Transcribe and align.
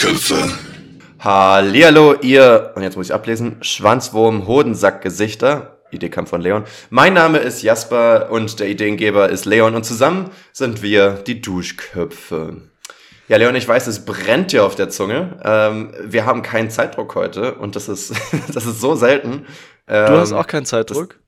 Duschköpfe. 0.00 0.50
Hallihallo, 1.18 2.14
ihr, 2.22 2.72
und 2.74 2.82
jetzt 2.82 2.96
muss 2.96 3.08
ich 3.08 3.14
ablesen, 3.14 3.58
Schwanzwurm, 3.60 4.46
Hodensack-Gesichter. 4.46 5.82
Idee 5.90 6.08
kam 6.08 6.26
von 6.26 6.40
Leon. 6.40 6.64
Mein 6.88 7.12
Name 7.12 7.36
ist 7.36 7.60
Jasper 7.60 8.30
und 8.30 8.60
der 8.60 8.70
Ideengeber 8.70 9.28
ist 9.28 9.44
Leon 9.44 9.74
und 9.74 9.84
zusammen 9.84 10.30
sind 10.52 10.80
wir 10.80 11.10
die 11.26 11.42
Duschköpfe. 11.42 12.62
Ja, 13.28 13.36
Leon, 13.36 13.54
ich 13.56 13.68
weiß, 13.68 13.88
es 13.88 14.06
brennt 14.06 14.52
dir 14.52 14.64
auf 14.64 14.74
der 14.74 14.88
Zunge. 14.88 15.38
Ähm, 15.44 15.92
wir 16.02 16.24
haben 16.24 16.40
keinen 16.40 16.70
Zeitdruck 16.70 17.14
heute 17.14 17.56
und 17.56 17.76
das 17.76 17.90
ist, 17.90 18.14
das 18.54 18.64
ist 18.64 18.80
so 18.80 18.94
selten. 18.94 19.44
Ähm, 19.86 20.06
Du 20.06 20.18
hast 20.18 20.32
auch 20.32 20.46
keinen 20.46 20.64
Zeitdruck? 20.64 21.20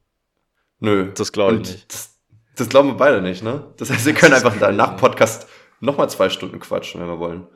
Nö. 0.79 1.10
Das 1.15 1.32
glaube 1.32 1.52
ich 1.52 1.59
Und 1.59 1.68
nicht. 1.68 1.93
Das, 1.93 2.15
das 2.57 2.68
glauben 2.70 2.88
wir 2.88 2.96
beide 2.96 3.20
nicht, 3.20 3.43
ne? 3.43 3.66
Das 3.77 3.91
heißt, 3.91 4.07
wir 4.07 4.15
können 4.15 4.32
einfach 4.32 4.57
dann 4.60 4.77
nach 4.77 4.96
Podcast 4.96 5.46
nochmal 5.80 6.09
zwei 6.09 6.30
Stunden 6.30 6.59
quatschen, 6.59 7.02
wenn 7.02 7.09
wir 7.09 7.18
wollen. 7.18 7.46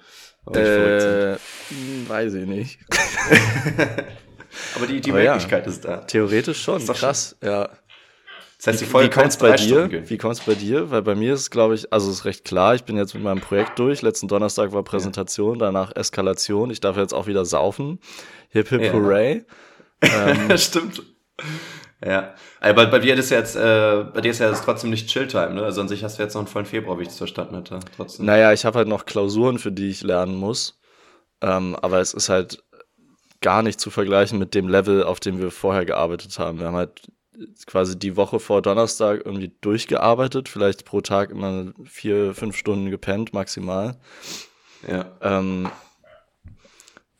Äh, 0.55 1.36
weiß 2.09 2.34
ich 2.34 2.46
nicht. 2.46 2.78
Aber 4.74 4.87
die, 4.87 5.00
die 5.00 5.10
aber 5.10 5.23
ja. 5.23 5.32
Möglichkeit 5.32 5.66
ist 5.66 5.84
da. 5.84 5.98
Theoretisch 5.98 6.62
schon, 6.62 6.80
Ist 6.80 6.92
krass, 6.95 7.37
ja. 7.42 7.68
Das 8.59 8.68
heißt, 8.68 8.80
die 8.80 8.87
Wie, 8.87 8.90
Folge 8.90 9.09
wie 9.10 9.20
kommt's 9.20 9.37
bei 9.37 9.52
dir? 9.54 9.87
gehen. 9.88 10.09
Wie 10.09 10.16
kommt's 10.16 10.40
bei 10.40 10.54
dir? 10.54 10.90
Weil 10.90 11.02
bei 11.02 11.14
mir 11.14 11.34
ist, 11.34 11.51
glaube 11.51 11.74
ich, 11.74 11.92
also 11.92 12.10
ist 12.10 12.24
recht 12.24 12.45
klar, 12.46 12.74
ich 12.74 12.84
bin 12.84 12.96
jetzt 12.96 13.12
mit 13.12 13.23
meinem 13.23 13.40
Projekt 13.42 13.78
durch. 13.78 14.01
Letzten 14.01 14.28
Donnerstag 14.28 14.73
war 14.73 14.82
Präsentation, 14.82 15.59
danach 15.59 15.95
Eskalation. 15.95 16.70
Ich 16.70 16.80
darf 16.80 16.96
jetzt 16.96 17.12
auch 17.12 17.26
wieder 17.26 17.45
saufen. 17.45 18.01
Hip 18.48 18.68
hip 18.68 18.82
Ja. 18.82 18.92
hooray. 18.92 19.45
Ähm, 20.02 20.56
Stimmt. 20.59 21.02
Ja. 22.05 22.34
Aber 22.60 22.86
bei 22.86 22.98
dir 22.98 23.14
ist 23.16 23.30
ja 23.30 23.38
jetzt, 23.38 23.56
äh, 23.56 24.04
bei 24.12 24.20
dir 24.20 24.30
ist 24.30 24.40
ja 24.40 24.48
jetzt 24.48 24.65
trotzdem 24.65 24.90
nicht 24.90 25.09
Chilltime, 25.09 25.54
ne? 25.54 25.62
Also 25.62 25.80
an 25.80 25.88
sich 25.88 26.04
hast 26.04 26.18
du 26.18 26.23
jetzt 26.23 26.34
noch 26.34 26.43
einen 26.43 26.48
vollen 26.48 26.66
Februar, 26.66 26.98
wie 26.98 27.02
ich 27.02 27.09
das 27.09 27.18
verstanden 27.18 27.57
hatte. 27.57 27.80
Trotzdem. 27.96 28.26
naja, 28.26 28.52
ich 28.52 28.65
habe 28.65 28.79
halt 28.79 28.88
noch 28.88 29.07
Klausuren, 29.07 29.59
für 29.59 29.73
die 29.73 29.88
ich 29.88 30.02
lernen 30.02 30.37
muss. 30.37 30.79
Ähm, 31.40 31.76
aber 31.80 32.01
es 32.01 32.15
ist 32.15 32.29
halt 32.29 32.62
gar 33.40 33.62
nicht 33.62 33.80
zu 33.80 33.90
vergleichen 33.90 34.38
mit 34.38 34.54
dem 34.54 34.68
Level, 34.68 35.04
auf 35.04 35.20
dem 35.20 35.38
wir 35.38 35.51
vorher 35.51 35.85
gearbeitet 35.85 36.38
haben. 36.38 36.59
Wir 36.59 36.66
haben 36.66 36.76
halt 36.76 37.02
quasi 37.66 37.98
die 37.98 38.16
Woche 38.16 38.40
vor 38.40 38.63
Donnerstag 38.63 39.23
irgendwie 39.24 39.54
durchgearbeitet, 39.60 40.48
vielleicht 40.48 40.85
pro 40.85 41.01
Tag 41.01 41.30
immer 41.30 41.73
vier, 41.85 42.35
fünf 42.35 42.57
Stunden 42.57 42.90
gepennt 42.90 43.32
maximal. 43.32 43.96
Ja. 44.87 45.07
Ähm, 45.20 45.68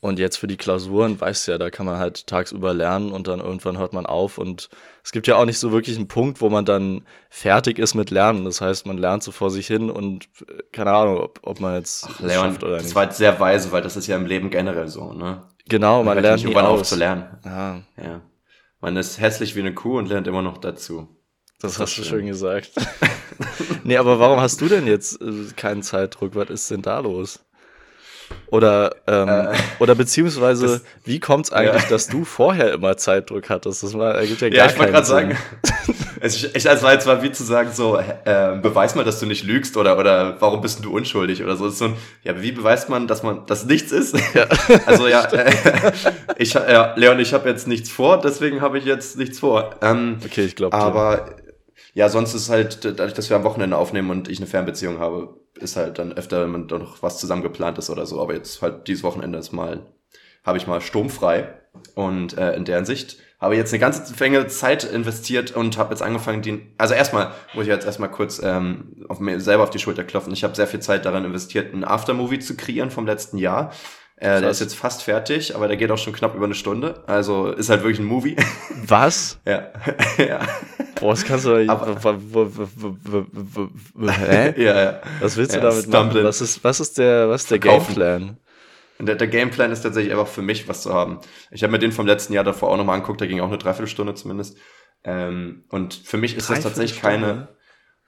und 0.01 0.19
jetzt 0.19 0.37
für 0.37 0.47
die 0.47 0.57
Klausuren, 0.57 1.21
weißt 1.21 1.47
du 1.49 1.53
ja, 1.53 1.59
da 1.59 1.71
kann 1.71 1.87
man 1.87 1.99
halt 1.99 2.27
tagsüber 2.27 2.75
lernen 2.75 3.13
und 3.13 3.29
dann 3.29 3.41
irgendwann 3.41 3.79
hört 3.79 3.93
man 3.93 4.07
auf. 4.07 4.39
Und 4.39 4.69
es 5.03 5.11
gibt 5.11 5.27
ja 5.27 5.37
auch 5.37 5.47
nicht 5.47 5.59
so 5.59 5.73
wirklich 5.73 5.97
einen 5.97 6.09
Punkt, 6.09 6.41
wo 6.41 6.51
man 6.51 6.65
dann 6.65 7.03
fertig 7.31 7.79
ist 7.79 7.95
mit 7.95 8.11
Lernen. 8.11 8.45
Das 8.45 8.61
heißt, 8.61 8.87
man 8.87 8.99
lernt 8.99 9.23
so 9.23 9.33
vor 9.33 9.51
sich 9.51 9.67
hin 9.67 9.91
und 9.91 10.29
äh, 10.49 10.63
keine 10.73 10.93
Ahnung, 10.93 11.19
ob, 11.19 11.41
ob 11.43 11.61
man 11.61 11.75
jetzt 11.75 12.09
es 12.09 12.21
Leon, 12.21 12.51
schafft 12.51 12.63
oder 12.63 12.75
das 12.77 12.85
nicht. 12.85 12.95
war 12.95 13.05
jetzt 13.05 13.17
sehr 13.17 13.41
weise, 13.41 13.73
weil 13.73 13.83
das 13.83 13.97
ist 13.97 14.07
ja 14.07 14.17
im 14.17 14.27
Leben 14.27 14.51
generell 14.51 14.89
so, 14.89 15.13
ne? 15.13 15.43
genau, 15.69 16.03
man 16.03 16.15
hört 16.15 16.23
lernt 16.23 16.37
nicht 16.37 16.45
irgendwann 16.45 16.67
auf 16.67 16.83
zu 16.83 16.97
lernen. 16.97 17.25
Ja, 17.45 17.83
Ja. 17.97 18.21
Man 18.81 18.97
ist 18.97 19.19
hässlich 19.19 19.57
wie 19.57 19.61
eine 19.61 19.75
Kuh 19.75 19.99
und 19.99 20.09
lernt 20.09 20.27
immer 20.27 20.43
noch 20.43 20.59
dazu. 20.59 21.09
das 21.61 21.73
ist 21.73 21.81
hast 21.81 21.99
du 21.99 22.03
schön. 22.03 22.11
schön 22.11 22.27
gesagt. 22.27 22.71
nee, 23.85 23.97
aber 23.97 24.21
warum 24.21 24.41
hast 24.41 24.61
du 24.61 24.69
denn 24.69 24.87
jetzt 24.87 25.21
äh, 25.23 25.47
keinen 25.57 25.83
Zeitdruck? 25.83 26.35
Was 26.35 26.51
ist 26.51 26.71
denn 26.71 26.83
da 26.83 27.01
los? 27.01 27.46
Oder, 28.49 28.95
ähm, 29.07 29.29
Äh, 29.29 29.55
oder 29.81 29.95
beziehungsweise, 29.95 30.67
das- 30.67 30.83
wie 31.05 31.19
kommt 31.21 31.47
es 31.47 31.53
eigentlich, 31.53 31.83
Ja. 31.85 31.89
dass 31.89 32.07
du 32.09 32.25
vorher 32.25 32.73
immer 32.73 32.97
Zeitdruck 32.97 33.49
hattest? 33.51 33.83
Das 33.83 33.95
war, 33.95 34.15
ergibt 34.15 34.41
ja 34.41 34.49
gar 34.49 34.57
Ja, 34.59 34.67
ich 34.67 34.79
wollte 34.79 34.93
gerade 34.93 35.07
sagen, 35.07 35.37
es, 36.21 36.43
ist- 36.45 36.57
ich, 36.57 36.69
also 36.69 36.85
war 36.85 36.93
jetzt 36.93 37.07
mal 37.07 37.23
wie 37.23 37.33
zu 37.33 37.43
sagen, 37.45 37.71
so, 37.73 37.99
äh, 37.99 38.57
beweis 38.63 38.95
mal, 38.95 39.05
dass 39.05 39.19
du 39.21 39.27
nicht 39.27 39.45
lügst 39.45 39.77
oder, 39.77 39.99
oder 39.99 40.41
warum 40.41 40.61
bist 40.61 40.85
du 40.85 40.95
unschuldig 40.95 41.43
oder 41.43 41.57
so. 41.57 41.65
Das 41.65 41.75
ist 41.75 41.79
so 41.81 41.87
ein, 41.87 41.97
ja, 42.23 42.41
wie 42.41 42.53
beweist 42.53 42.89
man, 42.89 43.07
dass 43.07 43.23
man, 43.23 43.47
dass 43.47 43.65
nichts 43.65 43.91
ist? 43.93 44.17
also 44.87 45.09
ja, 45.09 45.25
äh, 45.33 45.53
ich, 46.39 46.55
ja, 46.55 46.95
Leon, 46.97 47.19
ich 47.19 47.33
habe 47.35 47.49
jetzt 47.49 47.67
nichts 47.67 47.91
vor, 47.91 48.21
deswegen 48.21 48.61
habe 48.61 48.79
ich 48.79 48.85
jetzt 48.85 49.19
nichts 49.19 49.39
vor. 49.41 49.75
Ähm, 49.83 50.19
Okay, 50.25 50.45
ich 50.45 50.57
glaube. 50.57 50.77
aber 50.77 51.31
ja, 51.95 52.09
sonst 52.09 52.35
ist 52.35 52.49
halt, 52.51 52.85
dadurch, 52.85 53.15
dass 53.15 53.29
wir 53.31 53.37
am 53.37 53.45
Wochenende 53.45 53.77
aufnehmen 53.77 54.11
und 54.11 54.29
ich 54.29 54.39
eine 54.39 54.47
Fernbeziehung 54.47 54.99
habe, 54.99 55.35
ist 55.57 55.77
halt 55.77 55.99
dann 55.99 56.13
öfter, 56.13 56.43
wenn 56.43 56.51
man 56.51 56.67
noch 56.67 57.03
was 57.03 57.19
zusammen 57.19 57.43
geplant 57.43 57.79
ist 57.79 57.91
oder 57.91 58.07
so. 58.07 58.21
Aber 58.21 58.35
jetzt 58.35 58.63
halt 58.63 58.89
dieses 58.89 59.03
Wochenende 59.03 59.39
ist 59.39 59.53
mal, 59.53 59.87
habe 60.45 60.59
ich 60.59 60.67
mal 60.67 60.81
sturmfrei. 60.81 61.55
Und 61.95 62.39
äh, 62.39 62.55
in 62.55 62.65
deren 62.65 62.87
Sicht 62.87 63.19
habe 63.39 63.55
ich 63.55 63.59
jetzt 63.59 63.73
eine 63.73 63.81
ganze 63.81 64.15
Menge 64.19 64.47
Zeit 64.47 64.85
investiert 64.85 65.55
und 65.55 65.77
habe 65.77 65.91
jetzt 65.91 66.03
angefangen, 66.03 66.43
den. 66.43 66.75
Also 66.79 66.95
erstmal 66.95 67.33
muss 67.55 67.65
ich 67.65 67.69
jetzt 67.69 67.85
erstmal 67.85 68.11
kurz 68.11 68.41
ähm, 68.43 69.05
auf 69.09 69.21
mir 69.21 69.41
selber 69.41 69.65
auf 69.65 69.71
die 69.71 69.79
Schulter 69.79 70.05
klopfen. 70.05 70.33
Ich 70.33 70.43
habe 70.43 70.55
sehr 70.55 70.67
viel 70.67 70.81
Zeit 70.81 71.05
daran 71.05 71.25
investiert, 71.25 71.73
einen 71.73 71.85
Aftermovie 71.85 72.39
zu 72.39 72.57
kreieren 72.57 72.91
vom 72.91 73.07
letzten 73.07 73.37
Jahr. 73.37 73.73
Äh, 74.19 74.41
der 74.41 74.49
ist 74.51 74.61
jetzt 74.61 74.75
fast 74.77 75.03
fertig, 75.03 75.55
aber 75.55 75.69
der 75.69 75.77
geht 75.77 75.91
auch 75.91 75.99
schon 75.99 76.15
knapp 76.15 76.35
über 76.35 76.47
eine 76.47 76.55
Stunde. 76.55 77.03
Also 77.07 77.49
ist 77.53 77.69
halt 77.69 77.83
wirklich 77.83 77.99
ein 77.99 78.07
Movie. 78.07 78.37
Was? 78.87 79.39
ja. 79.47 79.69
ja. 80.19 80.41
Boah, 80.99 81.11
das 81.13 81.25
kannst 81.25 81.45
du. 81.45 81.55
Aber- 81.71 82.01
Hä? 84.09 84.55
ja, 84.63 84.83
ja. 84.83 85.01
Was 85.21 85.37
willst 85.37 85.53
du 85.53 85.59
Ja, 85.59 85.63
damit 85.65 85.87
machen? 85.87 85.93
Stumbling. 86.05 86.25
Was 86.25 86.41
ist, 86.41 86.65
was 86.65 86.81
ist 86.81 86.99
der, 86.99 87.29
was 87.29 87.43
ist 87.43 87.51
der 87.51 87.61
Verkaufen. 87.61 87.95
Gameplan? 87.95 88.37
Der, 88.99 89.15
der 89.17 89.29
Gameplan 89.29 89.73
ist 89.73 89.83
tatsächlich 89.83 90.13
einfach 90.13 90.27
für 90.29 90.41
mich, 90.41 90.67
was 90.69 90.81
zu 90.83 90.95
haben. 90.95 91.21
Ich 91.51 91.63
habe 91.63 91.71
mir 91.73 91.79
den 91.79 91.93
vom 91.93 92.07
letzten 92.07 92.33
Jahr 92.33 92.45
davor 92.45 92.71
auch 92.71 92.79
nochmal 92.79 92.95
angeguckt, 92.97 93.21
der 93.21 93.29
ging 93.29 93.41
auch 93.41 93.49
eine 93.49 93.59
Dreiviertelstunde 93.59 94.15
zumindest. 94.15 94.57
Ähm, 95.05 95.65
und 95.69 95.93
für 95.93 96.17
mich 96.17 96.35
ist 96.37 96.49
das 96.49 96.61
tatsächlich 96.61 97.01
keine. 97.03 97.49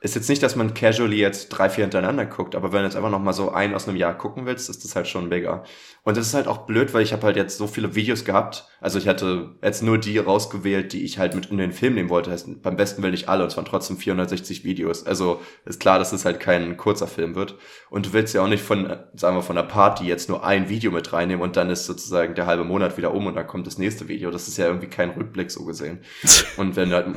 Ist 0.01 0.15
jetzt 0.15 0.29
nicht, 0.29 0.45
dass 0.45 0.55
man 0.55 0.75
casually 0.75 1.19
jetzt 1.19 1.49
drei, 1.49 1.69
vier 1.69 1.83
hintereinander 1.83 2.25
guckt, 2.25 2.55
aber 2.55 2.73
wenn 2.73 2.81
du 2.81 2.85
jetzt 2.85 2.95
einfach 2.95 3.11
nochmal 3.11 3.35
so 3.35 3.51
einen 3.51 3.75
aus 3.75 3.89
einem 3.89 3.97
Jahr 3.97 4.17
gucken 4.17 4.47
willst, 4.47 4.71
ist 4.71 4.85
das 4.85 4.95
halt 4.95 5.09
schon 5.09 5.29
mega. 5.29 5.65
Und 6.05 6.17
das 6.17 6.29
ist 6.29 6.35
halt 6.35 6.47
auch 6.47 6.67
blöd, 6.67 6.95
weil 6.95 7.03
ich 7.03 7.13
habe 7.13 7.25
halt 7.25 7.37
jetzt 7.37 7.59
so 7.59 7.67
viele 7.67 7.97
Videos 7.97 8.25
gehabt. 8.25 8.69
Also 8.81 9.01
ich 9.01 9.09
hatte 9.09 9.57
jetzt 9.61 9.83
nur 9.83 9.99
die 9.99 10.19
rausgewählt, 10.19 10.93
die 10.93 11.05
ich 11.05 11.19
halt 11.19 11.35
mit 11.35 11.47
in 11.47 11.59
den 11.59 11.73
Film 11.73 11.95
nehmen 11.95 12.11
wollte. 12.11 12.31
Heißt, 12.31 12.63
beim 12.63 12.77
besten 12.77 13.03
will 13.03 13.11
nicht 13.11 13.29
alle 13.29 13.43
und 13.43 13.49
es 13.49 13.57
waren 13.57 13.65
trotzdem 13.65 13.97
460 13.97 14.63
Videos. 14.63 15.05
Also 15.05 15.41
ist 15.65 15.81
klar, 15.81 15.99
dass 15.99 16.13
es 16.13 16.25
halt 16.25 16.39
kein 16.39 16.77
kurzer 16.77 17.09
Film 17.09 17.35
wird. 17.35 17.57
Und 17.91 18.07
du 18.07 18.13
willst 18.13 18.33
ja 18.35 18.43
auch 18.43 18.49
nicht 18.49 18.63
von, 18.63 18.97
sagen 19.15 19.37
wir, 19.37 19.43
von 19.43 19.57
der 19.57 19.65
Party 19.65 20.05
jetzt 20.05 20.29
nur 20.29 20.45
ein 20.45 20.69
Video 20.69 20.93
mit 20.93 21.13
reinnehmen 21.13 21.43
und 21.43 21.57
dann 21.57 21.71
ist 21.71 21.87
sozusagen 21.87 22.37
der 22.37 22.47
halbe 22.47 22.63
Monat 22.63 22.97
wieder 22.99 23.13
um 23.13 23.27
und 23.27 23.35
dann 23.35 23.49
kommt 23.49 23.67
das 23.67 23.79
nächste 23.79 24.07
Video. 24.07 24.31
Das 24.31 24.47
ist 24.47 24.59
ja 24.59 24.67
irgendwie 24.67 24.87
kein 24.87 25.11
Rückblick 25.11 25.51
so 25.51 25.65
gesehen. 25.65 26.03
Und 26.57 26.77
wenn 26.77 26.91
du 26.91 26.97
halt, 26.97 27.17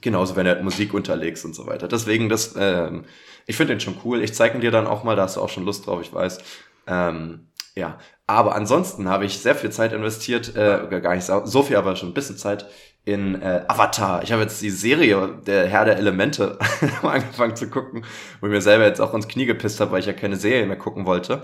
genauso 0.00 0.36
wenn 0.36 0.44
du 0.44 0.50
halt 0.50 0.62
Musik 0.62 0.94
unterlegst 0.94 1.44
und 1.44 1.54
so 1.54 1.66
weiter. 1.66 1.88
Deswegen, 1.88 2.28
das, 2.28 2.54
ähm, 2.58 3.04
ich 3.46 3.56
finde 3.56 3.74
den 3.74 3.80
schon 3.80 3.96
cool. 4.04 4.22
Ich 4.22 4.34
zeige 4.34 4.56
ihn 4.56 4.60
dir 4.60 4.70
dann 4.70 4.86
auch 4.86 5.04
mal, 5.04 5.16
da 5.16 5.22
hast 5.22 5.36
du 5.36 5.40
auch 5.40 5.48
schon 5.48 5.64
Lust 5.64 5.86
drauf, 5.86 6.00
ich 6.00 6.12
weiß. 6.12 6.38
Ähm, 6.86 7.48
ja, 7.74 7.98
aber 8.26 8.54
ansonsten 8.54 9.08
habe 9.08 9.24
ich 9.24 9.38
sehr 9.38 9.54
viel 9.54 9.70
Zeit 9.70 9.92
investiert, 9.92 10.54
äh, 10.56 11.00
gar 11.00 11.14
nicht 11.14 11.24
so, 11.24 11.62
viel, 11.62 11.76
aber 11.76 11.96
schon 11.96 12.10
ein 12.10 12.14
bisschen 12.14 12.36
Zeit 12.36 12.66
in 13.04 13.40
äh, 13.40 13.64
Avatar. 13.66 14.22
Ich 14.22 14.32
habe 14.32 14.42
jetzt 14.42 14.60
die 14.60 14.70
Serie 14.70 15.40
Der 15.46 15.66
Herr 15.66 15.84
der 15.84 15.96
Elemente 15.96 16.58
angefangen 17.02 17.56
zu 17.56 17.68
gucken, 17.70 18.04
wo 18.40 18.46
ich 18.46 18.52
mir 18.52 18.60
selber 18.60 18.84
jetzt 18.86 19.00
auch 19.00 19.14
ins 19.14 19.28
Knie 19.28 19.46
gepisst 19.46 19.80
habe, 19.80 19.92
weil 19.92 20.00
ich 20.00 20.06
ja 20.06 20.12
keine 20.12 20.36
Serie 20.36 20.66
mehr 20.66 20.76
gucken 20.76 21.06
wollte. 21.06 21.42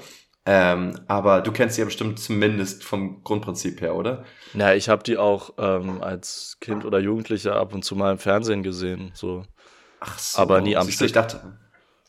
Ähm, 0.48 1.00
aber 1.08 1.40
du 1.40 1.50
kennst 1.50 1.74
sie 1.74 1.80
ja 1.82 1.84
bestimmt 1.86 2.20
zumindest 2.20 2.84
vom 2.84 3.24
Grundprinzip 3.24 3.80
her, 3.80 3.96
oder? 3.96 4.24
Ja, 4.54 4.74
ich 4.74 4.88
habe 4.88 5.02
die 5.02 5.18
auch 5.18 5.54
ähm, 5.58 6.00
als 6.00 6.58
Kind 6.60 6.84
oder 6.84 7.00
Jugendlicher 7.00 7.56
ab 7.56 7.74
und 7.74 7.84
zu 7.84 7.96
mal 7.96 8.12
im 8.12 8.18
Fernsehen 8.18 8.62
gesehen. 8.62 9.10
So. 9.14 9.42
Ach 9.98 10.18
so. 10.18 10.40
Aber 10.40 10.60
nie 10.60 10.76
am 10.76 10.84
du, 10.84 10.90
Ich 10.90 10.94
Stück. 10.94 11.12
dachte, 11.12 11.40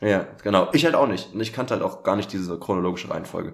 ja, 0.01 0.27
genau. 0.43 0.69
Ich 0.73 0.85
halt 0.85 0.93
auch 0.93 1.07
nicht. 1.07 1.33
Und 1.33 1.41
ich 1.41 1.51
kannte 1.51 1.73
halt 1.73 1.83
auch 1.83 2.03
gar 2.03 2.15
nicht 2.15 2.31
diese 2.31 2.59
chronologische 2.59 3.09
Reihenfolge. 3.09 3.53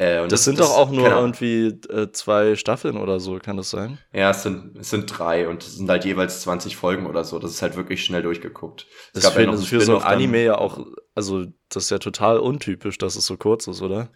Äh, 0.00 0.20
und 0.22 0.32
Das, 0.32 0.44
sind 0.44 0.58
doch 0.58 0.70
auch 0.76 0.90
nur 0.90 1.06
Ahnung. 1.08 1.18
irgendwie 1.34 1.66
äh, 1.92 2.10
zwei 2.12 2.56
Staffeln 2.56 2.96
oder 2.96 3.20
so, 3.20 3.38
kann 3.38 3.58
das 3.58 3.68
sein? 3.68 3.98
Ja, 4.14 4.30
es 4.30 4.42
sind, 4.42 4.78
es 4.78 4.88
sind 4.88 5.06
drei 5.06 5.46
und 5.46 5.62
es 5.62 5.76
sind 5.76 5.90
halt 5.90 6.06
jeweils 6.06 6.40
20 6.40 6.74
Folgen 6.76 7.06
oder 7.06 7.22
so. 7.22 7.38
Das 7.38 7.50
ist 7.50 7.60
halt 7.60 7.76
wirklich 7.76 8.02
schnell 8.02 8.22
durchgeguckt. 8.22 8.86
Es 9.12 9.22
Das 9.22 9.24
ist 9.24 9.28
noch 9.30 9.44
das 9.52 9.54
einen 9.60 9.62
für 9.66 9.80
so 9.82 9.98
ein. 9.98 10.02
Anime 10.04 10.42
ja 10.42 10.56
auch, 10.56 10.78
also 11.14 11.44
das 11.68 11.84
ist 11.84 11.90
ja 11.90 11.98
total 11.98 12.38
untypisch, 12.38 12.96
dass 12.96 13.14
es 13.16 13.26
so 13.26 13.36
kurz 13.36 13.66
ist, 13.66 13.82
oder? 13.82 14.08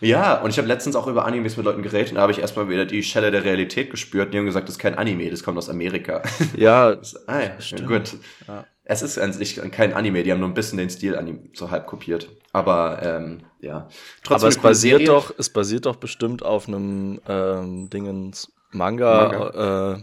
Ja, 0.00 0.40
und 0.42 0.50
ich 0.50 0.58
habe 0.58 0.66
letztens 0.68 0.96
auch 0.96 1.06
über 1.06 1.24
Animes 1.26 1.56
mit 1.56 1.64
Leuten 1.66 1.82
geredet 1.82 2.10
und 2.10 2.16
da 2.16 2.22
habe 2.22 2.32
ich 2.32 2.38
erstmal 2.40 2.68
wieder 2.68 2.84
die 2.86 3.02
Schelle 3.02 3.30
der 3.30 3.44
Realität 3.44 3.90
gespürt. 3.90 4.32
Die 4.32 4.38
haben 4.38 4.46
gesagt, 4.46 4.68
das 4.68 4.76
ist 4.76 4.80
kein 4.80 4.96
Anime, 4.96 5.30
das 5.30 5.42
kommt 5.44 5.58
aus 5.58 5.68
Amerika. 5.68 6.22
Ja, 6.56 6.94
Das- 6.96 7.28
ah, 7.28 7.40
ja, 7.40 7.60
Stimmt. 7.60 7.88
gut. 7.88 8.12
Ja. 8.48 8.64
Es 8.92 9.00
ist 9.00 9.18
an 9.18 9.32
sich 9.32 9.58
kein 9.70 9.94
Anime, 9.94 10.22
die 10.22 10.30
haben 10.30 10.40
nur 10.40 10.48
ein 10.50 10.54
bisschen 10.54 10.76
den 10.76 10.90
Stil 10.90 11.16
anim 11.16 11.48
so 11.54 11.70
halb 11.70 11.86
kopiert. 11.86 12.28
Aber 12.52 13.00
ähm, 13.02 13.40
ja. 13.60 13.88
Trotzdem 14.22 14.34
aber 14.34 14.48
es 14.48 14.58
basiert 14.58 14.98
Serie. 14.98 15.06
doch, 15.06 15.32
es 15.38 15.48
basiert 15.48 15.86
doch 15.86 15.96
bestimmt 15.96 16.42
auf 16.44 16.68
einem 16.68 17.18
ähm, 17.26 17.88
Dingens 17.88 18.52
Manga, 18.70 19.94
Äh, 19.94 20.02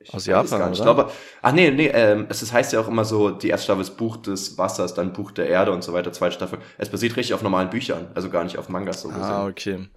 Ich 0.00 0.12
aus 0.12 0.26
Japan, 0.26 0.58
gar? 0.58 0.72
Ich 0.72 0.82
glaube, 0.82 1.10
ach 1.40 1.52
nee, 1.52 1.70
nee, 1.70 1.86
ähm, 1.86 2.26
es 2.28 2.42
ist, 2.42 2.52
heißt 2.52 2.74
ja 2.74 2.80
auch 2.80 2.88
immer 2.88 3.06
so, 3.06 3.30
die 3.30 3.48
erste 3.48 3.64
Staffel 3.64 3.80
ist 3.82 3.96
Buch 3.96 4.18
des 4.18 4.58
Wassers, 4.58 4.92
dann 4.92 5.14
Buch 5.14 5.30
der 5.30 5.48
Erde 5.48 5.72
und 5.72 5.82
so 5.82 5.94
weiter, 5.94 6.12
zweite 6.12 6.34
Staffel. 6.34 6.58
Es 6.76 6.90
basiert 6.90 7.16
richtig 7.16 7.32
auf 7.32 7.42
normalen 7.42 7.70
Büchern, 7.70 8.08
also 8.14 8.28
gar 8.28 8.44
nicht 8.44 8.58
auf 8.58 8.68
Mangas 8.68 9.00
so 9.00 9.08
gesehen. 9.08 9.22
Ah, 9.22 9.46
okay. 9.46 9.88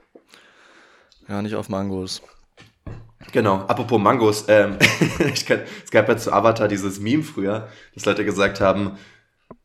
Ja, 1.27 1.41
nicht 1.41 1.55
auf 1.55 1.67
Mangos. 1.69 2.21
Genau, 3.35 3.65
apropos 3.67 3.99
Mangos, 3.99 4.45
ähm, 4.47 4.77
kann, 5.45 5.59
es 5.83 5.91
gab 5.91 6.07
ja 6.07 6.15
zu 6.15 6.31
Avatar 6.31 6.69
dieses 6.69 7.01
Meme 7.01 7.21
früher, 7.21 7.67
dass 7.93 8.05
Leute 8.05 8.23
gesagt 8.23 8.61
haben, 8.61 8.91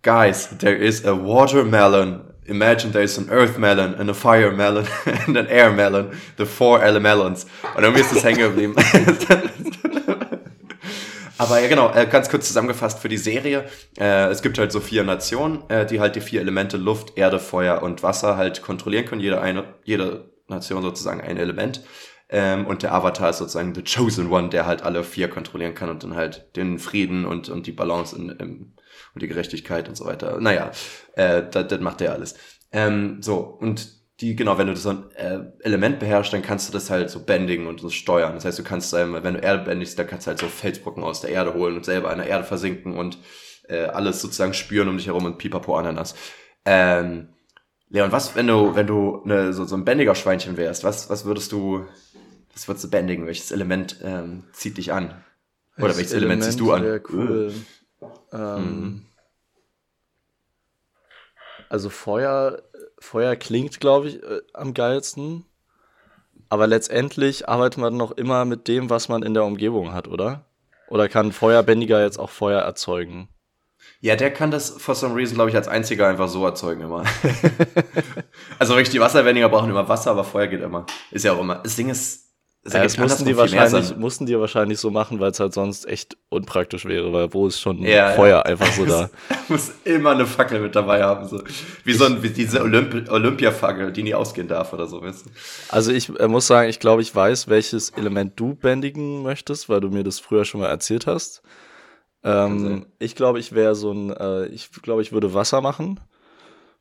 Guys, 0.03 0.49
there 0.59 0.75
is 0.75 1.07
a 1.07 1.13
watermelon 1.13 2.23
imagine 2.47 2.91
there's 2.91 3.17
an 3.17 3.31
earth 3.31 3.59
melon 3.59 3.95
and 3.95 4.11
a 4.11 4.13
fire 4.13 4.51
melon 4.51 4.89
and 5.07 5.37
an 5.37 5.47
air 5.47 5.71
melon, 5.71 6.11
the 6.37 6.47
four 6.47 6.83
elemelons. 6.83 7.47
Und 7.77 7.85
irgendwie 7.85 8.01
ist 8.01 8.11
das 8.13 8.25
hängen 8.25 8.41
geblieben. 8.41 8.75
Aber 11.39 11.61
ja, 11.61 11.69
genau, 11.69 11.93
äh, 11.95 12.07
ganz 12.07 12.29
kurz 12.29 12.49
zusammengefasst 12.49 12.99
für 12.99 13.09
die 13.09 13.19
Serie. 13.19 13.67
Äh, 13.97 14.31
es 14.31 14.43
gibt 14.43 14.59
halt 14.59 14.73
so 14.73 14.81
vier 14.81 15.05
Nationen, 15.05 15.63
äh, 15.71 15.87
die 15.87 16.01
halt 16.01 16.17
die 16.17 16.21
vier 16.21 16.41
Elemente 16.41 16.77
Luft, 16.77 17.17
Erde, 17.17 17.39
Feuer 17.39 17.83
und 17.83 18.03
Wasser 18.03 18.37
halt 18.37 18.63
kontrollieren 18.63 19.05
können. 19.05 19.21
Jede, 19.21 19.41
eine, 19.41 19.63
jede 19.85 20.29
Nation 20.49 20.83
sozusagen 20.83 21.21
ein 21.21 21.37
Element. 21.37 21.85
Ähm, 22.33 22.67
und 22.67 22.83
der 22.85 22.95
Avatar 22.95 23.31
ist 23.31 23.39
sozusagen 23.39 23.75
the 23.75 23.83
chosen 23.83 24.31
one, 24.31 24.51
der 24.51 24.65
halt 24.65 24.83
alle 24.83 25.03
vier 25.03 25.29
kontrollieren 25.29 25.75
kann 25.75 25.91
und 25.91 26.05
dann 26.05 26.15
halt 26.15 26.57
den 26.57 26.79
Frieden 26.79 27.25
und, 27.25 27.49
und 27.49 27.67
die 27.67 27.73
Balance 27.73 28.15
in, 28.17 28.29
im, 28.31 28.73
und 29.15 29.23
die 29.23 29.29
Gerechtigkeit 29.29 29.89
und 29.89 29.97
so 29.97 30.05
weiter. 30.05 30.41
Naja, 30.41 30.71
äh, 31.15 31.43
das, 31.51 31.67
das 31.67 31.81
macht 31.81 32.01
der 32.01 32.13
alles. 32.13 32.37
Ähm, 32.71 33.21
so, 33.21 33.39
und 33.39 34.01
die, 34.21 34.37
genau, 34.37 34.59
wenn 34.59 34.67
du 34.67 34.77
so 34.77 34.91
ein 34.91 35.11
äh, 35.17 35.41
Element 35.61 35.99
beherrschst, 35.99 36.33
dann 36.33 36.43
kannst 36.43 36.69
du 36.69 36.73
das 36.73 36.91
halt 36.91 37.11
so 37.11 37.25
bändigen 37.25 37.67
und 37.67 37.81
so 37.81 37.91
steuern. 37.91 38.35
Das 38.35 38.45
heißt, 38.45 38.59
du 38.59 38.63
kannst, 38.63 38.93
ähm, 38.93 39.17
wenn 39.21 39.35
du 39.35 39.41
Erde 39.41 39.65
bändigst, 39.65 39.99
dann 39.99 40.07
kannst 40.07 40.27
du 40.27 40.29
halt 40.29 40.39
so 40.39 40.47
Felsbrocken 40.47 41.03
aus 41.03 41.23
der 41.23 41.31
Erde 41.31 41.55
holen 41.55 41.77
und 41.77 41.85
selber 41.85 42.13
in 42.13 42.19
der 42.19 42.29
Erde 42.29 42.45
versinken 42.45 42.97
und 42.97 43.19
äh, 43.69 43.85
alles 43.85 44.21
sozusagen 44.21 44.55
spüren 44.55 44.89
um 44.89 44.99
dich 44.99 45.07
herum 45.07 45.25
und 45.25 45.39
pipapo 45.39 45.75
Ananas. 45.75 46.15
Ähm, 46.65 47.31
Leon, 47.89 48.13
was, 48.13 48.37
wenn 48.37 48.47
du, 48.47 48.77
wenn 48.77 48.87
du 48.87 49.21
ne, 49.25 49.53
so, 49.53 49.65
so 49.65 49.75
ein 49.75 49.85
bändiger 49.85 50.15
Schweinchen 50.15 50.57
wärst, 50.57 50.85
was, 50.85 51.11
was 51.11 51.25
würdest 51.25 51.51
du, 51.51 51.87
was 52.61 52.69
würdest 52.69 52.85
du 52.85 52.91
bändigen? 52.91 53.27
Welches 53.27 53.51
Element 53.51 53.97
ähm, 54.03 54.45
zieht 54.53 54.77
dich 54.77 54.93
an? 54.93 55.25
Oder 55.77 55.87
welches, 55.87 55.99
welches 55.99 56.13
Element, 56.13 56.43
Element 56.43 56.45
ziehst 56.45 56.61
du 56.61 56.73
an? 56.73 57.01
Cool. 57.11 57.55
Ähm, 58.33 58.81
mhm. 58.81 59.07
Also 61.69 61.89
Feuer 61.89 62.63
Feuer 63.01 63.35
klingt, 63.37 63.81
glaube 63.81 64.09
ich, 64.09 64.23
äh, 64.23 64.43
am 64.53 64.75
geilsten. 64.75 65.45
Aber 66.49 66.67
letztendlich 66.67 67.49
arbeitet 67.49 67.79
man 67.79 67.97
noch 67.97 68.13
immer 68.13 68.45
mit 68.45 68.69
dem, 68.69 68.91
was 68.91 69.09
man 69.09 69.23
in 69.23 69.35
der 69.35 69.45
Umgebung 69.45 69.93
hat, 69.93 70.09
oder? 70.09 70.45
Oder 70.89 71.09
kann 71.09 71.33
Feuerbändiger 71.33 72.03
jetzt 72.03 72.19
auch 72.19 72.31
Feuer 72.31 72.61
erzeugen? 72.61 73.29
Ja, 74.01 74.17
der 74.17 74.33
kann 74.33 74.51
das 74.51 74.71
for 74.71 74.95
some 74.95 75.15
reason, 75.15 75.37
glaube 75.37 75.51
ich, 75.51 75.57
als 75.57 75.69
einziger 75.69 76.09
einfach 76.09 76.29
so 76.29 76.45
erzeugen 76.45 76.83
immer. 76.83 77.05
also 78.59 78.75
wirklich, 78.75 78.91
die 78.91 79.01
Wasserbändiger 79.01 79.49
brauchen 79.49 79.71
immer 79.71 79.89
Wasser, 79.89 80.11
aber 80.11 80.25
Feuer 80.25 80.49
geht 80.49 80.61
immer. 80.61 80.87
Ist 81.11 81.25
ja 81.25 81.33
auch 81.33 81.41
immer. 81.41 81.57
Das 81.57 81.77
Ding 81.77 81.89
ist, 81.89 82.30
das, 82.63 82.75
ja, 82.75 82.83
das 82.83 82.99
mussten 82.99 83.25
die 83.25 83.37
wahrscheinlich, 83.39 83.97
mussten 83.97 84.27
die 84.27 84.39
wahrscheinlich 84.39 84.79
so 84.79 84.91
machen, 84.91 85.19
weil 85.19 85.31
es 85.31 85.41
halt 85.41 85.55
sonst 85.55 85.89
echt 85.89 86.19
unpraktisch 86.29 86.85
wäre, 86.85 87.11
weil 87.11 87.33
wo 87.33 87.47
ist 87.47 87.59
schon 87.59 87.79
ja, 87.79 88.11
Feuer 88.11 88.37
ja. 88.37 88.43
einfach 88.43 88.71
so 88.73 88.85
da? 88.87 89.09
muss 89.49 89.73
immer 89.85 90.11
eine 90.11 90.27
Fackel 90.27 90.61
mit 90.61 90.77
dabei 90.77 91.03
haben, 91.03 91.27
so. 91.27 91.43
Wie 91.85 91.95
so 91.95 92.05
ein, 92.05 92.23
wie 92.23 92.29
diese 92.29 92.61
Olymp 92.61 93.11
Olympia-Fackel, 93.11 93.93
die 93.93 94.03
nie 94.03 94.15
ausgehen 94.15 94.47
darf 94.47 94.75
oder 94.75 94.87
so, 94.87 95.01
weißt 95.01 95.27
du? 95.27 95.31
Also 95.71 95.91
ich 95.91 96.11
äh, 96.21 96.29
muss 96.29 96.47
sagen, 96.47 96.69
ich 96.69 96.81
glaube, 96.81 97.01
ich 97.01 97.15
weiß, 97.15 97.49
welches 97.49 97.91
Element 97.91 98.39
du 98.39 98.55
bändigen 98.55 99.23
möchtest, 99.23 99.71
weil 99.71 99.81
du 99.81 99.89
mir 99.89 100.05
das 100.05 100.21
früher 100.21 100.45
schon 100.45 100.61
mal 100.61 100.69
erzählt 100.69 101.07
hast. 101.07 101.43
Ähm, 102.23 102.87
ich 102.99 103.17
glaube, 103.17 103.39
ich 103.39 103.53
wäre 103.53 103.75
so 103.75 103.93
ein, 103.93 104.11
äh, 104.11 104.47
ich 104.49 104.71
glaube, 104.83 105.01
ich 105.01 105.13
würde 105.13 105.33
Wasser 105.33 105.63
machen. 105.63 105.99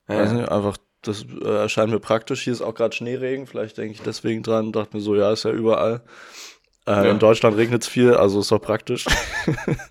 Ja. 0.09 0.25
Nicht, 0.25 0.49
einfach 0.49 0.77
das 1.01 1.25
äh, 1.43 1.47
erscheint 1.47 1.91
mir 1.91 1.99
praktisch. 1.99 2.43
Hier 2.43 2.53
ist 2.53 2.61
auch 2.61 2.75
gerade 2.75 2.95
Schneeregen, 2.95 3.47
vielleicht 3.47 3.77
denke 3.77 3.93
ich 3.93 4.01
deswegen 4.01 4.43
dran. 4.43 4.71
Dachte 4.71 4.97
mir 4.97 5.01
so, 5.01 5.15
ja, 5.15 5.31
ist 5.31 5.43
ja 5.43 5.51
überall. 5.51 6.01
Äh, 6.85 6.91
ja. 6.91 7.11
In 7.11 7.19
Deutschland 7.19 7.55
regnet 7.55 7.83
es 7.83 7.87
viel, 7.87 8.13
also 8.13 8.39
ist 8.39 8.51
doch 8.51 8.59
praktisch. 8.59 9.05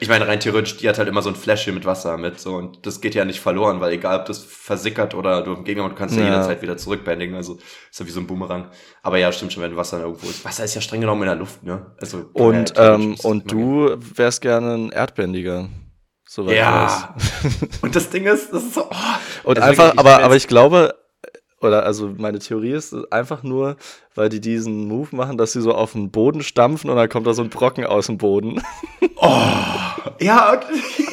ich 0.00 0.08
meine, 0.08 0.28
rein 0.28 0.40
theoretisch, 0.40 0.76
die 0.76 0.88
hat 0.88 0.98
halt 0.98 1.08
immer 1.08 1.22
so 1.22 1.30
ein 1.30 1.34
Fläschchen 1.34 1.74
mit 1.74 1.84
Wasser 1.84 2.16
mit, 2.16 2.38
so, 2.38 2.54
und 2.54 2.86
das 2.86 3.00
geht 3.00 3.14
ja 3.14 3.24
nicht 3.24 3.40
verloren, 3.40 3.80
weil 3.80 3.92
egal, 3.92 4.20
ob 4.20 4.26
das 4.26 4.38
versickert 4.38 5.14
oder 5.14 5.42
du 5.42 5.54
im 5.54 5.64
Gegenwart, 5.64 5.92
du 5.92 5.96
kannst 5.96 6.16
ja, 6.16 6.22
ja 6.22 6.28
jederzeit 6.28 6.62
wieder 6.62 6.76
zurückbändigen, 6.76 7.34
also 7.34 7.58
ist 7.90 8.00
ja 8.00 8.06
wie 8.06 8.10
so 8.10 8.20
ein 8.20 8.26
Boomerang. 8.26 8.70
Aber 9.02 9.18
ja, 9.18 9.32
stimmt 9.32 9.52
schon, 9.52 9.62
wenn 9.62 9.76
Wasser 9.76 10.00
irgendwo 10.00 10.28
ist. 10.28 10.44
Wasser 10.44 10.64
ist 10.64 10.74
ja 10.74 10.80
streng 10.80 11.00
genommen 11.00 11.22
in 11.22 11.28
der 11.28 11.36
Luft, 11.36 11.62
ne? 11.62 11.86
Also, 12.00 12.30
und, 12.34 12.74
ähm, 12.76 13.16
und 13.22 13.50
du 13.50 13.96
wärst 13.98 14.42
gerne 14.42 14.74
ein 14.74 14.90
Erdbändiger. 14.90 15.68
Soweit 16.32 16.58
ja. 16.58 17.12
Und 17.82 17.96
das 17.96 18.08
Ding 18.08 18.24
ist, 18.24 18.52
das 18.52 18.62
ist 18.62 18.74
so. 18.74 18.88
Oh, 18.88 19.48
und 19.48 19.58
einfach, 19.58 19.94
aber, 19.96 20.22
aber 20.22 20.36
ich 20.36 20.46
glaube, 20.46 20.94
oder 21.60 21.84
also 21.84 22.14
meine 22.18 22.38
Theorie 22.38 22.70
ist 22.70 22.94
einfach 23.10 23.42
nur, 23.42 23.76
weil 24.14 24.28
die 24.28 24.40
diesen 24.40 24.86
Move 24.86 25.08
machen, 25.16 25.38
dass 25.38 25.54
sie 25.54 25.60
so 25.60 25.74
auf 25.74 25.90
den 25.90 26.12
Boden 26.12 26.44
stampfen 26.44 26.88
und 26.88 26.94
dann 26.94 27.08
kommt 27.08 27.26
da 27.26 27.34
so 27.34 27.42
ein 27.42 27.50
Brocken 27.50 27.84
aus 27.84 28.06
dem 28.06 28.16
Boden. 28.16 28.62
Oh, 29.16 29.42
ja, 30.20 30.52
und 30.52 30.66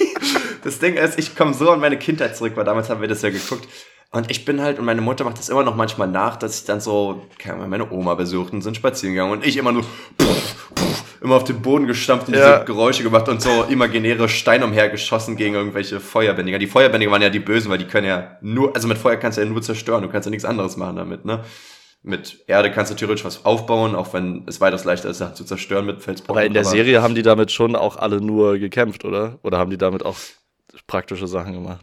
das 0.63 0.77
Ding 0.77 0.93
ist, 0.93 1.17
ich 1.17 1.35
komme 1.35 1.55
so 1.55 1.71
an 1.71 1.79
meine 1.79 1.97
Kindheit 1.97 2.37
zurück, 2.37 2.53
weil 2.55 2.65
damals 2.65 2.91
haben 2.91 3.01
wir 3.01 3.07
das 3.07 3.23
ja 3.23 3.31
geguckt. 3.31 3.67
Und 4.11 4.29
ich 4.29 4.45
bin 4.45 4.61
halt, 4.61 4.77
und 4.77 4.85
meine 4.85 5.01
Mutter 5.01 5.25
macht 5.25 5.39
das 5.39 5.49
immer 5.49 5.63
noch 5.63 5.75
manchmal 5.75 6.07
nach, 6.07 6.37
dass 6.37 6.59
ich 6.59 6.65
dann 6.65 6.79
so, 6.79 7.23
keine 7.39 7.55
Ahnung, 7.55 7.69
meine 7.69 7.91
Oma 7.91 8.13
besucht 8.13 8.53
und 8.53 8.61
sind 8.61 8.77
spazieren 8.77 9.15
gegangen 9.15 9.31
und 9.31 9.45
ich 9.45 9.57
immer 9.57 9.71
nur 9.71 9.83
puff, 10.17 10.46
immer 11.21 11.35
auf 11.35 11.43
den 11.43 11.61
Boden 11.61 11.87
gestampft 11.87 12.27
und 12.27 12.35
ja. 12.35 12.53
diese 12.53 12.65
Geräusche 12.65 13.03
gemacht 13.03 13.27
und 13.29 13.41
so 13.41 13.63
imaginäre 13.63 14.29
Steine 14.29 14.65
umhergeschossen 14.65 15.35
gegen 15.35 15.55
irgendwelche 15.55 15.99
Feuerbändiger. 15.99 16.59
Die 16.59 16.67
Feuerbändiger 16.67 17.11
waren 17.11 17.21
ja 17.21 17.29
die 17.29 17.39
Bösen, 17.39 17.69
weil 17.69 17.77
die 17.77 17.87
können 17.87 18.07
ja 18.07 18.37
nur, 18.41 18.75
also 18.75 18.87
mit 18.87 18.97
Feuer 18.97 19.17
kannst 19.17 19.37
du 19.37 19.41
ja 19.41 19.47
nur 19.47 19.61
zerstören, 19.61 20.03
du 20.03 20.09
kannst 20.09 20.25
ja 20.25 20.29
nichts 20.29 20.45
anderes 20.45 20.77
machen 20.77 20.95
damit, 20.95 21.25
ne? 21.25 21.43
Mit 22.03 22.43
Erde 22.47 22.71
kannst 22.71 22.91
du 22.91 22.95
theoretisch 22.95 23.25
was 23.25 23.43
aufbauen, 23.43 23.95
auch 23.95 24.13
wenn 24.13 24.43
es 24.45 24.61
weitaus 24.61 24.85
leichter 24.85 25.09
ist, 25.09 25.17
zu 25.35 25.43
zerstören 25.43 25.85
mit 25.85 26.01
Felsbrocken. 26.01 26.37
Aber 26.37 26.45
in 26.45 26.53
der 26.53 26.61
aber 26.61 26.69
Serie 26.69 27.01
haben 27.01 27.15
die 27.15 27.23
damit 27.23 27.51
schon 27.51 27.75
auch 27.75 27.97
alle 27.97 28.21
nur 28.21 28.59
gekämpft, 28.59 29.03
oder? 29.03 29.39
Oder 29.43 29.57
haben 29.57 29.71
die 29.71 29.77
damit 29.77 30.05
auch 30.05 30.15
praktische 30.85 31.27
Sachen 31.27 31.53
gemacht? 31.53 31.81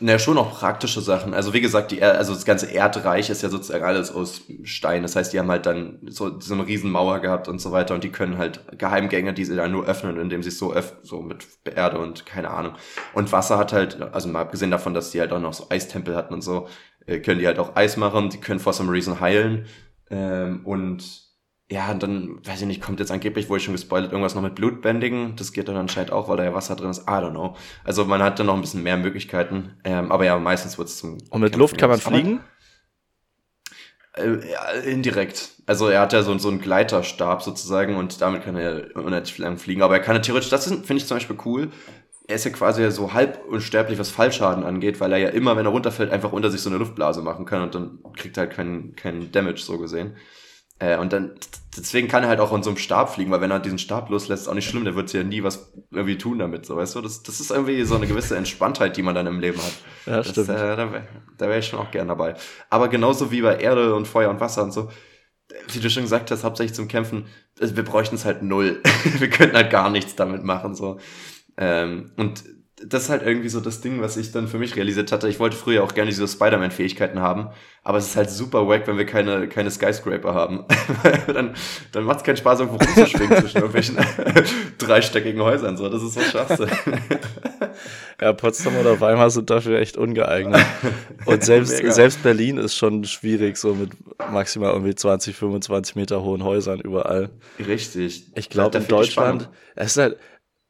Naja, 0.00 0.20
schon 0.20 0.38
auch 0.38 0.60
praktische 0.60 1.00
Sachen. 1.00 1.34
Also 1.34 1.52
wie 1.52 1.60
gesagt, 1.60 1.90
die, 1.90 2.00
also 2.00 2.32
das 2.32 2.44
ganze 2.44 2.66
Erdreich 2.66 3.30
ist 3.30 3.42
ja 3.42 3.48
sozusagen 3.48 3.84
alles 3.84 4.12
aus 4.12 4.42
Stein. 4.62 5.02
Das 5.02 5.16
heißt, 5.16 5.32
die 5.32 5.40
haben 5.40 5.50
halt 5.50 5.66
dann 5.66 5.98
so, 6.06 6.38
so 6.38 6.54
eine 6.54 6.66
Riesenmauer 6.68 7.18
gehabt 7.18 7.48
und 7.48 7.58
so 7.60 7.72
weiter 7.72 7.94
und 7.94 8.04
die 8.04 8.12
können 8.12 8.38
halt 8.38 8.60
Geheimgänge, 8.78 9.34
die 9.34 9.44
sie 9.44 9.56
dann 9.56 9.72
nur 9.72 9.86
öffnen, 9.86 10.20
indem 10.20 10.44
sie 10.44 10.50
es 10.50 10.58
so 10.58 10.72
öffnen, 10.72 11.00
so 11.02 11.20
mit 11.20 11.48
Erde 11.64 11.98
und 11.98 12.26
keine 12.26 12.50
Ahnung. 12.50 12.74
Und 13.12 13.32
Wasser 13.32 13.58
hat 13.58 13.72
halt, 13.72 14.00
also 14.00 14.28
mal 14.28 14.42
abgesehen 14.42 14.70
davon, 14.70 14.94
dass 14.94 15.10
die 15.10 15.18
halt 15.20 15.32
auch 15.32 15.40
noch 15.40 15.52
so 15.52 15.66
Eistempel 15.68 16.14
hatten 16.14 16.32
und 16.32 16.42
so, 16.42 16.68
äh, 17.06 17.18
können 17.18 17.40
die 17.40 17.46
halt 17.48 17.58
auch 17.58 17.74
Eis 17.74 17.96
machen, 17.96 18.30
die 18.30 18.38
können 18.38 18.60
for 18.60 18.72
some 18.72 18.92
reason 18.92 19.18
heilen. 19.18 19.66
Ähm, 20.10 20.60
und 20.64 21.27
ja, 21.70 21.90
und 21.90 22.02
dann, 22.02 22.40
weiß 22.46 22.62
ich 22.62 22.66
nicht, 22.66 22.80
kommt 22.80 22.98
jetzt 22.98 23.10
angeblich, 23.10 23.50
wurde 23.50 23.58
ich 23.58 23.64
schon 23.64 23.74
gespoilert, 23.74 24.10
irgendwas 24.10 24.34
noch 24.34 24.40
mit 24.40 24.54
Blutbändigen. 24.54 25.36
Das 25.36 25.52
geht 25.52 25.68
dann 25.68 25.76
anscheinend 25.76 26.12
auch, 26.12 26.28
weil 26.28 26.38
da 26.38 26.44
ja 26.44 26.54
Wasser 26.54 26.76
drin 26.76 26.88
ist. 26.88 27.02
I 27.02 27.10
don't 27.10 27.32
know. 27.32 27.56
Also 27.84 28.06
man 28.06 28.22
hat 28.22 28.38
dann 28.38 28.46
noch 28.46 28.54
ein 28.54 28.62
bisschen 28.62 28.82
mehr 28.82 28.96
Möglichkeiten. 28.96 29.76
Ähm, 29.84 30.10
aber 30.10 30.24
ja, 30.24 30.38
meistens 30.38 30.78
wird 30.78 30.88
es 30.88 30.96
zum. 30.96 31.18
Und 31.28 31.42
mit 31.42 31.52
Kämpfen 31.52 31.58
Luft 31.58 31.78
kann 31.78 31.90
man 31.90 32.00
fliegen? 32.00 32.40
Äh, 34.14 34.50
ja, 34.50 34.70
indirekt. 34.82 35.50
Also 35.66 35.88
er 35.88 36.00
hat 36.00 36.14
ja 36.14 36.22
so, 36.22 36.36
so 36.38 36.48
einen 36.48 36.62
Gleiterstab 36.62 37.42
sozusagen 37.42 37.96
und 37.96 38.22
damit 38.22 38.44
kann 38.44 38.56
er 38.56 38.96
unendlich 38.96 39.36
lang 39.36 39.58
fliegen. 39.58 39.82
Aber 39.82 39.94
er 39.94 40.00
kann 40.00 40.16
ja 40.16 40.22
theoretisch, 40.22 40.48
das 40.48 40.66
finde 40.66 40.94
ich 40.94 41.06
zum 41.06 41.18
Beispiel 41.18 41.36
cool. 41.44 41.70
Er 42.26 42.36
ist 42.36 42.46
ja 42.46 42.50
quasi 42.50 42.90
so 42.90 43.12
halb 43.12 43.44
unsterblich, 43.46 43.98
was 43.98 44.08
Fallschaden 44.10 44.64
angeht, 44.64 45.00
weil 45.00 45.12
er 45.12 45.18
ja 45.18 45.28
immer, 45.28 45.56
wenn 45.56 45.66
er 45.66 45.72
runterfällt, 45.72 46.10
einfach 46.10 46.32
unter 46.32 46.50
sich 46.50 46.62
so 46.62 46.70
eine 46.70 46.78
Luftblase 46.78 47.20
machen 47.20 47.44
kann 47.44 47.62
und 47.62 47.74
dann 47.74 47.98
kriegt 48.16 48.38
er 48.38 48.44
halt 48.44 48.52
keinen 48.54 48.96
kein 48.96 49.30
Damage 49.32 49.60
so 49.60 49.76
gesehen. 49.76 50.16
Äh, 50.80 50.96
und 50.98 51.12
dann, 51.12 51.32
deswegen 51.76 52.06
kann 52.08 52.22
er 52.22 52.28
halt 52.28 52.40
auch 52.40 52.52
in 52.54 52.62
so 52.62 52.70
einem 52.70 52.76
Stab 52.76 53.12
fliegen, 53.12 53.30
weil 53.30 53.40
wenn 53.40 53.50
er 53.50 53.58
diesen 53.58 53.78
Stab 53.78 54.10
loslässt, 54.10 54.42
ist 54.42 54.48
auch 54.48 54.54
nicht 54.54 54.68
schlimm, 54.68 54.84
der 54.84 54.94
wird 54.94 55.12
ja 55.12 55.24
nie 55.24 55.42
was 55.42 55.72
irgendwie 55.90 56.18
tun 56.18 56.38
damit, 56.38 56.66
so, 56.66 56.76
weißt 56.76 56.94
du? 56.94 57.00
Das, 57.00 57.22
das 57.22 57.40
ist 57.40 57.50
irgendwie 57.50 57.82
so 57.82 57.96
eine 57.96 58.06
gewisse 58.06 58.36
Entspanntheit, 58.36 58.96
die 58.96 59.02
man 59.02 59.14
dann 59.14 59.26
im 59.26 59.40
Leben 59.40 59.58
hat. 59.58 59.72
Ja, 60.06 60.16
das, 60.18 60.28
stimmt. 60.28 60.50
Äh, 60.50 60.76
da 60.76 60.92
wäre 60.92 61.04
wär 61.38 61.58
ich 61.58 61.66
schon 61.66 61.80
auch 61.80 61.90
gern 61.90 62.08
dabei. 62.08 62.34
Aber 62.70 62.88
genauso 62.88 63.30
wie 63.32 63.42
bei 63.42 63.56
Erde 63.56 63.94
und 63.94 64.06
Feuer 64.06 64.30
und 64.30 64.40
Wasser 64.40 64.62
und 64.62 64.72
so, 64.72 64.88
wie 65.72 65.80
du 65.80 65.90
schon 65.90 66.04
gesagt 66.04 66.30
hast, 66.30 66.44
hauptsächlich 66.44 66.74
zum 66.74 66.88
Kämpfen, 66.88 67.26
also 67.58 67.74
wir 67.74 67.84
bräuchten 67.84 68.14
es 68.14 68.24
halt 68.24 68.42
null. 68.42 68.80
wir 69.18 69.30
könnten 69.30 69.56
halt 69.56 69.70
gar 69.70 69.90
nichts 69.90 70.14
damit 70.14 70.44
machen, 70.44 70.74
so. 70.74 70.98
Ähm, 71.56 72.12
und 72.16 72.44
das 72.86 73.04
ist 73.04 73.10
halt 73.10 73.22
irgendwie 73.22 73.48
so 73.48 73.60
das 73.60 73.80
Ding, 73.80 74.00
was 74.00 74.16
ich 74.16 74.30
dann 74.32 74.46
für 74.46 74.58
mich 74.58 74.76
realisiert 74.76 75.10
hatte. 75.10 75.28
Ich 75.28 75.40
wollte 75.40 75.56
früher 75.56 75.82
auch 75.82 75.94
gerne 75.94 76.10
diese 76.10 76.28
Spider-Man-Fähigkeiten 76.28 77.20
haben, 77.20 77.48
aber 77.82 77.98
es 77.98 78.08
ist 78.08 78.16
halt 78.16 78.30
super 78.30 78.68
wack, 78.68 78.86
wenn 78.86 78.98
wir 78.98 79.06
keine, 79.06 79.48
keine 79.48 79.70
Skyscraper 79.70 80.34
haben. 80.34 80.64
dann 81.26 81.54
dann 81.92 82.04
macht 82.04 82.18
es 82.18 82.24
keinen 82.24 82.36
Spaß, 82.36 82.60
irgendwo 82.60 82.84
rumzuschwingen 82.84 83.36
zwischen 83.40 83.56
irgendwelchen 83.58 83.96
dreistöckigen 84.78 85.42
Häusern. 85.42 85.76
So, 85.76 85.88
das 85.88 86.02
ist 86.02 86.14
so 86.14 86.20
scheiße. 86.20 86.68
ja, 88.20 88.32
Potsdam 88.32 88.76
oder 88.76 89.00
Weimar 89.00 89.30
sind 89.30 89.50
dafür 89.50 89.80
echt 89.80 89.96
ungeeignet. 89.96 90.64
Und 91.24 91.42
selbst, 91.42 91.76
selbst 91.76 92.22
Berlin 92.22 92.58
ist 92.58 92.76
schon 92.76 93.04
schwierig, 93.04 93.56
so 93.56 93.74
mit 93.74 93.90
maximal 94.30 94.72
irgendwie 94.72 94.94
20, 94.94 95.34
25 95.34 95.96
Meter 95.96 96.22
hohen 96.22 96.44
Häusern 96.44 96.80
überall. 96.80 97.30
Richtig. 97.58 98.26
Ich 98.34 98.50
glaube, 98.50 98.78
in 98.78 98.86
Deutschland, 98.86 99.48
es 99.74 99.92
ist 99.92 99.96
halt, 99.96 100.18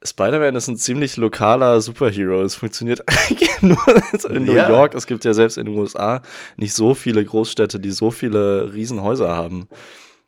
Spider-Man 0.03 0.55
ist 0.55 0.69
ein 0.69 0.77
ziemlich 0.77 1.17
lokaler 1.17 1.81
Superhero. 1.81 2.43
Es 2.43 2.55
funktioniert 2.55 3.03
eigentlich 3.07 3.63
nur 3.63 3.79
in 4.31 4.45
New 4.45 4.55
ja. 4.55 4.69
York. 4.69 4.95
Es 4.95 5.07
gibt 5.07 5.25
ja 5.25 5.35
selbst 5.35 5.59
in 5.59 5.67
den 5.67 5.77
USA 5.77 6.23
nicht 6.57 6.75
so 6.75 6.95
viele 6.95 7.25
Großstädte, 7.25 7.81
die 7.81 7.91
so 7.91 8.11
viele 8.11 8.73
Riesenhäuser 8.73 9.35
haben. 9.35 9.69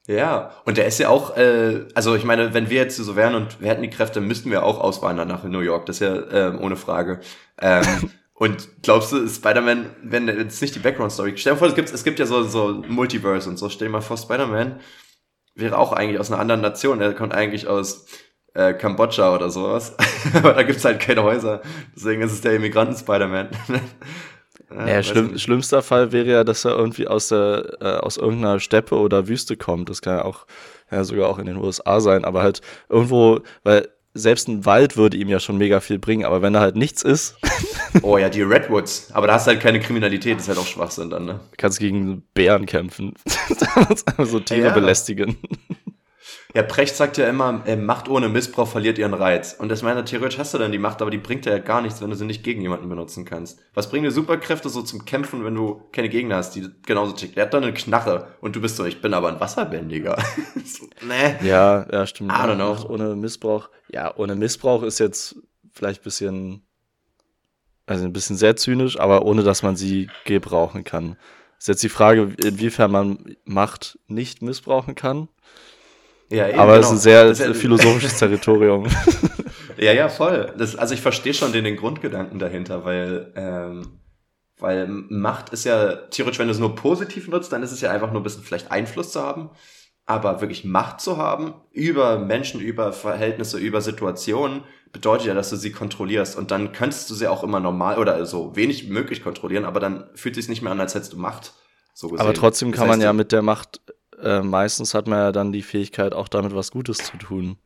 Ja, 0.06 0.50
und 0.64 0.76
der 0.76 0.86
ist 0.86 0.98
ja 0.98 1.08
auch, 1.08 1.36
äh, 1.36 1.86
also 1.94 2.16
ich 2.16 2.24
meine, 2.24 2.52
wenn 2.52 2.68
wir 2.68 2.78
jetzt 2.78 2.96
so 2.96 3.14
wären 3.14 3.34
und 3.34 3.60
wir 3.60 3.68
hätten 3.68 3.82
die 3.82 3.90
Kräfte, 3.90 4.20
müssten 4.20 4.50
wir 4.50 4.64
auch 4.64 4.80
auswandern 4.80 5.28
nach 5.28 5.44
New 5.44 5.60
York. 5.60 5.86
Das 5.86 5.96
ist 5.96 6.00
ja 6.00 6.16
äh, 6.16 6.56
ohne 6.56 6.76
Frage. 6.76 7.20
Ähm, 7.60 7.84
Und 8.40 8.82
glaubst 8.82 9.12
du, 9.12 9.28
Spider-Man, 9.28 9.96
wenn 10.02 10.26
jetzt 10.26 10.62
nicht 10.62 10.74
die 10.74 10.78
Background-Story, 10.78 11.34
stell 11.36 11.52
dir 11.52 11.58
vor, 11.58 11.68
es 11.68 11.74
gibt, 11.74 11.92
es 11.92 12.04
gibt 12.04 12.18
ja 12.18 12.24
so, 12.24 12.42
so 12.42 12.82
Multiverse 12.88 13.46
und 13.46 13.58
so, 13.58 13.68
stell 13.68 13.88
dir 13.88 13.92
mal 13.92 14.00
vor, 14.00 14.16
Spider-Man 14.16 14.80
wäre 15.54 15.76
auch 15.76 15.92
eigentlich 15.92 16.18
aus 16.18 16.32
einer 16.32 16.40
anderen 16.40 16.62
Nation, 16.62 17.02
er 17.02 17.12
kommt 17.12 17.34
eigentlich 17.34 17.66
aus 17.66 18.06
äh, 18.54 18.74
Kambodscha 18.74 19.34
oder 19.34 19.50
sowas, 19.50 19.96
aber 20.34 20.54
da 20.54 20.62
gibt's 20.62 20.84
halt 20.84 21.00
keine 21.00 21.22
Häuser, 21.22 21.62
deswegen 21.94 22.22
ist 22.22 22.32
es 22.32 22.40
der 22.40 22.54
Immigranten-Spider-Man. 22.54 23.48
ja, 24.70 24.86
ja 24.86 25.02
schlimm, 25.02 25.38
schlimmster 25.38 25.82
Fall 25.82 26.12
wäre 26.12 26.30
ja, 26.30 26.44
dass 26.44 26.64
er 26.64 26.76
irgendwie 26.76 27.06
aus 27.06 27.28
der, 27.28 27.78
äh, 27.80 27.96
aus 27.98 28.16
irgendeiner 28.16 28.60
Steppe 28.60 28.96
oder 28.96 29.28
Wüste 29.28 29.56
kommt, 29.56 29.88
das 29.88 30.02
kann 30.02 30.18
ja 30.18 30.24
auch, 30.24 30.46
ja 30.90 31.04
sogar 31.04 31.28
auch 31.28 31.38
in 31.38 31.46
den 31.46 31.56
USA 31.56 32.00
sein, 32.00 32.24
aber 32.24 32.42
halt 32.42 32.60
irgendwo, 32.88 33.40
weil 33.62 33.88
selbst 34.14 34.48
ein 34.48 34.66
Wald 34.66 34.96
würde 34.96 35.16
ihm 35.16 35.28
ja 35.28 35.38
schon 35.38 35.56
mega 35.56 35.80
viel 35.80 35.98
bringen, 35.98 36.24
aber 36.24 36.42
wenn 36.42 36.52
da 36.52 36.60
halt 36.60 36.76
nichts 36.76 37.02
ist. 37.02 37.36
oh 38.02 38.18
ja, 38.18 38.28
die 38.28 38.42
Redwoods. 38.42 39.10
Aber 39.12 39.26
da 39.26 39.34
hast 39.34 39.46
du 39.46 39.52
halt 39.52 39.60
keine 39.60 39.80
Kriminalität, 39.80 40.36
das 40.36 40.42
ist 40.42 40.48
halt 40.48 40.58
auch 40.58 40.66
Schwachsinn 40.66 41.10
dann, 41.10 41.26
ne? 41.26 41.40
Kannst 41.56 41.78
gegen 41.78 42.22
Bären 42.34 42.66
kämpfen. 42.66 43.14
so 44.18 44.40
Tiere 44.40 44.68
ja. 44.68 44.74
belästigen. 44.74 45.36
Ja, 46.54 46.62
Precht 46.62 46.96
sagt 46.96 47.16
ja 47.16 47.28
immer, 47.28 47.62
äh, 47.66 47.76
Macht 47.76 48.08
ohne 48.08 48.28
Missbrauch 48.28 48.66
verliert 48.66 48.98
ihren 48.98 49.14
Reiz. 49.14 49.54
Und 49.58 49.68
das 49.68 49.82
meine, 49.82 50.04
theoretisch 50.04 50.38
hast 50.38 50.52
du 50.52 50.58
dann 50.58 50.72
die 50.72 50.78
Macht, 50.78 51.00
aber 51.00 51.10
die 51.10 51.18
bringt 51.18 51.44
dir 51.44 51.50
ja 51.50 51.58
gar 51.58 51.80
nichts, 51.80 52.00
wenn 52.02 52.10
du 52.10 52.16
sie 52.16 52.24
nicht 52.24 52.42
gegen 52.42 52.60
jemanden 52.60 52.88
benutzen 52.88 53.24
kannst. 53.24 53.60
Was 53.74 53.88
bringen 53.88 54.04
dir 54.04 54.10
Superkräfte 54.10 54.68
so 54.68 54.82
zum 54.82 55.04
Kämpfen, 55.04 55.44
wenn 55.44 55.54
du 55.54 55.82
keine 55.92 56.08
Gegner 56.08 56.36
hast, 56.36 56.56
die 56.56 56.68
genauso 56.86 57.12
ticken? 57.12 57.36
Der 57.36 57.44
hat 57.44 57.54
dann 57.54 57.62
eine 57.62 57.74
Knarre 57.74 58.28
und 58.40 58.56
du 58.56 58.60
bist 58.60 58.76
so, 58.76 58.84
ich 58.84 59.00
bin 59.00 59.14
aber 59.14 59.28
ein 59.28 59.40
Wasserbändiger. 59.40 60.16
so, 60.64 60.86
nee. 61.06 61.48
Ja, 61.48 61.86
ja, 61.90 62.06
stimmt. 62.06 62.32
I 62.32 62.34
don't 62.34 62.56
know. 62.56 62.74
Macht 62.74 62.90
ohne 62.90 63.14
Missbrauch. 63.14 63.70
Ja, 63.88 64.16
ohne 64.16 64.34
Missbrauch 64.34 64.82
ist 64.82 64.98
jetzt 64.98 65.36
vielleicht 65.72 66.00
ein 66.00 66.04
bisschen, 66.04 66.62
also 67.86 68.04
ein 68.04 68.12
bisschen 68.12 68.36
sehr 68.36 68.56
zynisch, 68.56 68.98
aber 68.98 69.24
ohne 69.24 69.42
dass 69.42 69.62
man 69.62 69.76
sie 69.76 70.08
gebrauchen 70.24 70.84
kann. 70.84 71.16
Ist 71.58 71.68
jetzt 71.68 71.82
die 71.82 71.90
Frage, 71.90 72.34
inwiefern 72.42 72.90
man 72.90 73.36
Macht 73.44 73.98
nicht 74.06 74.40
missbrauchen 74.40 74.94
kann. 74.94 75.28
Ja, 76.30 76.48
eben, 76.48 76.58
Aber 76.58 76.78
es 76.78 76.86
genau. 76.86 76.98
ist 76.98 77.06
ein 77.06 77.34
sehr 77.34 77.54
philosophisches 77.54 78.16
Territorium. 78.18 78.86
ja, 79.76 79.92
ja, 79.92 80.08
voll. 80.08 80.52
Das, 80.56 80.76
also 80.76 80.94
ich 80.94 81.00
verstehe 81.00 81.34
schon 81.34 81.52
den, 81.52 81.64
den 81.64 81.76
Grundgedanken 81.76 82.38
dahinter, 82.38 82.84
weil, 82.84 83.32
ähm, 83.34 83.98
weil 84.58 84.86
Macht 84.86 85.50
ist 85.50 85.64
ja 85.64 85.96
theoretisch, 85.96 86.38
wenn 86.38 86.46
du 86.46 86.52
es 86.52 86.60
nur 86.60 86.76
positiv 86.76 87.26
nutzt, 87.28 87.52
dann 87.52 87.64
ist 87.64 87.72
es 87.72 87.80
ja 87.80 87.90
einfach 87.90 88.12
nur 88.12 88.20
ein 88.20 88.24
bisschen 88.24 88.44
vielleicht 88.44 88.70
Einfluss 88.70 89.10
zu 89.10 89.20
haben. 89.20 89.50
Aber 90.06 90.40
wirklich 90.40 90.64
Macht 90.64 91.00
zu 91.00 91.16
haben 91.16 91.54
über 91.72 92.18
Menschen, 92.18 92.60
über 92.60 92.92
Verhältnisse, 92.92 93.58
über 93.58 93.80
Situationen, 93.80 94.62
bedeutet 94.92 95.26
ja, 95.26 95.34
dass 95.34 95.50
du 95.50 95.56
sie 95.56 95.72
kontrollierst. 95.72 96.36
Und 96.36 96.52
dann 96.52 96.72
könntest 96.72 97.10
du 97.10 97.14
sie 97.14 97.28
auch 97.28 97.42
immer 97.42 97.60
normal 97.60 97.98
oder 97.98 98.24
so 98.24 98.54
wenig 98.54 98.88
möglich 98.88 99.22
kontrollieren, 99.22 99.64
aber 99.64 99.80
dann 99.80 100.08
fühlt 100.14 100.36
es 100.36 100.44
sich 100.44 100.48
nicht 100.48 100.62
mehr 100.62 100.72
an, 100.72 100.80
als 100.80 100.94
hättest 100.94 101.12
du 101.12 101.18
Macht. 101.18 101.54
So. 101.94 102.16
Aber 102.16 102.34
trotzdem 102.34 102.70
kann 102.70 102.86
das 102.86 102.90
heißt, 102.90 102.98
man 102.98 103.00
ja 103.00 103.12
mit 103.12 103.32
der 103.32 103.42
Macht 103.42 103.80
äh, 104.22 104.42
meistens 104.42 104.94
hat 104.94 105.06
man 105.06 105.18
ja 105.18 105.32
dann 105.32 105.52
die 105.52 105.62
Fähigkeit, 105.62 106.14
auch 106.14 106.28
damit 106.28 106.54
was 106.54 106.70
Gutes 106.70 106.98
zu 106.98 107.16
tun. 107.16 107.58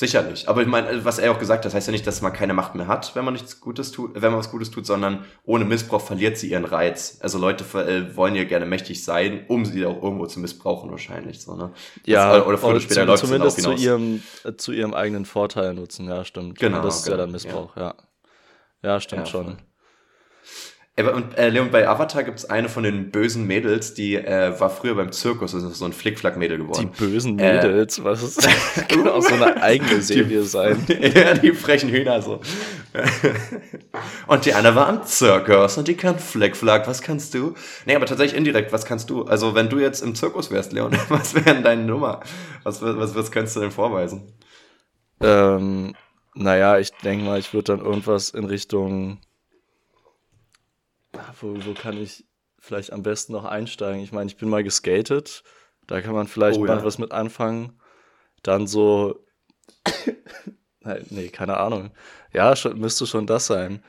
Sicherlich. 0.00 0.48
Aber 0.48 0.62
ich 0.62 0.68
meine, 0.68 1.04
was 1.04 1.18
er 1.18 1.32
auch 1.32 1.40
gesagt 1.40 1.58
hat, 1.58 1.64
das 1.64 1.74
heißt 1.74 1.88
ja 1.88 1.90
nicht, 1.90 2.06
dass 2.06 2.22
man 2.22 2.32
keine 2.32 2.54
Macht 2.54 2.76
mehr 2.76 2.86
hat, 2.86 3.16
wenn 3.16 3.24
man 3.24 3.34
nichts 3.34 3.60
Gutes 3.60 3.90
tut, 3.90 4.14
wenn 4.14 4.30
man 4.30 4.38
was 4.38 4.52
Gutes 4.52 4.70
tut, 4.70 4.86
sondern 4.86 5.24
ohne 5.42 5.64
Missbrauch 5.64 6.00
verliert 6.00 6.38
sie 6.38 6.52
ihren 6.52 6.64
Reiz. 6.64 7.18
Also 7.20 7.36
Leute 7.38 7.64
äh, 7.80 8.14
wollen 8.14 8.36
ja 8.36 8.44
gerne 8.44 8.64
mächtig 8.64 9.02
sein, 9.02 9.44
um 9.48 9.64
sie 9.64 9.84
auch 9.84 10.00
irgendwo 10.00 10.26
zu 10.26 10.38
missbrauchen 10.38 10.88
wahrscheinlich, 10.92 11.40
so, 11.40 11.56
ne? 11.56 11.72
Ja, 12.06 12.36
das, 12.36 12.46
oder, 12.46 12.58
früher 12.58 12.70
oder 12.70 12.80
später 12.80 13.06
läuft 13.06 13.26
zumindest 13.26 13.60
zu 13.60 13.72
ihrem, 13.72 14.22
äh, 14.44 14.54
zu 14.54 14.70
ihrem 14.70 14.94
eigenen 14.94 15.24
Vorteil 15.24 15.74
nutzen, 15.74 16.06
ja, 16.06 16.24
stimmt. 16.24 16.60
Genau. 16.60 16.80
das 16.80 16.98
ist 16.98 17.04
genau, 17.06 17.16
ja 17.16 17.22
dann 17.22 17.32
Missbrauch, 17.32 17.76
ja. 17.76 17.82
Ja, 17.82 18.90
ja 18.90 19.00
stimmt 19.00 19.26
ja, 19.26 19.26
schon. 19.26 19.56
Und 21.06 21.38
äh, 21.38 21.48
Leon, 21.48 21.70
bei 21.70 21.88
Avatar 21.88 22.24
gibt 22.24 22.38
es 22.38 22.50
eine 22.50 22.68
von 22.68 22.82
den 22.82 23.12
bösen 23.12 23.46
Mädels, 23.46 23.94
die 23.94 24.16
äh, 24.16 24.58
war 24.58 24.68
früher 24.68 24.96
beim 24.96 25.12
Zirkus, 25.12 25.52
das 25.52 25.62
ist 25.62 25.78
so 25.78 25.84
ein 25.84 25.92
Flickflack-Mädel 25.92 26.58
geworden. 26.58 26.90
Die 26.92 27.04
bösen 27.04 27.38
äh, 27.38 27.54
Mädels, 27.54 27.98
äh, 27.98 28.04
was 28.04 28.22
ist 28.24 28.44
das? 28.44 28.88
Kann 28.88 29.06
auch 29.06 29.22
so 29.22 29.34
eine 29.34 29.62
eigene 29.62 30.02
Serie 30.02 30.40
die, 30.40 30.46
sein. 30.46 30.84
ja, 31.14 31.34
die 31.34 31.52
frechen 31.52 31.88
Hühner 31.90 32.20
so. 32.20 32.40
und 34.26 34.44
die 34.44 34.54
eine 34.54 34.74
war 34.74 34.88
am 34.88 35.04
Zirkus 35.04 35.78
und 35.78 35.86
die 35.86 35.94
kann 35.94 36.18
Flickflack, 36.18 36.88
was 36.88 37.00
kannst 37.00 37.32
du? 37.34 37.54
Nee, 37.86 37.94
aber 37.94 38.06
tatsächlich 38.06 38.36
indirekt, 38.36 38.72
was 38.72 38.84
kannst 38.84 39.08
du? 39.08 39.22
Also 39.22 39.54
wenn 39.54 39.68
du 39.68 39.78
jetzt 39.78 40.02
im 40.02 40.16
Zirkus 40.16 40.50
wärst, 40.50 40.72
Leon, 40.72 40.96
was 41.10 41.34
wäre 41.34 41.54
denn 41.54 41.62
deine 41.62 41.84
Nummer? 41.84 42.20
Was, 42.64 42.82
was, 42.82 43.14
was 43.14 43.30
könntest 43.30 43.54
du 43.54 43.60
denn 43.60 43.70
vorweisen? 43.70 44.32
Ähm, 45.20 45.94
naja, 46.34 46.78
ich 46.78 46.90
denke 47.04 47.24
mal, 47.24 47.38
ich 47.38 47.52
würde 47.52 47.76
dann 47.76 47.84
irgendwas 47.84 48.30
in 48.30 48.44
Richtung 48.44 49.18
wo, 51.40 51.54
wo 51.64 51.74
kann 51.74 51.96
ich 51.96 52.26
vielleicht 52.58 52.92
am 52.92 53.02
besten 53.02 53.32
noch 53.32 53.44
einsteigen? 53.44 54.02
Ich 54.02 54.12
meine, 54.12 54.28
ich 54.28 54.36
bin 54.36 54.48
mal 54.48 54.64
geskatet, 54.64 55.42
da 55.86 56.00
kann 56.00 56.14
man 56.14 56.26
vielleicht 56.26 56.58
oh, 56.58 56.64
mal 56.64 56.78
ja. 56.78 56.84
was 56.84 56.98
mit 56.98 57.12
anfangen. 57.12 57.80
Dann 58.42 58.66
so, 58.66 59.24
nee, 61.10 61.28
keine 61.28 61.56
Ahnung. 61.58 61.90
Ja, 62.32 62.54
schon, 62.56 62.78
müsste 62.78 63.06
schon 63.06 63.26
das 63.26 63.46
sein. 63.46 63.82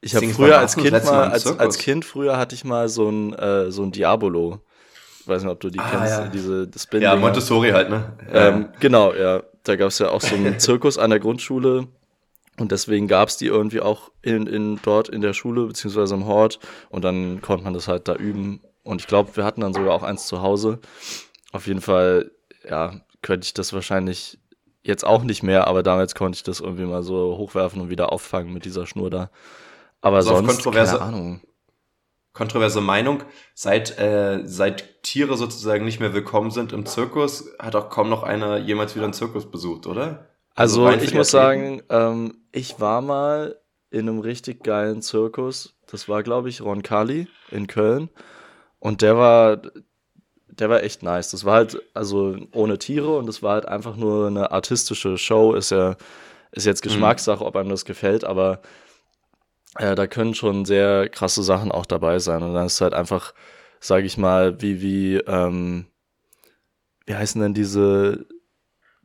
Ich 0.00 0.14
habe 0.16 0.28
früher 0.28 0.58
als 0.58 0.76
Kind 0.76 1.04
mal, 1.04 1.30
als, 1.30 1.46
als 1.46 1.78
Kind 1.78 2.04
früher 2.04 2.36
hatte 2.36 2.54
ich 2.54 2.64
mal 2.64 2.88
so 2.88 3.08
ein, 3.08 3.34
äh, 3.34 3.70
so 3.70 3.84
ein 3.84 3.92
Diabolo. 3.92 4.60
Ich 5.20 5.28
weiß 5.28 5.42
nicht, 5.42 5.52
ob 5.52 5.60
du 5.60 5.70
die 5.70 5.78
ah, 5.78 5.88
kennst, 5.88 6.18
ja. 6.18 6.26
diese 6.26 6.68
Spin 6.76 7.02
Ja, 7.02 7.14
Montessori 7.14 7.70
halt, 7.70 7.88
ne? 7.88 8.16
Ähm, 8.32 8.68
genau, 8.80 9.14
ja. 9.14 9.44
Da 9.62 9.76
gab 9.76 9.88
es 9.88 10.00
ja 10.00 10.10
auch 10.10 10.20
so 10.20 10.34
einen 10.34 10.58
Zirkus 10.58 10.98
an 10.98 11.10
der 11.10 11.20
Grundschule 11.20 11.86
und 12.58 12.70
deswegen 12.70 13.08
gab 13.08 13.28
es 13.28 13.36
die 13.38 13.46
irgendwie 13.46 13.80
auch 13.80 14.10
in, 14.20 14.46
in, 14.46 14.78
dort 14.82 15.08
in 15.08 15.22
der 15.22 15.32
Schule, 15.32 15.66
beziehungsweise 15.66 16.14
im 16.14 16.26
Hort. 16.26 16.58
Und 16.90 17.02
dann 17.02 17.40
konnte 17.40 17.64
man 17.64 17.72
das 17.72 17.88
halt 17.88 18.08
da 18.08 18.14
üben. 18.14 18.60
Und 18.82 19.00
ich 19.00 19.06
glaube, 19.06 19.36
wir 19.36 19.44
hatten 19.44 19.62
dann 19.62 19.72
sogar 19.72 19.94
auch 19.94 20.02
eins 20.02 20.26
zu 20.26 20.42
Hause. 20.42 20.78
Auf 21.52 21.66
jeden 21.66 21.80
Fall, 21.80 22.30
ja, 22.68 23.00
könnte 23.22 23.46
ich 23.46 23.54
das 23.54 23.72
wahrscheinlich 23.72 24.38
jetzt 24.82 25.04
auch 25.04 25.22
nicht 25.22 25.42
mehr, 25.42 25.66
aber 25.66 25.82
damals 25.82 26.14
konnte 26.14 26.36
ich 26.36 26.42
das 26.42 26.60
irgendwie 26.60 26.84
mal 26.84 27.02
so 27.02 27.36
hochwerfen 27.38 27.80
und 27.80 27.88
wieder 27.88 28.12
auffangen 28.12 28.52
mit 28.52 28.64
dieser 28.64 28.86
Schnur 28.86 29.10
da. 29.10 29.30
Aber 30.00 30.16
also 30.16 30.34
sonst, 30.34 30.48
kontroverse, 30.48 30.98
keine 30.98 31.04
Ahnung. 31.04 31.40
Kontroverse 32.32 32.80
Meinung, 32.80 33.22
seit, 33.54 33.98
äh, 33.98 34.40
seit 34.44 35.02
Tiere 35.02 35.36
sozusagen 35.36 35.84
nicht 35.84 36.00
mehr 36.00 36.14
willkommen 36.14 36.50
sind 36.50 36.72
im 36.72 36.84
Zirkus, 36.84 37.52
hat 37.58 37.76
auch 37.76 37.88
kaum 37.88 38.08
noch 38.08 38.24
einer 38.24 38.58
jemals 38.58 38.94
wieder 38.94 39.04
einen 39.04 39.12
Zirkus 39.12 39.50
besucht, 39.50 39.86
oder? 39.86 40.31
Also, 40.54 40.86
also 40.86 41.04
ich 41.04 41.14
muss 41.14 41.30
sagen, 41.30 41.82
ähm, 41.88 42.42
ich 42.52 42.78
war 42.80 43.00
mal 43.00 43.58
in 43.90 44.08
einem 44.08 44.20
richtig 44.20 44.62
geilen 44.62 45.02
Zirkus. 45.02 45.74
Das 45.86 46.08
war, 46.08 46.22
glaube 46.22 46.48
ich, 46.48 46.62
Ron 46.62 46.82
Kali 46.82 47.28
in 47.50 47.66
Köln. 47.66 48.10
Und 48.78 49.02
der 49.02 49.16
war, 49.16 49.62
der 50.48 50.70
war 50.70 50.82
echt 50.82 51.02
nice. 51.02 51.30
Das 51.30 51.44
war 51.44 51.54
halt, 51.54 51.80
also 51.94 52.36
ohne 52.52 52.78
Tiere 52.78 53.16
und 53.16 53.28
es 53.28 53.42
war 53.42 53.54
halt 53.54 53.66
einfach 53.66 53.96
nur 53.96 54.26
eine 54.26 54.50
artistische 54.50 55.18
Show. 55.18 55.54
Ist 55.54 55.70
ja, 55.70 55.96
ist 56.52 56.66
jetzt 56.66 56.84
mhm. 56.84 56.88
Geschmackssache, 56.88 57.42
mhm. 57.42 57.46
ob 57.46 57.56
einem 57.56 57.70
das 57.70 57.84
gefällt, 57.84 58.24
aber 58.24 58.60
äh, 59.78 59.94
da 59.94 60.06
können 60.06 60.34
schon 60.34 60.64
sehr 60.64 61.08
krasse 61.08 61.42
Sachen 61.42 61.72
auch 61.72 61.86
dabei 61.86 62.18
sein. 62.18 62.42
Und 62.42 62.54
dann 62.54 62.66
ist 62.66 62.80
halt 62.80 62.94
einfach, 62.94 63.34
sage 63.80 64.06
ich 64.06 64.18
mal, 64.18 64.60
wie, 64.60 64.82
wie, 64.82 65.16
ähm, 65.16 65.86
wie 67.06 67.14
heißen 67.14 67.40
denn 67.40 67.54
diese, 67.54 68.26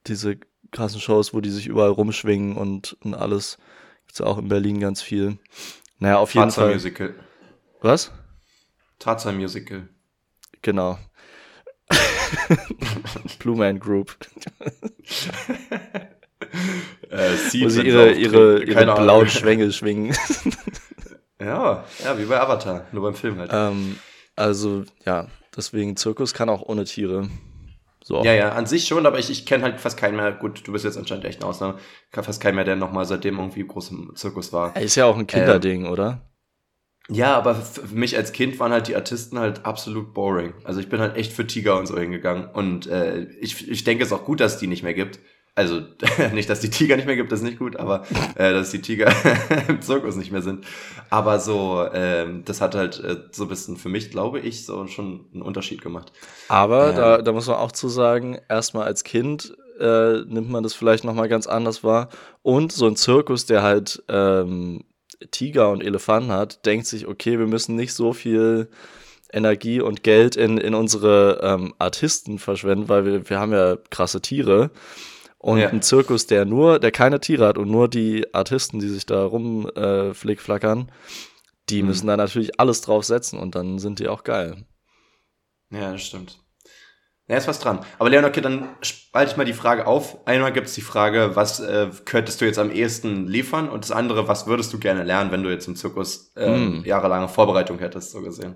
diese 0.08 0.38
krassen 0.72 1.00
Shows, 1.02 1.34
wo 1.34 1.42
die 1.42 1.50
sich 1.50 1.68
überall 1.68 1.90
rumschwingen 1.90 2.56
und, 2.58 2.98
und 3.04 3.14
alles. 3.14 3.58
Gibt's 4.06 4.20
ja 4.20 4.26
auch 4.26 4.38
in 4.38 4.48
Berlin 4.48 4.80
ganz 4.80 5.02
viel. 5.02 5.38
Naja, 6.00 6.18
auf 6.18 6.34
jeden 6.34 6.52
Fall. 6.52 6.74
Musical. 6.74 7.16
Was? 7.82 8.12
Tarzan 9.00 9.38
Musical. 9.38 9.88
Genau. 10.62 10.98
Blue 13.40 13.56
Man 13.56 13.80
Group. 13.80 14.18
äh, 17.10 17.32
Wo 17.62 17.70
sie 17.70 17.82
ihre, 17.82 18.12
ihre, 18.14 18.64
ihre 18.64 18.96
blauen 18.96 19.30
Schwänge 19.30 19.72
schwingen. 19.72 20.16
ja, 21.40 21.86
ja, 22.04 22.18
wie 22.20 22.26
bei 22.26 22.40
Avatar, 22.40 22.86
nur 22.92 23.04
beim 23.04 23.16
Film 23.16 23.40
halt. 23.40 23.52
Ähm, 23.54 23.98
also, 24.36 24.84
ja, 25.06 25.28
deswegen 25.56 25.96
Zirkus 25.96 26.34
kann 26.34 26.50
auch 26.50 26.62
ohne 26.62 26.86
Tiere. 26.86 27.30
So. 28.08 28.24
Ja, 28.24 28.34
ja, 28.34 28.54
an 28.54 28.66
sich 28.66 28.88
schon, 28.88 29.06
aber 29.06 29.20
ich, 29.20 29.30
ich 29.30 29.46
kenne 29.46 29.66
halt 29.66 29.82
fast 29.82 29.98
keinen 29.98 30.16
mehr. 30.16 30.32
Gut, 30.32 30.66
du 30.66 30.72
bist 30.72 30.86
jetzt 30.86 30.98
anscheinend 30.98 31.26
echt 31.26 31.42
eine 31.42 31.50
Ausnahme. 31.50 31.78
Fast 32.10 32.40
keinen 32.40 32.56
mehr, 32.56 32.64
der 32.64 32.78
nochmal 32.78 33.04
seitdem 33.04 33.38
irgendwie 33.38 33.68
groß 33.68 33.92
im 33.92 34.16
Zirkus 34.16 34.54
war. 34.54 34.74
Ist 34.78 34.96
ja 34.96 35.04
auch 35.04 35.18
ein 35.18 35.28
Kinderding, 35.28 35.84
ähm, 35.84 35.92
oder? 35.92 36.22
Ja, 37.10 37.36
aber 37.36 37.54
für 37.56 37.94
mich 37.94 38.16
als 38.16 38.32
Kind 38.32 38.62
waren 38.62 38.72
halt 38.72 38.88
die 38.88 38.96
Artisten 38.96 39.38
halt 39.38 39.66
absolut 39.66 40.14
boring. 40.14 40.54
Also 40.64 40.80
ich 40.80 40.88
bin 40.88 41.02
halt 41.02 41.18
echt 41.18 41.34
für 41.34 41.46
Tiger 41.46 41.78
und 41.78 41.86
so 41.86 42.00
hingegangen. 42.00 42.50
Und 42.50 42.88
äh, 42.88 43.24
ich, 43.42 43.70
ich 43.70 43.84
denke 43.84 44.06
es 44.06 44.12
ist 44.12 44.18
auch 44.18 44.24
gut, 44.24 44.40
dass 44.40 44.54
es 44.54 44.60
die 44.60 44.68
nicht 44.68 44.84
mehr 44.84 44.94
gibt 44.94 45.20
also 45.58 45.82
nicht, 46.34 46.50
dass 46.50 46.60
die 46.60 46.70
Tiger 46.70 46.96
nicht 46.96 47.08
mehr 47.08 47.16
gibt, 47.16 47.32
das 47.32 47.40
ist 47.40 47.46
nicht 47.46 47.58
gut, 47.58 47.78
aber 47.78 48.04
äh, 48.36 48.54
dass 48.54 48.70
die 48.70 48.82
Tiger 48.82 49.12
im 49.68 49.82
Zirkus 49.82 50.16
nicht 50.16 50.32
mehr 50.32 50.44
sind. 50.44 50.66
Aber 51.10 51.40
so, 51.40 51.84
ähm, 51.94 52.44
das 52.46 52.62
hat 52.62 52.76
halt 52.76 53.00
äh, 53.00 53.18
so 53.32 53.44
ein 53.44 53.50
bisschen 53.50 53.76
für 53.76 53.90
mich, 53.90 54.12
glaube 54.12 54.40
ich, 54.40 54.66
so 54.66 54.86
schon 54.86 55.26
einen 55.34 55.42
Unterschied 55.42 55.82
gemacht. 55.82 56.14
Aber 56.48 56.90
ähm, 56.90 56.96
da, 56.96 57.22
da 57.24 57.32
muss 57.32 57.48
man 57.48 57.58
auch 57.58 57.72
zu 57.72 57.90
sagen, 57.90 58.38
erstmal 58.48 58.86
als 58.86 59.04
Kind 59.04 59.58
äh, 59.80 60.22
nimmt 60.28 60.50
man 60.50 60.62
das 60.62 60.76
vielleicht 60.76 61.04
nochmal 61.04 61.28
ganz 61.28 61.48
anders 61.48 61.84
wahr. 61.84 62.10
Und 62.44 62.72
so 62.72 62.86
ein 62.86 62.96
Zirkus, 62.96 63.48
der 63.48 63.64
halt 63.64 64.04
ähm, 64.10 64.84
Tiger 65.32 65.72
und 65.72 65.84
Elefanten 65.84 66.32
hat, 66.32 66.68
denkt 66.68 66.86
sich, 66.86 67.08
okay, 67.08 67.40
wir 67.40 67.48
müssen 67.48 67.76
nicht 67.76 67.94
so 67.94 68.14
viel 68.14 68.70
Energie 69.34 69.82
und 69.82 70.04
Geld 70.04 70.36
in, 70.36 70.60
in 70.60 70.76
unsere 70.76 71.40
ähm, 71.42 71.74
Artisten 71.80 72.38
verschwenden, 72.38 72.90
weil 72.90 73.06
wir, 73.06 73.30
wir 73.30 73.40
haben 73.40 73.54
ja 73.54 73.78
krasse 73.90 74.22
Tiere. 74.22 74.70
Und 75.40 75.60
ja. 75.60 75.70
ein 75.70 75.82
Zirkus, 75.82 76.26
der 76.26 76.46
nur, 76.46 76.80
der 76.80 76.92
keine 76.92 77.20
Tiere 77.20 77.48
hat 77.48 77.58
und 77.58 77.70
nur 77.70 77.88
die 77.88 78.34
Artisten, 78.34 78.80
die 78.80 78.90
sich 78.90 79.06
da 79.06 79.24
rumflickflackern, 79.24 80.80
äh, 80.80 80.92
die 81.70 81.82
mhm. 81.82 81.90
müssen 81.90 82.08
da 82.08 82.18
natürlich 82.18 82.60
alles 82.60 82.82
drauf 82.82 83.06
setzen 83.06 83.38
und 83.40 83.56
dann 83.56 83.78
sind 83.78 84.00
die 84.00 84.08
auch 84.08 84.24
geil. 84.24 84.66
Ja, 85.70 85.92
das 85.92 86.02
stimmt. 86.02 86.40
Ja, 87.30 87.36
ist 87.36 87.48
was 87.48 87.60
dran. 87.60 87.80
Aber 88.00 88.10
Leon, 88.10 88.24
okay, 88.24 88.40
dann 88.40 88.70
spalte 88.82 89.32
ich 89.32 89.38
mal 89.38 89.44
die 89.44 89.52
Frage 89.52 89.86
auf. 89.86 90.26
Einmal 90.26 90.54
gibt 90.54 90.68
es 90.68 90.76
die 90.76 90.82
Frage, 90.82 91.36
was 91.36 91.60
äh, 91.60 91.90
könntest 92.06 92.40
du 92.40 92.46
jetzt 92.46 92.58
am 92.58 92.72
ehesten 92.72 93.28
liefern? 93.28 93.68
Und 93.68 93.84
das 93.84 93.92
andere, 93.92 94.30
was 94.30 94.48
würdest 94.48 94.72
du 94.72 94.80
gerne 94.80 95.04
lernen, 95.04 95.30
wenn 95.32 95.44
du 95.44 95.50
jetzt 95.50 95.68
im 95.68 95.76
Zirkus 95.76 96.32
äh, 96.38 96.50
mm. 96.50 96.86
jahrelange 96.86 97.28
Vorbereitung 97.28 97.80
hättest, 97.80 98.12
so 98.12 98.22
gesehen? 98.22 98.56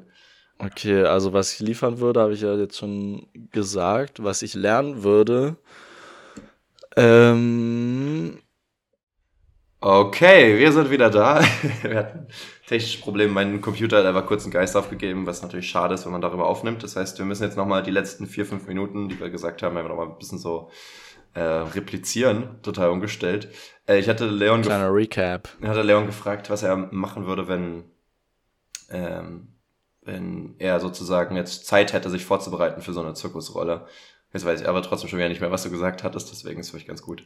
Okay, 0.58 1.04
also 1.04 1.34
was 1.34 1.54
ich 1.54 1.60
liefern 1.60 2.00
würde, 2.00 2.22
habe 2.22 2.34
ich 2.34 2.42
ja 2.42 2.56
jetzt 2.56 2.78
schon 2.78 3.28
gesagt. 3.52 4.24
Was 4.24 4.42
ich 4.42 4.54
lernen 4.54 5.04
würde, 5.04 5.58
ähm, 6.96 8.40
Okay, 9.84 10.60
wir 10.60 10.72
sind 10.72 10.92
wieder 10.92 11.10
da. 11.10 11.42
wir 11.82 11.96
hatten 11.96 12.28
technische 12.68 13.02
Probleme. 13.02 13.34
Mein 13.34 13.62
Computer 13.62 13.98
hat 13.98 14.06
einfach 14.06 14.28
kurz 14.28 14.44
einen 14.44 14.54
Geist 14.54 14.78
aufgegeben, 14.78 15.26
was 15.26 15.42
natürlich 15.42 15.72
schade 15.72 15.96
ist, 15.96 16.06
wenn 16.06 16.12
man 16.12 16.22
darüber 16.22 16.46
aufnimmt. 16.46 16.84
Das 16.84 16.96
heißt, 16.96 17.18
wir 17.18 17.26
müssen 17.26 17.44
jetzt 17.44 17.58
nochmal 17.58 17.82
die 17.82 17.90
letzten 17.90 18.28
vier, 18.28 18.46
fünf 18.46 18.68
Minuten, 18.68 19.10
die 19.10 19.20
wir 19.20 19.32
gesagt 19.32 19.64
haben, 19.64 19.76
einfach 19.76 19.90
nochmal 19.90 20.10
ein 20.10 20.20
bisschen 20.20 20.38
so 20.38 20.70
äh, 21.34 21.42
replizieren. 21.42 22.62
Total 22.62 22.92
umgestellt. 22.92 23.48
Äh, 23.88 23.98
ich 23.98 24.08
hatte 24.08 24.28
Leon, 24.28 24.62
Kleiner 24.62 24.94
Recap. 24.94 25.50
hatte 25.64 25.82
Leon 25.82 26.06
gefragt, 26.06 26.52
was 26.52 26.62
er 26.62 26.78
machen 26.78 27.26
würde, 27.26 27.48
wenn, 27.48 27.86
ähm, 28.92 29.56
wenn 30.04 30.54
er 30.60 30.80
sozusagen 30.80 31.36
jetzt 31.36 31.66
Zeit 31.66 31.94
hätte, 31.94 32.12
sich 32.12 32.24
vorzubereiten 32.24 32.82
für 32.84 32.94
so 32.94 33.02
eine 33.02 33.16
Zirkusrolle. 33.16 33.88
Jetzt 34.34 34.46
weiß 34.46 34.62
ich 34.62 34.70
aber 34.70 34.82
trotzdem 34.82 35.10
schon 35.10 35.20
wieder 35.20 35.30
nicht 35.30 35.42
mehr, 35.42 35.52
was 35.52 35.64
du 35.64 35.70
gesagt 35.70 36.04
hattest, 36.04 36.32
deswegen 36.32 36.60
ist 36.60 36.68
es 36.68 36.72
für 36.72 36.78
mich 36.78 36.88
ganz 36.88 37.02
gut. 37.02 37.24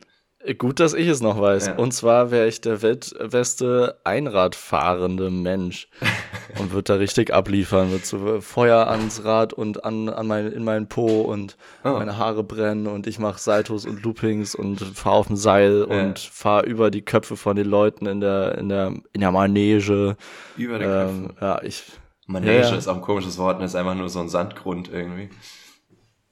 Gut, 0.57 0.79
dass 0.79 0.93
ich 0.93 1.07
es 1.07 1.21
noch 1.21 1.41
weiß. 1.41 1.67
Ja. 1.67 1.75
Und 1.75 1.91
zwar 1.91 2.29
wäre 2.29 2.47
ich 2.47 2.61
der 2.61 2.83
weltbeste 2.83 3.99
Einradfahrende 4.03 5.31
Mensch 5.31 5.89
und 6.59 6.71
würde 6.71 6.93
da 6.93 6.95
richtig 6.95 7.33
abliefern. 7.33 7.91
Wird 7.91 8.05
so 8.05 8.41
Feuer 8.41 8.87
ans 8.87 9.23
Rad 9.23 9.53
und 9.53 9.83
an, 9.83 10.07
an 10.07 10.27
mein, 10.27 10.51
in 10.51 10.63
meinen 10.63 10.87
Po 10.87 11.21
und 11.21 11.57
oh. 11.83 11.93
meine 11.93 12.17
Haare 12.17 12.43
brennen 12.43 12.85
und 12.85 13.07
ich 13.07 13.17
mache 13.17 13.39
Saltos 13.39 13.85
und 13.85 14.03
Loopings 14.03 14.53
und 14.53 14.81
fahre 14.81 15.15
auf 15.15 15.27
dem 15.27 15.35
Seil 15.35 15.87
ja. 15.89 15.99
und 15.99 16.19
fahre 16.19 16.65
über 16.65 16.91
die 16.91 17.01
Köpfe 17.01 17.37
von 17.37 17.55
den 17.55 17.67
Leuten 17.67 18.05
in 18.05 18.19
der, 18.19 18.57
in 18.59 18.69
der, 18.69 18.93
in 19.13 19.21
der 19.21 19.31
Manege. 19.31 20.15
Über 20.57 20.77
den 20.77 20.89
ähm, 20.89 21.27
Köpfen? 21.27 21.37
Ja, 21.41 21.61
ich. 21.63 21.83
Manege 22.27 22.59
ja, 22.59 22.75
ist 22.75 22.87
auch 22.87 22.95
ein 22.95 23.01
komisches 23.01 23.37
Wort, 23.37 23.61
ist 23.61 23.75
einfach 23.75 23.93
nur 23.93 24.09
so 24.09 24.19
ein 24.19 24.29
Sandgrund 24.29 24.89
irgendwie. 24.91 25.29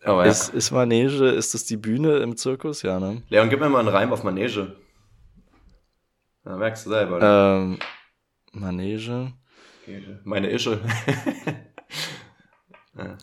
Ist, 0.04 0.50
ja. 0.50 0.58
ist 0.58 0.72
Manege, 0.72 1.30
ist 1.30 1.54
das 1.54 1.64
die 1.64 1.78
Bühne 1.78 2.18
im 2.18 2.36
Zirkus? 2.36 2.82
Ja, 2.82 3.00
ne? 3.00 3.24
Leon, 3.30 3.50
gib 3.50 3.62
mir 3.62 3.70
mal 3.70 3.80
einen 3.80 3.88
Reim 3.88 4.12
auf 4.12 4.24
Manege. 4.24 4.76
Da 6.44 6.58
merkst 6.58 6.86
du 6.86 6.90
selber. 6.90 7.20
Ne? 7.20 7.26
Ähm, 7.26 7.80
Manege. 8.52 9.32
Meine 10.26 10.50
Ische. 10.50 10.82
ja. 12.98 13.18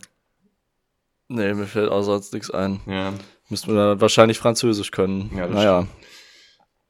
Nee, 1.27 1.53
mir 1.53 1.65
fällt 1.65 1.91
auch 1.91 2.01
sonst 2.01 2.33
nichts 2.33 2.49
ein. 2.49 2.81
Ja. 2.87 3.13
Müssten 3.49 3.73
wir 3.73 3.75
dann 3.75 4.01
wahrscheinlich 4.01 4.39
Französisch 4.39 4.91
können. 4.91 5.31
Ja, 5.35 5.47
naja. 5.47 5.87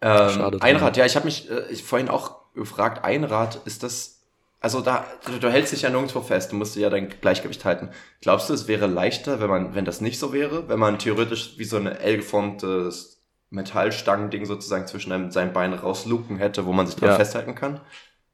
Ähm, 0.01 0.29
Schade. 0.29 0.62
Einrad, 0.62 0.97
ja, 0.97 1.06
ich 1.06 1.15
habe 1.15 1.25
mich 1.25 1.49
äh, 1.49 1.69
ich 1.69 1.84
vorhin 1.84 2.10
auch 2.10 2.54
gefragt, 2.54 3.04
Einrad, 3.04 3.62
ist 3.65 3.84
das 3.84 4.20
also 4.62 4.80
da, 4.80 5.06
du, 5.26 5.39
du 5.39 5.52
hältst 5.52 5.74
dich 5.74 5.82
ja 5.82 5.89
nirgendwo 5.89 6.21
fest, 6.21 6.52
du 6.52 6.56
musst 6.56 6.76
ja 6.76 6.91
dein 6.91 7.10
Gleichgewicht 7.10 7.65
halten. 7.65 7.89
Glaubst 8.21 8.47
du, 8.47 8.54
es 8.54 8.67
wäre 8.67 8.86
leichter, 8.86 9.41
wenn 9.41 9.50
man, 9.50 9.76
wenn 9.76 9.86
das 9.86 10.02
nicht 10.02 10.19
so 10.19 10.34
wäre, 10.34 10.69
wenn 10.69 10.80
man 10.80 11.00
theoretisch 11.00 11.58
wie 11.58 11.63
so 11.63 11.78
eine 11.78 12.00
L-geformtes 12.00 13.24
Metallstangending 13.50 14.45
sozusagen 14.45 14.86
zwischen 14.86 15.12
einem, 15.12 15.32
seinen 15.32 15.52
Beinen 15.52 15.78
rausluken 15.78 16.38
hätte, 16.38 16.65
wo 16.67 16.74
man 16.74 16.86
sich 16.86 16.95
dran 16.95 17.10
ja. 17.10 17.15
festhalten 17.15 17.56
kann? 17.56 17.82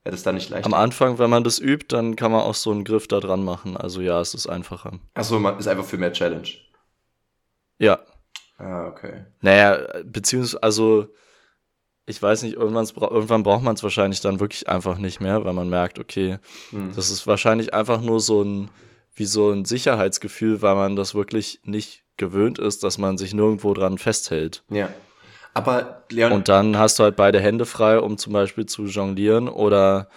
Wäre 0.03 0.15
das 0.15 0.23
dann 0.23 0.35
nicht 0.35 0.49
leichter? 0.49 0.67
Am 0.67 0.73
Anfang, 0.73 1.17
wenn 1.17 1.29
man 1.29 1.45
das 1.45 1.59
übt, 1.59 1.87
dann 1.95 2.17
kann 2.17 2.33
man 2.33 2.41
auch 2.41 2.55
so 2.55 2.71
einen 2.71 2.83
Griff 2.83 3.07
da 3.07 3.21
dran 3.21 3.43
machen. 3.43 3.77
Also 3.77 4.01
ja, 4.01 4.19
es 4.19 4.33
ist 4.33 4.47
einfacher. 4.47 4.99
Achso, 5.13 5.39
ist 5.57 5.67
einfach 5.67 5.85
für 5.85 5.97
mehr 5.97 6.11
Challenge. 6.11 6.49
Ja. 7.79 7.99
Ah, 8.57 8.87
okay. 8.87 9.25
Naja, 9.39 9.79
beziehungsweise, 10.03 10.61
also 10.61 11.07
ich 12.07 12.21
weiß 12.21 12.43
nicht, 12.43 12.55
irgendwann, 12.55 12.87
irgendwann 12.87 13.43
braucht 13.43 13.63
man 13.63 13.75
es 13.75 13.83
wahrscheinlich 13.83 14.21
dann 14.21 14.39
wirklich 14.39 14.69
einfach 14.69 14.97
nicht 14.97 15.19
mehr, 15.19 15.43
weil 15.43 15.53
man 15.53 15.69
merkt, 15.69 15.99
okay, 15.99 16.39
hm. 16.69 16.93
das 16.95 17.11
ist 17.11 17.27
wahrscheinlich 17.27 17.73
einfach 17.73 18.01
nur 18.01 18.21
so 18.21 18.41
ein, 18.41 18.69
wie 19.13 19.25
so 19.25 19.51
ein 19.51 19.65
Sicherheitsgefühl, 19.65 20.61
weil 20.61 20.75
man 20.75 20.95
das 20.95 21.13
wirklich 21.13 21.59
nicht 21.63 22.03
gewöhnt 22.15 22.59
ist, 22.59 22.83
dass 22.83 22.97
man 22.97 23.17
sich 23.17 23.33
nirgendwo 23.33 23.73
dran 23.73 23.97
festhält. 23.97 24.63
Ja. 24.69 24.89
Aber 25.53 26.03
Leon. 26.09 26.31
Und 26.31 26.47
dann 26.47 26.77
hast 26.77 26.97
du 26.97 27.03
halt 27.03 27.17
beide 27.17 27.41
Hände 27.41 27.65
frei, 27.65 27.99
um 27.99 28.17
zum 28.17 28.31
Beispiel 28.31 28.65
zu 28.65 28.85
jonglieren 28.85 29.49
oder, 29.49 30.07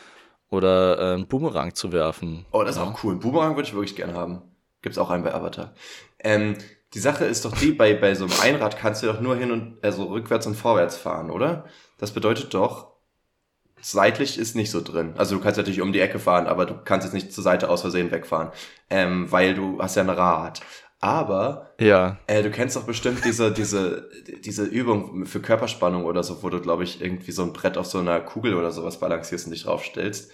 oder 0.49 0.99
äh, 0.99 1.15
einen 1.15 1.27
Boomerang 1.27 1.75
zu 1.75 1.93
werfen. 1.93 2.47
Oh, 2.53 2.63
das 2.63 2.77
ist 2.77 2.83
ja. 2.83 2.89
auch 2.89 3.03
cool. 3.03 3.13
Einen 3.13 3.21
Boomerang 3.21 3.57
würde 3.57 3.69
ich 3.69 3.75
wirklich 3.75 3.97
gerne 3.97 4.15
haben. 4.15 4.43
Gibt's 4.83 4.99
auch 4.99 5.11
einen 5.11 5.25
bei 5.25 5.35
Avatar. 5.35 5.75
Ähm, 6.21 6.57
die 6.95 6.99
Sache 6.99 7.25
ist 7.25 7.45
doch 7.45 7.57
die, 7.57 7.73
bei, 7.73 7.95
bei 7.95 8.15
so 8.15 8.25
einem 8.25 8.35
Einrad 8.41 8.77
kannst 8.77 9.03
du 9.03 9.07
doch 9.07 9.21
nur 9.21 9.37
hin 9.37 9.53
und, 9.53 9.79
also 9.83 10.05
rückwärts 10.05 10.47
und 10.47 10.57
vorwärts 10.57 10.97
fahren, 10.97 11.31
oder? 11.31 11.65
Das 11.99 12.13
bedeutet 12.13 12.53
doch, 12.53 12.91
seitlich 13.81 14.39
ist 14.39 14.57
nicht 14.57 14.71
so 14.71 14.81
drin. 14.81 15.15
Also 15.17 15.37
du 15.37 15.43
kannst 15.43 15.57
natürlich 15.57 15.81
um 15.81 15.93
die 15.93 16.01
Ecke 16.01 16.19
fahren, 16.19 16.47
aber 16.47 16.67
du 16.67 16.75
kannst 16.85 17.05
jetzt 17.07 17.15
nicht 17.15 17.33
zur 17.33 17.45
Seite 17.45 17.69
aus 17.69 17.83
Versehen 17.83 18.11
wegfahren, 18.11 18.51
ähm, 18.91 19.31
weil 19.31 19.55
du 19.55 19.81
hast 19.81 19.97
ja 19.97 20.03
ein 20.03 20.11
Rad. 20.11 20.61
Aber 21.03 21.71
ja. 21.81 22.19
äh, 22.27 22.43
du 22.43 22.51
kennst 22.51 22.77
doch 22.77 22.85
bestimmt 22.85 23.25
diese, 23.25 23.53
diese, 23.53 24.11
diese 24.45 24.65
Übung 24.65 25.25
für 25.25 25.41
Körperspannung 25.41 26.05
oder 26.05 26.23
so, 26.23 26.43
wo 26.43 26.51
du, 26.51 26.61
glaube 26.61 26.85
ich, 26.85 27.01
irgendwie 27.01 27.33
so 27.33 27.43
ein 27.43 27.55
Brett 27.55 27.79
auf 27.79 27.87
so 27.87 27.99
einer 27.99 28.21
Kugel 28.21 28.55
oder 28.55 28.71
sowas 28.71 29.01
balancierst 29.01 29.47
und 29.47 29.53
dich 29.53 29.63
draufstellst. 29.63 30.31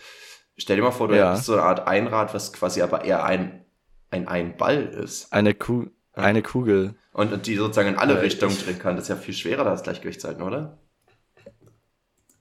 Stell 0.56 0.76
dir 0.76 0.82
mal 0.82 0.90
vor, 0.90 1.06
du 1.06 1.16
ja. 1.16 1.30
hättest 1.30 1.46
so 1.46 1.52
eine 1.52 1.62
Art 1.62 1.86
Einrad, 1.86 2.34
was 2.34 2.52
quasi 2.52 2.82
aber 2.82 3.04
eher 3.04 3.24
ein, 3.24 3.64
ein, 4.10 4.26
ein 4.26 4.56
Ball 4.56 4.82
ist. 4.82 5.32
Eine 5.32 5.54
Kugel. 5.54 5.92
Eine 6.16 6.42
Kugel. 6.42 6.94
Und 7.12 7.46
die 7.46 7.56
sozusagen 7.56 7.90
in 7.90 7.96
alle 7.96 8.14
äh, 8.14 8.20
Richtungen 8.20 8.56
drehen 8.58 8.78
kann. 8.78 8.96
Das 8.96 9.04
ist 9.04 9.08
ja 9.10 9.16
viel 9.16 9.34
schwerer, 9.34 9.64
das 9.64 9.82
Gleichgewicht 9.82 10.20
zu 10.20 10.28
halten, 10.28 10.42
oder? 10.42 10.78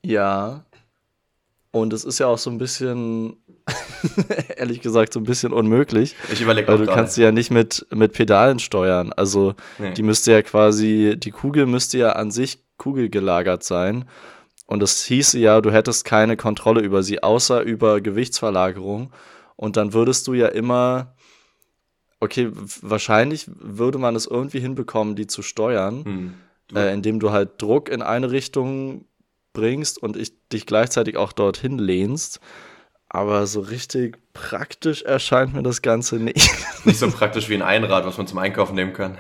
Ja. 0.02 0.66
Und 1.72 1.92
es 1.92 2.06
ist 2.06 2.20
ja 2.20 2.28
auch 2.28 2.38
so 2.38 2.50
ein 2.50 2.58
bisschen, 2.58 3.36
ehrlich 4.56 4.80
gesagt, 4.80 5.12
so 5.12 5.20
ein 5.20 5.26
bisschen 5.26 5.52
unmöglich. 5.52 6.16
Ich 6.32 6.42
überlege 6.42 6.70
Weil 6.70 6.78
du 6.78 6.86
gerade. 6.86 6.98
kannst 6.98 7.16
sie 7.16 7.24
ja 7.24 7.34
nicht 7.34 7.52
mit, 7.52 7.86
mit 7.92 8.14
Pedalen 8.14 8.60
steuern. 8.60 9.12
Also 9.12 9.56
nee. 9.78 9.94
die 9.94 10.04
müsste 10.04 10.32
ja 10.32 10.42
quasi, 10.42 11.16
die 11.18 11.32
Kugel 11.32 11.66
müsste 11.66 11.98
ja 11.98 12.14
an 12.14 12.32
sich 12.32 12.64
kugelgelagert 12.78 13.64
sein. 13.64 14.06
Und 14.68 14.80
das 14.80 15.04
hieße 15.04 15.38
ja, 15.38 15.60
du 15.60 15.72
hättest 15.72 16.06
keine 16.06 16.38
Kontrolle 16.38 16.80
über 16.80 17.04
sie, 17.04 17.22
außer 17.22 17.62
über 17.62 18.00
Gewichtsverlagerung. 18.00 19.12
Und 19.58 19.76
dann 19.76 19.94
würdest 19.94 20.28
du 20.28 20.34
ja 20.34 20.48
immer 20.48 21.15
okay, 22.26 22.50
wahrscheinlich 22.82 23.46
würde 23.48 23.98
man 23.98 24.16
es 24.16 24.28
irgendwie 24.28 24.60
hinbekommen, 24.60 25.16
die 25.16 25.28
zu 25.28 25.42
steuern, 25.42 26.04
hm. 26.04 26.34
äh, 26.76 26.94
indem 26.94 27.20
du 27.20 27.32
halt 27.32 27.62
Druck 27.62 27.90
in 27.90 28.02
eine 28.02 28.32
Richtung 28.32 29.06
bringst 29.54 30.02
und 30.02 30.18
ich, 30.18 30.34
dich 30.50 30.66
gleichzeitig 30.66 31.18
auch 31.18 31.32
dorthin 31.32 31.80
lehnst. 31.80 32.40
Aber 33.08 33.48
so 33.48 33.62
richtig 33.62 34.18
praktisch 34.34 35.04
erscheint 35.04 35.54
mir 35.54 35.64
das 35.64 35.82
Ganze 35.82 36.18
nicht. 36.18 36.52
Nicht 36.86 37.00
so 37.00 37.10
praktisch 37.10 37.48
wie 37.50 37.56
ein 37.56 37.62
Einrad, 37.62 38.06
was 38.06 38.18
man 38.18 38.28
zum 38.28 38.40
Einkaufen 38.40 38.76
nehmen 38.76 38.94
kann. 38.94 39.18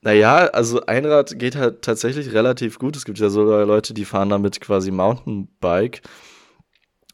Naja, 0.00 0.46
also 0.46 0.84
Einrad 0.86 1.38
geht 1.38 1.56
halt 1.56 1.82
tatsächlich 1.82 2.32
relativ 2.32 2.78
gut. 2.78 2.96
Es 2.96 3.04
gibt 3.04 3.18
ja 3.18 3.30
sogar 3.30 3.64
Leute, 3.66 3.94
die 3.94 4.04
fahren 4.04 4.28
damit 4.28 4.60
quasi 4.60 4.90
Mountainbike. 4.90 6.02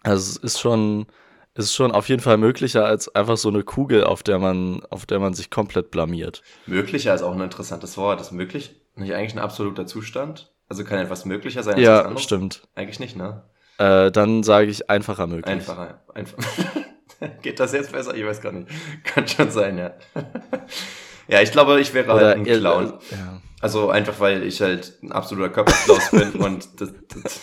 Also 0.02 0.30
es 0.30 0.36
ist 0.36 0.60
schon, 0.60 1.06
ist 1.54 1.74
schon 1.74 1.92
auf 1.92 2.08
jeden 2.08 2.22
Fall 2.22 2.36
möglicher 2.36 2.84
als 2.84 3.14
einfach 3.14 3.36
so 3.36 3.48
eine 3.48 3.62
Kugel, 3.62 4.04
auf 4.04 4.22
der 4.22 4.38
man, 4.38 4.84
auf 4.90 5.06
der 5.06 5.20
man 5.20 5.34
sich 5.34 5.50
komplett 5.50 5.90
blamiert. 5.90 6.42
Möglicher 6.66 7.14
ist 7.14 7.22
auch 7.22 7.32
ein 7.32 7.40
interessantes 7.40 7.96
Wort. 7.96 8.20
Ist 8.20 8.32
möglich 8.32 8.74
nicht 8.96 9.14
eigentlich 9.14 9.34
ein 9.34 9.38
absoluter 9.38 9.86
Zustand? 9.86 10.52
Also 10.68 10.84
kann 10.84 10.98
etwas 10.98 11.24
möglicher 11.24 11.62
sein 11.62 11.74
als 11.74 11.82
ja, 11.82 12.18
stimmt. 12.18 12.66
Eigentlich 12.74 12.98
nicht, 12.98 13.16
ne? 13.16 13.42
Äh, 13.78 14.10
dann 14.10 14.42
sage 14.42 14.70
ich 14.70 14.88
einfacher 14.88 15.26
möglich. 15.26 15.46
Einfacher, 15.46 16.02
einfach. 16.14 16.38
Geht 17.42 17.60
das 17.60 17.72
jetzt 17.72 17.92
besser? 17.92 18.14
Ich 18.14 18.24
weiß 18.24 18.40
gar 18.40 18.52
nicht. 18.52 18.68
Kann 19.04 19.28
schon 19.28 19.50
sein, 19.50 19.78
ja. 19.78 19.92
ja, 21.28 21.40
ich 21.40 21.52
glaube, 21.52 21.80
ich 21.80 21.94
wäre 21.94 22.12
Oder 22.12 22.26
halt 22.26 22.36
ein 22.38 22.44
Clown. 22.44 22.94
Ja. 23.10 23.40
Also 23.60 23.90
einfach, 23.90 24.20
weil 24.20 24.42
ich 24.42 24.60
halt 24.60 24.98
ein 25.02 25.12
absoluter 25.12 25.50
Körperklaus 25.50 26.10
bin 26.10 26.32
und 26.32 26.80
das, 26.80 26.92
das, 27.08 27.40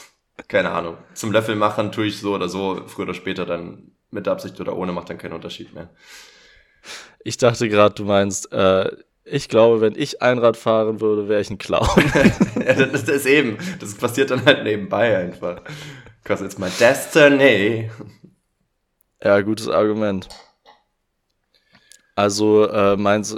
keine 0.47 0.71
Ahnung. 0.71 0.97
Zum 1.13 1.31
Löffel 1.31 1.55
machen 1.55 1.91
tue 1.91 2.05
ich 2.07 2.19
so 2.19 2.35
oder 2.35 2.47
so, 2.47 2.83
früher 2.87 3.05
oder 3.05 3.13
später 3.13 3.45
dann 3.45 3.91
mit 4.11 4.27
Absicht 4.27 4.59
oder 4.59 4.75
ohne 4.77 4.91
macht 4.91 5.09
dann 5.09 5.17
keinen 5.17 5.33
Unterschied 5.33 5.73
mehr. 5.73 5.89
Ich 7.23 7.37
dachte 7.37 7.69
gerade, 7.69 7.95
du 7.95 8.05
meinst, 8.05 8.51
äh, 8.51 8.89
Ich 9.23 9.47
glaube, 9.49 9.81
wenn 9.81 9.95
ich 9.95 10.21
Einrad 10.21 10.57
fahren 10.57 10.99
würde, 10.99 11.29
wäre 11.29 11.39
ich 11.41 11.49
ein 11.49 11.59
Clown. 11.59 11.87
ja, 12.55 12.73
das, 12.73 13.05
das 13.05 13.17
ist 13.17 13.25
eben. 13.27 13.57
Das 13.79 13.93
passiert 13.95 14.31
dann 14.31 14.43
halt 14.45 14.63
nebenbei 14.63 15.15
einfach. 15.17 15.61
Cause 16.23 16.43
it's 16.43 16.57
my 16.57 16.69
destiny. 16.79 17.89
Ja, 19.23 19.39
gutes 19.41 19.67
Argument. 19.69 20.27
Also 22.15 22.67
äh, 22.67 22.97
meinst, 22.97 23.37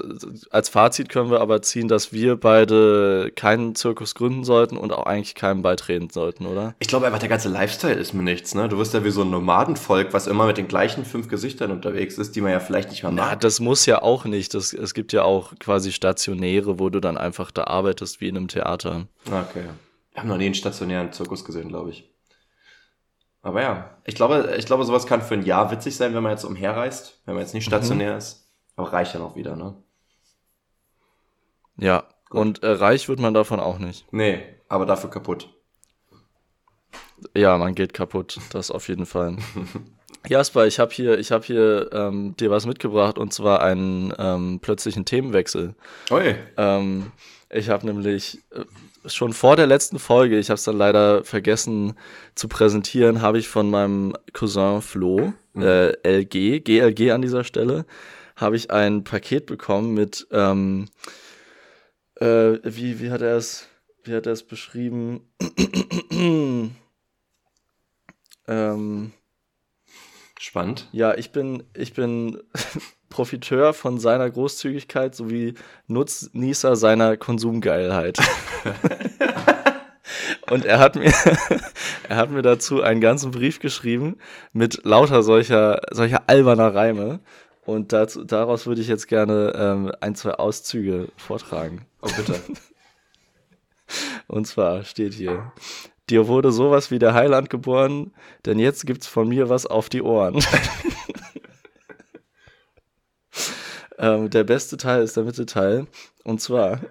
als 0.50 0.68
Fazit 0.68 1.10
können 1.10 1.30
wir 1.30 1.42
aber 1.42 1.62
ziehen, 1.62 1.88
dass 1.88 2.12
wir 2.12 2.36
beide 2.36 3.32
keinen 3.36 3.76
Zirkus 3.76 4.16
gründen 4.16 4.44
sollten 4.44 4.78
und 4.78 4.92
auch 4.92 5.06
eigentlich 5.06 5.36
keinem 5.36 5.62
beitreten 5.62 6.10
sollten, 6.10 6.48
oder? 6.48 6.74
Ich 6.80 6.88
glaube 6.88 7.06
einfach, 7.06 7.20
der 7.20 7.30
ganze 7.30 7.50
Lifestyle 7.50 7.94
ist 7.94 8.14
mir 8.14 8.24
nichts. 8.24 8.56
Ne? 8.56 8.68
Du 8.70 8.78
wirst 8.80 8.96
ja 8.96 9.04
wie 9.04 9.12
so 9.12 9.22
ein 9.22 9.30
Nomadenvolk, 9.30 10.12
was 10.12 10.26
immer 10.26 10.48
mit 10.48 10.58
den 10.58 10.68
gleichen 10.68 11.06
fünf 11.06 11.28
Gesichtern 11.28 11.72
unterwegs 11.72 12.18
ist, 12.18 12.36
die 12.36 12.42
man 12.42 12.52
ja 12.52 12.60
vielleicht 12.60 12.90
nicht 12.90 13.04
mehr 13.04 13.12
mag. 13.12 13.30
Ja, 13.30 13.36
das 13.36 13.60
muss 13.60 13.86
ja 13.86 14.02
auch 14.02 14.26
nicht. 14.26 14.56
Das, 14.56 14.74
es 14.74 14.96
gibt 14.96 15.14
ja 15.14 15.24
auch 15.24 15.54
quasi 15.60 15.92
Stationäre, 15.92 16.80
wo 16.80 16.90
du 16.90 17.00
dann 17.00 17.18
einfach 17.18 17.52
da 17.52 17.66
arbeitest 17.66 18.22
wie 18.22 18.28
in 18.28 18.38
einem 18.38 18.48
Theater. 18.48 19.06
Okay. 19.28 19.66
Wir 20.14 20.22
haben 20.22 20.30
noch 20.30 20.38
nie 20.38 20.46
einen 20.46 20.56
stationären 20.56 21.12
Zirkus 21.12 21.46
gesehen, 21.46 21.70
glaube 21.70 21.92
ich. 21.92 22.10
Aber 23.44 23.62
ja, 23.62 23.98
ich 24.06 24.16
glaube, 24.16 24.56
ich 24.58 24.66
glaube, 24.66 24.86
sowas 24.86 25.06
kann 25.06 25.22
für 25.22 25.34
ein 25.34 25.46
Jahr 25.46 25.70
witzig 25.70 25.96
sein, 25.96 26.16
wenn 26.16 26.24
man 26.24 26.32
jetzt 26.32 26.46
umherreist, 26.46 27.22
wenn 27.26 27.36
man 27.36 27.44
jetzt 27.44 27.54
nicht 27.54 27.66
stationär 27.66 28.14
mhm. 28.14 28.18
ist. 28.18 28.43
Aber 28.76 28.92
reicht 28.92 29.16
dann 29.16 29.22
auch 29.22 29.36
wieder, 29.36 29.56
ne? 29.56 29.76
Ja, 31.78 32.04
Gut. 32.30 32.42
und 32.42 32.64
äh, 32.64 32.70
reich 32.70 33.10
wird 33.10 33.20
man 33.20 33.34
davon 33.34 33.60
auch 33.60 33.80
nicht. 33.80 34.06
Nee, 34.12 34.44
aber 34.68 34.86
dafür 34.86 35.10
kaputt. 35.10 35.50
Ja, 37.36 37.58
man 37.58 37.74
geht 37.74 37.94
kaputt, 37.94 38.40
das 38.52 38.70
auf 38.70 38.88
jeden 38.88 39.06
Fall. 39.06 39.38
Jasper, 40.28 40.68
ich 40.68 40.80
habe 40.80 40.94
hier, 40.94 41.20
ich 41.20 41.32
hab 41.32 41.46
hier 41.46 41.90
ähm, 41.92 42.36
dir 42.38 42.50
was 42.50 42.66
mitgebracht 42.66 43.18
und 43.18 43.34
zwar 43.34 43.62
einen 43.62 44.14
ähm, 44.18 44.60
plötzlichen 44.62 45.06
Themenwechsel. 45.06 45.76
Oi. 46.12 46.36
Ähm, 46.58 47.12
ich 47.50 47.70
habe 47.70 47.86
nämlich 47.86 48.40
äh, 48.52 48.64
schon 49.06 49.34
vor 49.34 49.56
der 49.58 49.68
letzten 49.68 50.00
Folge, 50.00 50.40
ich 50.40 50.50
habe 50.50 50.56
es 50.56 50.64
dann 50.64 50.78
leider 50.78 51.24
vergessen 51.26 51.94
zu 52.36 52.48
präsentieren, 52.48 53.22
habe 53.22 53.38
ich 53.38 53.50
von 53.50 53.70
meinem 53.70 54.14
Cousin 54.32 54.82
Flo, 54.82 55.34
mhm. 55.54 55.62
äh, 55.62 55.90
LG, 56.04 56.64
GLG 56.64 57.12
an 57.12 57.22
dieser 57.22 57.44
Stelle, 57.44 57.86
habe 58.44 58.56
ich 58.56 58.70
ein 58.70 59.04
Paket 59.04 59.48
bekommen 59.48 59.96
mit, 59.96 60.28
ähm, 60.32 60.90
äh, 62.20 62.60
wie, 62.64 63.00
wie 63.00 63.10
hat 63.10 63.22
er 63.22 63.36
es, 63.36 63.68
wie 64.04 64.14
hat 64.14 64.28
er 64.28 64.34
es 64.34 64.44
beschrieben? 64.44 65.22
ähm, 68.48 69.14
Spannend. 70.40 70.90
Ja, 70.92 71.16
ich 71.16 71.32
bin, 71.32 71.64
ich 71.74 71.94
bin 71.94 72.44
Profiteur 73.10 73.74
von 73.74 73.98
seiner 73.98 74.30
Großzügigkeit 74.30 75.16
sowie 75.16 75.54
Nutznießer 75.88 76.76
seiner 76.76 77.16
Konsumgeilheit. 77.16 78.18
Und 80.50 80.66
er 80.66 80.80
hat 80.80 80.98
mir, 80.98 81.14
er 82.10 82.18
hat 82.18 82.30
mir 82.30 82.42
dazu 82.42 82.82
einen 82.82 83.00
ganzen 83.00 83.32
Brief 83.32 83.60
geschrieben 83.60 84.18
mit 84.52 84.84
lauter 84.84 85.24
solcher, 85.24 85.80
solcher 85.92 86.24
alberner 86.28 86.76
Reime. 86.76 87.22
Und 87.66 87.94
dazu, 87.94 88.24
daraus 88.24 88.66
würde 88.66 88.82
ich 88.82 88.88
jetzt 88.88 89.08
gerne 89.08 89.54
ähm, 89.56 89.92
ein, 90.02 90.16
zwei 90.16 90.32
Auszüge 90.32 91.08
vortragen. 91.16 91.86
Oh, 92.02 92.10
bitte. 92.16 92.40
Und 94.28 94.46
zwar 94.48 94.84
steht 94.84 95.14
hier: 95.14 95.54
Dir 96.10 96.28
wurde 96.28 96.52
sowas 96.52 96.92
wie 96.92 97.00
der 97.00 97.14
Heiland 97.14 97.50
geboren, 97.50 98.14
denn 98.46 98.60
jetzt 98.60 98.86
gibt's 98.86 99.08
von 99.08 99.30
mir 99.30 99.50
was 99.50 99.66
auf 99.66 99.88
die 99.88 100.02
Ohren. 100.02 100.44
ähm, 103.98 104.30
der 104.30 104.44
beste 104.44 104.76
Teil 104.76 105.04
ist 105.04 105.16
der 105.16 105.24
Mittelteil. 105.24 105.88
Und 106.26 106.42
zwar: 106.42 106.82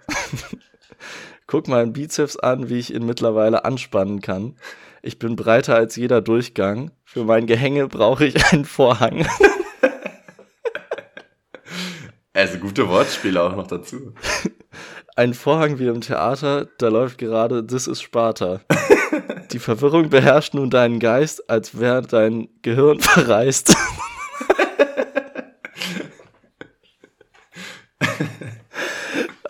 Guck 1.46 1.68
mal 1.68 1.82
einen 1.82 1.92
Bizeps 1.92 2.38
an, 2.38 2.70
wie 2.70 2.78
ich 2.78 2.94
ihn 2.94 3.04
mittlerweile 3.04 3.66
anspannen 3.66 4.22
kann. 4.22 4.56
Ich 5.02 5.18
bin 5.18 5.36
breiter 5.36 5.74
als 5.74 5.96
jeder 5.96 6.22
Durchgang. 6.22 6.92
Für 7.04 7.24
mein 7.24 7.46
Gehänge 7.46 7.88
brauche 7.88 8.24
ich 8.24 8.52
einen 8.52 8.64
Vorhang. 8.64 9.26
Also 12.34 12.58
gute 12.58 12.88
Wortspiele 12.88 13.42
auch 13.42 13.54
noch 13.54 13.66
dazu. 13.66 14.14
Ein 15.16 15.34
Vorhang 15.34 15.78
wie 15.78 15.88
im 15.88 16.00
Theater, 16.00 16.66
da 16.78 16.88
läuft 16.88 17.18
gerade 17.18 17.66
This 17.66 17.86
is 17.86 18.00
Sparta. 18.00 18.62
Die 19.52 19.58
Verwirrung 19.58 20.08
beherrscht 20.08 20.54
nun 20.54 20.70
deinen 20.70 20.98
Geist, 20.98 21.50
als 21.50 21.78
wäre 21.78 22.00
dein 22.00 22.48
Gehirn 22.62 23.00
verreist. 23.00 23.76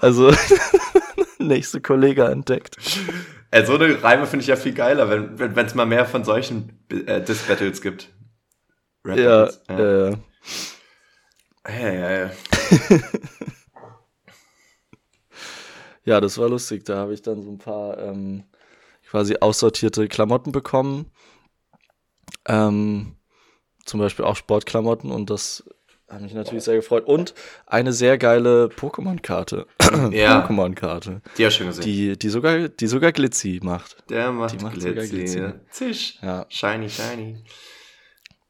also, 0.00 0.32
nächste 1.38 1.80
Kollege 1.80 2.24
entdeckt. 2.24 2.76
Äh, 3.52 3.64
so 3.64 3.74
eine 3.76 4.02
Reime 4.02 4.26
finde 4.26 4.42
ich 4.42 4.48
ja 4.48 4.56
viel 4.56 4.74
geiler, 4.74 5.08
wenn 5.08 5.34
es 5.38 5.56
wenn, 5.56 5.76
mal 5.76 5.86
mehr 5.86 6.06
von 6.06 6.24
solchen 6.24 6.84
äh, 6.90 7.20
Diss-Battles 7.20 7.80
gibt. 7.80 8.08
Rap 9.04 9.18
ja, 9.18 9.48
ja. 9.68 10.08
Äh, 10.08 10.16
Hey, 11.64 11.96
hey. 11.96 12.30
ja, 16.04 16.20
das 16.20 16.38
war 16.38 16.48
lustig. 16.48 16.84
Da 16.84 16.96
habe 16.96 17.14
ich 17.14 17.22
dann 17.22 17.42
so 17.42 17.50
ein 17.50 17.58
paar 17.58 17.98
ähm, 17.98 18.44
quasi 19.08 19.36
aussortierte 19.40 20.08
Klamotten 20.08 20.50
bekommen. 20.50 21.10
Ähm, 22.46 23.16
zum 23.84 24.00
Beispiel 24.00 24.24
auch 24.24 24.36
Sportklamotten 24.36 25.10
und 25.10 25.30
das 25.30 25.64
hat 26.08 26.20
mich 26.20 26.34
natürlich 26.34 26.64
sehr 26.64 26.76
gefreut. 26.76 27.06
Und 27.06 27.34
eine 27.66 27.92
sehr 27.92 28.18
geile 28.18 28.66
Pokémon-Karte. 28.66 29.66
Ja. 30.10 30.46
Pokémon-Karte. 30.46 31.22
Die 31.38 31.46
hast 31.46 31.54
du 31.54 31.58
schon 31.58 31.66
gesehen. 31.68 31.84
Die, 31.84 32.18
die, 32.18 32.28
sogar, 32.28 32.68
die 32.68 32.86
sogar 32.86 33.12
Glitzy 33.12 33.60
macht. 33.62 33.96
Der 34.10 34.32
macht, 34.32 34.52
die 34.52 34.64
macht 34.64 34.78
Glitzy. 34.78 35.08
Glitzy. 35.08 35.52
Zisch. 35.70 36.18
Ja. 36.22 36.44
Shiny, 36.48 36.90
shiny. 36.90 37.44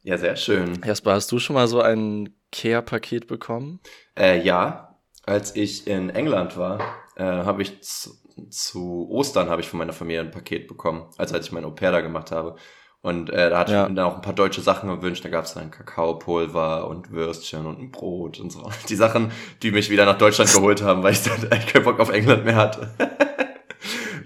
Ja, 0.03 0.18
sehr 0.18 0.35
schön. 0.37 0.81
Jasper, 0.85 1.12
hast 1.12 1.31
du 1.31 1.38
schon 1.38 1.55
mal 1.55 1.68
so 1.68 1.81
ein 1.81 2.35
Care-Paket 2.53 3.27
bekommen? 3.27 3.81
Äh, 4.17 4.41
ja, 4.43 4.99
als 5.25 5.57
ich 5.57 5.87
in 5.87 6.11
England 6.11 6.57
war, 6.57 6.81
äh, 7.17 7.25
habe 7.25 7.62
ich 7.62 7.83
zu, 7.83 8.11
zu 8.51 9.09
Ostern 9.11 9.51
habe 9.51 9.61
ich 9.61 9.69
von 9.69 9.79
meiner 9.79 9.93
Familie 9.93 10.21
ein 10.21 10.31
Paket 10.31 10.69
bekommen, 10.69 11.09
also 11.17 11.35
als 11.35 11.47
ich 11.47 11.53
mein 11.53 11.65
Au-pair 11.65 11.93
da 11.93 12.01
gemacht 12.01 12.31
habe. 12.31 12.57
Und 13.03 13.31
äh, 13.31 13.51
da 13.51 13.59
hatte 13.59 13.73
ja. 13.73 13.83
ich 13.83 13.88
mir 13.88 13.97
dann 13.97 14.07
auch 14.07 14.15
ein 14.15 14.23
paar 14.23 14.33
deutsche 14.33 14.61
Sachen 14.61 14.88
gewünscht. 14.88 15.25
Da 15.25 15.29
gab 15.29 15.45
es 15.45 15.55
dann 15.55 15.73
Kakaopulver 15.73 16.87
und 16.87 17.11
Würstchen 17.11 17.67
und 17.67 17.81
ein 17.81 17.91
Brot 17.91 18.38
und 18.38 18.53
so. 18.53 18.71
Die 18.88 18.95
Sachen, 18.95 19.33
die 19.62 19.73
mich 19.73 19.91
wieder 19.91 20.07
nach 20.07 20.19
Deutschland 20.19 20.53
geholt 20.55 20.83
haben, 20.83 21.03
weil 21.03 21.12
ich 21.12 21.23
dann 21.23 21.51
eigentlich 21.51 21.67
keinen 21.67 21.85
Bock 21.85 21.99
auf 21.99 22.11
England 22.11 22.45
mehr 22.45 22.55
hatte. 22.55 22.95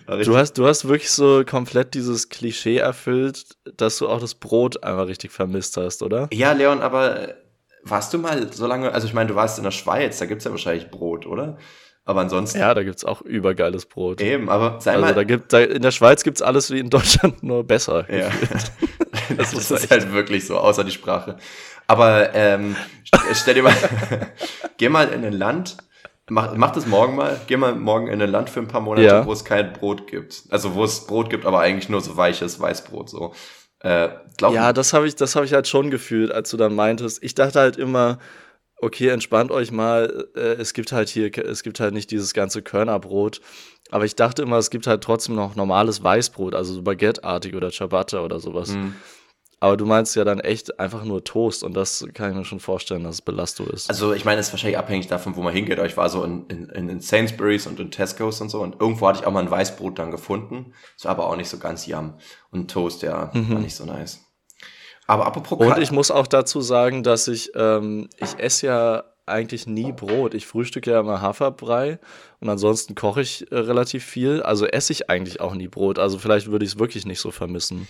du 0.25 0.37
hast, 0.37 0.59
du 0.59 0.67
hast 0.67 0.87
wirklich 0.87 1.11
so 1.11 1.43
komplett 1.47 1.95
dieses 1.95 2.29
Klischee 2.29 2.77
erfüllt, 2.77 3.57
dass 3.79 3.97
du 3.97 4.09
auch 4.09 4.21
das 4.21 4.35
Brot 4.35 4.83
einmal 4.85 5.07
richtig 5.07 5.33
vermisst 5.33 5.79
hast, 5.79 6.03
oder? 6.03 6.29
Ja, 6.35 6.53
Leon, 6.53 6.83
aber 6.83 7.35
warst 7.89 8.13
du 8.15 8.19
mal 8.19 8.53
so 8.53 8.67
lange, 8.67 8.93
also 8.93 9.07
ich 9.07 9.15
meine, 9.15 9.29
du 9.29 9.35
warst 9.35 9.59
in 9.59 9.65
der 9.65 9.71
Schweiz, 9.71 10.19
da 10.19 10.27
gibt's 10.27 10.45
ja 10.45 10.51
wahrscheinlich 10.51 10.91
Brot, 10.91 11.27
oder? 11.27 11.59
Aber 12.05 12.21
ansonsten. 12.21 12.61
Ja, 12.61 12.73
da 12.73 12.85
gibt's 12.85 13.05
auch 13.05 13.21
übergeiles 13.23 13.87
Brot. 13.87 14.21
Eben, 14.21 14.49
aber 14.49 14.81
sei 14.81 14.93
also 14.93 15.05
mal. 15.05 15.15
Da 15.15 15.25
gibt, 15.25 15.53
da, 15.53 15.61
in 15.61 15.83
der 15.83 15.91
Schweiz 15.91 16.23
gibt's 16.23 16.41
alles 16.41 16.71
wie 16.71 16.79
in 16.79 16.89
Deutschland, 16.89 17.43
nur 17.43 17.65
besser. 17.65 18.07
Ja. 18.09 18.31
das, 19.37 19.51
das 19.51 19.71
ist 19.71 19.91
halt 19.91 20.13
wirklich 20.13 20.47
so, 20.47 20.57
außer 20.57 20.85
die 20.85 20.93
Sprache. 20.93 21.37
Aber 21.89 22.33
ähm, 22.35 22.77
stell 23.33 23.55
dir 23.55 23.65
mal, 23.65 23.75
geh 24.77 24.89
mal 24.89 25.09
in 25.09 25.25
ein 25.25 25.33
Land, 25.33 25.79
mach, 26.29 26.55
mach 26.55 26.71
das 26.71 26.87
morgen 26.87 27.17
mal, 27.17 27.41
geh 27.49 27.57
mal 27.57 27.75
morgen 27.75 28.07
in 28.07 28.23
ein 28.23 28.31
Land 28.31 28.51
für 28.51 28.61
ein 28.61 28.69
paar 28.69 28.81
Monate, 28.81 29.07
ja. 29.07 29.27
wo 29.27 29.33
es 29.33 29.45
kein 29.45 29.73
Brot 29.73 30.07
gibt. 30.07 30.45
Also 30.51 30.75
wo 30.75 30.85
es 30.85 31.07
Brot 31.07 31.29
gibt, 31.29 31.45
aber 31.45 31.59
eigentlich 31.59 31.89
nur 31.89 32.01
so 32.01 32.17
weiches 32.17 32.61
Weißbrot 32.61 33.11
so. 33.11 33.35
Äh, 33.81 34.09
ja, 34.41 34.73
das 34.73 34.93
habe 34.93 35.07
ich, 35.07 35.17
das 35.17 35.37
habe 35.37 35.47
ich 35.47 35.53
halt 35.53 35.69
schon 35.69 35.91
gefühlt, 35.91 36.33
als 36.33 36.51
du 36.51 36.57
dann 36.57 36.75
meintest. 36.75 37.23
Ich 37.23 37.35
dachte 37.35 37.61
halt 37.61 37.77
immer, 37.77 38.19
okay, 38.81 39.09
entspannt 39.09 39.51
euch 39.51 39.71
mal. 39.71 40.29
Äh, 40.35 40.55
es 40.55 40.75
gibt 40.75 40.93
halt 40.93 41.09
hier, 41.09 41.37
es 41.39 41.63
gibt 41.63 41.81
halt 41.81 41.95
nicht 41.95 42.11
dieses 42.11 42.35
ganze 42.35 42.63
Körnerbrot. 42.63 43.41
Aber 43.91 44.05
ich 44.05 44.17
dachte 44.17 44.43
immer, 44.43 44.57
es 44.57 44.71
gibt 44.71 44.87
halt 44.87 45.03
trotzdem 45.05 45.37
noch 45.37 45.55
normales 45.55 46.03
Weißbrot, 46.03 46.55
also 46.55 46.75
so 46.75 46.83
Baguette-artig 46.83 47.55
oder 47.55 47.71
Ciabatta 47.71 48.21
oder 48.21 48.41
sowas. 48.41 48.71
Mhm. 48.71 48.97
Aber 49.59 49.77
du 49.79 49.87
meinst 49.87 50.15
ja 50.17 50.25
dann 50.25 50.41
echt 50.41 50.79
einfach 50.79 51.05
nur 51.05 51.25
Toast 51.25 51.65
und 51.65 51.75
das 51.75 52.07
kann 52.13 52.31
ich 52.31 52.37
mir 52.37 52.45
schon 52.45 52.61
vorstellen, 52.61 53.05
dass 53.05 53.17
es 53.17 53.23
Belasto 53.23 53.65
ist. 53.65 53.89
Also 53.89 54.13
ich 54.13 54.27
meine, 54.27 54.39
es 54.39 54.49
ist 54.49 54.53
wahrscheinlich 54.53 54.77
abhängig 54.77 55.07
davon, 55.07 55.35
wo 55.35 55.43
man 55.43 55.55
hingeht. 55.55 55.79
Aber 55.79 55.87
ich 55.87 55.97
war 55.97 56.11
so 56.11 56.25
in, 56.25 56.47
in, 56.47 56.89
in 56.89 57.01
Sainsbury's 57.01 57.67
und 57.67 57.81
in 57.81 57.91
Tesco's 57.91 58.41
und 58.41 58.51
so 58.51 58.61
und 58.61 58.81
irgendwo 58.81 59.09
hatte 59.09 59.21
ich 59.21 59.27
auch 59.27 59.33
mal 59.33 59.43
ein 59.43 59.51
Weißbrot 59.51 59.99
dann 59.99 60.11
gefunden. 60.11 60.75
Das 60.97 61.07
war 61.07 61.13
aber 61.13 61.27
auch 61.27 61.37
nicht 61.37 61.49
so 61.49 61.59
ganz 61.59 61.87
yum. 61.87 62.15
Und 62.51 62.71
Toast, 62.71 63.03
ja, 63.03 63.31
mhm. 63.33 63.55
war 63.55 63.61
nicht 63.61 63.75
so 63.75 63.87
nice. 63.87 64.21
Aber 65.07 65.27
apropos... 65.27 65.59
Und 65.59 65.79
ich 65.79 65.91
muss 65.91 66.11
auch 66.11 66.27
dazu 66.27 66.61
sagen, 66.61 67.03
dass 67.03 67.29
ich, 67.29 67.53
ähm, 67.55 68.09
ich 68.19 68.39
esse 68.39 68.67
ja 68.67 69.05
eigentlich 69.25 69.67
nie 69.67 69.93
Brot. 69.93 70.35
Ich 70.35 70.47
frühstücke 70.47 70.91
ja 70.91 71.01
immer 71.01 71.21
Haferbrei 71.21 71.99
und 72.41 72.49
ansonsten 72.49 72.95
koche 72.95 73.23
ich 73.23 73.51
äh, 73.51 73.57
relativ 73.57 74.05
viel. 74.05 74.43
Also 74.43 74.67
esse 74.67 74.93
ich 74.93 75.11
eigentlich 75.11 75.41
auch 75.41 75.55
nie 75.55 75.69
Brot. 75.69 75.99
Also 75.99 76.19
vielleicht 76.19 76.49
würde 76.51 76.65
ich 76.65 76.73
es 76.73 76.79
wirklich 76.79 77.07
nicht 77.07 77.21
so 77.21 77.31
vermissen. 77.31 77.89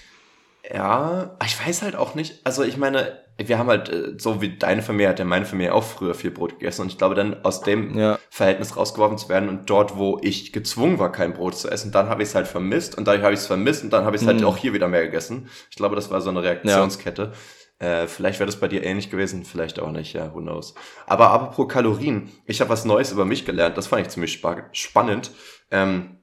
Ja, 0.73 1.37
ich 1.45 1.67
weiß 1.67 1.83
halt 1.83 1.97
auch 1.97 2.15
nicht. 2.15 2.41
Also 2.45 2.63
ich 2.63 2.77
meine, 2.77 3.21
wir 3.39 3.59
haben 3.59 3.69
halt, 3.69 3.89
äh, 3.89 4.15
so 4.19 4.41
wie 4.41 4.57
deine 4.57 4.83
Familie 4.83 5.09
hat 5.09 5.19
ja 5.19 5.25
meine 5.25 5.45
Familie 5.45 5.75
auch 5.75 5.85
früher 5.85 6.15
viel 6.15 6.31
Brot 6.31 6.59
gegessen 6.59 6.83
und 6.83 6.89
ich 6.89 6.99
glaube 6.99 7.15
dann 7.15 7.45
aus 7.45 7.61
dem 7.61 7.97
ja. 7.97 8.19
Verhältnis 8.31 8.77
rausgeworfen 8.77 9.19
zu 9.19 9.29
werden 9.29 9.49
und 9.49 9.69
dort, 9.69 9.97
wo 9.97 10.19
ich 10.23 10.53
gezwungen 10.53 10.99
war, 10.99 11.13
kein 11.13 11.35
Brot 11.35 11.57
zu 11.57 11.69
essen, 11.69 11.93
dann 11.93 12.09
habe 12.09 12.23
ich 12.23 12.31
es 12.31 12.35
halt 12.35 12.49
vermisst 12.49 12.97
und 12.97 13.07
dadurch 13.07 13.23
habe 13.23 13.35
ich 13.35 13.41
es 13.41 13.47
vermisst 13.47 13.85
und 13.85 13.93
dann 13.93 14.05
habe 14.05 14.17
ich 14.17 14.23
es 14.23 14.29
halt 14.29 14.41
mhm. 14.41 14.47
auch 14.47 14.57
hier 14.57 14.73
wieder 14.73 14.89
mehr 14.89 15.05
gegessen. 15.05 15.49
Ich 15.71 15.77
glaube, 15.77 15.95
das 15.95 16.11
war 16.11 16.21
so 16.21 16.31
eine 16.31 16.43
Reaktionskette. 16.43 17.33
Ja. 17.33 17.33
Äh, 17.79 18.07
vielleicht 18.07 18.39
wäre 18.41 18.47
das 18.47 18.59
bei 18.59 18.69
dir 18.69 18.83
ähnlich 18.83 19.11
gewesen, 19.11 19.45
vielleicht 19.45 19.79
auch 19.81 19.91
nicht, 19.91 20.15
ja, 20.15 20.35
who 20.35 20.41
knows. 20.41 20.75
Aber 21.07 21.31
apropos 21.31 21.69
Kalorien, 21.69 22.33
ich 22.47 22.61
habe 22.61 22.71
was 22.71 22.87
Neues 22.87 23.13
über 23.13 23.27
mich 23.27 23.45
gelernt, 23.45 23.77
das 23.77 23.87
fand 23.87 24.03
ich 24.03 24.09
ziemlich 24.09 24.33
spa 24.33 24.65
spannend. 24.73 25.31
Ähm, 25.71 26.16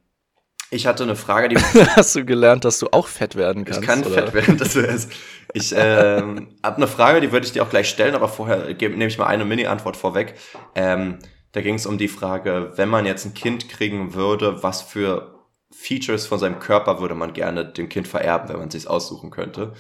ich 0.71 0.88
hatte 0.88 1.04
eine 1.04 1.15
Frage, 1.15 1.49
die. 1.49 1.58
Hast 1.95 2.15
du 2.15 2.26
gelernt, 2.26 2.65
dass 2.65 2.80
du 2.80 2.88
auch 2.91 3.08
fett 3.08 3.36
werden 3.36 3.65
kannst? 3.65 3.82
Ich 3.82 3.88
kann 3.88 4.04
oder? 4.04 4.10
fett 4.10 4.34
werden, 4.34 4.58
dass 4.58 4.73
du 4.73 4.80
es. 4.82 5.08
Ich 5.54 5.73
ähm, 5.76 6.49
habe 6.63 6.78
eine 6.78 6.88
Frage, 6.88 7.21
die 7.21 7.32
würde 7.32 7.45
ich 7.45 7.54
dir 7.54 7.63
auch 7.63 7.69
gleich 7.69 7.88
stellen, 7.89 8.15
aber 8.15 8.28
vorher 8.28 8.73
nehme 8.73 9.06
ich 9.06 9.17
mal 9.17 9.28
eine 9.28 9.45
Mini-Antwort 9.45 9.95
vorweg. 9.97 10.36
Ähm, 10.73 11.19
da 11.52 11.62
ging 11.62 11.76
es 11.76 11.86
um 11.86 11.97
die 11.97 12.08
Frage, 12.08 12.71
wenn 12.76 12.89
man 12.89 13.06
jetzt 13.06 13.26
ein 13.26 13.36
Kind 13.36 13.69
kriegen 13.69 14.15
würde, 14.15 14.63
was 14.63 14.82
für 14.82 15.34
Features 15.71 16.26
von 16.26 16.39
seinem 16.39 16.60
Körper 16.60 16.99
würde 16.99 17.15
man 17.15 17.34
gerne 17.34 17.65
dem 17.65 17.89
Kind 17.89 18.08
vererben, 18.08 18.49
wenn 18.49 18.58
man 18.58 18.67
es 18.67 18.73
sich 18.73 18.88
aussuchen 18.88 19.30
könnte. 19.30 19.73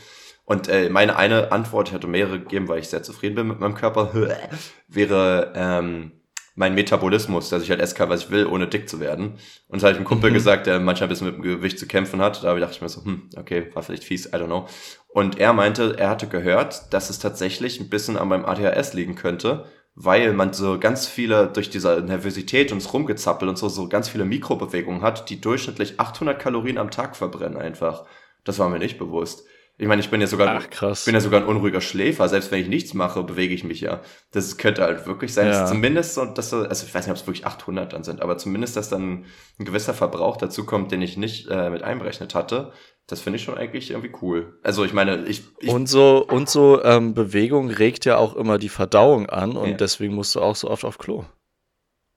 Und 0.45 0.67
äh, 0.67 0.89
meine 0.89 1.15
eine 1.15 1.51
Antwort, 1.51 1.87
ich 1.87 1.93
hatte 1.93 2.07
mehrere 2.07 2.39
gegeben, 2.39 2.67
weil 2.67 2.79
ich 2.79 2.89
sehr 2.89 3.03
zufrieden 3.03 3.35
bin 3.35 3.47
mit 3.47 3.59
meinem 3.59 3.75
Körper, 3.75 4.13
wäre 4.87 5.53
ähm, 5.55 6.11
mein 6.55 6.75
Metabolismus, 6.75 7.49
dass 7.49 7.63
ich 7.63 7.69
halt 7.69 7.81
essen 7.81 7.95
kann, 7.95 8.09
was 8.09 8.25
ich 8.25 8.31
will, 8.31 8.45
ohne 8.45 8.67
dick 8.67 8.87
zu 8.87 8.99
werden. 8.99 9.35
Und 9.67 9.81
das 9.81 9.83
habe 9.83 9.91
ich 9.91 9.97
einem 9.97 10.05
Kumpel 10.05 10.29
mhm. 10.29 10.35
gesagt, 10.35 10.67
der 10.67 10.79
manchmal 10.79 11.07
ein 11.07 11.09
bisschen 11.09 11.27
mit 11.27 11.35
dem 11.37 11.41
Gewicht 11.41 11.79
zu 11.79 11.87
kämpfen 11.87 12.21
hat. 12.21 12.43
Da 12.43 12.53
dachte 12.55 12.75
ich 12.75 12.81
mir 12.81 12.89
so, 12.89 13.03
hm, 13.03 13.29
okay, 13.37 13.69
war 13.73 13.81
vielleicht 13.81 14.03
fies, 14.03 14.27
I 14.27 14.35
don't 14.35 14.45
know. 14.45 14.67
Und 15.09 15.39
er 15.39 15.53
meinte, 15.53 15.95
er 15.97 16.09
hatte 16.09 16.27
gehört, 16.27 16.93
dass 16.93 17.09
es 17.09 17.19
tatsächlich 17.19 17.79
ein 17.79 17.89
bisschen 17.89 18.17
an 18.17 18.27
meinem 18.27 18.45
ADHS 18.45 18.93
liegen 18.93 19.15
könnte, 19.15 19.65
weil 19.95 20.33
man 20.33 20.53
so 20.53 20.79
ganz 20.79 21.07
viele, 21.07 21.47
durch 21.47 21.69
diese 21.69 22.01
Nervosität 22.01 22.71
und 22.71 22.83
das 22.83 22.93
Rumgezappel 22.93 23.47
und 23.47 23.57
so, 23.57 23.69
so 23.69 23.89
ganz 23.89 24.09
viele 24.09 24.25
Mikrobewegungen 24.25 25.01
hat, 25.01 25.29
die 25.29 25.41
durchschnittlich 25.41 25.99
800 25.99 26.39
Kalorien 26.39 26.77
am 26.77 26.91
Tag 26.91 27.15
verbrennen 27.15 27.57
einfach. 27.57 28.05
Das 28.43 28.59
war 28.59 28.69
mir 28.69 28.79
nicht 28.79 28.97
bewusst. 28.97 29.45
Ich 29.77 29.87
meine, 29.87 30.01
ich 30.01 30.09
bin 30.11 30.21
ja 30.21 30.27
sogar, 30.27 30.55
Ach, 30.55 30.69
krass. 30.69 31.05
bin 31.05 31.15
ja 31.15 31.19
sogar 31.19 31.41
ein 31.41 31.47
unruhiger 31.47 31.81
Schläfer. 31.81 32.29
Selbst 32.29 32.51
wenn 32.51 32.61
ich 32.61 32.67
nichts 32.67 32.93
mache, 32.93 33.23
bewege 33.23 33.55
ich 33.55 33.63
mich 33.63 33.81
ja. 33.81 34.01
Das 34.31 34.57
könnte 34.57 34.83
halt 34.83 35.07
wirklich 35.07 35.33
sein. 35.33 35.47
Ja. 35.47 35.65
Zumindest 35.65 36.13
so, 36.13 36.25
dass 36.25 36.53
also 36.53 36.85
ich 36.85 36.93
weiß 36.93 37.07
nicht, 37.07 37.11
ob 37.11 37.17
es 37.17 37.25
wirklich 37.25 37.47
800 37.47 37.91
dann 37.91 38.03
sind, 38.03 38.21
aber 38.21 38.37
zumindest, 38.37 38.75
dass 38.75 38.89
dann 38.89 39.25
ein 39.59 39.65
gewisser 39.65 39.95
Verbrauch 39.95 40.37
dazu 40.37 40.65
kommt, 40.65 40.91
den 40.91 41.01
ich 41.01 41.17
nicht 41.17 41.47
äh, 41.49 41.71
mit 41.71 41.81
einberechnet 41.81 42.35
hatte. 42.35 42.71
Das 43.07 43.19
finde 43.19 43.37
ich 43.37 43.43
schon 43.43 43.57
eigentlich 43.57 43.91
irgendwie 43.91 44.13
cool. 44.21 44.59
Also 44.61 44.85
ich 44.85 44.93
meine, 44.93 45.25
ich, 45.25 45.43
ich 45.59 45.69
und 45.69 45.87
so 45.87 46.23
und 46.25 46.49
so 46.49 46.81
ähm, 46.83 47.15
Bewegung 47.15 47.69
regt 47.69 48.05
ja 48.05 48.17
auch 48.17 48.35
immer 48.35 48.59
die 48.59 48.69
Verdauung 48.69 49.27
an 49.27 49.57
und 49.57 49.71
ja. 49.71 49.75
deswegen 49.75 50.13
musst 50.13 50.35
du 50.35 50.41
auch 50.41 50.55
so 50.55 50.69
oft 50.69 50.85
auf 50.85 50.99
Klo. 50.99 51.25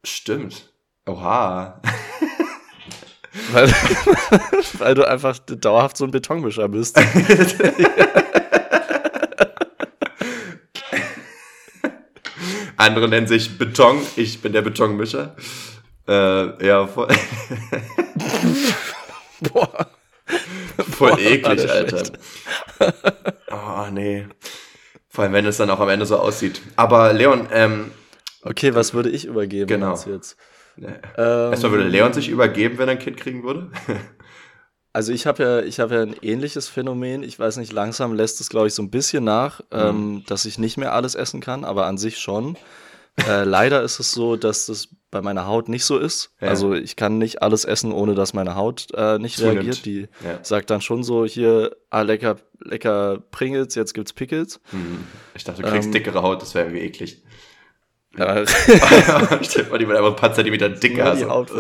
Stimmt. 0.05 0.73
Oha. 1.07 1.81
Weil, 3.53 3.69
weil 4.79 4.95
du 4.95 5.07
einfach 5.09 5.39
dauerhaft 5.39 5.97
so 5.97 6.05
ein 6.05 6.11
Betonmischer 6.11 6.69
bist. 6.69 6.99
Andere 12.77 13.09
nennen 13.09 13.27
sich 13.27 13.57
Beton, 13.59 13.99
ich 14.17 14.43
bin 14.43 14.53
der 14.53 14.61
Betonmischer. 14.63 15.35
Äh, 16.07 16.67
ja, 16.67 16.87
voll. 16.87 17.09
Boah. 19.53 19.87
Voll 20.91 21.11
Boah, 21.11 21.19
eklig, 21.19 21.71
Alter. 21.71 22.03
Oh, 23.51 23.87
nee. 23.91 24.27
Vor 25.09 25.25
allem, 25.25 25.33
wenn 25.33 25.47
es 25.47 25.57
dann 25.57 25.71
auch 25.71 25.81
am 25.81 25.89
Ende 25.89 26.05
so 26.05 26.19
aussieht. 26.19 26.61
Aber 26.77 27.13
Leon, 27.13 27.49
ähm. 27.51 27.91
Okay, 28.43 28.75
was 28.75 28.93
würde 28.95 29.09
ich 29.09 29.25
übergeben 29.25 29.67
genau. 29.67 29.99
jetzt? 30.07 30.37
Nee. 30.77 30.89
Ähm, 31.19 31.51
Erstmal 31.51 31.73
würde 31.73 31.89
Leon 31.89 32.13
sich 32.13 32.29
übergeben, 32.29 32.79
wenn 32.79 32.89
er 32.89 32.93
ein 32.93 32.99
Kind 32.99 33.17
kriegen 33.17 33.43
würde? 33.43 33.71
also 34.93 35.13
ich 35.13 35.27
habe 35.27 35.43
ja, 35.43 35.61
ich 35.61 35.81
habe 35.81 35.95
ja 35.95 36.03
ein 36.03 36.15
ähnliches 36.23 36.69
Phänomen. 36.69 37.23
Ich 37.23 37.39
weiß 37.39 37.57
nicht, 37.57 37.73
langsam 37.73 38.15
lässt 38.15 38.41
es, 38.41 38.51
glaube 38.51 38.67
ich, 38.67 38.75
so 38.75 38.83
ein 38.83 38.91
bisschen 38.91 39.25
nach, 39.25 39.61
mhm. 39.61 39.67
ähm, 39.73 40.25
dass 40.27 40.45
ich 40.45 40.59
nicht 40.59 40.77
mehr 40.77 40.93
alles 40.93 41.15
essen 41.15 41.41
kann, 41.41 41.65
aber 41.65 41.87
an 41.87 41.99
sich 41.99 42.19
schon. 42.19 42.57
Äh, 43.27 43.45
leider 43.45 43.83
ist 43.83 43.99
es 43.99 44.13
so, 44.13 44.37
dass 44.37 44.67
das 44.67 44.89
bei 45.11 45.23
meiner 45.23 45.47
Haut 45.47 45.69
nicht 45.69 45.85
so 45.85 45.99
ist. 45.99 46.35
Ja. 46.41 46.49
Also 46.49 46.75
ich 46.75 46.97
kann 46.97 47.17
nicht 47.17 47.41
alles 47.41 47.65
essen, 47.65 47.93
ohne 47.93 48.15
dass 48.15 48.35
meine 48.35 48.57
Haut 48.57 48.89
äh, 48.95 49.19
nicht 49.19 49.37
Zunimmt. 49.37 49.57
reagiert. 49.57 49.87
Die 49.87 50.09
ja. 50.25 50.39
sagt 50.43 50.69
dann 50.69 50.83
schon 50.83 51.03
so, 51.03 51.25
hier, 51.25 51.75
ah, 51.89 52.03
lecker, 52.03 52.37
lecker 52.61 53.23
Pringles, 53.31 53.75
jetzt 53.75 53.95
gibt's 53.95 54.13
Pickles. 54.13 54.61
Mhm. 54.73 55.07
Ich 55.35 55.45
dachte, 55.45 55.63
du 55.63 55.69
kriegst 55.69 55.87
ähm, 55.87 55.93
dickere 55.93 56.23
Haut, 56.23 56.43
das 56.43 56.55
wäre 56.55 56.67
irgendwie 56.67 56.85
eklig. 56.85 57.23
Ja. 58.19 58.45
Stell 59.43 59.65
dir 59.65 59.71
mal, 59.71 59.79
die 59.79 59.89
wird 59.89 59.99
einfach 59.99 60.11
ein 60.11 60.17
paar 60.17 60.33
Zentimeter 60.33 60.69
dicker. 60.69 61.17
So. 61.17 61.47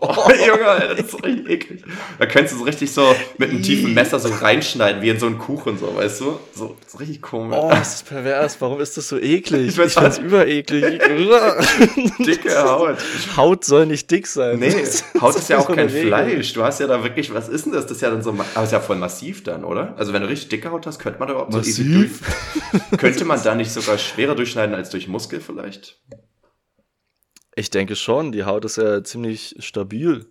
oh, 0.00 0.30
Junge, 0.46 0.88
das 0.88 1.00
ist 1.00 1.10
so 1.10 1.16
richtig 1.18 1.50
eklig. 1.50 1.82
Da 2.18 2.26
könntest 2.26 2.54
du 2.54 2.58
so 2.58 2.64
richtig 2.64 2.92
so 2.92 3.14
mit 3.38 3.50
einem 3.50 3.62
tiefen 3.62 3.92
Messer 3.94 4.20
so 4.20 4.28
reinschneiden, 4.28 5.02
wie 5.02 5.08
in 5.08 5.18
so 5.18 5.26
einen 5.26 5.38
Kuchen, 5.38 5.78
so, 5.78 5.94
weißt 5.96 6.20
du? 6.20 6.38
So, 6.54 6.76
so 6.86 6.98
richtig 6.98 7.22
komisch. 7.22 7.58
Oh, 7.60 7.70
das 7.70 7.96
ist 7.96 8.06
pervers. 8.08 8.60
Warum 8.60 8.80
ist 8.80 8.96
das 8.96 9.08
so 9.08 9.18
eklig? 9.18 9.68
Ich, 9.68 9.78
ich 9.78 9.92
find's 9.92 10.18
übereklig. 10.18 11.00
Dicke 12.18 12.62
Haut. 12.62 12.98
Haut 13.36 13.64
soll 13.64 13.86
nicht 13.86 14.10
dick 14.10 14.26
sein. 14.26 14.58
Nee, 14.58 14.74
Haut 15.20 15.36
ist 15.36 15.48
ja 15.48 15.58
auch 15.58 15.74
kein 15.74 15.90
Fleisch. 15.90 16.52
Du 16.52 16.62
hast 16.62 16.80
ja 16.80 16.86
da 16.86 17.02
wirklich, 17.02 17.34
was 17.34 17.48
ist 17.48 17.66
denn 17.66 17.72
das? 17.72 17.86
Das 17.86 17.96
ist 17.96 18.02
ja 18.02 18.10
dann 18.10 18.22
so, 18.22 18.30
aber 18.54 18.64
ist 18.64 18.72
ja 18.72 18.80
voll 18.80 18.96
massiv 18.96 19.42
dann, 19.42 19.64
oder? 19.64 19.94
Also 19.96 20.12
wenn 20.12 20.22
du 20.22 20.28
richtig 20.28 20.50
dicke 20.50 20.70
Haut 20.70 20.86
hast, 20.86 20.98
könnte 20.98 21.18
man 21.18 21.28
da 21.28 21.34
überhaupt 21.34 21.52
massiv? 21.52 21.74
so 21.74 21.82
easy 21.82 22.10
durch, 22.72 22.98
Könnte 23.00 23.24
man 23.24 23.42
da 23.42 23.54
nicht 23.54 23.72
sogar 23.72 23.98
schwerer 23.98 24.34
durchschneiden? 24.34 24.60
schneiden 24.60 24.74
als 24.74 24.90
durch 24.90 25.08
Muskel 25.08 25.40
vielleicht? 25.40 25.98
Ich 27.60 27.68
denke 27.68 27.94
schon, 27.94 28.32
die 28.32 28.44
Haut 28.44 28.64
ist 28.64 28.78
ja 28.78 29.04
ziemlich 29.04 29.54
stabil. 29.58 30.24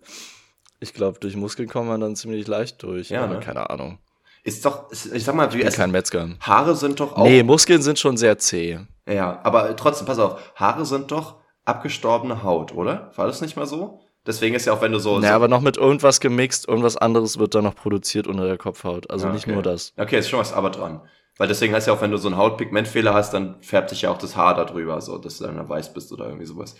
Ich 0.80 0.94
glaube, 0.94 1.20
durch 1.20 1.36
Muskeln 1.36 1.68
kommt 1.68 1.86
man 1.86 2.00
dann 2.00 2.16
ziemlich 2.16 2.48
leicht 2.48 2.82
durch. 2.82 3.10
Ja, 3.10 3.24
ne? 3.28 3.38
keine 3.38 3.70
Ahnung. 3.70 4.00
Ist 4.42 4.66
doch, 4.66 4.90
ich 4.90 5.22
sag 5.22 5.36
mal, 5.36 5.52
wie 5.52 5.62
es. 5.62 5.76
Kein 5.76 5.92
Metzger. 5.92 6.30
Haare 6.40 6.74
sind 6.74 6.98
doch 6.98 7.12
auch. 7.12 7.22
Nee, 7.22 7.44
Muskeln 7.44 7.82
sind 7.82 8.00
schon 8.00 8.16
sehr 8.16 8.38
zäh. 8.38 8.80
Ja, 9.08 9.38
aber 9.44 9.76
trotzdem, 9.76 10.08
pass 10.08 10.18
auf, 10.18 10.40
Haare 10.56 10.84
sind 10.84 11.12
doch 11.12 11.36
abgestorbene 11.64 12.42
Haut, 12.42 12.74
oder? 12.74 13.12
War 13.14 13.28
das 13.28 13.40
nicht 13.40 13.56
mal 13.56 13.66
so? 13.66 14.00
Deswegen 14.26 14.56
ist 14.56 14.66
ja 14.66 14.72
auch, 14.72 14.82
wenn 14.82 14.90
du 14.90 14.98
so. 14.98 15.20
Ja, 15.20 15.28
so 15.28 15.34
aber 15.34 15.46
noch 15.46 15.60
mit 15.60 15.76
irgendwas 15.76 16.18
gemixt, 16.18 16.66
irgendwas 16.66 16.96
anderes 16.96 17.38
wird 17.38 17.54
da 17.54 17.62
noch 17.62 17.76
produziert 17.76 18.26
unter 18.26 18.44
der 18.44 18.58
Kopfhaut. 18.58 19.08
Also 19.08 19.26
okay. 19.26 19.34
nicht 19.34 19.46
nur 19.46 19.62
das. 19.62 19.92
Okay, 19.96 20.18
ist 20.18 20.28
schon 20.28 20.40
was 20.40 20.52
aber 20.52 20.70
dran. 20.70 21.00
Weil 21.40 21.48
deswegen 21.48 21.72
heißt 21.74 21.86
ja 21.86 21.94
auch, 21.94 22.02
wenn 22.02 22.10
du 22.10 22.18
so 22.18 22.28
einen 22.28 22.36
Hautpigmentfehler 22.36 23.14
hast, 23.14 23.32
dann 23.32 23.62
färbt 23.62 23.88
sich 23.88 24.02
ja 24.02 24.10
auch 24.10 24.18
das 24.18 24.36
Haar 24.36 24.54
darüber, 24.54 25.00
so, 25.00 25.16
dass 25.16 25.38
du 25.38 25.44
dann 25.44 25.66
weiß 25.66 25.94
bist 25.94 26.12
oder 26.12 26.26
irgendwie 26.26 26.44
sowas. 26.44 26.76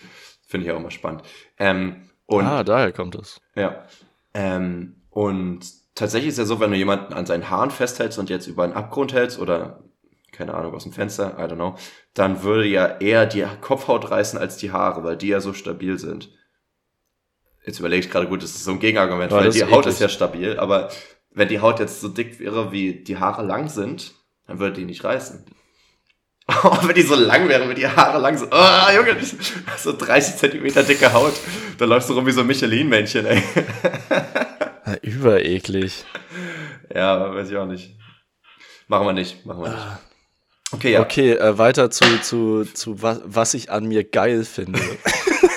Finde 0.51 0.67
ich 0.67 0.73
auch 0.73 0.79
immer 0.79 0.91
spannend. 0.91 1.23
Ähm, 1.59 2.11
und, 2.27 2.45
ah, 2.45 2.65
daher 2.65 2.91
kommt 2.91 3.15
das. 3.15 3.41
Ja. 3.55 3.85
Ähm, 4.35 4.97
und 5.11 5.61
tatsächlich 5.95 6.31
ist 6.31 6.39
ja 6.39 6.45
so, 6.45 6.59
wenn 6.59 6.73
du 6.73 6.77
jemanden 6.77 7.15
an 7.15 7.25
seinen 7.25 7.49
Haaren 7.49 7.71
festhältst 7.71 8.19
und 8.19 8.31
jetzt 8.31 8.49
über 8.49 8.65
einen 8.65 8.73
Abgrund 8.73 9.13
hältst 9.13 9.39
oder 9.39 9.85
keine 10.33 10.55
Ahnung, 10.55 10.75
aus 10.75 10.83
dem 10.83 10.93
Fenster, 10.93 11.37
I 11.39 11.43
don't 11.43 11.55
know, 11.55 11.77
dann 12.15 12.43
würde 12.43 12.67
ja 12.67 12.99
eher 12.99 13.27
die 13.27 13.47
Kopfhaut 13.61 14.11
reißen 14.11 14.39
als 14.39 14.57
die 14.57 14.73
Haare, 14.73 15.05
weil 15.05 15.17
die 15.17 15.29
ja 15.29 15.41
so 15.41 15.53
stabil 15.53 15.99
sind. 15.99 16.31
Jetzt 17.65 17.79
überlege 17.79 18.07
ich 18.07 18.11
gerade, 18.11 18.27
gut, 18.27 18.43
das 18.43 18.51
ist 18.51 18.65
so 18.65 18.73
ein 18.73 18.81
Gegenargument, 18.81 19.31
ja, 19.31 19.39
weil 19.39 19.51
die 19.51 19.65
Haut 19.65 19.87
ist 19.87 20.01
ja 20.01 20.09
stabil, 20.09 20.59
aber 20.59 20.89
wenn 21.31 21.49
die 21.49 21.61
Haut 21.61 21.79
jetzt 21.79 22.01
so 22.01 22.09
dick 22.09 22.41
wäre, 22.41 22.73
wie 22.73 23.05
die 23.05 23.19
Haare 23.19 23.45
lang 23.45 23.69
sind, 23.69 24.15
dann 24.47 24.59
würde 24.59 24.77
die 24.77 24.85
nicht 24.85 25.05
reißen. 25.05 25.45
Oh, 26.65 26.77
wenn 26.83 26.95
die 26.95 27.03
so 27.03 27.15
lang 27.15 27.49
wären, 27.49 27.69
wenn 27.69 27.77
die 27.77 27.87
Haare 27.87 28.19
lang 28.19 28.37
sind. 28.37 28.53
Oh, 28.53 28.97
Junge, 28.97 29.17
so 29.79 29.97
30 29.97 30.37
Zentimeter 30.37 30.83
dicke 30.83 31.13
Haut. 31.13 31.35
Da 31.79 31.85
läufst 31.85 32.09
du 32.09 32.15
rum 32.15 32.27
wie 32.27 32.33
so 32.33 32.41
ein 32.41 32.47
Michelin-Männchen, 32.47 33.27
ey. 33.27 33.43
Übereklig. 35.03 36.05
Ja, 36.95 37.35
weiß 37.35 37.51
ich 37.51 37.57
auch 37.57 37.67
nicht. 37.67 37.97
Machen 38.89 39.07
wir 39.07 39.13
nicht, 39.13 39.47
machen 39.47 39.63
wir 39.63 39.69
nicht. 39.69 39.79
Ah. 39.79 40.01
Okay, 40.73 40.93
ja. 40.93 41.01
Okay, 41.01 41.33
äh, 41.33 41.59
weiter 41.59 41.91
zu, 41.91 42.05
zu, 42.21 42.65
zu 42.65 43.03
was, 43.03 43.21
was 43.25 43.55
ich 43.55 43.71
an 43.71 43.87
mir 43.87 44.05
geil 44.05 44.45
finde. 44.45 44.81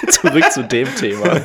Zurück 0.10 0.52
zu 0.52 0.64
dem 0.64 0.94
Thema. 0.96 1.42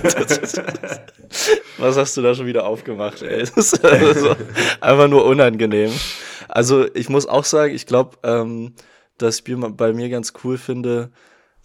was 1.79 1.97
hast 1.97 2.17
du 2.17 2.23
da 2.23 2.35
schon 2.35 2.47
wieder 2.47 2.67
aufgemacht, 2.67 3.23
ey? 3.23 3.41
Das 3.41 3.51
ist 3.51 3.85
also 3.85 4.37
einfach 4.81 5.09
nur 5.09 5.25
unangenehm. 5.25 5.93
Also 6.49 6.87
ich 6.95 7.09
muss 7.09 7.27
auch 7.27 7.45
sagen, 7.45 7.75
ich 7.75 7.87
glaube, 7.87 8.17
ähm, 8.23 8.75
dass 9.18 9.40
ich 9.40 9.57
bei 9.57 9.92
mir 9.92 10.09
ganz 10.09 10.33
cool 10.44 10.59
finde. 10.59 11.11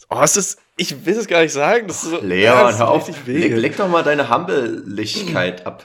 Oh, 0.09 0.19
es 0.21 0.37
ist, 0.37 0.59
ich 0.77 1.05
will 1.05 1.17
es 1.17 1.27
gar 1.27 1.41
nicht 1.41 1.53
sagen. 1.53 1.87
Das 1.87 2.03
ist 2.03 2.09
so, 2.09 2.17
Leon, 2.21 2.41
ja, 2.43 2.77
hör 2.77 2.89
auf. 2.89 3.07
Leg, 3.25 3.55
leg, 3.55 3.77
doch 3.77 3.87
mal 3.87 4.03
deine 4.03 4.29
Humbeligkeit 4.29 5.65
ab. 5.65 5.83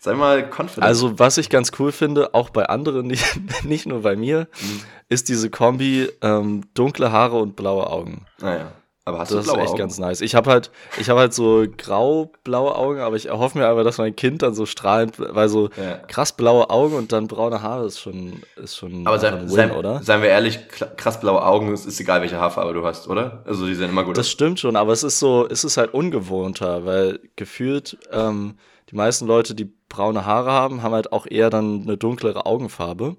Sei 0.00 0.12
mal 0.14 0.42
confident. 0.50 0.84
Also, 0.84 1.18
was 1.18 1.38
ich 1.38 1.48
ganz 1.48 1.72
cool 1.78 1.90
finde, 1.90 2.34
auch 2.34 2.50
bei 2.50 2.66
anderen, 2.66 3.06
nicht, 3.06 3.64
nicht 3.64 3.86
nur 3.86 4.02
bei 4.02 4.16
mir, 4.16 4.48
mhm. 4.60 4.80
ist 5.08 5.28
diese 5.28 5.48
Kombi 5.50 6.10
ähm, 6.20 6.64
dunkle 6.74 7.10
Haare 7.10 7.38
und 7.38 7.56
blaue 7.56 7.88
Augen. 7.88 8.26
Naja. 8.40 8.72
Aber 9.06 9.18
hast 9.18 9.32
das 9.32 9.44
du 9.44 9.52
blaue 9.52 9.58
ist 9.58 9.62
echt 9.64 9.70
Augen? 9.72 9.78
ganz 9.78 9.98
nice. 9.98 10.20
Ich 10.22 10.34
habe 10.34 10.50
halt, 10.50 10.70
ich 10.98 11.10
habe 11.10 11.20
halt 11.20 11.34
so 11.34 11.66
grau-blaue 11.76 12.74
Augen, 12.74 13.00
aber 13.00 13.16
ich 13.16 13.26
erhoffe 13.26 13.58
mir 13.58 13.66
aber, 13.66 13.84
dass 13.84 13.98
mein 13.98 14.16
Kind 14.16 14.40
dann 14.40 14.54
so 14.54 14.64
strahlend, 14.64 15.16
weil 15.18 15.50
so 15.50 15.68
ja. 15.76 15.96
krass 16.08 16.32
blaue 16.32 16.70
Augen 16.70 16.94
und 16.96 17.12
dann 17.12 17.26
braune 17.26 17.60
Haare 17.60 17.84
ist 17.86 18.00
schon, 18.00 18.42
ist 18.56 18.76
schon 18.76 19.06
aber 19.06 19.18
sein, 19.18 19.34
ein 19.34 19.42
Win, 19.42 19.50
sein, 19.50 19.70
oder? 19.72 20.02
Seien 20.02 20.22
wir 20.22 20.30
ehrlich, 20.30 20.58
krass 20.96 21.20
blaue 21.20 21.44
Augen, 21.44 21.72
es 21.74 21.84
ist 21.84 22.00
egal, 22.00 22.22
welche 22.22 22.38
Haarfarbe 22.38 22.72
du 22.72 22.84
hast, 22.84 23.06
oder? 23.06 23.42
Also 23.44 23.66
die 23.66 23.74
sehen 23.74 23.90
immer 23.90 24.04
gut 24.04 24.16
Das 24.16 24.30
stimmt 24.30 24.58
schon, 24.58 24.74
aber 24.74 24.92
es 24.92 25.02
ist 25.02 25.18
so, 25.18 25.46
es 25.46 25.64
ist 25.64 25.76
halt 25.76 25.92
ungewohnter, 25.92 26.86
weil 26.86 27.20
gefühlt 27.36 27.98
ähm, 28.10 28.56
die 28.90 28.96
meisten 28.96 29.26
Leute, 29.26 29.54
die 29.54 29.70
braune 29.90 30.24
Haare 30.24 30.50
haben, 30.50 30.82
haben 30.82 30.94
halt 30.94 31.12
auch 31.12 31.26
eher 31.26 31.50
dann 31.50 31.82
eine 31.82 31.98
dunklere 31.98 32.46
Augenfarbe. 32.46 33.16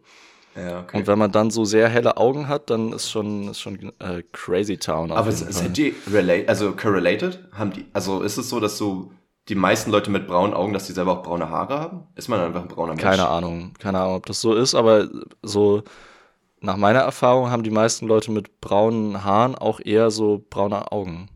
Ja, 0.55 0.79
okay. 0.79 0.97
Und 0.97 1.07
wenn 1.07 1.19
man 1.19 1.31
dann 1.31 1.49
so 1.51 1.65
sehr 1.65 1.89
helle 1.89 2.17
Augen 2.17 2.47
hat, 2.47 2.69
dann 2.69 2.93
ist 2.93 3.09
schon, 3.09 3.49
ist 3.49 3.59
schon 3.59 3.91
äh, 3.99 4.23
Crazy 4.31 4.77
Town. 4.77 5.11
Aber 5.11 5.31
sind 5.31 5.77
die 5.77 5.93
relate, 6.11 6.47
also 6.47 6.71
correlated? 6.71 7.39
Haben 7.51 7.73
die, 7.73 7.85
also 7.93 8.21
ist 8.21 8.37
es 8.37 8.49
so, 8.49 8.59
dass 8.59 8.77
so 8.77 9.11
die 9.49 9.55
meisten 9.55 9.91
Leute 9.91 10.09
mit 10.09 10.27
braunen 10.27 10.53
Augen, 10.53 10.73
dass 10.73 10.87
die 10.87 10.93
selber 10.93 11.19
auch 11.19 11.23
braune 11.23 11.49
Haare 11.49 11.79
haben? 11.79 12.03
Ist 12.15 12.29
man 12.29 12.39
einfach 12.39 12.61
ein 12.61 12.67
brauner 12.67 12.93
Mensch? 12.93 13.03
Keine 13.03 13.27
Ahnung, 13.27 13.73
keine 13.79 13.99
Ahnung, 13.99 14.15
ob 14.15 14.25
das 14.25 14.39
so 14.39 14.53
ist, 14.53 14.75
aber 14.75 15.09
so 15.43 15.83
nach 16.61 16.77
meiner 16.77 17.01
Erfahrung 17.01 17.51
haben 17.51 17.63
die 17.63 17.69
meisten 17.69 18.07
Leute 18.07 18.31
mit 18.31 18.61
braunen 18.61 19.23
Haaren 19.23 19.55
auch 19.55 19.79
eher 19.79 20.09
so 20.09 20.43
braune 20.49 20.91
Augen. 20.91 21.29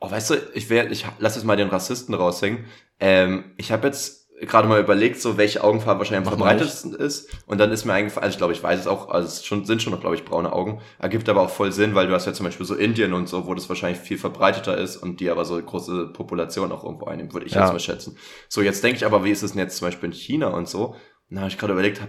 Oh, 0.00 0.10
weißt 0.10 0.30
du, 0.30 0.34
ich 0.52 0.68
werde, 0.68 0.90
ich 0.90 1.06
lass 1.18 1.34
jetzt 1.34 1.44
mal 1.44 1.56
den 1.56 1.68
Rassisten 1.68 2.14
raushängen. 2.14 2.66
Ähm, 3.00 3.52
ich 3.56 3.72
habe 3.72 3.86
jetzt 3.86 4.23
gerade 4.46 4.68
mal 4.68 4.80
überlegt, 4.80 5.20
so 5.20 5.36
welche 5.36 5.62
Augenfarbe 5.62 6.00
wahrscheinlich 6.00 6.26
am 6.26 6.38
verbreitetsten 6.38 6.94
ist. 6.94 7.28
Und 7.46 7.58
dann 7.58 7.70
ist 7.72 7.84
mir 7.84 7.92
eingefallen, 7.92 8.24
also 8.24 8.34
ich 8.34 8.38
glaube, 8.38 8.52
ich 8.52 8.62
weiß 8.62 8.80
es 8.80 8.86
auch, 8.86 9.08
also 9.08 9.26
es 9.26 9.44
schon, 9.44 9.64
sind 9.64 9.82
schon 9.82 9.92
noch, 9.92 10.00
glaube 10.00 10.14
ich, 10.14 10.24
braune 10.24 10.52
Augen. 10.52 10.80
Ergibt 10.98 11.28
aber 11.28 11.42
auch 11.42 11.50
voll 11.50 11.72
Sinn, 11.72 11.94
weil 11.94 12.06
du 12.06 12.14
hast 12.14 12.26
ja 12.26 12.32
zum 12.32 12.44
Beispiel 12.44 12.66
so 12.66 12.74
Indien 12.74 13.12
und 13.12 13.28
so, 13.28 13.46
wo 13.46 13.54
das 13.54 13.68
wahrscheinlich 13.68 14.00
viel 14.00 14.18
verbreiteter 14.18 14.76
ist 14.76 14.96
und 14.96 15.20
die 15.20 15.30
aber 15.30 15.44
so 15.44 15.60
große 15.60 16.08
Population 16.12 16.72
auch 16.72 16.84
irgendwo 16.84 17.06
einnehmen, 17.06 17.32
würde 17.32 17.46
ich 17.46 17.52
ja. 17.52 17.62
jetzt 17.62 17.72
mal 17.72 17.78
schätzen. 17.78 18.16
So, 18.48 18.62
jetzt 18.62 18.82
denke 18.82 18.96
ich 18.96 19.06
aber, 19.06 19.24
wie 19.24 19.30
ist 19.30 19.42
es 19.42 19.52
denn 19.52 19.60
jetzt 19.60 19.76
zum 19.76 19.88
Beispiel 19.88 20.08
in 20.08 20.14
China 20.14 20.48
und 20.48 20.68
so? 20.68 20.94
Na, 21.28 21.42
habe 21.42 21.50
ich 21.50 21.58
gerade 21.58 21.72
überlegt, 21.72 22.00
hab, 22.00 22.08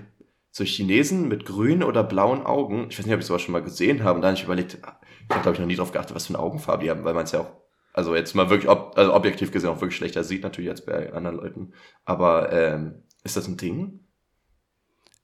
so 0.52 0.63
Chinesen 0.63 1.28
mit 1.28 1.45
grünen 1.45 1.84
oder 1.84 2.04
blauen 2.04 2.45
Augen, 2.45 2.88
ich 2.89 2.98
weiß 2.98 3.06
nicht, 3.06 3.13
ob 3.13 3.19
ich 3.19 3.26
sowas 3.26 3.41
schon 3.41 3.52
mal 3.52 3.62
gesehen 3.62 4.04
habe, 4.04 4.15
und 4.15 4.21
dann 4.21 4.32
habe 4.32 4.38
ich 4.38 4.45
überlegt, 4.45 4.76
ich 4.76 4.84
habe, 5.30 5.41
glaube 5.41 5.54
ich, 5.54 5.60
noch 5.60 5.67
nie 5.67 5.76
drauf 5.76 5.91
geachtet, 5.91 6.15
was 6.15 6.28
für 6.28 6.34
eine 6.34 6.41
Augenfarbe 6.41 6.84
die 6.84 6.89
haben, 6.89 7.04
weil 7.04 7.13
man 7.13 7.26
es 7.26 7.34
ja 7.34 7.41
auch 7.41 7.64
also 7.95 8.13
jetzt 8.13 8.36
mal 8.36 8.49
wirklich, 8.49 8.69
ob, 8.69 8.97
also 8.97 9.13
objektiv 9.13 9.51
gesehen 9.51 9.69
auch 9.69 9.79
wirklich 9.79 9.95
schlechter 9.95 10.25
sieht 10.25 10.43
natürlich 10.43 10.69
als 10.69 10.84
bei 10.84 11.13
anderen 11.13 11.38
Leuten. 11.38 11.71
Aber 12.03 12.51
ähm, 12.51 13.03
ist 13.23 13.38
das 13.38 13.47
ein 13.47 13.55
Ding? 13.55 14.01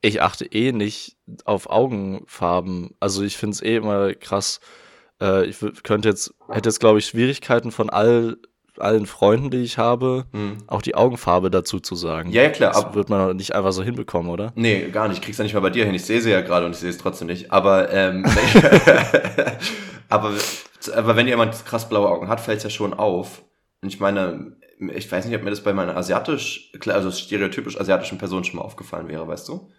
Ich 0.00 0.22
achte 0.22 0.46
eh 0.46 0.72
nicht 0.72 1.18
auf 1.44 1.68
Augenfarben. 1.68 2.94
Also 2.98 3.24
ich 3.24 3.36
finde 3.36 3.54
es 3.54 3.62
eh 3.62 3.76
immer 3.76 4.14
krass. 4.14 4.60
Äh, 5.20 5.44
ich 5.44 5.58
könnte 5.82 6.08
jetzt, 6.08 6.34
hätte 6.48 6.70
jetzt, 6.70 6.80
glaube 6.80 6.98
ich, 6.98 7.04
Schwierigkeiten 7.04 7.72
von 7.72 7.90
all, 7.90 8.38
allen 8.78 9.04
Freunden, 9.04 9.50
die 9.50 9.58
ich 9.60 9.76
habe, 9.76 10.24
hm. 10.32 10.56
auch 10.66 10.80
die 10.80 10.94
Augenfarbe 10.94 11.50
dazu 11.50 11.78
zu 11.78 11.94
sagen. 11.94 12.30
Ja, 12.30 12.44
ja 12.44 12.48
klar. 12.48 12.72
Das 12.72 12.94
wird 12.94 13.10
man 13.10 13.36
nicht 13.36 13.54
einfach 13.54 13.72
so 13.72 13.82
hinbekommen, 13.82 14.30
oder? 14.30 14.52
Nee, 14.54 14.88
gar 14.88 15.08
nicht. 15.08 15.18
Ich 15.18 15.24
krieg's 15.24 15.36
ja 15.36 15.44
nicht 15.44 15.52
mal 15.52 15.60
bei 15.60 15.68
dir 15.68 15.84
hin. 15.84 15.94
Ich 15.94 16.06
sehe 16.06 16.22
sie 16.22 16.30
ja 16.30 16.40
gerade 16.40 16.64
und 16.64 16.72
ich 16.72 16.78
sehe 16.78 16.90
es 16.90 16.96
trotzdem 16.96 17.26
nicht. 17.26 17.52
Aber, 17.52 17.92
ähm, 17.92 18.24
aber 20.08 20.32
aber 20.88 21.16
wenn 21.16 21.28
jemand 21.28 21.64
krass 21.64 21.88
blaue 21.88 22.08
Augen 22.08 22.28
hat, 22.28 22.40
fällt 22.40 22.58
es 22.58 22.64
ja 22.64 22.70
schon 22.70 22.94
auf. 22.94 23.42
Und 23.80 23.88
ich 23.88 24.00
meine, 24.00 24.56
ich 24.78 25.10
weiß 25.10 25.26
nicht, 25.26 25.36
ob 25.36 25.42
mir 25.42 25.50
das 25.50 25.62
bei 25.62 25.72
meiner 25.72 25.96
asiatisch, 25.96 26.72
also 26.86 27.10
stereotypisch 27.10 27.78
asiatischen 27.78 28.18
Person 28.18 28.44
schon 28.44 28.56
mal 28.56 28.64
aufgefallen 28.64 29.08
wäre, 29.08 29.26
weißt 29.26 29.48
du? 29.48 29.70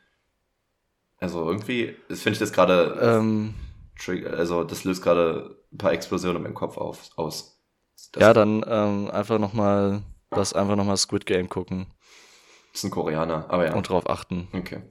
Also 1.19 1.47
irgendwie, 1.49 1.95
das 2.09 2.21
finde 2.21 2.33
ich 2.33 2.39
das 2.39 2.51
gerade, 2.51 2.97
ähm, 3.01 3.53
also 4.37 4.63
das 4.63 4.83
löst 4.83 5.01
gerade 5.01 5.57
ein 5.71 5.77
paar 5.77 5.93
Explosionen 5.93 6.37
in 6.37 6.43
meinem 6.43 6.53
Kopf 6.53 6.77
auf, 6.77 7.11
aus. 7.15 7.61
Das 8.11 8.21
ja, 8.21 8.33
dann 8.33 8.63
ähm, 8.67 9.09
einfach 9.09 9.39
nochmal, 9.39 10.01
das 10.31 10.53
einfach 10.53 10.75
nochmal 10.75 10.97
Squid 10.97 11.25
Game 11.25 11.47
gucken. 11.47 11.87
Das 12.71 12.79
ist 12.79 12.85
ein 12.85 12.91
Koreaner, 12.91 13.45
aber 13.49 13.67
ja. 13.67 13.73
Und 13.73 13.87
drauf 13.87 14.09
achten. 14.09 14.47
Okay. 14.51 14.81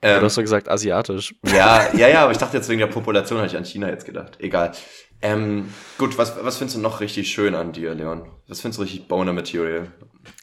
Ähm, 0.00 0.20
du 0.20 0.26
hast 0.26 0.36
doch 0.36 0.42
gesagt 0.42 0.68
asiatisch. 0.68 1.34
Ja, 1.44 1.92
ja, 1.94 2.08
ja, 2.08 2.22
aber 2.22 2.32
ich 2.32 2.38
dachte 2.38 2.56
jetzt 2.56 2.68
wegen 2.68 2.78
der 2.78 2.86
Population, 2.86 3.38
habe 3.38 3.48
ich 3.48 3.56
an 3.56 3.64
China 3.64 3.88
jetzt 3.88 4.06
gedacht. 4.06 4.38
Egal. 4.40 4.72
Ähm, 5.20 5.72
gut, 5.98 6.16
was, 6.16 6.36
was 6.42 6.58
findest 6.58 6.76
du 6.76 6.80
noch 6.80 7.00
richtig 7.00 7.30
schön 7.30 7.54
an 7.54 7.72
dir, 7.72 7.94
Leon? 7.94 8.30
Was 8.46 8.60
findest 8.60 8.78
du 8.78 8.82
richtig 8.82 9.08
Boner 9.08 9.32
Material? 9.32 9.90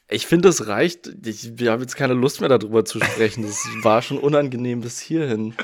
Ich 0.09 0.27
finde, 0.27 0.49
es 0.49 0.67
reicht. 0.67 1.09
Ich, 1.25 1.57
wir 1.57 1.71
haben 1.71 1.81
jetzt 1.81 1.95
keine 1.95 2.13
Lust 2.13 2.41
mehr 2.41 2.49
darüber 2.49 2.85
zu 2.85 2.99
sprechen. 2.99 3.43
Das 3.43 3.65
war 3.81 4.01
schon 4.01 4.17
unangenehm 4.17 4.81
bis 4.81 4.99
hierhin. 4.99 5.55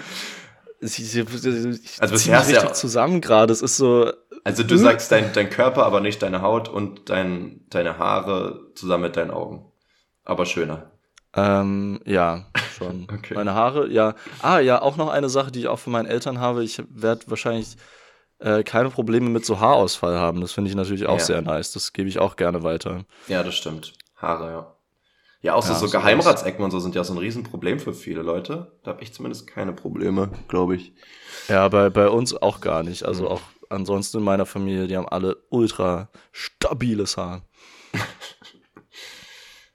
Ich, 0.80 0.98
ich, 1.00 1.16
ich 1.16 2.02
also 2.02 2.14
bisher 2.14 2.40
richtig 2.40 2.64
ja 2.64 2.74
zusammen 2.74 3.22
gerade. 3.22 3.54
Es 3.54 3.62
ist 3.62 3.78
so. 3.78 4.12
Also 4.44 4.64
du 4.64 4.78
sagst 4.78 5.12
dein, 5.12 5.32
dein 5.34 5.52
Körper, 5.52 5.86
aber 5.86 6.00
nicht 6.00 6.24
deine 6.24 6.42
Haut 6.42 6.70
und 6.70 7.12
dein, 7.12 7.62
deine 7.70 8.00
Haare 8.00 8.72
zusammen 8.74 9.04
mit 9.04 9.16
deinen 9.16 9.30
Augen. 9.30 9.72
Aber 10.24 10.48
schöner. 10.48 10.92
Ähm, 11.36 12.02
ja, 12.06 12.48
schon. 12.76 13.08
okay. 13.14 13.36
Meine 13.36 13.54
Haare, 13.54 13.90
ja. 13.90 14.16
Ah, 14.42 14.60
ja, 14.60 14.82
auch 14.82 14.98
noch 14.98 15.10
eine 15.10 15.30
Sache, 15.30 15.52
die 15.52 15.60
ich 15.60 15.68
auch 15.68 15.80
von 15.80 15.94
meinen 15.94 16.08
Eltern 16.08 16.40
habe. 16.40 16.64
Ich 16.64 16.82
werde 16.90 17.26
wahrscheinlich 17.28 17.78
äh, 18.42 18.64
keine 18.64 18.90
Probleme 18.90 19.30
mit 19.30 19.46
so 19.46 19.60
Haarausfall 19.60 20.18
haben. 20.18 20.42
Das 20.42 20.52
finde 20.52 20.70
ich 20.70 20.76
natürlich 20.76 21.06
auch 21.06 21.20
ja. 21.20 21.24
sehr 21.24 21.42
nice. 21.42 21.72
Das 21.72 21.94
gebe 21.94 22.10
ich 22.10 22.20
auch 22.20 22.36
gerne 22.36 22.64
weiter. 22.64 23.06
Ja, 23.28 23.44
das 23.44 23.56
stimmt. 23.56 23.94
Haare, 24.18 24.52
ja. 24.52 24.76
Ja, 25.44 25.56
auch 25.56 25.64
so, 25.64 25.74
ja, 25.74 25.80
so 25.80 25.90
Geheimratsecken 25.90 26.64
und 26.64 26.70
so 26.70 26.80
sind 26.80 26.94
ja 26.94 27.04
so 27.04 27.14
ein 27.14 27.18
Riesenproblem 27.18 27.80
für 27.80 27.94
viele 27.94 28.22
Leute. 28.22 28.74
Da 28.84 28.92
habe 28.92 29.02
ich 29.02 29.12
zumindest 29.12 29.48
keine 29.48 29.74
Probleme, 29.74 30.30
glaube 30.48 30.76
ich. 30.76 30.94
Ja, 31.48 31.68
bei, 31.68 31.90
bei 31.90 32.10
uns 32.10 32.40
auch 32.40 32.62
gar 32.62 32.84
nicht. 32.84 33.04
Also 33.04 33.24
mhm. 33.24 33.30
auch 33.30 33.42
ansonsten 33.70 34.20
in 34.20 34.24
meiner 34.24 34.46
Familie, 34.46 34.88
die 34.88 34.98
haben 34.98 35.08
alle 35.08 35.38
ultra 35.50 36.10
stabiles 36.32 37.18
Haar. 37.18 37.42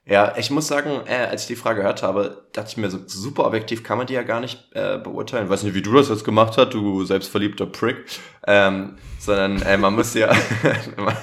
Ja, 0.09 0.35
ich 0.37 0.49
muss 0.51 0.67
sagen, 0.67 1.01
äh, 1.05 1.25
als 1.25 1.41
ich 1.41 1.47
die 1.47 1.55
Frage 1.57 1.81
gehört 1.81 2.01
habe, 2.01 2.45
dachte 2.53 2.69
ich 2.69 2.77
mir, 2.77 2.89
so 2.89 2.99
super 3.07 3.45
objektiv 3.45 3.83
kann 3.83 3.97
man 3.97 4.07
die 4.07 4.13
ja 4.13 4.23
gar 4.23 4.39
nicht 4.39 4.69
äh, 4.73 4.97
beurteilen. 4.97 5.49
weiß 5.49 5.63
nicht, 5.63 5.75
wie 5.75 5.81
du 5.81 5.93
das 5.93 6.07
jetzt 6.07 6.23
gemacht 6.23 6.57
hast, 6.57 6.73
du 6.73 7.03
selbstverliebter 7.03 7.65
Prick. 7.65 8.05
Ähm, 8.47 8.97
sondern 9.19 9.61
äh, 9.63 9.77
man 9.77 9.95
muss 9.95 10.13
ja, 10.13 10.29
wenn, 10.95 11.03
man, 11.03 11.17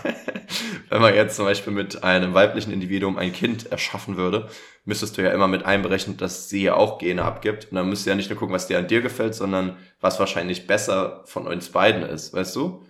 wenn 0.91 1.01
man 1.01 1.15
jetzt 1.15 1.37
zum 1.37 1.47
Beispiel 1.47 1.73
mit 1.73 2.05
einem 2.05 2.35
weiblichen 2.35 2.75
Individuum 2.75 3.17
ein 3.17 3.33
Kind 3.33 3.73
erschaffen 3.73 4.19
würde, 4.19 4.51
müsstest 4.85 5.17
du 5.17 5.23
ja 5.23 5.31
immer 5.31 5.49
mit 5.49 5.65
einberechnen, 5.65 6.19
dass 6.19 6.51
sie 6.51 6.65
ja 6.65 6.75
auch 6.75 6.99
Gene 6.99 7.25
abgibt. 7.25 7.69
Und 7.71 7.77
dann 7.77 7.89
müsst 7.89 8.05
du 8.05 8.11
ja 8.11 8.17
nicht 8.17 8.29
nur 8.29 8.39
gucken, 8.39 8.55
was 8.55 8.67
dir 8.67 8.77
an 8.77 8.87
dir 8.87 9.01
gefällt, 9.01 9.35
sondern 9.35 9.79
was 10.03 10.21
wahrscheinlich 10.21 10.67
besser 10.67 11.23
von 11.25 11.47
uns 11.47 11.71
beiden 11.71 12.03
ist, 12.03 12.35
weißt 12.35 12.55
du? 12.55 12.85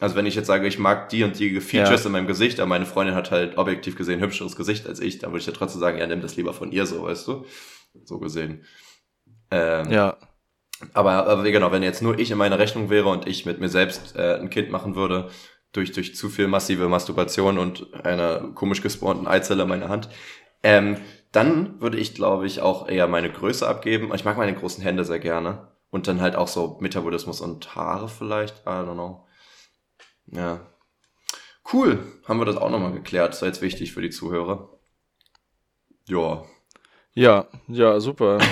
Also 0.00 0.16
wenn 0.16 0.26
ich 0.26 0.34
jetzt 0.34 0.46
sage, 0.46 0.66
ich 0.66 0.78
mag 0.78 1.10
die 1.10 1.22
und 1.24 1.38
die 1.38 1.60
Features 1.60 2.00
ja. 2.02 2.06
in 2.06 2.12
meinem 2.12 2.26
Gesicht, 2.26 2.58
aber 2.58 2.68
meine 2.68 2.86
Freundin 2.86 3.14
hat 3.14 3.30
halt 3.30 3.58
objektiv 3.58 3.96
gesehen 3.96 4.20
hübscheres 4.20 4.56
Gesicht 4.56 4.86
als 4.86 4.98
ich, 4.98 5.18
dann 5.18 5.30
würde 5.30 5.40
ich 5.40 5.46
ja 5.46 5.52
trotzdem 5.52 5.80
sagen, 5.80 5.98
ja, 5.98 6.06
nimm 6.06 6.22
das 6.22 6.36
lieber 6.36 6.54
von 6.54 6.72
ihr 6.72 6.86
so, 6.86 7.02
weißt 7.02 7.28
du? 7.28 7.44
So 8.04 8.18
gesehen. 8.18 8.64
Ähm, 9.50 9.90
ja. 9.90 10.16
Aber, 10.94 11.26
aber 11.26 11.42
genau, 11.50 11.70
wenn 11.70 11.82
jetzt 11.82 12.02
nur 12.02 12.18
ich 12.18 12.30
in 12.30 12.38
meiner 12.38 12.58
Rechnung 12.58 12.88
wäre 12.88 13.08
und 13.10 13.26
ich 13.26 13.44
mit 13.44 13.60
mir 13.60 13.68
selbst 13.68 14.16
äh, 14.16 14.36
ein 14.36 14.48
Kind 14.48 14.70
machen 14.70 14.96
würde, 14.96 15.28
durch, 15.72 15.92
durch 15.92 16.16
zu 16.16 16.28
viel 16.28 16.48
massive 16.48 16.88
Masturbation 16.88 17.58
und 17.58 17.92
einer 18.04 18.52
komisch 18.54 18.82
gespawnten 18.82 19.28
Eizelle 19.28 19.64
in 19.64 19.68
meiner 19.68 19.88
Hand, 19.88 20.08
ähm, 20.62 20.96
dann 21.32 21.80
würde 21.80 21.98
ich, 21.98 22.14
glaube 22.14 22.46
ich, 22.46 22.60
auch 22.60 22.88
eher 22.88 23.06
meine 23.06 23.30
Größe 23.30 23.68
abgeben. 23.68 24.12
Ich 24.14 24.24
mag 24.24 24.36
meine 24.36 24.54
großen 24.54 24.82
Hände 24.82 25.04
sehr 25.04 25.20
gerne. 25.20 25.68
Und 25.90 26.08
dann 26.08 26.20
halt 26.20 26.36
auch 26.36 26.48
so 26.48 26.78
Metabolismus 26.80 27.40
und 27.40 27.74
Haare 27.74 28.08
vielleicht, 28.08 28.60
I 28.60 28.70
don't 28.70 28.94
know. 28.94 29.26
Ja. 30.32 30.66
Cool. 31.72 31.98
Haben 32.26 32.40
wir 32.40 32.46
das 32.46 32.56
auch 32.56 32.70
nochmal 32.70 32.92
geklärt. 32.92 33.32
Das 33.32 33.42
war 33.42 33.48
jetzt 33.48 33.62
wichtig 33.62 33.92
für 33.92 34.02
die 34.02 34.10
Zuhörer. 34.10 34.78
Ja. 36.08 36.44
Ja, 37.14 37.48
ja, 37.68 38.00
super. 38.00 38.38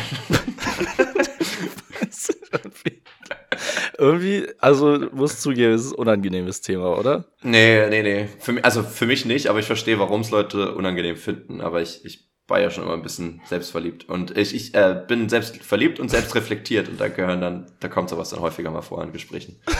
Irgendwie, 3.98 4.46
also 4.58 5.08
muss 5.12 5.40
zugeben, 5.40 5.72
es 5.72 5.86
ist 5.86 5.92
ein 5.92 5.98
unangenehmes 5.98 6.60
Thema, 6.60 6.96
oder? 6.96 7.24
Nee, 7.42 7.88
nee, 7.88 8.02
nee. 8.02 8.28
Für 8.38 8.52
mich, 8.52 8.64
also 8.64 8.82
für 8.82 9.06
mich 9.06 9.24
nicht, 9.24 9.48
aber 9.48 9.58
ich 9.58 9.66
verstehe, 9.66 9.98
warum 9.98 10.20
es 10.20 10.30
Leute 10.30 10.74
unangenehm 10.74 11.16
finden. 11.16 11.60
Aber 11.60 11.82
ich, 11.82 12.04
ich 12.04 12.28
war 12.46 12.60
ja 12.60 12.70
schon 12.70 12.84
immer 12.84 12.94
ein 12.94 13.02
bisschen 13.02 13.42
selbstverliebt. 13.46 14.08
Und 14.08 14.36
ich, 14.36 14.54
ich 14.54 14.74
äh, 14.74 15.02
bin 15.06 15.28
selbst 15.28 15.56
verliebt 15.58 15.98
und 16.00 16.10
selbst 16.10 16.34
reflektiert 16.34 16.88
und 16.88 17.00
da 17.00 17.08
gehören 17.08 17.40
dann, 17.40 17.72
da 17.80 17.88
kommt 17.88 18.08
sowas 18.08 18.30
dann 18.30 18.40
häufiger 18.40 18.70
mal 18.70 18.82
vor 18.82 19.02
in 19.02 19.12
Gesprächen. 19.12 19.60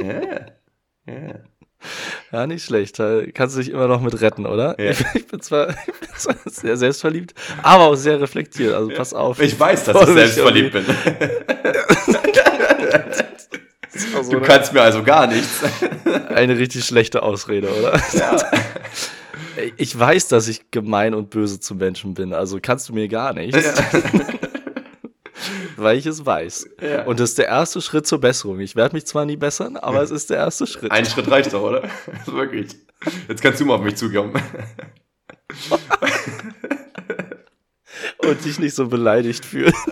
Yeah. 0.00 0.57
Ja, 2.32 2.46
nicht 2.46 2.64
schlecht. 2.64 3.00
Kannst 3.34 3.56
du 3.56 3.60
dich 3.60 3.70
immer 3.70 3.86
noch 3.86 4.00
mit 4.00 4.20
retten, 4.20 4.46
oder? 4.46 4.78
Ja. 4.80 4.90
Ich, 4.90 5.00
ich, 5.14 5.26
bin 5.26 5.40
zwar, 5.40 5.74
sehr 6.44 6.76
selbstverliebt, 6.76 7.34
aber 7.62 7.84
auch 7.84 7.94
sehr 7.94 8.20
reflektiert. 8.20 8.74
Also 8.74 8.90
pass 8.90 9.14
auf. 9.14 9.40
Ich 9.40 9.58
weiß, 9.58 9.84
dass 9.84 10.08
ich 10.08 10.14
selbstverliebt 10.14 10.72
bin. 10.72 10.84
so, 13.94 14.22
du 14.32 14.40
kannst 14.40 14.72
mir 14.72 14.82
also 14.82 15.02
gar 15.02 15.26
nichts. 15.26 15.62
Eine 16.28 16.58
richtig 16.58 16.84
schlechte 16.84 17.22
Ausrede, 17.22 17.68
oder? 17.70 18.00
Ja. 18.12 18.36
Ich 19.76 19.98
weiß, 19.98 20.28
dass 20.28 20.48
ich 20.48 20.70
gemein 20.70 21.14
und 21.14 21.30
böse 21.30 21.58
zu 21.60 21.74
Menschen 21.74 22.14
bin, 22.14 22.32
also 22.32 22.58
kannst 22.60 22.88
du 22.88 22.92
mir 22.92 23.08
gar 23.08 23.32
nichts. 23.32 23.64
Ja. 23.64 23.72
Weil 25.78 25.96
ich 25.98 26.06
es 26.06 26.24
weiß. 26.24 26.70
Ja. 26.80 27.04
Und 27.04 27.20
das 27.20 27.30
ist 27.30 27.38
der 27.38 27.46
erste 27.46 27.80
Schritt 27.80 28.06
zur 28.06 28.20
Besserung. 28.20 28.60
Ich 28.60 28.76
werde 28.76 28.94
mich 28.94 29.06
zwar 29.06 29.24
nie 29.24 29.36
bessern, 29.36 29.76
aber 29.76 30.02
es 30.02 30.10
ist 30.10 30.30
der 30.30 30.38
erste 30.38 30.66
Schritt. 30.66 30.90
Ein 30.90 31.06
Schritt 31.06 31.30
reicht 31.30 31.52
doch, 31.52 31.62
oder? 31.62 31.88
Wirklich. 32.26 32.76
Jetzt 33.28 33.42
kannst 33.42 33.60
du 33.60 33.64
mal 33.64 33.74
auf 33.74 33.82
mich 33.82 33.96
zukommen. 33.96 34.32
Und 38.18 38.44
dich 38.44 38.58
nicht 38.58 38.74
so 38.74 38.88
beleidigt 38.88 39.44
fühlen. 39.44 39.72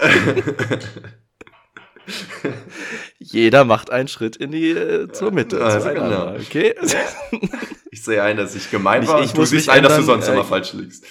Jeder 3.19 3.65
macht 3.65 3.91
einen 3.91 4.09
Schritt 4.09 4.37
in 4.37 4.51
die 4.53 4.71
äh, 4.71 5.11
zur 5.11 5.33
Mitte. 5.33 5.65
Also 5.65 5.89
genau. 5.89 6.35
Okay. 6.37 6.75
Ich 7.91 8.05
sehe 8.05 8.23
ein, 8.23 8.37
dass 8.37 8.55
ich 8.55 8.71
gemein 8.71 9.09
war. 9.09 9.21
Ich, 9.21 9.27
ich 9.27 9.33
du 9.33 9.45
siehst 9.45 9.69
ein, 9.71 9.83
dass 9.83 9.97
du 9.97 10.03
sonst 10.03 10.29
äh, 10.29 10.33
immer 10.33 10.45
falsch 10.45 10.73
liegst. 10.75 11.05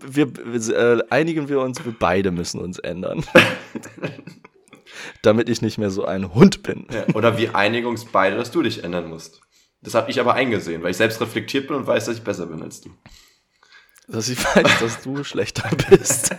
Wir, 0.00 0.32
wir 0.36 0.76
äh, 0.76 1.02
einigen 1.10 1.48
wir 1.48 1.60
uns, 1.60 1.84
wir 1.84 1.94
beide 1.98 2.30
müssen 2.30 2.60
uns 2.60 2.78
ändern. 2.78 3.24
Damit 5.22 5.48
ich 5.48 5.62
nicht 5.62 5.78
mehr 5.78 5.90
so 5.90 6.04
ein 6.04 6.34
Hund 6.34 6.62
bin. 6.62 6.86
Ja, 6.92 7.14
oder 7.14 7.38
wir 7.38 7.54
einigen 7.54 7.86
uns 7.86 8.04
beide, 8.04 8.36
dass 8.36 8.50
du 8.50 8.62
dich 8.62 8.84
ändern 8.84 9.08
musst. 9.08 9.40
Das 9.82 9.94
habe 9.94 10.10
ich 10.10 10.20
aber 10.20 10.34
eingesehen, 10.34 10.82
weil 10.82 10.90
ich 10.90 10.96
selbst 10.96 11.20
reflektiert 11.20 11.68
bin 11.68 11.76
und 11.76 11.86
weiß, 11.86 12.06
dass 12.06 12.16
ich 12.16 12.24
besser 12.24 12.46
bin 12.46 12.62
als 12.62 12.80
du. 12.80 12.90
Dass 14.08 14.28
ich 14.28 14.42
weiß, 14.42 14.80
dass 14.80 15.02
du 15.02 15.24
schlechter 15.24 15.68
bist. 15.88 16.34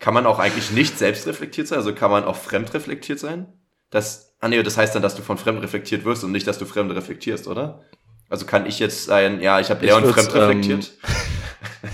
Kann 0.00 0.12
man 0.14 0.26
auch 0.26 0.38
eigentlich 0.38 0.70
nicht 0.70 0.98
selbst 0.98 1.26
reflektiert 1.26 1.66
sein? 1.66 1.78
Also 1.78 1.94
kann 1.94 2.10
man 2.10 2.24
auch 2.24 2.36
fremd 2.36 2.74
reflektiert 2.74 3.18
sein? 3.18 3.46
Das, 3.88 4.34
ah 4.40 4.48
nee, 4.48 4.62
das 4.62 4.76
heißt 4.76 4.94
dann, 4.94 5.02
dass 5.02 5.14
du 5.14 5.22
von 5.22 5.38
fremd 5.38 5.62
reflektiert 5.62 6.04
wirst 6.04 6.24
und 6.24 6.32
nicht, 6.32 6.46
dass 6.46 6.58
du 6.58 6.66
fremd 6.66 6.92
reflektierst, 6.92 7.48
oder? 7.48 7.84
Also 8.28 8.46
kann 8.46 8.66
ich 8.66 8.78
jetzt 8.78 9.04
sein, 9.04 9.40
ja, 9.40 9.60
ich 9.60 9.70
habe 9.70 9.84
Leon 9.84 10.04
fremd 10.12 10.34
reflektiert. 10.34 10.92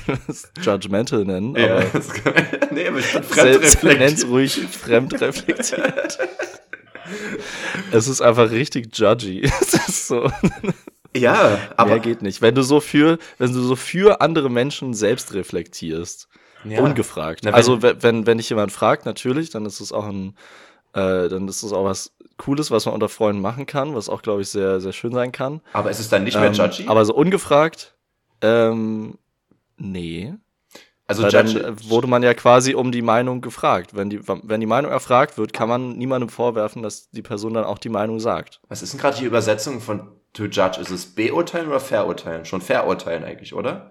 Ähm, 0.07 0.19
judgmental 0.63 1.25
nennen, 1.25 1.57
ja, 1.57 1.79
aber, 1.79 1.83
kann, 1.91 2.35
nee, 2.71 2.87
aber 2.87 2.99
ich 3.01 3.13
bin 3.13 3.23
fremd 3.25 3.61
reflektiert. 3.63 4.29
ruhig 4.29 4.53
fremd 4.71 5.21
reflektiert. 5.21 6.19
es 7.91 8.07
ist 8.07 8.21
einfach 8.21 8.53
richtig 8.53 8.97
judgy. 8.97 9.43
es 9.43 9.75
ist 9.75 10.07
so. 10.07 10.31
Ja, 11.17 11.59
aber. 11.77 11.91
Mehr 11.91 11.99
geht 11.99 12.23
nicht. 12.23 12.41
Wenn 12.41 12.55
du 12.55 12.63
so 12.63 12.81
für, 12.81 13.19
wenn 13.39 13.53
du 13.53 13.61
so 13.61 13.77
für 13.77 14.21
andere 14.21 14.49
Menschen 14.49 14.95
selbst 14.95 15.35
reflektierst. 15.35 16.29
Ja. 16.65 16.83
Ungefragt. 16.83 17.41
Na, 17.43 17.49
wenn, 17.49 17.55
also, 17.55 17.83
wenn, 17.83 18.27
wenn 18.27 18.39
dich 18.39 18.51
jemand 18.51 18.71
fragt, 18.71 19.07
natürlich, 19.07 19.51
dann 19.51 19.65
ist 19.65 19.81
es 19.81 19.93
auch 19.93 20.07
ein, 20.07 20.37
äh, 20.93 21.29
dann 21.29 21.49
ist 21.49 21.63
es 21.63 21.73
auch 21.73 21.85
was 21.85 22.13
Cooles, 22.41 22.71
was 22.71 22.87
man 22.87 22.95
unter 22.95 23.09
Freunden 23.09 23.43
machen 23.43 23.67
kann, 23.67 23.95
was 23.95 24.09
auch, 24.09 24.23
glaube 24.23 24.41
ich, 24.41 24.49
sehr, 24.49 24.81
sehr 24.81 24.93
schön 24.93 25.13
sein 25.13 25.31
kann. 25.31 25.61
Aber 25.75 25.91
ist 25.91 26.01
es 26.01 26.09
dann 26.09 26.25
nicht 26.25 26.37
mehr 26.37 26.47
ähm, 26.47 26.55
judgy? 26.55 26.89
Aber 26.89 27.05
so 27.05 27.15
ungefragt, 27.15 27.95
ähm, 28.41 29.19
nee. 29.77 30.35
Also 31.07 31.25
Weil 31.25 31.33
dann 31.33 31.79
wurde 31.89 32.07
man 32.07 32.23
ja 32.23 32.35
quasi 32.35 32.75
um 32.75 32.93
die 32.93 33.03
Meinung 33.03 33.41
gefragt. 33.41 33.95
Wenn 33.95 34.11
die, 34.11 34.21
wenn 34.27 34.61
die 34.61 34.67
Meinung 34.67 34.91
erfragt 34.91 35.37
wird, 35.39 35.53
kann 35.53 35.69
man 35.69 35.99
niemandem 35.99 36.29
vorwerfen, 36.29 36.83
dass 36.83 37.11
die 37.11 37.23
Person 37.23 37.55
dann 37.55 37.65
auch 37.65 37.79
die 37.79 37.89
Meinung 37.89 38.21
sagt. 38.21 38.61
Was 38.69 38.81
ist 38.81 38.93
denn 38.93 39.01
gerade 39.01 39.19
die 39.19 39.25
Übersetzung 39.25 39.81
von 39.81 40.09
to 40.33 40.45
judge? 40.45 40.81
Ist 40.81 40.91
es 40.91 41.07
beurteilen 41.07 41.69
oder 41.69 41.81
verurteilen? 41.81 42.45
Schon 42.45 42.61
verurteilen 42.61 43.25
eigentlich, 43.25 43.55
oder? 43.55 43.91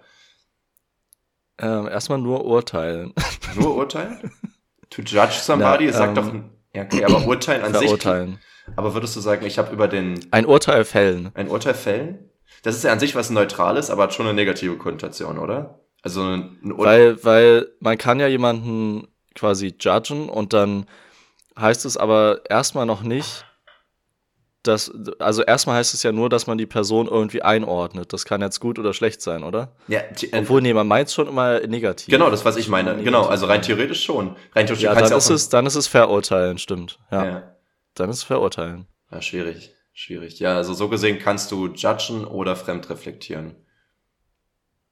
Ähm, 1.59 1.87
erstmal 1.87 2.19
nur 2.19 2.45
urteilen. 2.45 3.13
Nur 3.55 3.75
urteilen? 3.75 4.31
to 4.89 5.01
judge 5.01 5.39
somebody, 5.41 5.87
Na, 5.87 5.93
sagt 5.93 6.17
ähm, 6.17 6.23
doch 6.23 6.58
ja, 6.73 6.83
okay, 6.83 7.03
aber 7.03 7.25
urteilen 7.25 7.63
an 7.63 7.73
verurteilen. 7.73 8.31
sich. 8.31 8.75
Aber 8.75 8.93
würdest 8.93 9.15
du 9.15 9.19
sagen, 9.19 9.45
ich 9.45 9.57
habe 9.57 9.73
über 9.73 9.87
den. 9.87 10.19
Ein 10.31 10.45
Urteil 10.45 10.85
fällen. 10.85 11.31
Ein 11.33 11.47
Urteil 11.47 11.73
fällen? 11.73 12.29
Das 12.63 12.75
ist 12.75 12.83
ja 12.83 12.91
an 12.91 12.99
sich 12.99 13.15
was 13.15 13.29
Neutrales, 13.29 13.89
aber 13.89 14.03
hat 14.03 14.13
schon 14.13 14.25
eine 14.25 14.35
negative 14.35 14.77
Konnotation, 14.77 15.37
oder? 15.37 15.79
Also 16.01 16.21
ein, 16.21 16.59
ein 16.63 16.77
Weil, 16.77 17.23
weil 17.23 17.67
man 17.79 17.97
kann 17.97 18.19
ja 18.19 18.27
jemanden 18.27 19.07
quasi 19.35 19.75
judgen 19.79 20.29
und 20.29 20.53
dann 20.53 20.85
heißt 21.57 21.85
es 21.85 21.97
aber 21.97 22.41
erstmal 22.49 22.85
noch 22.85 23.01
nicht, 23.01 23.45
dass, 24.63 24.91
also 25.19 25.41
erstmal 25.43 25.77
heißt 25.77 25.93
es 25.93 26.03
ja 26.03 26.11
nur, 26.11 26.29
dass 26.29 26.45
man 26.45 26.57
die 26.57 26.65
Person 26.65 27.07
irgendwie 27.07 27.41
einordnet. 27.41 28.11
Das 28.11 28.25
kann 28.25 28.41
jetzt 28.41 28.59
gut 28.59 28.77
oder 28.77 28.93
schlecht 28.93 29.21
sein, 29.21 29.43
oder? 29.43 29.73
Ja. 29.87 30.01
Obwohl, 30.33 30.61
nee, 30.61 30.73
man 30.73 30.87
meint 30.87 31.09
schon 31.11 31.27
immer 31.27 31.61
negativ. 31.61 32.09
Genau, 32.09 32.29
das, 32.29 32.43
was 32.43 32.57
ich 32.57 32.67
meine. 32.67 33.01
Genau, 33.01 33.25
also 33.25 33.45
rein 33.45 33.61
theoretisch 33.61 34.03
schon. 34.03 34.35
Rein 34.53 34.65
theoretisch 34.65 34.81
ja, 34.81 34.93
dann, 34.93 35.17
ist 35.17 35.29
es, 35.29 35.49
dann 35.49 35.65
ist 35.65 35.75
es 35.75 35.87
verurteilen, 35.87 36.57
stimmt. 36.57 36.99
Ja. 37.09 37.25
ja. 37.25 37.55
Dann 37.95 38.09
ist 38.09 38.17
es 38.17 38.23
verurteilen. 38.23 38.87
Ja, 39.11 39.21
schwierig. 39.21 39.73
Schwierig. 39.93 40.39
Ja, 40.39 40.55
also 40.55 40.73
so 40.73 40.89
gesehen 40.89 41.19
kannst 41.19 41.51
du 41.51 41.67
judgen 41.67 42.25
oder 42.25 42.55
fremd 42.55 42.89
reflektieren. 42.89 43.55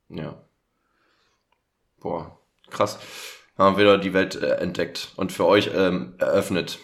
Ja. 0.09 0.41
Boah, 1.99 2.39
krass. 2.69 2.99
Haben 3.57 3.75
wir 3.75 3.83
wieder 3.83 3.97
die 3.97 4.13
Welt 4.13 4.35
äh, 4.35 4.55
entdeckt 4.55 5.13
und 5.15 5.31
für 5.31 5.45
euch 5.45 5.71
ähm, 5.73 6.15
eröffnet. 6.19 6.79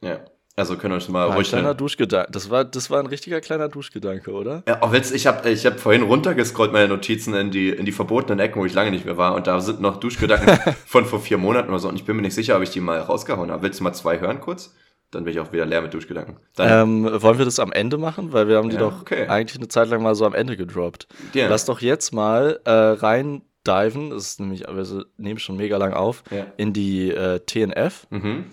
Ja. 0.00 0.20
Also 0.58 0.76
können 0.76 0.92
wir 0.92 0.96
uns 0.96 1.08
mal 1.08 1.28
war 1.28 1.36
ruhig. 1.36 1.46
Ein 1.48 1.60
kleiner 1.60 1.74
Duschgedanke. 1.74 2.32
Das 2.32 2.50
war, 2.50 2.64
das 2.64 2.90
war 2.90 2.98
ein 2.98 3.06
richtiger 3.06 3.40
kleiner 3.40 3.68
Duschgedanke, 3.68 4.32
oder? 4.32 4.64
Ja, 4.66 4.82
auch 4.82 4.92
jetzt, 4.92 5.14
ich 5.14 5.26
habe 5.28 5.48
ich 5.48 5.64
hab 5.64 5.78
vorhin 5.78 6.02
runtergescrollt 6.02 6.72
meine 6.72 6.88
Notizen 6.88 7.32
in 7.34 7.50
die, 7.50 7.70
in 7.70 7.86
die 7.86 7.92
verbotenen 7.92 8.40
Ecken, 8.40 8.60
wo 8.60 8.64
ich 8.66 8.74
lange 8.74 8.90
nicht 8.90 9.04
mehr 9.04 9.16
war. 9.16 9.34
Und 9.34 9.46
da 9.46 9.60
sind 9.60 9.80
noch 9.80 9.98
Duschgedanken 9.98 10.74
von 10.86 11.04
vor 11.04 11.20
vier 11.20 11.38
Monaten 11.38 11.68
oder 11.68 11.78
so. 11.78 11.88
Und 11.88 11.94
ich 11.94 12.04
bin 12.04 12.16
mir 12.16 12.22
nicht 12.22 12.34
sicher, 12.34 12.56
ob 12.56 12.62
ich 12.62 12.70
die 12.70 12.80
mal 12.80 12.98
rausgehauen 12.98 13.52
habe. 13.52 13.62
Willst 13.62 13.78
du 13.78 13.84
mal 13.84 13.92
zwei 13.92 14.18
hören 14.18 14.40
kurz? 14.40 14.74
Dann 15.12 15.24
bin 15.24 15.32
ich 15.32 15.40
auch 15.40 15.52
wieder 15.52 15.64
leer 15.64 15.80
mit 15.80 15.94
Duschgedanken. 15.94 16.36
Ähm, 16.58 17.08
wollen 17.22 17.38
wir 17.38 17.44
das 17.44 17.60
am 17.60 17.72
Ende 17.72 17.96
machen? 17.96 18.32
Weil 18.32 18.48
wir 18.48 18.56
haben 18.56 18.68
die 18.68 18.74
ja, 18.74 18.80
doch 18.80 19.02
okay. 19.02 19.28
eigentlich 19.28 19.58
eine 19.58 19.68
Zeit 19.68 19.88
lang 19.88 20.02
mal 20.02 20.14
so 20.14 20.26
am 20.26 20.34
Ende 20.34 20.56
gedroppt. 20.56 21.06
Ja. 21.34 21.48
Lass 21.48 21.64
doch 21.64 21.80
jetzt 21.80 22.12
mal 22.12 22.60
äh, 22.64 22.70
rein 22.70 23.42
diven, 23.66 24.10
das 24.10 24.24
ist 24.24 24.40
nämlich, 24.40 24.64
wir 24.66 25.04
nehmen 25.16 25.38
schon 25.38 25.56
mega 25.56 25.76
lang 25.76 25.92
auf, 25.92 26.22
ja. 26.30 26.46
in 26.56 26.72
die 26.72 27.10
äh, 27.10 27.40
TNF. 27.40 28.06
Mhm. 28.10 28.46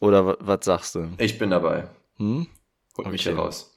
Oder 0.00 0.36
was 0.40 0.64
sagst 0.64 0.94
du? 0.94 1.10
Ich 1.18 1.38
bin 1.38 1.50
dabei. 1.50 1.88
Hm? 2.16 2.46
Hol 2.96 3.04
okay. 3.04 3.10
mich 3.10 3.22
hier 3.22 3.36
raus. 3.36 3.76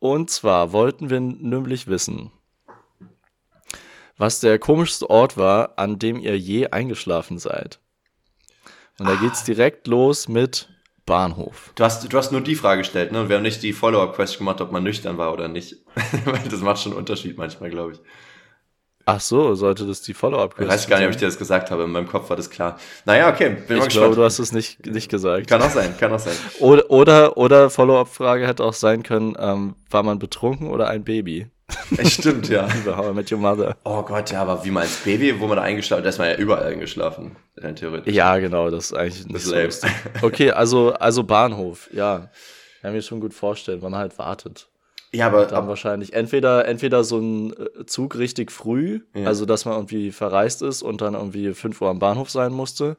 Und 0.00 0.30
zwar 0.30 0.72
wollten 0.72 1.10
wir 1.10 1.20
nämlich 1.20 1.86
wissen, 1.86 2.32
was 4.16 4.40
der 4.40 4.58
komischste 4.58 5.08
Ort 5.08 5.36
war, 5.36 5.78
an 5.78 5.98
dem 5.98 6.18
ihr 6.18 6.38
je 6.38 6.68
eingeschlafen 6.68 7.38
seid. 7.38 7.78
Und 8.98 9.06
da 9.06 9.14
ah. 9.14 9.20
geht's 9.20 9.44
direkt 9.44 9.86
los 9.86 10.28
mit 10.28 10.68
Bahnhof. 11.06 11.72
Du 11.74 11.84
hast, 11.84 12.10
du 12.10 12.16
hast 12.16 12.32
nur 12.32 12.40
die 12.40 12.54
Frage 12.54 12.82
gestellt, 12.82 13.12
ne? 13.12 13.20
Und 13.20 13.28
wir 13.28 13.36
haben 13.36 13.42
nicht 13.42 13.62
die 13.62 13.72
Follow-up-Question 13.72 14.38
gemacht, 14.38 14.60
ob 14.60 14.72
man 14.72 14.82
nüchtern 14.82 15.18
war 15.18 15.32
oder 15.32 15.48
nicht. 15.48 15.84
das 16.50 16.60
macht 16.60 16.80
schon 16.80 16.92
einen 16.92 16.98
Unterschied 16.98 17.36
manchmal, 17.36 17.70
glaube 17.70 17.92
ich. 17.92 17.98
Ach 19.06 19.20
so, 19.20 19.54
sollte 19.54 19.86
das 19.86 20.00
die 20.00 20.14
Follow-up-Question 20.14 20.66
Ich 20.66 20.72
weiß 20.72 20.88
gar 20.88 20.98
nicht, 20.98 21.06
ob 21.06 21.10
ich 21.12 21.18
dir 21.18 21.26
das 21.26 21.36
gesagt 21.36 21.70
habe. 21.70 21.84
In 21.84 21.90
meinem 21.90 22.08
Kopf 22.08 22.30
war 22.30 22.36
das 22.36 22.48
klar. 22.48 22.78
Naja, 23.04 23.28
okay. 23.30 23.50
Bin 23.50 23.56
ich 23.56 23.68
mal 23.68 23.74
gespannt. 23.74 23.92
glaube, 23.92 24.16
du 24.16 24.24
hast 24.24 24.38
es 24.38 24.52
nicht, 24.52 24.86
nicht 24.86 25.10
gesagt. 25.10 25.46
Kann 25.46 25.60
auch 25.60 25.70
sein, 25.70 25.94
kann 25.98 26.12
auch 26.12 26.18
sein. 26.18 26.32
Oder, 26.60 26.90
oder, 26.90 27.36
oder 27.36 27.70
Follow-up-Frage 27.70 28.46
hätte 28.46 28.64
auch 28.64 28.72
sein 28.72 29.02
können, 29.02 29.36
ähm, 29.38 29.74
war 29.90 30.02
man 30.02 30.18
betrunken 30.18 30.70
oder 30.70 30.88
ein 30.88 31.04
Baby? 31.04 31.48
Stimmt, 32.04 32.48
ja. 32.48 32.68
How 32.96 33.10
I 33.10 33.14
Met 33.14 33.30
Your 33.30 33.38
Mother. 33.38 33.76
Oh 33.84 34.02
Gott, 34.02 34.30
ja, 34.30 34.42
aber 34.42 34.64
wie 34.64 34.70
man 34.70 34.84
als 34.84 34.96
Baby, 34.98 35.38
wo 35.40 35.46
man 35.46 35.56
da 35.56 35.62
eingeschlafen 35.62 36.02
da 36.02 36.08
ist 36.08 36.18
man 36.18 36.28
ja 36.28 36.36
überall 36.36 36.64
eingeschlafen. 36.64 37.36
Rein 37.56 37.76
theoretisch. 37.76 38.14
Ja, 38.14 38.38
genau, 38.38 38.70
das 38.70 38.86
ist 38.86 38.92
eigentlich 38.94 39.26
nicht 39.26 39.52
das 39.52 39.80
so 39.80 39.86
Okay, 40.22 40.50
also, 40.50 40.92
also 40.94 41.24
Bahnhof, 41.24 41.90
ja. 41.92 42.30
Kann 42.82 42.92
mir 42.92 43.02
schon 43.02 43.20
gut 43.20 43.34
vorstellen, 43.34 43.82
wenn 43.82 43.90
man 43.90 44.00
halt 44.00 44.18
wartet. 44.18 44.68
Ja, 45.14 45.28
aber 45.28 45.46
dann 45.46 45.68
wahrscheinlich 45.68 46.12
entweder 46.12 46.66
entweder 46.66 47.04
so 47.04 47.18
ein 47.18 47.52
äh, 47.52 47.86
Zug 47.86 48.16
richtig 48.16 48.50
früh, 48.50 49.00
ja. 49.14 49.26
also 49.26 49.46
dass 49.46 49.64
man 49.64 49.74
irgendwie 49.74 50.10
verreist 50.10 50.60
ist 50.60 50.82
und 50.82 51.00
dann 51.00 51.14
irgendwie 51.14 51.54
5 51.54 51.80
Uhr 51.80 51.88
am 51.88 52.00
Bahnhof 52.00 52.30
sein 52.30 52.52
musste, 52.52 52.96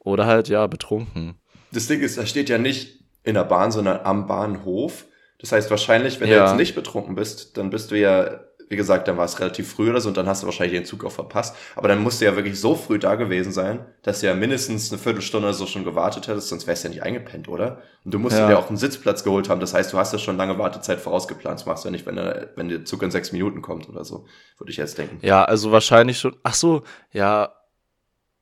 oder 0.00 0.26
halt 0.26 0.48
ja 0.48 0.66
betrunken. 0.66 1.36
Das 1.72 1.86
Ding 1.86 2.00
ist, 2.00 2.18
da 2.18 2.26
steht 2.26 2.48
ja 2.48 2.58
nicht 2.58 3.04
in 3.22 3.34
der 3.34 3.44
Bahn, 3.44 3.70
sondern 3.70 4.00
am 4.04 4.26
Bahnhof. 4.26 5.06
Das 5.38 5.52
heißt 5.52 5.70
wahrscheinlich, 5.70 6.20
wenn 6.20 6.28
ja. 6.28 6.38
du 6.38 6.50
jetzt 6.50 6.56
nicht 6.56 6.74
betrunken 6.74 7.14
bist, 7.14 7.56
dann 7.56 7.70
bist 7.70 7.90
du 7.90 7.98
ja 7.98 8.40
wie 8.68 8.76
gesagt, 8.76 9.08
dann 9.08 9.16
war 9.16 9.24
es 9.24 9.40
relativ 9.40 9.72
früh 9.72 9.90
oder 9.90 10.00
so 10.00 10.08
und 10.08 10.16
dann 10.16 10.26
hast 10.26 10.42
du 10.42 10.46
wahrscheinlich 10.46 10.78
den 10.78 10.84
Zug 10.84 11.04
auch 11.04 11.12
verpasst. 11.12 11.56
Aber 11.76 11.88
dann 11.88 12.02
musst 12.02 12.20
du 12.20 12.24
ja 12.24 12.36
wirklich 12.36 12.58
so 12.58 12.74
früh 12.74 12.98
da 12.98 13.14
gewesen 13.14 13.52
sein, 13.52 13.84
dass 14.02 14.20
du 14.20 14.26
ja 14.26 14.34
mindestens 14.34 14.90
eine 14.90 15.00
Viertelstunde 15.00 15.48
oder 15.48 15.54
so 15.54 15.66
schon 15.66 15.84
gewartet 15.84 16.28
hättest, 16.28 16.48
sonst 16.48 16.66
wärst 16.66 16.84
du 16.84 16.88
ja 16.88 16.94
nicht 16.94 17.02
eingepennt, 17.02 17.48
oder? 17.48 17.82
Und 18.04 18.12
du 18.12 18.18
musst 18.18 18.36
ja. 18.36 18.48
dir 18.48 18.58
auch 18.58 18.68
einen 18.68 18.76
Sitzplatz 18.76 19.24
geholt 19.24 19.48
haben. 19.48 19.60
Das 19.60 19.74
heißt, 19.74 19.92
du 19.92 19.98
hast 19.98 20.12
ja 20.12 20.18
schon 20.18 20.36
lange 20.36 20.58
Wartezeit 20.58 21.00
vorausgeplant. 21.00 21.60
Das 21.60 21.66
machst 21.66 21.84
du 21.84 21.88
ja 21.88 21.92
nicht, 21.92 22.06
wenn 22.06 22.16
der, 22.16 22.50
wenn 22.56 22.68
der 22.68 22.84
Zug 22.84 23.02
in 23.02 23.10
sechs 23.10 23.32
Minuten 23.32 23.62
kommt 23.62 23.88
oder 23.88 24.04
so, 24.04 24.26
würde 24.58 24.70
ich 24.70 24.76
jetzt 24.76 24.98
denken. 24.98 25.18
Ja, 25.22 25.44
also 25.44 25.72
wahrscheinlich 25.72 26.18
schon. 26.18 26.36
Ach 26.42 26.54
so, 26.54 26.82
ja, 27.12 27.52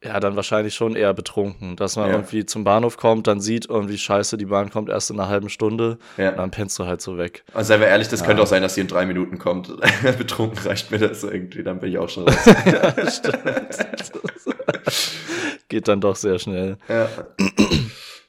ja, 0.04 0.18
dann 0.18 0.34
wahrscheinlich 0.34 0.74
schon 0.74 0.96
eher 0.96 1.14
betrunken, 1.14 1.76
dass 1.76 1.96
man 1.96 2.08
ja. 2.08 2.16
irgendwie 2.16 2.44
zum 2.44 2.64
Bahnhof 2.64 2.96
kommt, 2.96 3.26
dann 3.26 3.40
sieht 3.40 3.68
irgendwie 3.68 3.98
scheiße, 3.98 4.36
die 4.36 4.46
Bahn 4.46 4.70
kommt 4.70 4.88
erst 4.88 5.10
in 5.10 5.20
einer 5.20 5.28
halben 5.28 5.48
Stunde, 5.48 5.98
ja. 6.16 6.32
dann 6.32 6.50
pennst 6.50 6.78
du 6.78 6.86
halt 6.86 7.00
so 7.00 7.18
weg. 7.18 7.44
Also 7.54 7.68
seien 7.68 7.80
wir 7.80 7.86
ehrlich, 7.86 8.08
das 8.08 8.20
ja. 8.20 8.26
könnte 8.26 8.42
auch 8.42 8.46
sein, 8.46 8.62
dass 8.62 8.74
sie 8.74 8.80
in 8.80 8.88
drei 8.88 9.06
Minuten 9.06 9.38
kommt. 9.38 9.72
betrunken 10.18 10.58
reicht 10.66 10.90
mir 10.90 10.98
das 10.98 11.22
irgendwie, 11.22 11.62
dann 11.62 11.78
bin 11.78 11.90
ich 11.90 11.98
auch 11.98 12.08
schon 12.08 12.28
raus. 12.28 12.46
ja, 12.64 13.10
stimmt. 13.10 13.38
Geht 15.68 15.88
dann 15.88 16.00
doch 16.00 16.16
sehr 16.16 16.38
schnell. 16.38 16.76
Ja. 16.88 17.08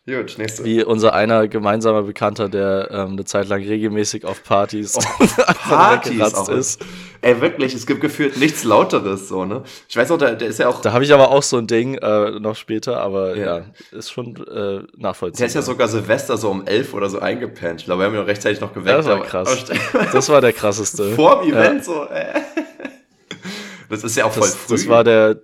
Gut, 0.06 0.38
nächste. 0.38 0.66
Wie 0.66 0.84
unser 0.84 1.14
einer 1.14 1.48
gemeinsamer 1.48 2.04
Bekannter, 2.04 2.50
der 2.50 2.90
ähm, 2.92 3.14
eine 3.14 3.24
Zeit 3.24 3.48
lang 3.48 3.62
regelmäßig 3.64 4.26
auf 4.26 4.44
Partys, 4.44 4.98
oh, 4.98 5.26
Partys 5.70 6.34
auch 6.34 6.50
ist. 6.50 6.86
Ey, 7.22 7.40
wirklich, 7.40 7.74
es 7.74 7.88
gibt 7.88 8.02
gefühlt 8.02 8.36
nichts 8.36 8.66
Lauteres, 8.66 9.30
so, 9.30 9.46
ne? 9.46 9.64
Ich 9.88 9.96
weiß 9.96 10.12
auch, 10.12 10.18
der, 10.18 10.36
der 10.36 10.50
ist 10.50 10.60
ja 10.60 10.68
auch. 10.68 10.82
Da 10.82 10.92
habe 10.92 11.06
ich 11.06 11.14
aber 11.14 11.32
auch 11.32 11.42
so 11.42 11.58
ein 11.58 11.68
Ding 11.68 11.96
äh, 11.96 12.32
noch 12.42 12.58
später, 12.58 13.00
aber 13.00 13.38
ja, 13.38 13.60
ja 13.60 13.66
ist 13.92 14.12
schon 14.12 14.36
äh, 14.46 14.82
nachvollziehbar. 14.98 15.38
Der 15.38 15.48
ist 15.48 15.54
ja 15.54 15.62
sogar 15.62 15.88
Silvester 15.88 16.36
so 16.36 16.50
um 16.50 16.68
elf 16.68 16.94
oder 16.94 17.10
so 17.10 17.20
eingepennt. 17.20 17.80
Ich 17.80 17.86
glaube, 17.86 18.02
wir 18.02 18.08
haben 18.08 18.14
ihn 18.14 18.20
noch 18.20 18.28
rechtzeitig 18.28 18.60
noch 18.60 18.74
geweckt. 18.74 18.98
Das 18.98 19.06
war 19.06 19.22
krass. 19.22 19.66
das 20.12 20.28
war 20.28 20.42
der 20.42 20.52
krasseste. 20.52 21.12
Vor 21.14 21.44
dem 21.44 21.54
Event 21.54 21.78
ja. 21.78 21.84
so, 21.84 22.04
äh. 22.10 22.42
Das 23.90 24.04
ist 24.04 24.18
ja 24.18 24.26
auch 24.26 24.32
voll 24.34 24.42
das, 24.42 24.56
früh. 24.56 24.74
Das 24.74 24.88
war 24.88 25.04
der, 25.06 25.40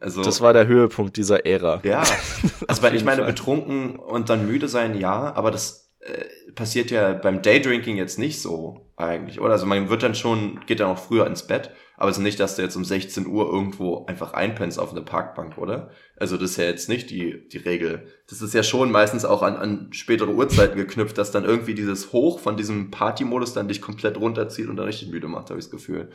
also, 0.00 0.22
das 0.22 0.40
war 0.40 0.52
der 0.52 0.66
Höhepunkt 0.66 1.16
dieser 1.16 1.44
Ära. 1.46 1.80
Ja, 1.84 2.02
also 2.66 2.82
weil 2.82 2.94
ich 2.94 3.04
meine, 3.04 3.22
Fall. 3.22 3.32
betrunken 3.32 3.96
und 3.96 4.30
dann 4.30 4.46
müde 4.46 4.66
sein, 4.66 4.98
ja, 4.98 5.34
aber 5.34 5.50
das 5.50 5.92
äh, 6.00 6.24
passiert 6.52 6.90
ja 6.90 7.12
beim 7.12 7.42
Daydrinking 7.42 7.96
jetzt 7.96 8.18
nicht 8.18 8.40
so 8.40 8.90
eigentlich, 8.96 9.40
oder? 9.40 9.52
Also 9.52 9.66
man 9.66 9.90
wird 9.90 10.02
dann 10.02 10.14
schon, 10.14 10.60
geht 10.66 10.80
dann 10.80 10.88
auch 10.88 10.98
früher 10.98 11.26
ins 11.26 11.46
Bett, 11.46 11.70
aber 11.98 12.10
es 12.10 12.16
ist 12.16 12.22
nicht, 12.22 12.40
dass 12.40 12.56
du 12.56 12.62
jetzt 12.62 12.76
um 12.76 12.84
16 12.84 13.26
Uhr 13.26 13.52
irgendwo 13.52 14.06
einfach 14.06 14.32
einpennst 14.32 14.78
auf 14.78 14.92
eine 14.92 15.02
Parkbank, 15.02 15.58
oder? 15.58 15.90
Also 16.16 16.38
das 16.38 16.52
ist 16.52 16.56
ja 16.56 16.64
jetzt 16.64 16.88
nicht 16.88 17.10
die, 17.10 17.46
die 17.48 17.58
Regel. 17.58 18.06
Das 18.28 18.40
ist 18.40 18.54
ja 18.54 18.62
schon 18.62 18.90
meistens 18.90 19.26
auch 19.26 19.42
an, 19.42 19.56
an 19.56 19.92
spätere 19.92 20.30
Uhrzeiten 20.30 20.78
geknüpft, 20.78 21.18
dass 21.18 21.30
dann 21.30 21.44
irgendwie 21.44 21.74
dieses 21.74 22.12
Hoch 22.12 22.40
von 22.40 22.56
diesem 22.56 22.90
Partymodus 22.90 23.52
dann 23.52 23.68
dich 23.68 23.82
komplett 23.82 24.18
runterzieht 24.18 24.68
und 24.68 24.76
dann 24.76 24.86
richtig 24.86 25.10
müde 25.10 25.28
macht, 25.28 25.50
habe 25.50 25.58
ich 25.58 25.66
das 25.66 25.70
Gefühl. 25.70 26.10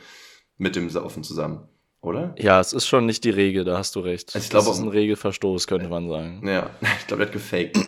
Mit 0.58 0.74
dem 0.74 0.90
Saufen 0.90 1.22
zusammen 1.22 1.68
oder? 2.06 2.34
Ja, 2.38 2.60
es 2.60 2.72
ist 2.72 2.86
schon 2.86 3.06
nicht 3.06 3.24
die 3.24 3.30
Regel, 3.30 3.64
da 3.64 3.78
hast 3.78 3.96
du 3.96 4.00
recht. 4.00 4.34
Also 4.34 4.44
ich 4.44 4.50
glaube, 4.50 4.66
das 4.66 4.78
ist 4.78 4.82
ein 4.82 4.88
Regelverstoß, 4.88 5.66
könnte 5.66 5.88
man 5.88 6.08
sagen. 6.08 6.46
Ja, 6.46 6.70
ich 7.00 7.06
glaube, 7.06 7.24
er 7.24 7.26
hat 7.26 7.32
gefaked. 7.32 7.78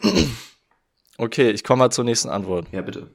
okay, 1.16 1.50
ich 1.50 1.64
komme 1.64 1.80
mal 1.84 1.90
zur 1.90 2.04
nächsten 2.04 2.28
Antwort. 2.28 2.66
Ja, 2.72 2.82
bitte. 2.82 3.10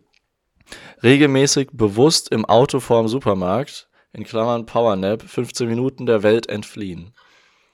Regelmäßig 1.04 1.70
bewusst 1.74 2.30
im 2.30 2.46
Auto 2.46 2.80
vorm 2.80 3.08
Supermarkt, 3.08 3.90
in 4.14 4.24
Klammern 4.24 4.66
Powernap, 4.66 5.22
15 5.22 5.68
Minuten 5.68 6.06
der 6.06 6.24
Welt 6.24 6.48
entfliehen. 6.48 7.14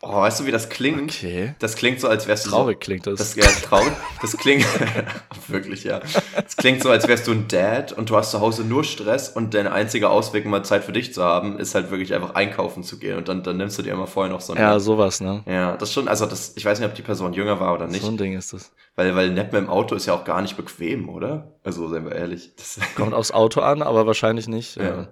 Oh, 0.02 0.14
weißt 0.14 0.40
du, 0.40 0.46
wie 0.46 0.52
das 0.52 0.70
klingt? 0.70 1.12
Okay. 1.12 1.56
Das 1.60 1.76
klingt 1.76 2.00
so, 2.00 2.08
als 2.08 2.26
wärst 2.26 2.46
du. 2.46 2.52
Traurig 2.52 2.78
so, 2.78 2.80
klingt 2.80 3.06
das. 3.06 3.20
Das, 3.20 3.36
ja, 3.36 3.44
traurig. 3.44 3.92
Das 4.22 4.38
klingt. 4.38 4.66
wirklich, 5.48 5.84
ja. 5.84 6.00
Das 6.36 6.56
klingt 6.56 6.82
so, 6.82 6.90
als 6.90 7.06
wärst 7.10 7.28
du 7.28 7.32
ein 7.32 7.50
Dad 7.50 7.92
und 7.92 8.10
du 8.10 8.16
hast 8.16 8.32
zu 8.32 8.40
Hause 8.40 8.64
nur 8.64 8.86
Stress 8.86 9.28
und 9.28 9.54
dein 9.54 9.68
einziger 9.68 10.10
Ausweg, 10.10 10.46
mal 10.46 10.64
Zeit 10.64 10.86
für 10.86 10.94
dich 10.94 11.14
zu 11.14 11.22
haben, 11.22 11.60
ist 11.60 11.76
halt 11.76 11.92
wirklich 11.92 12.14
einfach 12.14 12.34
einkaufen 12.36 12.84
zu 12.84 12.98
gehen 12.98 13.18
und 13.18 13.28
dann, 13.28 13.44
dann 13.44 13.58
nimmst 13.58 13.78
du 13.78 13.82
dir 13.82 13.92
immer 13.92 14.08
vorher 14.08 14.32
noch 14.32 14.40
so 14.40 14.54
ein. 14.54 14.60
Ja, 14.60 14.80
sowas, 14.80 15.20
ne? 15.20 15.44
Ja, 15.46 15.76
das 15.76 15.92
schon, 15.92 16.08
also 16.08 16.26
das, 16.26 16.54
ich 16.56 16.64
weiß 16.64 16.80
nicht, 16.80 16.88
ob 16.88 16.96
die 16.96 17.02
Person 17.02 17.34
jünger 17.34 17.60
war 17.60 17.74
oder 17.74 17.88
nicht. 17.88 18.02
So 18.02 18.08
ein 18.08 18.18
Ding 18.18 18.38
ist 18.38 18.54
das. 18.54 18.72
Weil, 18.96 19.16
weil 19.18 19.32
mit 19.32 19.52
dem 19.52 19.70
Auto 19.70 19.96
ist 19.96 20.06
ja 20.06 20.14
auch 20.14 20.24
gar 20.24 20.42
nicht 20.42 20.56
bequem, 20.56 21.10
oder? 21.10 21.52
Also, 21.64 21.90
seien 21.90 22.06
wir 22.06 22.16
ehrlich. 22.16 22.52
Das 22.56 22.80
Kommt 22.96 23.14
aufs 23.14 23.32
Auto 23.32 23.60
an, 23.60 23.82
aber 23.82 24.08
wahrscheinlich 24.08 24.48
nicht. 24.48 24.78
Ja. 24.78 24.84
ja. 24.84 25.08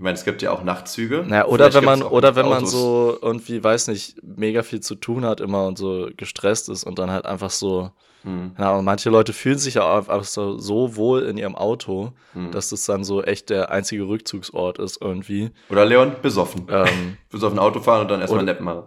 Ich 0.00 0.04
meine, 0.04 0.14
es 0.14 0.24
gibt 0.24 0.40
ja 0.40 0.50
auch 0.50 0.64
Nachtzüge. 0.64 1.26
Naja, 1.28 1.44
oder 1.44 1.74
wenn 1.74 1.84
man, 1.84 2.02
oder 2.02 2.34
wenn 2.34 2.48
man 2.48 2.64
so 2.64 3.18
irgendwie, 3.20 3.62
weiß 3.62 3.88
nicht, 3.88 4.16
mega 4.22 4.62
viel 4.62 4.80
zu 4.80 4.94
tun 4.94 5.26
hat 5.26 5.42
immer 5.42 5.66
und 5.66 5.76
so 5.76 6.08
gestresst 6.16 6.70
ist 6.70 6.84
und 6.84 6.98
dann 6.98 7.10
halt 7.10 7.26
einfach 7.26 7.50
so, 7.50 7.90
hm. 8.22 8.52
ja, 8.58 8.80
manche 8.80 9.10
Leute 9.10 9.34
fühlen 9.34 9.58
sich 9.58 9.74
ja 9.74 9.82
auch 9.82 10.08
einfach 10.08 10.24
so, 10.24 10.56
so 10.56 10.96
wohl 10.96 11.24
in 11.24 11.36
ihrem 11.36 11.54
Auto, 11.54 12.14
hm. 12.32 12.50
dass 12.50 12.70
das 12.70 12.86
dann 12.86 13.04
so 13.04 13.22
echt 13.22 13.50
der 13.50 13.70
einzige 13.72 14.08
Rückzugsort 14.08 14.78
ist 14.78 15.02
irgendwie. 15.02 15.50
Oder 15.68 15.84
Leon, 15.84 16.16
besoffen. 16.22 16.66
Ähm, 16.70 17.18
besoffen 17.30 17.58
Auto 17.58 17.80
fahren 17.80 18.00
und 18.00 18.10
dann 18.10 18.22
erstmal 18.22 18.42
Nap 18.42 18.62
machen. 18.62 18.84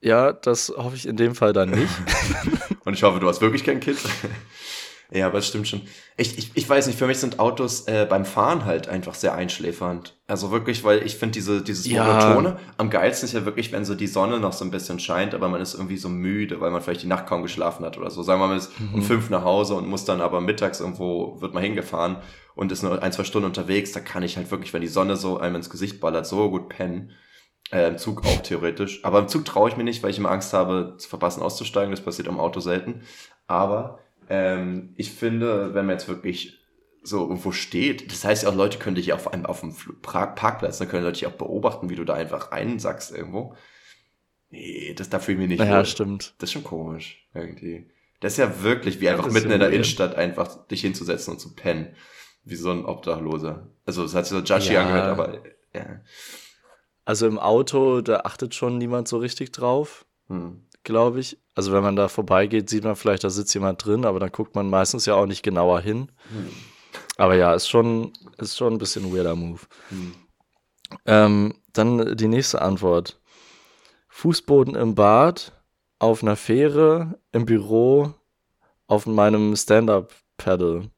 Ja, 0.00 0.32
das 0.32 0.74
hoffe 0.76 0.96
ich 0.96 1.06
in 1.06 1.16
dem 1.16 1.36
Fall 1.36 1.52
dann 1.52 1.70
nicht. 1.70 1.94
und 2.84 2.94
ich 2.94 3.04
hoffe, 3.04 3.20
du 3.20 3.28
hast 3.28 3.40
wirklich 3.40 3.62
kein 3.62 3.78
Kind. 3.78 4.00
Ja, 5.14 5.26
aber 5.26 5.38
es 5.38 5.48
stimmt 5.48 5.68
schon. 5.68 5.82
Ich, 6.16 6.38
ich, 6.38 6.50
ich 6.54 6.68
weiß 6.68 6.86
nicht, 6.86 6.98
für 6.98 7.06
mich 7.06 7.18
sind 7.18 7.38
Autos 7.38 7.86
äh, 7.86 8.06
beim 8.08 8.24
Fahren 8.24 8.64
halt 8.64 8.88
einfach 8.88 9.14
sehr 9.14 9.34
einschläfernd. 9.34 10.16
Also 10.26 10.50
wirklich, 10.50 10.84
weil 10.84 11.04
ich 11.04 11.16
finde 11.16 11.32
diese, 11.34 11.62
dieses 11.62 11.86
ja. 11.86 12.04
Monotone, 12.04 12.58
am 12.78 12.88
geilsten 12.88 13.26
ist 13.26 13.34
ja 13.34 13.44
wirklich, 13.44 13.72
wenn 13.72 13.84
so 13.84 13.94
die 13.94 14.06
Sonne 14.06 14.40
noch 14.40 14.52
so 14.52 14.64
ein 14.64 14.70
bisschen 14.70 14.98
scheint, 14.98 15.34
aber 15.34 15.48
man 15.48 15.60
ist 15.60 15.74
irgendwie 15.74 15.98
so 15.98 16.08
müde, 16.08 16.60
weil 16.60 16.70
man 16.70 16.80
vielleicht 16.80 17.02
die 17.02 17.08
Nacht 17.08 17.26
kaum 17.26 17.42
geschlafen 17.42 17.84
hat 17.84 17.98
oder 17.98 18.10
so. 18.10 18.22
Sagen 18.22 18.40
wir 18.40 18.46
mal, 18.46 18.54
man 18.54 18.58
ist 18.58 18.78
mhm. 18.80 18.94
um 18.94 19.02
fünf 19.02 19.28
nach 19.28 19.44
Hause 19.44 19.74
und 19.74 19.88
muss 19.88 20.04
dann 20.04 20.20
aber 20.20 20.40
mittags 20.40 20.80
irgendwo, 20.80 21.40
wird 21.40 21.52
man 21.52 21.62
hingefahren 21.62 22.16
und 22.54 22.72
ist 22.72 22.82
nur 22.82 23.02
ein, 23.02 23.12
zwei 23.12 23.24
Stunden 23.24 23.46
unterwegs, 23.46 23.92
da 23.92 24.00
kann 24.00 24.22
ich 24.22 24.36
halt 24.36 24.50
wirklich, 24.50 24.72
wenn 24.72 24.82
die 24.82 24.88
Sonne 24.88 25.16
so 25.16 25.38
einem 25.38 25.56
ins 25.56 25.70
Gesicht 25.70 26.00
ballert, 26.00 26.26
so 26.26 26.50
gut 26.50 26.68
pennen. 26.68 27.12
Äh, 27.70 27.88
Im 27.88 27.98
Zug 27.98 28.24
auch 28.26 28.42
theoretisch. 28.42 29.02
Aber 29.02 29.18
im 29.20 29.28
Zug 29.28 29.46
traue 29.46 29.70
ich 29.70 29.78
mir 29.78 29.84
nicht, 29.84 30.02
weil 30.02 30.10
ich 30.10 30.18
immer 30.18 30.30
Angst 30.30 30.52
habe, 30.52 30.96
zu 30.98 31.08
verpassen 31.08 31.42
auszusteigen. 31.42 31.90
Das 31.90 32.02
passiert 32.02 32.28
im 32.28 32.38
Auto 32.38 32.60
selten. 32.60 33.02
Aber 33.46 33.98
ähm, 34.32 34.94
ich 34.96 35.12
finde, 35.12 35.74
wenn 35.74 35.84
man 35.84 35.96
jetzt 35.96 36.08
wirklich 36.08 36.58
so 37.02 37.20
irgendwo 37.20 37.52
steht, 37.52 38.10
das 38.10 38.24
heißt 38.24 38.44
ja 38.44 38.48
auch, 38.48 38.54
Leute 38.54 38.78
können 38.78 38.96
dich 38.96 39.12
auf 39.12 39.30
einem 39.30 39.44
auf 39.44 39.60
dem 39.60 39.76
Parkplatz, 40.00 40.78
dann 40.78 40.88
können 40.88 41.04
Leute 41.04 41.18
dich 41.18 41.26
auch 41.26 41.36
beobachten, 41.36 41.90
wie 41.90 41.96
du 41.96 42.04
da 42.04 42.14
einfach 42.14 42.50
einsackst 42.50 43.14
irgendwo. 43.14 43.54
Nee, 44.48 44.94
das 44.96 45.10
da 45.10 45.18
fühle 45.18 45.34
ich 45.34 45.38
mich 45.40 45.58
nicht. 45.58 45.68
Ja, 45.68 45.78
wohl. 45.78 45.84
stimmt. 45.84 46.34
Das 46.38 46.48
ist 46.48 46.54
schon 46.54 46.64
komisch, 46.64 47.28
irgendwie. 47.34 47.90
Das 48.20 48.32
ist 48.32 48.38
ja 48.38 48.62
wirklich 48.62 49.00
wie 49.02 49.10
einfach 49.10 49.30
mitten 49.30 49.50
in 49.50 49.60
der 49.60 49.70
Innenstadt 49.70 50.14
einfach 50.14 50.66
dich 50.66 50.80
hinzusetzen 50.80 51.34
und 51.34 51.38
zu 51.38 51.54
pennen. 51.54 51.94
Wie 52.44 52.56
so 52.56 52.70
ein 52.70 52.86
Obdachloser. 52.86 53.68
Also, 53.84 54.04
es 54.04 54.14
hat 54.14 54.26
sich 54.26 54.36
so 54.36 54.42
judgy 54.42 54.72
ja. 54.72 54.82
angehört, 54.82 55.06
aber, 55.06 55.42
ja. 55.74 56.00
Also 57.04 57.26
im 57.26 57.38
Auto, 57.38 58.00
da 58.00 58.20
achtet 58.20 58.54
schon 58.54 58.78
niemand 58.78 59.08
so 59.08 59.18
richtig 59.18 59.52
drauf. 59.52 60.06
Hm 60.28 60.62
glaube 60.84 61.20
ich. 61.20 61.38
Also 61.54 61.72
wenn 61.72 61.82
man 61.82 61.96
da 61.96 62.08
vorbeigeht, 62.08 62.68
sieht 62.68 62.84
man 62.84 62.96
vielleicht, 62.96 63.24
da 63.24 63.30
sitzt 63.30 63.54
jemand 63.54 63.84
drin, 63.84 64.04
aber 64.04 64.20
dann 64.20 64.32
guckt 64.32 64.54
man 64.54 64.70
meistens 64.70 65.06
ja 65.06 65.14
auch 65.14 65.26
nicht 65.26 65.42
genauer 65.42 65.80
hin. 65.80 66.10
Hm. 66.30 66.50
Aber 67.16 67.34
ja, 67.34 67.54
ist 67.54 67.68
schon, 67.68 68.12
ist 68.38 68.56
schon 68.56 68.74
ein 68.74 68.78
bisschen 68.78 69.04
ein 69.06 69.14
weirder 69.14 69.34
Move. 69.34 69.60
Hm. 69.90 70.14
Ähm, 71.06 71.54
dann 71.72 72.16
die 72.16 72.28
nächste 72.28 72.62
Antwort. 72.62 73.20
Fußboden 74.08 74.74
im 74.74 74.94
Bad, 74.94 75.52
auf 75.98 76.22
einer 76.22 76.36
Fähre, 76.36 77.18
im 77.32 77.46
Büro, 77.46 78.14
auf 78.86 79.06
meinem 79.06 79.56
Stand-Up-Paddle. 79.56 80.90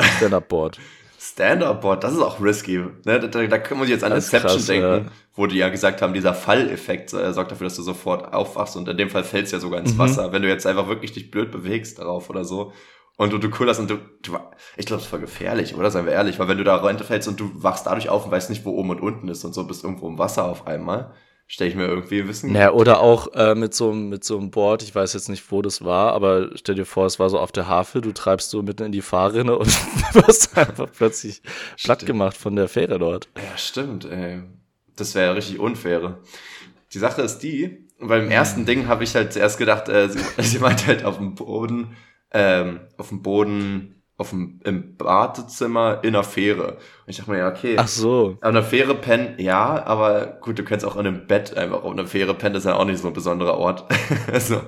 Stand-Up-Board. 0.00 0.80
Stand-Up-Board, 1.32 2.04
das 2.04 2.12
ist 2.12 2.20
auch 2.20 2.42
risky. 2.42 2.78
Ne? 2.78 2.92
Da, 3.04 3.18
da, 3.18 3.46
da 3.46 3.74
muss 3.74 3.86
ich 3.86 3.92
jetzt 3.92 4.04
an 4.04 4.12
Inception 4.12 4.52
krass, 4.52 4.66
denken, 4.66 5.06
ja. 5.06 5.12
wo 5.34 5.46
die 5.46 5.56
ja 5.56 5.70
gesagt 5.70 6.02
haben, 6.02 6.12
dieser 6.12 6.34
Falleffekt 6.34 7.12
äh, 7.14 7.32
sorgt 7.32 7.52
dafür, 7.52 7.64
dass 7.64 7.76
du 7.76 7.82
sofort 7.82 8.34
aufwachst 8.34 8.76
und 8.76 8.86
in 8.86 8.98
dem 8.98 9.08
Fall 9.08 9.24
fällst 9.24 9.52
du 9.52 9.56
ja 9.56 9.60
sogar 9.60 9.80
ins 9.80 9.94
mhm. 9.94 9.98
Wasser, 9.98 10.32
wenn 10.32 10.42
du 10.42 10.48
jetzt 10.48 10.66
einfach 10.66 10.88
wirklich 10.88 11.12
dich 11.12 11.30
blöd 11.30 11.50
bewegst 11.50 11.98
darauf 11.98 12.28
oder 12.28 12.44
so. 12.44 12.72
Und 13.16 13.32
du, 13.32 13.38
du 13.38 13.50
kullerst 13.50 13.80
und 13.80 13.90
du, 13.90 13.98
du 14.22 14.36
ich 14.76 14.86
glaube, 14.86 15.02
das 15.02 15.12
war 15.12 15.18
gefährlich, 15.20 15.74
oder? 15.74 15.90
Seien 15.90 16.06
wir 16.06 16.12
ehrlich, 16.12 16.38
weil 16.38 16.48
wenn 16.48 16.58
du 16.58 16.64
da 16.64 16.76
runterfällst 16.76 17.28
und 17.28 17.40
du 17.40 17.50
wachst 17.54 17.86
dadurch 17.86 18.08
auf 18.08 18.26
und 18.26 18.30
weißt 18.30 18.50
nicht, 18.50 18.64
wo 18.64 18.70
oben 18.70 18.90
und 18.90 19.00
unten 19.00 19.28
ist 19.28 19.44
und 19.44 19.54
so 19.54 19.64
bist 19.64 19.84
irgendwo 19.84 20.08
im 20.08 20.18
Wasser 20.18 20.44
auf 20.44 20.66
einmal, 20.66 21.14
stelle 21.46 21.70
ich 21.70 21.76
mir 21.76 21.86
irgendwie 21.86 22.26
wissen. 22.26 22.52
Naja, 22.52 22.72
oder 22.72 23.00
auch 23.00 23.32
äh, 23.34 23.54
mit, 23.54 23.74
so, 23.74 23.92
mit 23.92 24.24
so 24.24 24.38
einem 24.38 24.50
Board, 24.50 24.82
ich 24.82 24.94
weiß 24.94 25.12
jetzt 25.14 25.28
nicht, 25.28 25.50
wo 25.50 25.62
das 25.62 25.84
war, 25.84 26.12
aber 26.12 26.50
stell 26.56 26.74
dir 26.74 26.86
vor, 26.86 27.06
es 27.06 27.18
war 27.18 27.28
so 27.30 27.38
auf 27.38 27.52
der 27.52 27.68
Havel, 27.68 28.00
du 28.00 28.12
treibst 28.12 28.50
so 28.50 28.62
mitten 28.62 28.84
in 28.84 28.92
die 28.92 29.02
Fahrrinne 29.02 29.56
und 29.58 29.66
wirst 30.14 30.56
einfach 30.56 30.88
plötzlich 30.92 31.42
platt 31.82 32.06
gemacht 32.06 32.36
von 32.36 32.56
der 32.56 32.68
Fähre 32.68 32.98
dort. 32.98 33.28
Ja, 33.36 33.56
stimmt, 33.56 34.04
ey. 34.06 34.42
Das 34.96 35.14
wäre 35.14 35.26
ja 35.26 35.32
richtig 35.32 35.58
unfair. 35.58 36.18
Die 36.92 36.98
Sache 36.98 37.22
ist 37.22 37.38
die, 37.38 37.88
weil 37.98 38.22
im 38.22 38.30
ersten 38.30 38.66
Ding 38.66 38.88
habe 38.88 39.04
ich 39.04 39.14
halt 39.14 39.32
zuerst 39.32 39.58
gedacht, 39.58 39.88
äh, 39.88 40.08
sie, 40.08 40.20
sie 40.42 40.58
meint 40.58 40.86
halt 40.86 41.04
auf 41.04 41.18
dem 41.18 41.34
Boden, 41.34 41.96
ähm, 42.32 42.80
auf 42.96 43.08
dem 43.08 43.22
Boden 43.22 44.01
auf 44.22 44.30
dem, 44.30 44.60
im 44.64 44.96
Badezimmer 44.96 46.00
in 46.02 46.14
einer 46.14 46.24
Fähre. 46.24 46.72
Und 46.72 46.78
ich 47.08 47.18
dachte 47.18 47.30
mir, 47.30 47.38
ja, 47.38 47.48
okay. 47.48 47.76
Ach 47.78 47.88
so. 47.88 48.38
Auf 48.40 48.48
einer 48.48 48.62
Fähre 48.62 48.94
pennen, 48.94 49.34
ja, 49.38 49.84
aber 49.84 50.38
gut, 50.40 50.58
du 50.58 50.64
kannst 50.64 50.86
auch 50.86 50.96
in 50.96 51.06
einem 51.06 51.26
Bett 51.26 51.56
einfach 51.56 51.82
auf 51.82 51.92
einer 51.92 52.06
Fähre 52.06 52.34
pennen, 52.34 52.54
das 52.54 52.64
ist 52.64 52.70
ja 52.70 52.76
auch 52.76 52.84
nicht 52.84 53.00
so 53.00 53.08
ein 53.08 53.14
besonderer 53.14 53.58
Ort. 53.58 53.84
so. 54.38 54.62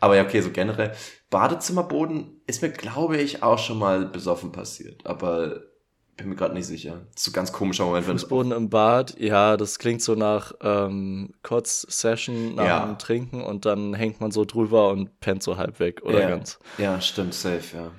Aber 0.00 0.16
ja, 0.16 0.22
okay, 0.22 0.40
so 0.40 0.50
generell. 0.50 0.92
Badezimmerboden 1.28 2.40
ist 2.46 2.62
mir, 2.62 2.70
glaube 2.70 3.18
ich, 3.18 3.42
auch 3.42 3.58
schon 3.58 3.78
mal 3.78 4.06
besoffen 4.06 4.52
passiert. 4.52 5.04
Aber 5.04 5.60
bin 6.20 6.28
mir 6.28 6.36
gerade 6.36 6.54
nicht 6.54 6.66
sicher. 6.66 7.00
Das 7.14 7.22
ist 7.22 7.24
so 7.24 7.30
ein 7.30 7.34
ganz 7.34 7.52
komischer 7.52 7.84
Moment. 7.86 8.04
Fußboden 8.06 8.52
im 8.52 8.68
Bad, 8.68 9.18
ja, 9.18 9.56
das 9.56 9.78
klingt 9.78 10.02
so 10.02 10.14
nach 10.14 10.52
ähm, 10.60 11.32
Kurz-Session, 11.42 12.56
nach 12.56 12.64
ja. 12.64 12.86
dem 12.86 12.98
Trinken 12.98 13.42
und 13.42 13.64
dann 13.64 13.94
hängt 13.94 14.20
man 14.20 14.30
so 14.30 14.44
drüber 14.44 14.90
und 14.90 15.18
pennt 15.20 15.42
so 15.42 15.56
halb 15.56 15.80
weg, 15.80 16.02
oder 16.04 16.20
ja. 16.20 16.28
ganz? 16.28 16.58
Ja, 16.76 17.00
stimmt, 17.00 17.32
safe, 17.32 17.76
ja. 17.76 17.90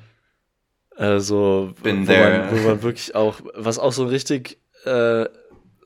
Also, 1.02 1.74
Bin 1.82 2.08
wo, 2.08 2.12
man, 2.12 2.52
wo 2.52 2.68
man 2.68 2.84
wirklich 2.84 3.16
auch, 3.16 3.42
was 3.56 3.80
auch 3.80 3.92
so 3.92 4.04
ein 4.04 4.10
richtig, 4.10 4.60
äh, 4.84 5.26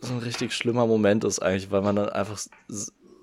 so 0.01 0.11
ein 0.11 0.20
richtig 0.20 0.51
schlimmer 0.51 0.86
Moment 0.88 1.24
ist 1.24 1.39
eigentlich, 1.39 1.72
weil 1.72 1.82
man 1.82 1.95
dann 1.95 2.09
einfach 2.09 2.38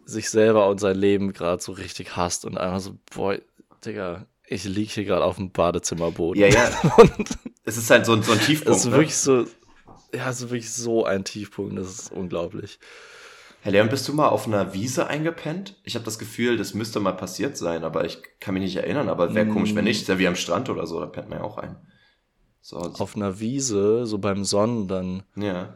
sich 0.07 0.31
selber 0.31 0.69
und 0.69 0.81
sein 0.81 0.97
Leben 0.97 1.35
gerade 1.35 1.63
so 1.63 1.73
richtig 1.73 2.17
hasst 2.17 2.47
und 2.47 2.57
einfach 2.57 2.81
so, 2.81 2.97
boah, 3.15 3.37
Digga, 3.85 4.25
ich 4.47 4.65
liege 4.65 4.91
hier 4.91 5.05
gerade 5.05 5.23
auf 5.23 5.37
dem 5.37 5.51
Badezimmerboden. 5.51 6.41
Ja, 6.41 6.49
ja. 6.49 6.71
und 6.97 7.39
es 7.67 7.77
ist 7.77 7.91
halt 7.91 8.07
so, 8.07 8.21
so 8.23 8.33
ein 8.33 8.41
Tiefpunkt. 8.41 8.71
Es 8.79 8.87
ist 8.87 8.91
ne? 8.91 8.93
wirklich 8.93 9.17
so, 9.17 9.45
ja, 10.15 10.31
es 10.31 10.41
ist 10.41 10.51
wirklich 10.51 10.73
so 10.73 11.05
ein 11.05 11.25
Tiefpunkt, 11.25 11.77
das 11.77 11.91
ist 11.91 12.13
unglaublich. 12.13 12.79
Herr 13.65 13.71
Leon, 13.71 13.89
bist 13.89 14.09
du 14.09 14.13
mal 14.13 14.29
auf 14.29 14.49
einer 14.49 14.75
Wiese 14.75 15.07
eingepennt? 15.07 15.77
Ich 15.85 15.95
habe 15.95 16.05
das 16.05 16.19
Gefühl, 16.19 16.57
das 16.57 16.75
müsste 16.75 16.99
mal 16.99 17.13
passiert 17.13 17.57
sein, 17.57 17.85
aber 17.85 18.05
ich 18.05 18.19
kann 18.41 18.55
mich 18.55 18.65
nicht 18.65 18.77
erinnern. 18.77 19.09
Aber 19.09 19.37
wäre 19.37 19.47
mm. 19.47 19.53
komisch, 19.53 19.75
wenn 19.77 19.85
nicht. 19.85 20.03
Ist 20.03 20.09
ja 20.09 20.19
wie 20.19 20.27
am 20.27 20.35
Strand 20.35 20.69
oder 20.69 20.85
so, 20.85 20.99
da 20.99 21.07
pennt 21.07 21.31
man 21.31 21.39
ja 21.39 21.45
auch 21.45 21.59
ein. 21.59 21.77
So, 22.61 22.79
auf 22.79 23.15
einer 23.15 23.39
Wiese, 23.39 24.05
so 24.07 24.19
beim 24.19 24.45
Sonnen 24.45 24.89
dann. 24.89 25.23
Ja. 25.37 25.75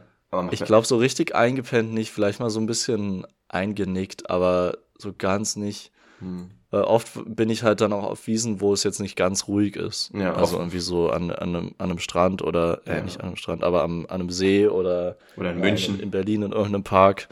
ich 0.51 0.65
glaube, 0.65 0.85
so 0.85 0.97
richtig 0.97 1.33
eingepennt 1.33 1.93
nicht, 1.93 2.11
vielleicht 2.11 2.41
mal 2.41 2.49
so 2.49 2.59
ein 2.59 2.65
bisschen 2.65 3.25
eingenickt, 3.47 4.29
aber 4.29 4.77
so 4.97 5.13
ganz 5.17 5.55
nicht. 5.55 5.91
Hm. 6.19 6.49
Äh, 6.71 6.77
oft 6.77 7.21
bin 7.25 7.49
ich 7.49 7.63
halt 7.63 7.79
dann 7.79 7.93
auch 7.93 8.03
auf 8.03 8.27
Wiesen, 8.27 8.59
wo 8.59 8.73
es 8.73 8.83
jetzt 8.83 8.99
nicht 8.99 9.15
ganz 9.15 9.47
ruhig 9.47 9.77
ist. 9.77 10.11
Ja, 10.13 10.33
also 10.33 10.57
irgendwie 10.57 10.79
so 10.79 11.09
an, 11.09 11.31
an, 11.31 11.55
einem, 11.55 11.75
an 11.77 11.89
einem 11.89 11.99
Strand 11.99 12.41
oder, 12.41 12.81
äh, 12.85 12.97
ja. 12.97 13.03
nicht 13.03 13.21
an 13.21 13.27
einem 13.27 13.35
Strand, 13.37 13.63
aber 13.63 13.83
am, 13.83 14.01
an 14.07 14.19
einem 14.19 14.29
See 14.29 14.67
oder, 14.67 15.17
oder 15.37 15.51
in 15.51 15.59
München. 15.59 16.01
in 16.01 16.11
Berlin 16.11 16.41
in 16.41 16.51
irgendeinem 16.51 16.83
Park. 16.83 17.29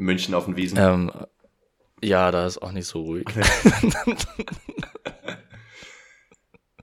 München 0.00 0.34
auf 0.34 0.46
den 0.46 0.56
Wiesen. 0.56 0.78
Ähm, 0.78 1.12
ja, 2.02 2.30
da 2.30 2.46
ist 2.46 2.58
auch 2.58 2.72
nicht 2.72 2.86
so 2.86 3.02
ruhig. 3.02 3.26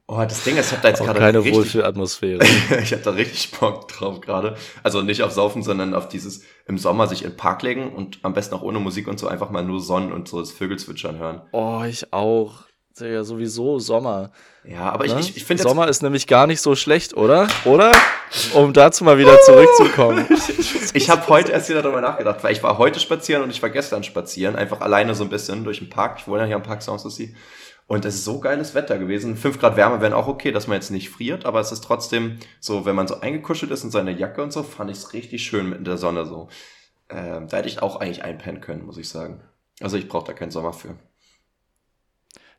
oh, 0.08 0.22
das 0.22 0.44
Ding 0.44 0.58
ist, 0.58 0.68
ich 0.68 0.74
hab 0.74 0.84
da 0.84 0.90
jetzt 0.90 1.04
gerade 1.04 1.20
keine 1.20 1.40
richtig, 1.40 1.56
Wohlfühlatmosphäre. 1.56 2.46
ich 2.82 2.94
hab 2.94 3.02
da 3.04 3.12
richtig 3.12 3.52
Bock 3.52 3.88
drauf 3.88 4.22
gerade. 4.22 4.56
Also 4.84 5.02
nicht 5.02 5.24
auf 5.24 5.32
Saufen, 5.32 5.64
sondern 5.64 5.96
auf 5.96 6.08
dieses 6.08 6.44
im 6.68 6.78
Sommer 6.78 7.08
sich 7.08 7.24
in 7.24 7.32
den 7.32 7.38
Park 7.38 7.64
legen 7.64 7.94
und 7.94 8.20
am 8.22 8.34
besten 8.34 8.54
auch 8.54 8.62
ohne 8.62 8.80
Musik 8.80 9.08
und 9.08 9.20
so 9.20 9.28
einfach 9.28 9.50
mal 9.50 9.64
nur 9.64 9.82
Sonnen 9.82 10.12
und 10.12 10.28
so 10.28 10.40
das 10.40 10.52
Vögelzwitschern 10.52 11.18
hören. 11.18 11.42
Oh, 11.52 11.82
ich 11.88 12.14
auch. 12.14 12.67
Ja, 13.00 13.24
sowieso 13.24 13.80
Sommer. 13.80 14.32
Ja, 14.64 14.90
aber 14.92 15.06
ne? 15.06 15.20
ich, 15.20 15.38
ich, 15.38 15.46
finde. 15.46 15.64
Sommer 15.64 15.88
ist 15.88 16.02
nämlich 16.02 16.28
gar 16.28 16.48
nicht 16.48 16.62
so 16.62 16.76
schlecht, 16.76 17.16
oder? 17.16 17.48
Oder? 17.66 17.92
Um 18.54 18.74
dazu 18.74 19.04
mal 19.04 19.18
wieder 19.18 19.40
zurückzukommen. 19.42 20.26
ich 20.94 21.10
habe 21.10 21.28
heute 21.28 21.52
erst 21.52 21.70
wieder 21.70 21.82
darüber 21.82 22.02
nachgedacht, 22.02 22.44
weil 22.44 22.54
ich 22.54 22.64
war 22.64 22.78
heute 22.78 23.00
spazieren 23.00 23.44
und 23.44 23.50
ich 23.50 23.62
war 23.62 23.70
gestern 23.70 24.04
spazieren, 24.04 24.56
einfach 24.56 24.82
alleine 24.82 25.16
so 25.16 25.24
ein 25.24 25.30
bisschen 25.30 25.64
durch 25.64 25.80
den 25.80 25.90
Park. 25.90 26.18
Ich 26.20 26.28
wohne 26.28 26.42
ja 26.42 26.46
hier 26.48 26.56
am 26.56 26.64
Park 26.64 26.82
Sanssouci. 26.82 27.36
Und 27.88 28.04
es 28.04 28.16
ist 28.16 28.26
so 28.26 28.40
geiles 28.42 28.76
Wetter 28.76 28.98
gewesen. 28.98 29.38
Fünf 29.38 29.60
Grad 29.60 29.78
Wärme 29.78 30.02
wären 30.02 30.12
auch 30.12 30.28
okay, 30.28 30.52
dass 30.52 30.68
man 30.68 30.76
jetzt 30.76 30.92
nicht 30.92 31.10
friert, 31.10 31.46
aber 31.46 31.62
es 31.62 31.72
ist 31.72 31.86
trotzdem 31.86 32.38
so, 32.60 32.86
wenn 32.86 32.96
man 32.96 33.08
so 33.08 33.22
eingekuschelt 33.22 33.72
ist 33.72 33.86
in 33.86 33.92
seine 33.92 34.12
Jacke 34.12 34.44
und 34.44 34.52
so, 34.52 34.64
fand 34.64 34.92
ich 34.92 34.98
es 34.98 35.14
richtig 35.14 35.44
schön 35.44 35.70
mit 35.70 35.88
der 35.88 35.98
Sonne 35.98 36.26
so. 36.26 36.50
Ähm, 37.10 37.48
da 37.48 37.58
hätte 37.58 37.70
ich 37.70 37.82
auch 37.82 37.96
eigentlich 38.02 38.24
einpennen 38.24 38.60
können, 38.60 38.86
muss 38.86 38.98
ich 38.98 39.08
sagen. 39.08 39.42
Also 39.80 39.96
ich 39.96 40.10
brauche 40.10 40.28
da 40.28 40.34
keinen 40.34 40.52
Sommer 40.52 40.74
für. 40.74 40.96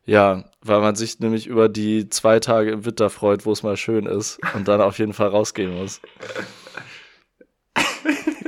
Ja, 0.09 0.43
weil 0.63 0.79
man 0.81 0.95
sich 0.95 1.19
nämlich 1.19 1.45
über 1.45 1.69
die 1.69 2.09
zwei 2.09 2.39
Tage 2.39 2.71
im 2.71 2.83
Winter 2.83 3.11
freut, 3.11 3.45
wo 3.45 3.51
es 3.51 3.61
mal 3.61 3.77
schön 3.77 4.07
ist 4.07 4.39
und 4.55 4.67
dann 4.67 4.81
auf 4.81 4.97
jeden 4.97 5.13
Fall 5.13 5.27
rausgehen 5.27 5.79
muss. 5.79 6.01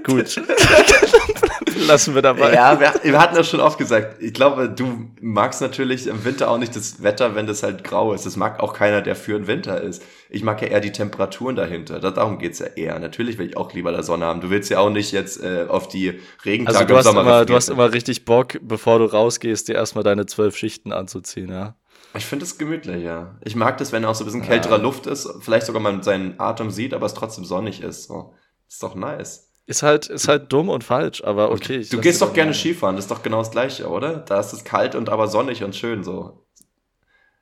Gut. 0.06 0.42
Lassen 1.88 2.16
wir 2.16 2.22
dabei. 2.22 2.54
Ja, 2.54 2.80
wir, 2.80 2.94
wir, 3.02 3.20
hatten 3.20 3.36
das 3.36 3.50
schon 3.50 3.60
oft 3.60 3.78
gesagt. 3.78 4.22
Ich 4.22 4.34
glaube, 4.34 4.70
du 4.70 5.10
magst 5.20 5.62
natürlich 5.62 6.08
im 6.08 6.24
Winter 6.26 6.50
auch 6.50 6.58
nicht 6.58 6.76
das 6.76 7.02
Wetter, 7.02 7.36
wenn 7.36 7.48
das 7.48 7.64
halt 7.64 7.84
grau 7.84 8.14
ist. 8.14 8.26
Das 8.26 8.36
mag 8.36 8.60
auch 8.60 8.74
keiner, 8.74 9.02
der 9.02 9.16
für 9.16 9.34
den 9.34 9.48
Winter 9.48 9.82
ist. 9.82 10.04
Ich 10.30 10.44
mag 10.44 10.62
ja 10.62 10.68
eher 10.68 10.80
die 10.80 10.92
Temperaturen 10.92 11.56
dahinter. 11.56 12.00
Darum 12.00 12.40
geht's 12.40 12.60
ja 12.60 12.68
eher. 12.68 12.98
Natürlich 13.00 13.38
will 13.38 13.48
ich 13.48 13.58
auch 13.58 13.74
lieber 13.74 13.92
der 13.92 14.04
Sonne 14.04 14.26
haben. 14.26 14.42
Du 14.42 14.50
willst 14.50 14.70
ja 14.70 14.80
auch 14.80 14.90
nicht 14.90 15.12
jetzt 15.12 15.42
äh, 15.44 15.66
auf 15.68 15.88
die 15.88 16.20
Regentage 16.46 16.78
also 16.78 16.88
du 16.88 16.98
hast 16.98 17.06
Sommer. 17.06 17.46
du 17.46 17.56
hast 17.56 17.70
immer 17.70 17.94
richtig 17.94 18.26
Bock, 18.26 18.60
bevor 18.62 19.00
du 19.00 19.06
rausgehst, 19.06 19.68
dir 19.68 19.76
erstmal 19.76 20.04
deine 20.04 20.26
zwölf 20.26 20.56
Schichten 20.56 20.92
anzuziehen, 20.92 21.50
ja? 21.50 21.76
Ich 22.14 22.26
finde 22.26 22.44
es 22.44 22.58
gemütlich, 22.58 23.04
ja. 23.04 23.36
Ich 23.42 23.56
mag 23.56 23.78
das, 23.78 23.94
wenn 23.94 24.04
auch 24.04 24.16
so 24.16 24.24
ein 24.24 24.26
bisschen 24.26 24.42
kälterer 24.42 24.78
ja. 24.78 24.82
Luft 24.82 25.08
ist, 25.08 25.30
vielleicht 25.40 25.66
sogar 25.66 25.82
man 25.82 26.04
seinen 26.04 26.40
Atem 26.40 26.70
sieht, 26.70 26.94
aber 26.94 27.06
es 27.06 27.14
trotzdem 27.14 27.46
sonnig 27.46 27.82
ist. 27.82 28.04
So. 28.08 28.34
Ist 28.68 28.84
doch 28.84 28.96
nice. 28.96 29.51
Ist 29.66 29.84
halt, 29.84 30.08
ist 30.08 30.28
halt 30.28 30.52
dumm 30.52 30.70
und 30.70 30.84
falsch, 30.84 31.24
aber 31.24 31.52
okay. 31.52 31.86
Du 31.90 32.02
gehst 32.02 32.22
doch 32.22 32.34
gerne 32.34 32.54
Skifahren, 32.54 32.96
das 32.96 33.06
ist 33.06 33.12
doch 33.12 33.24
genau 33.24 33.40
das 33.40 33.52
Gleiche, 33.52 33.88
oder? 33.88 34.18
Da 34.18 34.40
ist 34.40 34.54
es 34.54 34.64
kalt 34.64 34.96
und 34.96 35.10
aber 35.10 35.28
sonnig 35.28 35.64
und 35.64 35.76
schön 35.76 36.04
so. 36.04 36.46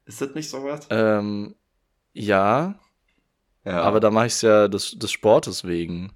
Ist 0.05 0.21
das 0.21 0.35
nicht 0.35 0.49
sowas? 0.49 0.87
Ähm, 0.89 1.55
ja. 2.13 2.79
ja. 3.63 3.81
Aber 3.81 3.99
da 3.99 4.11
mache 4.11 4.27
ich 4.27 4.33
es 4.33 4.41
ja 4.41 4.67
des, 4.67 4.97
des 4.97 5.11
Sportes 5.11 5.65
wegen. 5.65 6.11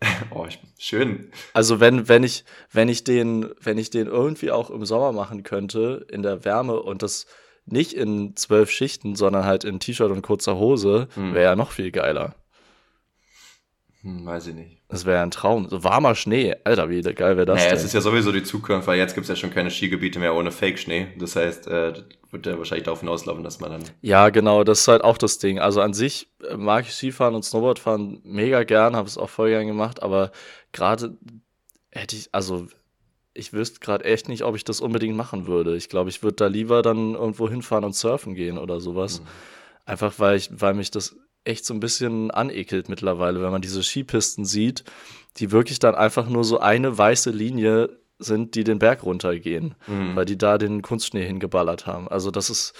oh, 0.30 0.46
ich, 0.48 0.58
schön. 0.78 1.30
Also 1.52 1.80
wenn, 1.80 2.08
wenn 2.08 2.22
ich, 2.22 2.44
wenn 2.72 2.88
ich 2.88 3.04
den, 3.04 3.50
wenn 3.60 3.78
ich 3.78 3.90
den 3.90 4.06
irgendwie 4.06 4.50
auch 4.50 4.70
im 4.70 4.84
Sommer 4.84 5.12
machen 5.12 5.42
könnte, 5.42 6.06
in 6.10 6.22
der 6.22 6.44
Wärme 6.44 6.80
und 6.80 7.02
das 7.02 7.26
nicht 7.66 7.92
in 7.92 8.36
zwölf 8.36 8.70
Schichten, 8.70 9.14
sondern 9.14 9.44
halt 9.44 9.64
in 9.64 9.78
T-Shirt 9.78 10.10
und 10.10 10.22
kurzer 10.22 10.56
Hose, 10.56 11.08
hm. 11.14 11.34
wäre 11.34 11.44
ja 11.44 11.56
noch 11.56 11.70
viel 11.70 11.92
geiler. 11.92 12.34
Hm, 14.02 14.24
weiß 14.24 14.46
ich 14.48 14.54
nicht. 14.54 14.78
Das 14.88 15.04
wäre 15.04 15.22
ein 15.22 15.30
Traum. 15.30 15.68
So 15.68 15.84
warmer 15.84 16.14
Schnee. 16.14 16.56
Alter, 16.64 16.88
wie 16.88 17.02
geil 17.02 17.36
wäre 17.36 17.46
das 17.46 17.58
naja, 17.58 17.70
denn? 17.70 17.78
es 17.78 17.84
ist 17.84 17.92
ja 17.92 18.00
sowieso 18.00 18.32
die 18.32 18.42
Zukunft, 18.42 18.86
weil 18.86 18.98
jetzt 18.98 19.14
gibt 19.14 19.24
es 19.24 19.28
ja 19.28 19.36
schon 19.36 19.50
keine 19.50 19.70
Skigebiete 19.70 20.18
mehr 20.18 20.34
ohne 20.34 20.50
Fake-Schnee. 20.50 21.08
Das 21.18 21.36
heißt, 21.36 21.66
äh, 21.66 21.92
wird 22.30 22.46
ja 22.46 22.56
wahrscheinlich 22.56 22.84
darauf 22.84 23.00
hinauslaufen, 23.00 23.44
dass 23.44 23.60
man 23.60 23.70
dann. 23.70 23.82
Ja, 24.00 24.30
genau, 24.30 24.64
das 24.64 24.80
ist 24.80 24.88
halt 24.88 25.04
auch 25.04 25.18
das 25.18 25.38
Ding. 25.38 25.58
Also 25.58 25.82
an 25.82 25.92
sich 25.92 26.28
äh, 26.48 26.56
mag 26.56 26.86
ich 26.86 26.92
Skifahren 26.92 27.34
und 27.34 27.44
Snowboardfahren 27.44 28.20
mega 28.24 28.64
gern, 28.64 28.96
habe 28.96 29.08
es 29.08 29.18
auch 29.18 29.30
voll 29.30 29.50
gern 29.50 29.66
gemacht, 29.66 30.02
aber 30.02 30.32
gerade 30.72 31.16
hätte 31.90 32.16
ich, 32.16 32.30
also 32.32 32.68
ich 33.34 33.52
wüsste 33.52 33.80
gerade 33.80 34.04
echt 34.04 34.28
nicht, 34.28 34.44
ob 34.44 34.56
ich 34.56 34.64
das 34.64 34.80
unbedingt 34.80 35.16
machen 35.16 35.46
würde. 35.46 35.76
Ich 35.76 35.88
glaube, 35.88 36.10
ich 36.10 36.22
würde 36.22 36.36
da 36.36 36.46
lieber 36.46 36.82
dann 36.82 37.14
irgendwo 37.14 37.48
hinfahren 37.48 37.84
und 37.84 37.94
surfen 37.94 38.34
gehen 38.34 38.58
oder 38.58 38.80
sowas. 38.80 39.20
Mhm. 39.20 39.26
Einfach 39.86 40.14
weil 40.18 40.36
ich, 40.36 40.50
weil 40.52 40.74
mich 40.74 40.90
das 40.90 41.16
echt 41.44 41.64
so 41.64 41.74
ein 41.74 41.80
bisschen 41.80 42.30
anekelt 42.30 42.88
mittlerweile, 42.88 43.42
wenn 43.42 43.50
man 43.50 43.62
diese 43.62 43.82
Skipisten 43.82 44.44
sieht, 44.44 44.84
die 45.36 45.52
wirklich 45.52 45.78
dann 45.78 45.94
einfach 45.94 46.28
nur 46.28 46.44
so 46.44 46.60
eine 46.60 46.96
weiße 46.96 47.30
Linie 47.30 47.98
sind, 48.18 48.54
die 48.54 48.64
den 48.64 48.78
Berg 48.78 49.02
runtergehen, 49.02 49.74
mhm. 49.86 50.14
weil 50.14 50.26
die 50.26 50.36
da 50.36 50.58
den 50.58 50.82
Kunstschnee 50.82 51.24
hingeballert 51.24 51.86
haben. 51.86 52.08
Also 52.08 52.30
das 52.30 52.50
ist 52.50 52.74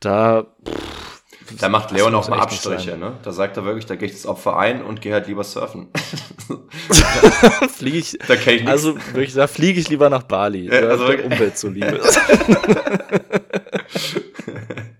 da. 0.00 0.46
Pff, 0.66 1.14
da 1.60 1.68
macht 1.68 1.90
Leon 1.90 2.14
auch 2.14 2.28
mal 2.28 2.40
Abstriche, 2.40 2.96
ne? 2.96 3.18
Da 3.22 3.32
sagt 3.32 3.56
er 3.56 3.64
wirklich, 3.64 3.86
da 3.86 3.96
gehe 3.96 4.08
ich 4.08 4.14
das 4.14 4.26
Opfer 4.26 4.56
ein 4.56 4.82
und 4.82 5.00
gehe 5.02 5.12
halt 5.12 5.26
lieber 5.26 5.44
surfen. 5.44 5.88
fliege 7.68 7.98
ich, 7.98 8.18
da 8.26 8.34
ich 8.34 8.66
also 8.66 8.96
wirklich, 9.12 9.34
da 9.34 9.46
fliege 9.46 9.78
ich 9.78 9.88
lieber 9.88 10.08
nach 10.08 10.22
Bali, 10.22 10.66
ja, 10.66 10.88
also 10.88 11.06
der 11.08 11.24
Umwelt 11.24 11.58
zuliebe. 11.58 12.00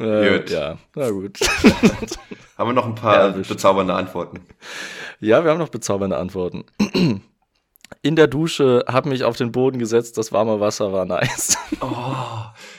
Äh, 0.00 0.38
gut. 0.38 0.50
Ja, 0.50 0.78
na 0.94 1.10
gut. 1.10 1.38
haben 2.58 2.70
wir 2.70 2.72
noch 2.72 2.86
ein 2.86 2.94
paar 2.94 3.36
ja, 3.36 3.42
bezaubernde 3.42 3.94
Antworten? 3.94 4.40
Ja, 5.20 5.44
wir 5.44 5.50
haben 5.50 5.58
noch 5.58 5.68
bezaubernde 5.68 6.16
Antworten. 6.16 6.64
In 8.02 8.16
der 8.16 8.28
Dusche, 8.28 8.84
habe 8.88 9.10
mich 9.10 9.24
auf 9.24 9.36
den 9.36 9.52
Boden 9.52 9.78
gesetzt, 9.78 10.16
das 10.16 10.32
warme 10.32 10.58
Wasser 10.60 10.92
war 10.92 11.04
nice. 11.04 11.58
Oh, 11.82 12.14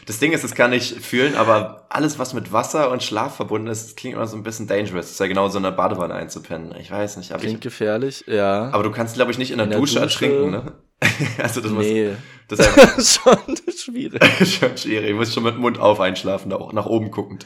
das 0.06 0.20
Ding 0.20 0.32
ist, 0.32 0.44
das 0.44 0.54
kann 0.54 0.74
ich 0.74 0.94
fühlen, 0.94 1.36
aber 1.36 1.88
alles, 1.90 2.20
was 2.20 2.36
mit 2.36 2.54
Wasser 2.54 2.92
und 2.92 3.02
Schlaf 3.02 3.36
verbunden 3.36 3.68
ist, 3.68 3.98
klingt 3.98 4.16
immer 4.16 4.28
so 4.28 4.38
ein 4.38 4.44
bisschen 4.44 4.68
dangerous. 4.68 5.06
Das 5.06 5.12
ist 5.12 5.20
ja 5.20 5.26
genau 5.26 5.50
so 5.50 5.58
in 5.58 5.64
der 5.64 5.72
Badewanne 5.72 6.14
einzupennen. 6.14 6.76
Ich 6.80 6.92
weiß 6.92 7.18
nicht. 7.18 7.36
Klingt 7.36 7.56
ich, 7.56 7.62
gefährlich, 7.62 8.26
ja. 8.28 8.70
Aber 8.72 8.84
du 8.84 8.92
kannst, 8.92 9.16
glaube 9.16 9.32
ich, 9.32 9.40
nicht 9.40 9.50
in 9.50 9.58
der, 9.58 9.66
in 9.66 9.72
der 9.72 9.80
Dusche, 9.80 10.00
Dusche 10.00 10.06
ertrinken, 10.06 10.52
ne? 10.52 10.74
also 11.42 11.62
das 11.62 11.72
nee. 11.72 12.10
muss, 12.10 12.18
das 12.76 12.98
ist 12.98 13.22
schon 13.22 13.58
schwierig. 13.78 14.22
schon 14.48 14.78
schwierig. 14.78 15.10
Ich 15.10 15.16
muss 15.16 15.34
schon 15.34 15.44
mit 15.44 15.56
dem 15.56 15.62
Mund 15.62 15.80
auf 15.80 16.00
einschlafen, 16.00 16.50
nach, 16.50 16.72
nach 16.74 16.86
oben 16.86 17.12
guckend. 17.12 17.46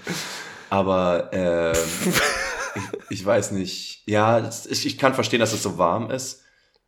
Aber 0.69 1.29
ähm, 1.31 1.73
ich, 3.09 3.19
ich, 3.19 3.25
weiß 3.25 3.51
nicht. 3.51 4.03
Ja, 4.05 4.41
das, 4.41 4.65
ich, 4.65 4.85
ich 4.85 4.97
kann 4.97 5.13
verstehen, 5.13 5.39
dass 5.39 5.53
es 5.53 5.63
so 5.63 5.77
warm 5.77 6.11
ist. 6.11 6.43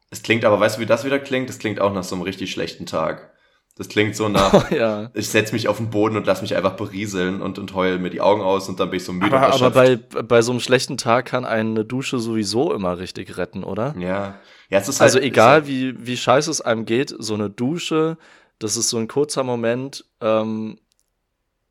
Es 0.10 0.24
klingt 0.24 0.46
aber, 0.46 0.60
weißt 0.60 0.78
du, 0.78 0.82
wie 0.82 0.86
das 0.86 1.04
wieder 1.04 1.20
klingt? 1.20 1.50
Es 1.50 1.60
klingt 1.60 1.80
auch 1.80 1.94
nach 1.94 2.04
so 2.04 2.16
einem 2.16 2.24
richtig 2.24 2.52
schlechten 2.52 2.86
Tag. 2.86 3.34
Das 3.78 3.88
klingt 3.90 4.16
so 4.16 4.28
nach, 4.28 4.54
oh, 4.54 4.64
ja. 4.76 5.12
ich 5.14 5.30
setz 5.30 5.52
mich 5.52 5.68
auf 5.68 5.78
den 5.78 5.92
Boden 5.92 6.18
und 6.18 6.26
lass 6.26 6.42
mich 6.42 6.56
einfach 6.56 6.74
berieseln 6.74 7.42
und, 7.42 7.60
und 7.60 7.76
heul 7.76 8.00
mir 8.00 8.10
die 8.10 8.22
Augen 8.22 8.42
aus 8.42 8.68
und 8.70 8.80
dann 8.80 8.90
bin 8.90 8.98
ich 8.98 9.06
so 9.06 9.14
müde. 9.14 9.38
Aber, 9.38 9.54
aber 9.54 9.70
bei, 9.70 9.96
bei 9.96 10.42
so 10.42 10.52
einem 10.52 10.60
schlechten 10.60 10.98
Tag 10.98 11.26
kann 11.26 11.46
eine 11.46 11.86
Dusche 11.86 12.18
sowieso 12.18 12.74
immer 12.74 12.98
richtig 12.98 13.38
retten, 13.38 13.64
oder? 13.64 13.94
Ja. 14.00 14.40
ja 14.70 14.80
es 14.80 14.90
ist 14.90 15.00
also 15.00 15.16
halt, 15.16 15.16
also 15.16 15.20
egal, 15.20 15.52
halt 15.52 15.68
wie, 15.68 16.08
wie 16.08 16.18
scheiße 16.18 16.50
es 16.50 16.62
einem 16.62 16.86
geht, 16.86 17.14
so 17.20 17.36
eine 17.36 17.52
Dusche, 17.52 18.18
das 18.58 18.78
ist 18.78 18.90
so 18.90 18.98
ein 18.98 19.08
kurzer 19.08 19.44
Moment, 19.44 20.06
ähm, 20.22 20.80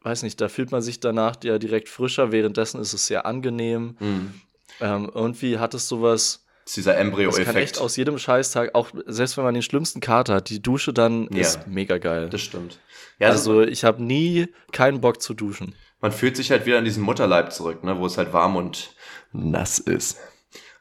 weiß 0.03 0.23
nicht, 0.23 0.41
da 0.41 0.49
fühlt 0.49 0.71
man 0.71 0.83
sich 0.83 1.01
danach 1.01 1.35
ja 1.43 1.59
direkt 1.59 1.89
frischer, 1.89 2.31
währenddessen 2.31 2.81
ist 2.81 2.93
es 2.93 3.09
sehr 3.09 3.27
angenehm. 3.27 3.97
Mhm. 3.99 4.35
Ähm, 4.81 5.11
irgendwie 5.13 5.59
hat 5.59 5.75
es 5.75 5.89
sowas 5.89 6.46
ist 6.67 6.77
dieser 6.77 6.97
Embryo-Effekt. 6.97 7.47
Das 7.47 7.55
kann 7.55 7.63
echt 7.63 7.79
aus 7.79 7.97
jedem 7.97 8.19
Scheißtag, 8.19 8.75
auch 8.75 8.91
selbst 9.07 9.37
wenn 9.37 9.45
man 9.45 9.55
den 9.55 9.63
schlimmsten 9.63 10.01
Kater 10.01 10.35
hat, 10.35 10.51
die 10.51 10.61
Dusche 10.61 10.93
dann 10.93 11.29
ja, 11.33 11.41
ist 11.41 11.67
mega 11.69 11.99
geil. 11.99 12.29
Das 12.29 12.41
stimmt. 12.41 12.81
Ja, 13.19 13.29
also 13.29 13.63
ich 13.63 13.85
habe 13.85 14.03
nie 14.03 14.49
keinen 14.73 15.01
Bock 15.01 15.23
zu 15.23 15.35
duschen. 15.35 15.75
Man 16.01 16.13
fühlt 16.13 16.37
sich 16.37 16.51
halt 16.51 16.67
wieder 16.67 16.79
in 16.79 16.85
diesen 16.85 17.03
Mutterleib 17.03 17.53
zurück, 17.53 17.85
ne, 17.85 17.99
wo 17.99 18.07
es 18.07 18.19
halt 18.19 18.33
warm 18.33 18.57
und 18.57 18.91
nass 19.33 19.79
ist. 19.79 20.19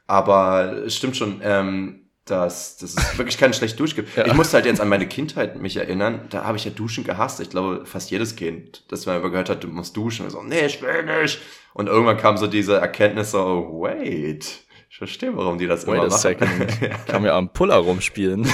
Aber 0.06 0.82
es 0.84 0.96
stimmt 0.96 1.16
schon, 1.16 1.40
ähm, 1.42 2.10
dass, 2.24 2.76
dass 2.76 2.96
es 2.96 3.18
wirklich 3.18 3.38
keine 3.38 3.54
schlechte 3.54 3.78
Dusche 3.78 3.94
gibt. 3.94 4.16
Ja. 4.16 4.26
Ich 4.26 4.34
musste 4.34 4.56
halt 4.56 4.66
jetzt 4.66 4.80
an 4.80 4.88
meine 4.88 5.06
Kindheit 5.06 5.56
mich 5.56 5.76
erinnern. 5.76 6.26
Da 6.30 6.44
habe 6.44 6.58
ich 6.58 6.64
ja 6.64 6.72
Duschen 6.72 7.04
gehasst. 7.04 7.40
Ich 7.40 7.50
glaube, 7.50 7.86
fast 7.86 8.10
jedes 8.10 8.34
Kind, 8.36 8.84
das 8.88 9.06
man 9.06 9.16
immer 9.16 9.30
gehört 9.30 9.48
hat, 9.48 9.62
du 9.62 9.68
musst 9.68 9.96
duschen. 9.96 10.26
Und 10.26 10.32
so, 10.32 10.42
nee, 10.42 10.66
ich 10.66 10.82
will 10.82 11.04
nicht. 11.04 11.40
Und 11.74 11.86
irgendwann 11.86 12.16
kam 12.16 12.36
so 12.36 12.48
diese 12.48 12.76
Erkenntnis 12.76 13.30
so, 13.30 13.80
wait, 13.80 14.65
Ich 14.96 14.98
verstehe, 14.98 15.36
warum 15.36 15.58
die 15.58 15.66
das 15.66 15.86
Wait 15.86 15.96
immer 15.96 16.04
a 16.04 16.08
machen. 16.08 16.18
second. 16.18 16.80
Kann 17.06 17.20
mir 17.20 17.34
am 17.34 17.50
Puller 17.50 17.76
rumspielen. 17.76 18.48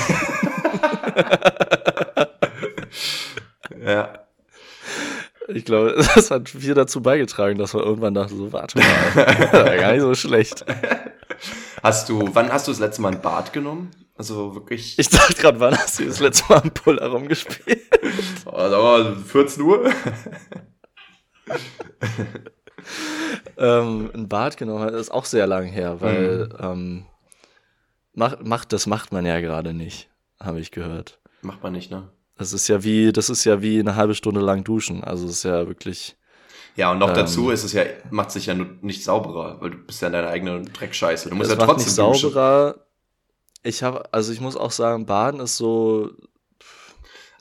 ja. 3.87 4.27
Ich 5.47 5.65
glaube, 5.65 5.95
das 6.17 6.33
hat 6.33 6.49
viel 6.49 6.75
dazu 6.75 7.01
beigetragen, 7.01 7.59
dass 7.59 7.75
man 7.75 7.85
irgendwann 7.85 8.15
dachte, 8.15 8.35
so, 8.35 8.53
warte 8.53 8.77
mal, 8.77 8.87
war 9.53 9.77
gar 9.77 9.93
nicht 9.93 10.01
so 10.01 10.17
schlecht. 10.17 10.65
Hast 11.81 12.09
du, 12.09 12.29
wann 12.33 12.53
hast 12.53 12.67
du 12.67 12.73
das 12.73 12.81
letzte 12.81 13.03
Mal 13.03 13.13
ein 13.13 13.23
Bad 13.23 13.53
genommen? 13.53 13.93
Also 14.17 14.57
wirklich. 14.57 14.99
Ich 14.99 15.11
dachte 15.11 15.41
gerade, 15.41 15.61
wann 15.61 15.79
hast 15.79 16.01
du 16.01 16.07
das 16.07 16.19
letzte 16.19 16.53
Mal 16.53 16.63
am 16.63 16.73
Puller 16.73 17.07
rumgespielt? 17.07 17.83
Also 18.47 19.15
14 19.15 19.63
Uhr? 19.63 19.93
Ähm, 23.57 24.11
ein 24.15 24.29
Bad 24.29 24.57
genommen 24.57 24.81
hat, 24.85 24.95
ist 24.95 25.11
auch 25.13 25.25
sehr 25.25 25.47
lang 25.47 25.67
her, 25.67 26.01
weil 26.01 26.49
ähm, 26.61 27.05
macht, 28.15 28.45
macht, 28.45 28.73
das 28.73 28.87
macht 28.87 29.13
man 29.13 29.27
ja 29.27 29.41
gerade 29.41 29.73
nicht, 29.75 30.09
habe 30.41 30.61
ich 30.61 30.71
gehört. 30.71 31.19
Macht 31.43 31.63
man 31.63 31.73
nicht, 31.73 31.91
ne? 31.91 32.09
Das 32.39 32.53
ist 32.53 32.69
ja 32.69 32.83
wie, 32.83 33.13
das 33.13 33.31
ist 33.31 33.45
ja 33.45 33.63
wie 33.63 33.79
eine 33.79 33.95
halbe 33.97 34.15
Stunde 34.15 34.41
lang 34.41 34.65
duschen. 34.65 35.05
Also 35.05 35.27
es 35.27 35.33
ist 35.33 35.43
ja 35.45 35.67
wirklich. 35.69 36.17
Ja, 36.77 36.91
und 36.93 36.99
noch 36.99 37.11
Ähm. 37.11 37.15
dazu 37.15 37.51
ist 37.51 37.65
es 37.65 37.73
ja, 37.73 37.85
macht 38.11 38.31
sich 38.31 38.47
ja 38.47 38.55
nicht 38.55 39.05
sauberer, 39.05 39.61
weil 39.61 39.71
du 39.71 39.77
bist 39.79 40.01
ja 40.01 40.09
in 40.09 40.15
deiner 40.15 40.29
eigenen 40.29 40.73
Dreckscheiße. 40.73 41.29
Du 41.29 41.37
musst 41.37 41.51
ja 41.51 41.57
macht 41.57 41.69
trotzdem 41.69 41.87
nicht 41.87 41.99
duschen. 41.99 42.31
sauberer. 42.33 42.77
Ich 43.63 43.83
habe, 43.83 44.13
also 44.13 44.33
ich 44.33 44.41
muss 44.41 44.57
auch 44.57 44.73
sagen, 44.73 45.07
Baden 45.07 45.41
ist 45.41 45.57
so, 45.57 46.11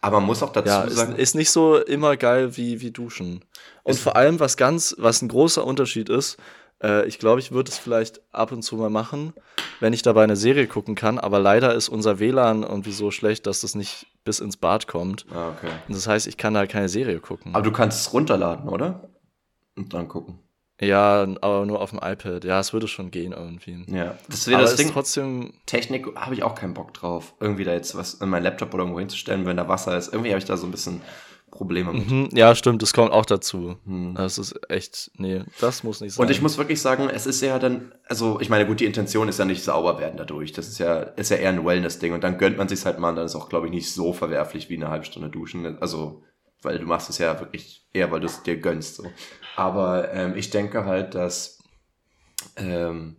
Aber 0.02 0.20
man 0.20 0.28
muss 0.28 0.42
auch 0.42 0.52
dazu 0.52 0.68
ja, 0.68 0.84
ist, 0.84 0.96
sagen, 0.96 1.16
ist 1.16 1.36
nicht 1.36 1.52
so 1.52 1.78
immer 1.78 2.18
geil 2.18 2.58
wie, 2.58 2.82
wie 2.82 2.92
duschen. 2.92 3.46
Und 3.84 4.00
vor 4.00 4.16
allem, 4.16 4.40
was 4.40 4.58
ganz, 4.58 4.96
was 4.98 5.22
ein 5.22 5.28
großer 5.28 5.64
Unterschied 5.64 6.10
ist, 6.10 6.38
äh, 6.82 7.06
ich 7.08 7.20
glaube, 7.20 7.40
ich 7.40 7.52
würde 7.52 7.70
es 7.70 7.78
vielleicht 7.78 8.22
ab 8.32 8.52
und 8.52 8.64
zu 8.64 8.76
mal 8.76 8.90
machen, 8.90 9.34
wenn 9.80 9.94
ich 9.94 10.02
dabei 10.02 10.24
eine 10.24 10.36
Serie 10.36 10.68
gucken 10.68 10.96
kann, 10.96 11.20
aber 11.20 11.40
leider 11.40 11.74
ist 11.76 11.90
unser 11.90 12.20
WLAN 12.20 12.64
irgendwie 12.64 12.92
so 12.92 13.12
schlecht, 13.12 13.46
dass 13.46 13.62
das 13.62 13.76
nicht 13.76 14.08
bis 14.24 14.40
ins 14.40 14.58
Bad 14.58 14.88
kommt. 14.88 15.26
ah, 15.34 15.50
okay. 15.50 15.72
Und 15.88 15.96
das 15.96 16.08
heißt, 16.08 16.28
ich 16.28 16.38
kann 16.38 16.54
da 16.54 16.66
keine 16.66 16.90
Serie 16.90 17.20
gucken. 17.20 17.54
Aber 17.54 17.64
du 17.64 17.72
kannst 17.72 18.02
es 18.02 18.14
runterladen, 18.14 18.70
oder? 18.70 19.10
Und 19.76 19.94
dann 19.94 20.08
gucken. 20.08 20.40
Ja, 20.82 21.28
aber 21.42 21.66
nur 21.66 21.80
auf 21.80 21.92
dem 21.92 22.00
iPad. 22.00 22.44
Ja, 22.44 22.60
es 22.60 22.74
würde 22.74 22.88
schon 22.88 23.12
gehen 23.12 23.34
irgendwie. 23.34 23.86
Ja. 23.88 24.18
Das 24.28 24.48
wäre 24.48 24.62
das 24.62 24.76
Ding. 24.76 24.90
trotzdem, 24.92 25.54
Technik 25.66 26.08
habe 26.16 26.34
ich 26.34 26.44
auch 26.44 26.56
keinen 26.56 26.74
Bock 26.74 26.94
drauf. 26.94 27.34
Irgendwie 27.40 27.64
da 27.64 27.74
jetzt 27.74 27.96
was 27.96 28.16
in 28.16 28.30
meinen 28.30 28.44
Laptop 28.44 28.74
oder 28.74 28.84
irgendwo 28.84 29.00
hinzustellen, 29.00 29.46
wenn 29.46 29.58
da 29.58 29.68
Wasser 29.68 29.96
ist. 29.96 30.12
Irgendwie 30.12 30.32
habe 30.32 30.40
ich 30.40 30.46
da 30.46 30.58
so 30.58 30.66
ein 30.66 30.72
bisschen 30.72 31.02
Probleme 31.52 31.94
mit. 31.94 32.10
mhm, 32.10 32.30
ja, 32.34 32.56
stimmt, 32.56 32.82
das 32.82 32.94
kommt 32.94 33.12
auch 33.12 33.26
dazu. 33.26 33.76
Hm. 33.86 34.16
Das 34.16 34.38
ist 34.38 34.60
echt, 34.70 35.12
nee, 35.18 35.44
das 35.60 35.84
muss 35.84 36.02
nicht 36.02 36.14
sein. 36.14 36.26
Und 36.26 36.32
ich 36.32 36.42
muss 36.42 36.58
wirklich 36.58 36.82
sagen, 36.82 37.10
es 37.10 37.28
ist 37.28 37.42
ja 37.42 37.60
dann, 37.60 37.92
also 38.08 38.40
ich 38.40 38.50
meine, 38.50 38.66
gut, 38.66 38.80
die 38.80 38.86
Intention 38.86 39.28
ist 39.28 39.38
ja 39.38 39.46
nicht 39.46 39.64
sauber 39.64 40.00
werden 40.00 40.18
dadurch. 40.18 40.54
Das 40.54 40.68
ist 40.68 40.80
ja, 40.80 41.00
ist 41.00 41.30
ja 41.30 41.38
eher 41.38 41.50
ein 41.50 41.64
Wellness-Ding 41.64 42.14
und 42.14 42.24
dann 42.24 42.38
gönnt 42.38 42.58
man 42.58 42.68
sich 42.68 42.84
halt 42.86 42.98
mal 43.00 43.10
und 43.10 43.18
dann 43.18 43.26
ist 43.26 43.36
auch, 43.36 43.50
glaube 43.50 43.68
ich, 43.68 43.74
nicht 43.74 43.94
so 43.94 44.14
verwerflich 44.14 44.70
wie 44.70 44.78
eine 44.78 44.90
halbe 44.90 45.06
Stunde 45.06 45.30
duschen. 45.30 45.78
Also, 45.80 46.24
weil 46.62 46.80
du 46.80 46.86
machst 46.86 47.10
es 47.10 47.18
ja 47.18 47.40
wirklich 47.40 47.88
eher, 47.94 48.12
weil 48.12 48.20
du 48.22 48.28
es 48.28 48.44
dir 48.44 48.58
gönnst. 48.60 48.96
So. 48.98 49.14
Aber 49.56 50.12
ähm, 50.14 50.36
ich 50.36 50.50
denke 50.50 50.86
halt, 50.86 51.16
dass 51.16 51.60
ähm, 52.56 53.18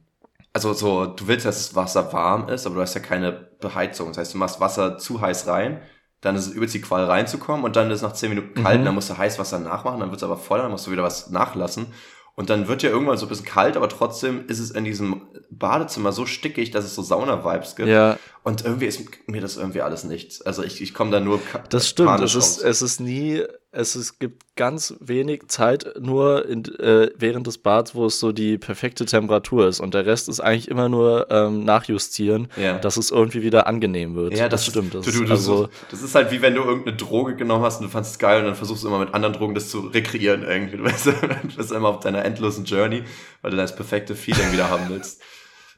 also 0.53 0.73
so, 0.75 1.07
du 1.07 1.27
willst, 1.29 1.47
dass 1.47 1.57
das 1.69 1.75
Wasser 1.77 2.13
warm 2.13 2.49
ist, 2.49 2.67
aber 2.67 2.77
du 2.77 2.81
hast 2.83 2.95
ja 2.95 3.01
keine 3.01 3.33
Beheizung. 3.33 4.09
Das 4.09 4.19
heißt, 4.19 4.35
du 4.35 4.39
machst 4.39 4.61
Wasser 4.61 4.99
zu 4.99 5.21
heiß 5.21 5.47
rein, 5.47 5.83
dann 6.21 6.37
ist 6.37 6.47
es 6.49 6.53
übelst 6.53 6.75
die 6.75 6.81
Qual 6.83 7.05
reinzukommen 7.05 7.65
und 7.65 7.77
dann 7.77 7.91
ist 7.91 7.97
es 7.99 8.03
nach 8.03 8.13
10 8.13 8.29
Minuten 8.31 8.55
kalt, 8.55 8.83
Mhm. 8.83 8.85
dann 8.85 8.95
musst 8.95 9.11
du 9.11 9.17
Heißwasser 9.19 9.59
nachmachen, 9.61 10.01
dann 10.01 10.11
wird 10.11 10.19
es 10.21 10.25
aber 10.25 10.37
voll, 10.37 10.59
dann 10.61 10.71
musst 10.71 10.87
du 10.87 10.91
wieder 10.93 11.03
was 11.03 11.31
nachlassen. 11.31 11.87
Und 12.35 12.49
dann 12.49 12.67
wird 12.67 12.83
ja 12.83 12.89
irgendwann 12.91 13.19
so 13.19 13.27
ein 13.27 13.29
bisschen 13.29 13.45
kalt, 13.45 13.77
aber 13.77 13.89
trotzdem 13.89 14.47
ist 14.49 14.59
es 14.59 14.71
in 14.71 14.85
diesem 14.85 15.23
Badezimmer 15.51 16.13
so 16.13 16.25
stickig, 16.25 16.71
dass 16.71 16.85
es 16.85 16.95
so 16.95 17.03
Sauna-Vibes 17.03 17.77
gibt. 17.77 17.89
ja, 17.89 18.19
Und 18.43 18.65
irgendwie 18.65 18.87
ist 18.87 19.03
mir 19.27 19.43
das 19.43 19.59
irgendwie 19.59 19.83
alles 19.83 20.05
nichts. 20.05 20.41
Also 20.41 20.63
ich, 20.63 20.81
ich 20.81 20.95
komme 20.95 21.11
da 21.11 21.21
nur 21.21 21.41
das 21.69 21.89
stimmt. 21.89 22.21
Es 22.21 22.35
ist, 22.35 22.63
es 22.63 22.81
ist 22.81 23.01
nie, 23.01 23.43
es 23.75 23.97
ist, 23.97 24.21
gibt 24.21 24.55
ganz 24.55 24.95
wenig 25.01 25.49
Zeit 25.49 25.95
nur 25.99 26.47
in, 26.47 26.63
äh, 26.79 27.11
während 27.17 27.47
des 27.47 27.57
Bads, 27.57 27.95
wo 27.95 28.05
es 28.05 28.21
so 28.21 28.31
die 28.31 28.59
perfekte 28.59 29.07
Temperatur 29.07 29.67
ist. 29.67 29.81
Und 29.81 29.95
der 29.95 30.05
Rest 30.05 30.29
ist 30.29 30.41
eigentlich 30.41 30.69
immer 30.69 30.91
nur 30.91 31.29
ähm, 31.31 31.65
nachjustieren, 31.65 32.49
Ja. 32.57 32.79
dass 32.79 32.99
es 32.99 33.11
irgendwie 33.11 33.43
wieder 33.43 33.67
angenehm 33.67 34.15
wird. 34.15 34.35
Ja, 34.37 34.51
das, 34.51 34.67
das, 34.67 34.73
stimmt. 34.73 34.95
Das 34.95 35.07
du, 35.07 35.25
du, 35.25 35.31
also, 35.31 35.71
das 35.91 36.03
ist 36.03 36.15
halt 36.15 36.31
wie 36.31 36.43
wenn 36.43 36.55
du 36.55 36.63
irgendeine 36.63 36.99
Droge 36.99 37.35
genommen 37.35 37.65
hast 37.65 37.79
und 37.81 37.87
du 37.87 37.91
fandest 37.91 38.17
es 38.17 38.19
geil 38.19 38.41
und 38.41 38.47
dann 38.47 38.57
versuchst 38.57 38.85
du 38.85 38.89
immer 38.89 38.99
mit 38.99 39.15
anderen 39.15 39.35
Drogen 39.35 39.55
das 39.55 39.71
zu 39.71 39.81
rekreieren 39.81 40.43
irgendwie. 40.43 40.77
Du 40.77 40.85
weißt, 40.85 41.07
du 41.43 41.57
bist 41.57 41.73
immer 41.73 41.89
auf 41.89 42.01
deiner 42.01 42.27
endlosen 42.27 42.67
Journey, 42.67 43.05
weil 43.41 43.53
du 43.53 43.57
das 43.57 43.75
perfekte 43.75 44.15
Feeling 44.15 44.53
wieder 44.53 44.69
haben 44.69 44.91
willst. 44.91 45.23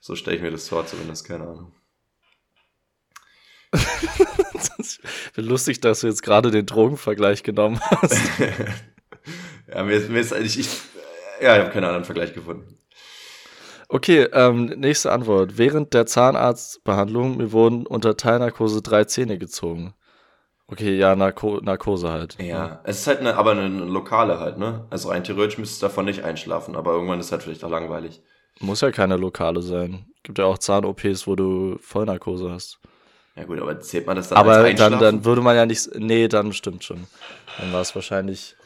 So 0.00 0.16
stelle 0.16 0.36
ich 0.36 0.42
mir 0.42 0.50
das 0.50 0.68
vor, 0.68 0.84
zumindest, 0.84 1.26
keine 1.28 1.44
Ahnung. 1.44 1.72
ist 4.78 5.00
lustig, 5.36 5.80
dass 5.80 6.00
du 6.00 6.06
jetzt 6.06 6.22
gerade 6.22 6.50
den 6.50 6.66
Drogenvergleich 6.66 7.42
genommen 7.42 7.80
hast. 7.80 8.16
ja, 9.72 9.82
mir, 9.82 9.94
ist- 9.94 10.10
mir 10.10 10.20
ist 10.20 10.32
ich, 10.32 10.58
ich, 10.60 10.68
ja, 11.40 11.56
ich 11.56 11.62
habe 11.62 11.70
keinen 11.72 11.84
anderen 11.84 12.04
Vergleich 12.04 12.34
gefunden. 12.34 12.78
Okay, 13.88 14.22
ähm, 14.32 14.66
nächste 14.76 15.12
Antwort. 15.12 15.58
Während 15.58 15.94
der 15.94 16.06
Zahnarztbehandlung 16.06 17.36
mir 17.36 17.52
wurden 17.52 17.86
unter 17.86 18.16
Teilnarkose 18.16 18.82
drei 18.82 19.04
Zähne 19.04 19.38
gezogen. 19.38 19.94
Okay, 20.66 20.96
ja, 20.96 21.14
Narko 21.14 21.60
Narkose 21.60 22.10
halt. 22.10 22.40
Ja, 22.40 22.80
es 22.84 23.00
ist 23.00 23.06
halt 23.06 23.20
eine, 23.20 23.36
aber 23.36 23.50
eine 23.50 23.68
lokale 23.68 24.40
halt, 24.40 24.56
ne? 24.58 24.86
Also 24.88 25.10
rein 25.10 25.22
theoretisch 25.22 25.58
müsstest 25.58 25.82
du 25.82 25.86
davon 25.86 26.06
nicht 26.06 26.24
einschlafen, 26.24 26.74
aber 26.74 26.92
irgendwann 26.92 27.20
ist 27.20 27.30
halt 27.30 27.42
vielleicht 27.42 27.62
auch 27.64 27.70
langweilig. 27.70 28.22
Muss 28.60 28.80
ja 28.80 28.90
keine 28.90 29.16
lokale 29.16 29.60
sein. 29.60 30.06
Gibt 30.22 30.38
ja 30.38 30.46
auch 30.46 30.56
Zahn-OPs, 30.58 31.26
wo 31.26 31.36
du 31.36 31.76
Vollnarkose 31.80 32.50
hast. 32.50 32.80
Ja 33.36 33.44
gut, 33.44 33.60
aber 33.60 33.80
zählt 33.80 34.06
man 34.06 34.16
das 34.16 34.28
dann 34.28 34.38
Aber 34.38 34.56
als 34.58 34.78
dann, 34.78 34.98
dann 34.98 35.24
würde 35.24 35.40
man 35.40 35.56
ja 35.56 35.66
nicht. 35.66 35.90
Nee, 35.96 36.28
dann 36.28 36.52
stimmt 36.52 36.84
schon. 36.84 37.06
Dann 37.58 37.72
war 37.72 37.80
es 37.80 37.94
wahrscheinlich 37.94 38.56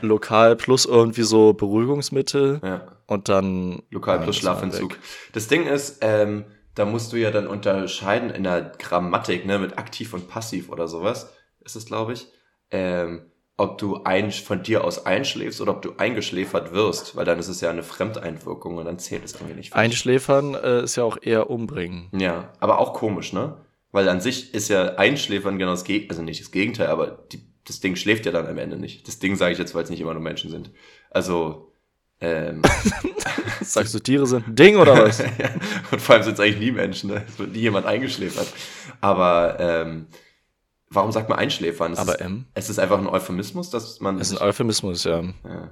lokal 0.00 0.56
plus 0.56 0.84
irgendwie 0.84 1.22
so 1.22 1.52
Beruhigungsmittel 1.52 2.60
ja. 2.62 2.86
und 3.06 3.28
dann. 3.28 3.82
Lokal 3.90 4.20
plus 4.20 4.36
Schlafentzug. 4.36 4.96
Das 5.32 5.48
Ding 5.48 5.66
ist, 5.66 5.98
ähm, 6.02 6.44
da 6.74 6.84
musst 6.84 7.12
du 7.12 7.16
ja 7.16 7.30
dann 7.30 7.46
unterscheiden 7.46 8.30
in 8.30 8.44
der 8.44 8.72
Grammatik, 8.78 9.46
ne, 9.46 9.58
mit 9.58 9.78
aktiv 9.78 10.12
und 10.14 10.28
passiv 10.28 10.70
oder 10.70 10.88
sowas, 10.88 11.32
ist 11.64 11.74
es, 11.74 11.86
glaube 11.86 12.12
ich, 12.12 12.28
ähm, 12.70 13.30
ob 13.56 13.78
du 13.78 14.02
ein, 14.04 14.30
von 14.30 14.62
dir 14.62 14.84
aus 14.84 15.06
einschläfst 15.06 15.60
oder 15.62 15.72
ob 15.72 15.82
du 15.82 15.94
eingeschläfert 15.96 16.72
wirst, 16.72 17.16
weil 17.16 17.24
dann 17.24 17.38
ist 17.38 17.48
es 17.48 17.62
ja 17.62 17.70
eine 17.70 17.82
Fremdeinwirkung 17.82 18.76
und 18.76 18.84
dann 18.84 18.98
zählt 18.98 19.24
es 19.24 19.32
irgendwie 19.34 19.54
nicht. 19.54 19.74
Einschläfern 19.74 20.54
äh, 20.54 20.82
ist 20.82 20.96
ja 20.96 21.04
auch 21.04 21.16
eher 21.20 21.48
umbringen. 21.48 22.08
Ja, 22.12 22.52
aber 22.60 22.78
auch 22.78 22.92
komisch, 22.92 23.32
ne? 23.32 23.56
Weil 23.96 24.10
an 24.10 24.20
sich 24.20 24.52
ist 24.52 24.68
ja 24.68 24.96
Einschläfern 24.96 25.58
genau 25.58 25.70
das 25.70 25.84
Gegenteil, 25.84 26.10
also 26.10 26.22
nicht 26.22 26.42
das 26.42 26.50
Gegenteil, 26.50 26.88
aber 26.88 27.24
die, 27.32 27.40
das 27.64 27.80
Ding 27.80 27.96
schläft 27.96 28.26
ja 28.26 28.32
dann 28.32 28.46
am 28.46 28.58
Ende 28.58 28.76
nicht. 28.76 29.08
Das 29.08 29.20
Ding 29.20 29.36
sage 29.36 29.54
ich 29.54 29.58
jetzt, 29.58 29.74
weil 29.74 29.84
es 29.84 29.88
nicht 29.88 30.02
immer 30.02 30.12
nur 30.12 30.22
Menschen 30.22 30.50
sind. 30.50 30.70
Also, 31.08 31.72
ähm, 32.20 32.60
Sagst 33.62 33.94
du, 33.94 33.98
Tiere 33.98 34.26
sind 34.26 34.48
ein 34.48 34.54
Ding 34.54 34.76
oder 34.76 35.02
was? 35.02 35.16
ja, 35.38 35.48
und 35.90 36.02
vor 36.02 36.14
allem 36.14 36.24
sind 36.24 36.34
es 36.34 36.40
eigentlich 36.40 36.58
nie 36.58 36.72
Menschen, 36.72 37.08
ne? 37.08 37.24
Es 37.26 37.38
wird 37.38 37.52
nie 37.52 37.60
jemand 37.60 37.86
eingeschläfert. 37.86 38.48
Aber 39.00 39.56
ähm, 39.60 40.08
warum 40.90 41.10
sagt 41.10 41.30
man 41.30 41.38
Einschläfern? 41.38 41.94
Es 41.94 41.98
Aber 41.98 42.16
ist, 42.16 42.20
M? 42.20 42.44
es 42.52 42.68
ist 42.68 42.78
einfach 42.78 42.98
ein 42.98 43.06
Euphemismus, 43.06 43.70
dass 43.70 44.00
man. 44.00 44.18
Das 44.18 44.30
ist 44.30 44.36
ein 44.36 44.46
Euphemismus, 44.46 45.04
ja. 45.04 45.22
ja. 45.22 45.70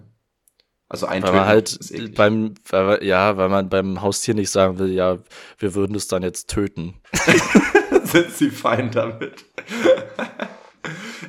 Also 0.89 1.09
Weil 1.09 1.17
eintöten 1.17 1.37
man 1.37 1.47
halt 1.47 1.73
ist 1.73 2.15
beim, 2.15 2.55
weil, 2.71 3.05
ja, 3.05 3.37
weil 3.37 3.51
man 3.51 3.69
beim 3.69 4.01
Haustier 4.01 4.33
nicht 4.33 4.49
sagen 4.49 4.79
will, 4.79 4.93
ja, 4.93 5.19
wir 5.59 5.75
würden 5.75 5.95
es 5.95 6.09
dann 6.09 6.23
jetzt 6.23 6.49
töten. 6.49 6.95
sind 8.15 8.31
sie 8.31 8.51
fein 8.51 8.91
damit. 8.91 9.45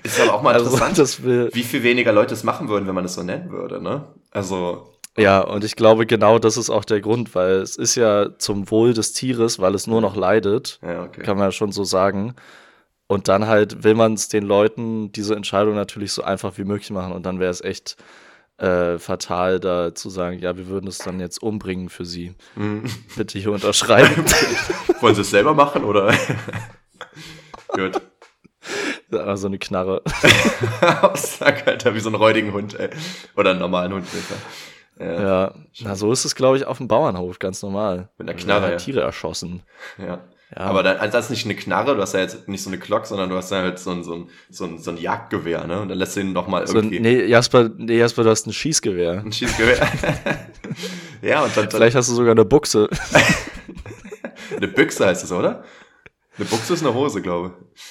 ist 0.03 0.19
aber 0.21 0.35
auch 0.35 0.41
mal 0.41 0.53
Also 0.53 0.75
interessant, 0.75 1.23
wie 1.53 1.63
viel 1.63 1.83
weniger 1.83 2.11
Leute 2.11 2.33
es 2.33 2.43
machen 2.43 2.69
würden, 2.69 2.87
wenn 2.87 2.95
man 2.95 3.05
es 3.05 3.15
so 3.15 3.23
nennen 3.23 3.51
würde, 3.51 3.81
ne? 3.81 4.05
Also, 4.31 4.95
ja, 5.17 5.39
und 5.39 5.63
ich 5.63 5.75
glaube, 5.75 6.05
genau 6.05 6.39
das 6.39 6.57
ist 6.57 6.69
auch 6.69 6.83
der 6.83 6.99
Grund, 6.99 7.35
weil 7.35 7.55
es 7.55 7.77
ist 7.77 7.95
ja 7.95 8.37
zum 8.37 8.69
Wohl 8.69 8.93
des 8.93 9.13
Tieres, 9.13 9.59
weil 9.59 9.73
es 9.73 9.87
nur 9.87 10.01
noch 10.01 10.15
leidet, 10.15 10.79
ja, 10.81 11.03
okay. 11.03 11.21
kann 11.21 11.37
man 11.37 11.47
ja 11.47 11.51
schon 11.51 11.71
so 11.71 11.83
sagen. 11.83 12.35
Und 13.07 13.27
dann 13.27 13.47
halt 13.47 13.83
will 13.83 13.95
man 13.95 14.15
es 14.15 14.27
den 14.27 14.43
Leuten 14.43 15.11
diese 15.11 15.35
Entscheidung 15.35 15.75
natürlich 15.75 16.11
so 16.11 16.23
einfach 16.23 16.57
wie 16.57 16.63
möglich 16.63 16.89
machen. 16.89 17.13
Und 17.13 17.25
dann 17.25 17.39
wäre 17.39 17.51
es 17.51 17.61
echt 17.61 17.97
äh, 18.57 18.97
fatal, 18.99 19.59
da 19.59 19.93
zu 19.93 20.09
sagen, 20.09 20.39
ja, 20.39 20.57
wir 20.57 20.67
würden 20.67 20.87
es 20.87 20.97
dann 20.99 21.19
jetzt 21.19 21.41
umbringen 21.41 21.89
für 21.89 22.05
sie. 22.05 22.33
Hm. 22.55 22.83
Bitte 23.15 23.39
hier 23.39 23.51
unterschreiben. 23.51 24.25
Wollen 25.01 25.15
sie 25.15 25.21
es 25.21 25.29
selber 25.29 25.53
machen 25.53 25.83
oder? 25.83 26.13
Gut. 27.67 28.01
Aber 29.11 29.37
so 29.37 29.47
eine 29.47 29.59
Knarre. 29.59 30.01
Aussag, 31.01 31.67
Alter, 31.67 31.93
wie 31.93 31.99
so 31.99 32.09
ein 32.09 32.15
räudigen 32.15 32.53
Hund, 32.53 32.79
ey. 32.79 32.89
Oder 33.35 33.51
einen 33.51 33.59
normalen 33.59 33.93
Hund, 33.93 34.07
Alter. 34.97 35.15
Ja, 35.19 35.21
Ja, 35.21 35.53
na, 35.81 35.95
so 35.95 36.11
ist 36.11 36.25
es, 36.25 36.35
glaube 36.35 36.57
ich, 36.57 36.65
auf 36.65 36.77
dem 36.77 36.87
Bauernhof 36.87 37.39
ganz 37.39 37.61
normal. 37.61 38.09
Mit 38.17 38.29
einer 38.29 38.37
Knarre, 38.37 38.61
werden 38.63 38.71
ja. 38.71 38.77
Tiere 38.77 39.01
erschossen. 39.01 39.63
ja. 39.97 40.21
Ja. 40.55 40.61
Aber 40.61 40.83
dann, 40.83 40.97
also 40.97 41.11
das 41.11 41.25
ist 41.25 41.31
nicht 41.31 41.45
eine 41.45 41.55
Knarre, 41.55 41.95
du 41.95 42.01
hast 42.01 42.13
ja 42.13 42.21
jetzt 42.21 42.47
nicht 42.47 42.63
so 42.63 42.69
eine 42.69 42.77
Glock, 42.77 43.05
sondern 43.05 43.29
du 43.29 43.35
hast 43.35 43.51
ja 43.51 43.57
halt 43.57 43.77
so 43.77 43.91
ein, 43.91 44.03
so 44.05 44.13
ein, 44.15 44.29
so 44.49 44.63
ein, 44.63 44.77
so 44.79 44.91
ein 44.91 44.97
Jagdgewehr, 44.97 45.67
ne? 45.67 45.81
Und 45.81 45.89
dann 45.89 45.97
lässt 45.97 46.15
du 46.15 46.21
ihn 46.21 46.31
nochmal 46.31 46.65
So, 46.65 46.75
irgendwie. 46.75 47.01
nee, 47.01 47.25
Jasper, 47.25 47.69
nee, 47.75 47.97
Jasper, 47.97 48.23
du 48.23 48.29
hast 48.29 48.47
ein 48.47 48.53
Schießgewehr. 48.53 49.21
Ein 49.25 49.33
Schießgewehr. 49.33 49.77
ja, 51.21 51.43
und 51.43 51.57
dann, 51.57 51.65
dann 51.65 51.71
Vielleicht 51.71 51.97
hast 51.97 52.07
du 52.09 52.13
sogar 52.13 52.31
eine 52.31 52.45
Buchse. 52.45 52.87
eine 54.55 54.67
Büchse 54.69 55.05
heißt 55.05 55.25
es, 55.25 55.31
oder? 55.33 55.65
Eine 56.37 56.45
Buchse 56.45 56.73
ist 56.73 56.83
eine 56.85 56.93
Hose, 56.93 57.21
glaube 57.21 57.51
ich. 57.73 57.83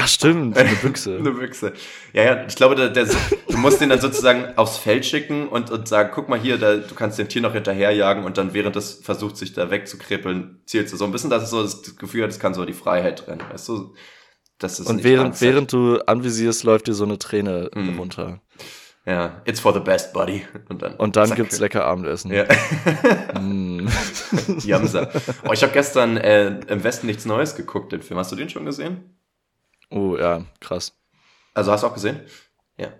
Ach 0.00 0.06
stimmt, 0.06 0.56
eine 0.56 0.76
Büchse. 0.76 1.16
eine 1.18 1.32
Büchse. 1.32 1.72
Ja, 2.12 2.22
ja, 2.22 2.46
ich 2.46 2.54
glaube, 2.54 2.76
der, 2.76 2.90
der, 2.90 3.06
du 3.48 3.58
musst 3.58 3.80
den 3.80 3.88
dann 3.88 4.00
sozusagen 4.00 4.56
aufs 4.56 4.78
Feld 4.78 5.04
schicken 5.04 5.48
und, 5.48 5.72
und 5.72 5.88
sagen, 5.88 6.10
guck 6.14 6.28
mal 6.28 6.38
hier, 6.38 6.56
da, 6.56 6.76
du 6.76 6.94
kannst 6.94 7.18
dem 7.18 7.28
Tier 7.28 7.42
noch 7.42 7.52
hinterherjagen 7.52 8.22
und 8.22 8.38
dann 8.38 8.54
während 8.54 8.76
es 8.76 9.00
versucht, 9.02 9.36
sich 9.36 9.54
da 9.54 9.72
wegzukribbeln, 9.72 10.60
zielst 10.66 10.92
du 10.92 10.96
so 10.96 11.04
ein 11.04 11.10
bisschen, 11.10 11.30
dass 11.30 11.42
es 11.42 11.50
so 11.50 11.62
das 11.62 11.96
Gefühl 11.96 12.22
hat, 12.22 12.30
es 12.30 12.38
kann 12.38 12.54
so 12.54 12.64
die 12.64 12.74
Freiheit 12.74 13.24
trennen, 13.26 13.42
weißt 13.50 13.68
du? 13.70 13.94
Das 14.58 14.78
ist 14.78 14.86
und 14.86 15.02
während, 15.02 15.40
während 15.40 15.72
du 15.72 15.98
anvisierst, 16.06 16.62
läuft 16.62 16.86
dir 16.86 16.94
so 16.94 17.04
eine 17.04 17.18
Träne 17.18 17.68
mm. 17.74 17.98
runter. 17.98 18.40
Ja, 19.04 19.42
it's 19.46 19.58
for 19.58 19.74
the 19.74 19.80
best, 19.80 20.12
buddy. 20.12 20.46
Und 20.68 20.82
dann, 20.82 20.94
und 20.94 21.16
dann 21.16 21.34
gibt's 21.34 21.58
lecker 21.58 21.84
Abendessen. 21.84 22.32
Ja. 22.32 22.44
mm. 23.40 23.88
Jamsa. 24.58 25.08
Oh, 25.48 25.52
ich 25.52 25.62
habe 25.62 25.72
gestern 25.72 26.16
äh, 26.18 26.60
im 26.68 26.84
Westen 26.84 27.08
nichts 27.08 27.24
Neues 27.24 27.56
geguckt, 27.56 27.90
den 27.90 28.02
Film. 28.02 28.18
Hast 28.20 28.30
du 28.30 28.36
den 28.36 28.48
schon 28.48 28.64
gesehen? 28.64 29.17
Oh, 29.90 30.16
ja, 30.16 30.44
krass. 30.60 30.92
Also 31.54 31.72
hast 31.72 31.82
du 31.82 31.86
auch 31.86 31.94
gesehen? 31.94 32.20
Ja. 32.76 32.92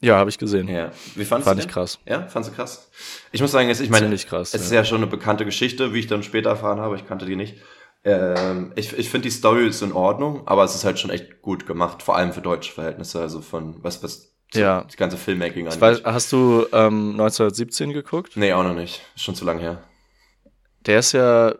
Ja, 0.00 0.16
habe 0.16 0.30
ich 0.30 0.38
gesehen. 0.38 0.68
Ja. 0.68 0.90
Wie 1.14 1.24
fandest 1.24 1.48
Fand 1.48 1.60
du 1.60 1.66
ich 1.66 1.68
krass. 1.68 1.98
Ja, 2.06 2.26
fandest 2.26 2.52
du 2.52 2.56
krass? 2.56 2.90
Ich 3.32 3.40
muss 3.40 3.52
sagen, 3.52 3.68
es, 3.68 3.80
ich 3.80 3.90
meine, 3.90 4.06
Ziemlich 4.06 4.26
krass, 4.26 4.54
es 4.54 4.60
ja. 4.60 4.66
ist 4.66 4.72
ja 4.72 4.84
schon 4.84 4.98
eine 4.98 5.06
bekannte 5.06 5.44
Geschichte, 5.44 5.92
wie 5.92 6.00
ich 6.00 6.06
dann 6.06 6.22
später 6.22 6.50
erfahren 6.50 6.80
habe. 6.80 6.96
Ich 6.96 7.06
kannte 7.06 7.26
die 7.26 7.36
nicht. 7.36 7.56
Ähm, 8.02 8.72
ich 8.76 8.96
ich 8.96 9.10
finde 9.10 9.28
die 9.28 9.34
Story 9.34 9.66
ist 9.66 9.82
in 9.82 9.92
Ordnung, 9.92 10.48
aber 10.48 10.64
es 10.64 10.74
ist 10.74 10.84
halt 10.84 10.98
schon 10.98 11.10
echt 11.10 11.42
gut 11.42 11.66
gemacht, 11.66 12.02
vor 12.02 12.16
allem 12.16 12.32
für 12.32 12.40
deutsche 12.40 12.72
Verhältnisse, 12.72 13.20
also 13.20 13.42
von 13.42 13.84
was 13.84 14.02
was 14.02 14.34
ja. 14.54 14.84
die 14.84 14.96
ganze 14.96 15.18
Filmmaking 15.18 15.66
angeht. 15.66 15.80
Weiß, 15.80 16.02
hast 16.04 16.32
du 16.32 16.66
ähm, 16.72 17.10
1917 17.12 17.92
geguckt? 17.92 18.32
Nee, 18.36 18.54
auch 18.54 18.62
noch 18.62 18.74
nicht. 18.74 19.02
Ist 19.14 19.24
schon 19.24 19.34
zu 19.34 19.44
lange 19.44 19.60
her. 19.60 19.84
Der 20.86 21.00
ist 21.00 21.12
ja 21.12 21.54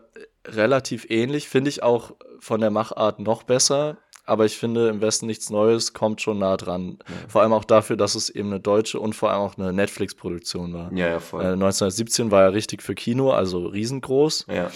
relativ 0.45 1.05
ähnlich, 1.09 1.47
finde 1.47 1.69
ich 1.69 1.83
auch 1.83 2.15
von 2.39 2.59
der 2.59 2.71
Machart 2.71 3.19
noch 3.19 3.43
besser 3.43 3.97
aber 4.25 4.45
ich 4.45 4.57
finde, 4.57 4.89
im 4.89 5.01
Westen 5.01 5.25
nichts 5.25 5.49
Neues 5.49 5.93
kommt 5.93 6.21
schon 6.21 6.39
nah 6.39 6.57
dran. 6.57 6.99
Ja. 6.99 7.15
Vor 7.27 7.41
allem 7.41 7.53
auch 7.53 7.63
dafür, 7.63 7.97
dass 7.97 8.15
es 8.15 8.29
eben 8.29 8.49
eine 8.49 8.59
deutsche 8.59 8.99
und 8.99 9.13
vor 9.13 9.31
allem 9.31 9.41
auch 9.41 9.57
eine 9.57 9.73
Netflix-Produktion 9.73 10.73
war. 10.73 10.91
Ja, 10.93 11.07
ja, 11.07 11.19
voll. 11.19 11.43
Äh, 11.43 11.53
1917 11.53 12.31
war 12.31 12.43
ja 12.43 12.49
richtig 12.49 12.81
für 12.81 12.95
Kino, 12.95 13.31
also 13.31 13.65
riesengroß. 13.65 14.45
Ja. 14.47 14.71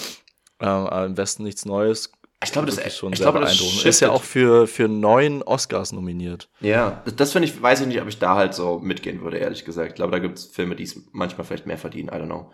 Ähm, 0.59 0.67
aber 0.67 1.05
im 1.05 1.17
Westen 1.17 1.43
nichts 1.43 1.65
Neues. 1.65 2.11
Ich 2.43 2.51
glaube, 2.51 2.67
das 2.67 2.77
ist 2.77 2.97
schon 2.97 3.13
ich 3.13 3.19
sehr 3.19 3.25
glaube, 3.25 3.39
beeindruckend. 3.39 3.85
Ist 3.85 3.99
ja 4.01 4.11
auch 4.11 4.21
für, 4.21 4.67
für 4.67 4.87
neun 4.87 5.41
Oscars 5.41 5.93
nominiert. 5.93 6.49
Ja, 6.59 7.01
das, 7.05 7.15
das 7.15 7.31
finde 7.31 7.47
ich, 7.47 7.61
weiß 7.61 7.81
ich 7.81 7.87
nicht, 7.87 8.01
ob 8.01 8.07
ich 8.07 8.19
da 8.19 8.35
halt 8.35 8.53
so 8.53 8.79
mitgehen 8.79 9.21
würde, 9.21 9.37
ehrlich 9.37 9.65
gesagt. 9.65 9.89
Ich 9.89 9.95
glaube, 9.95 10.11
da 10.11 10.19
gibt 10.19 10.37
es 10.37 10.45
Filme, 10.45 10.75
die 10.75 10.83
es 10.83 11.01
manchmal 11.11 11.45
vielleicht 11.45 11.65
mehr 11.65 11.77
verdienen, 11.77 12.09
I 12.09 12.17
don't 12.17 12.25
know. 12.25 12.51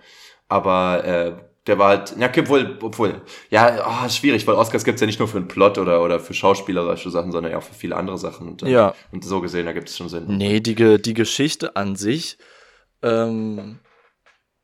Aber 0.48 1.04
äh, 1.04 1.34
der 1.68 1.78
war 1.78 1.90
halt, 1.90 2.16
ja, 2.18 2.30
obwohl, 2.36 2.78
obwohl, 2.82 3.22
ja, 3.50 3.86
oh, 4.06 4.10
schwierig, 4.10 4.48
weil 4.48 4.56
Oscars 4.56 4.84
gibt's 4.84 5.02
ja 5.02 5.08
nicht 5.08 5.20
nur 5.20 5.28
für 5.28 5.38
einen 5.38 5.48
Plot 5.48 5.78
oder, 5.78 6.02
oder 6.02 6.20
für 6.20 6.34
schauspielerische 6.34 7.12
Sachen, 7.12 7.32
sondern 7.32 7.52
ja 7.52 7.60
auch 7.60 7.64
für 7.64 7.76
viele 7.76 7.96
andere 7.96 8.18
Sachen. 8.18 8.50
Und, 8.50 8.64
ja. 8.64 8.96
Und 9.12 9.24
so 9.24 9.42
gesehen, 9.42 9.68
da 9.68 9.74
gibt 9.74 9.90
es 9.90 9.98
schon 9.98 10.10
Sinn. 10.10 10.26
Nee, 10.28 10.60
die, 10.60 11.00
die 11.00 11.14
Geschichte 11.14 11.76
an 11.76 11.96
sich 11.96 12.40
ähm, 13.04 13.80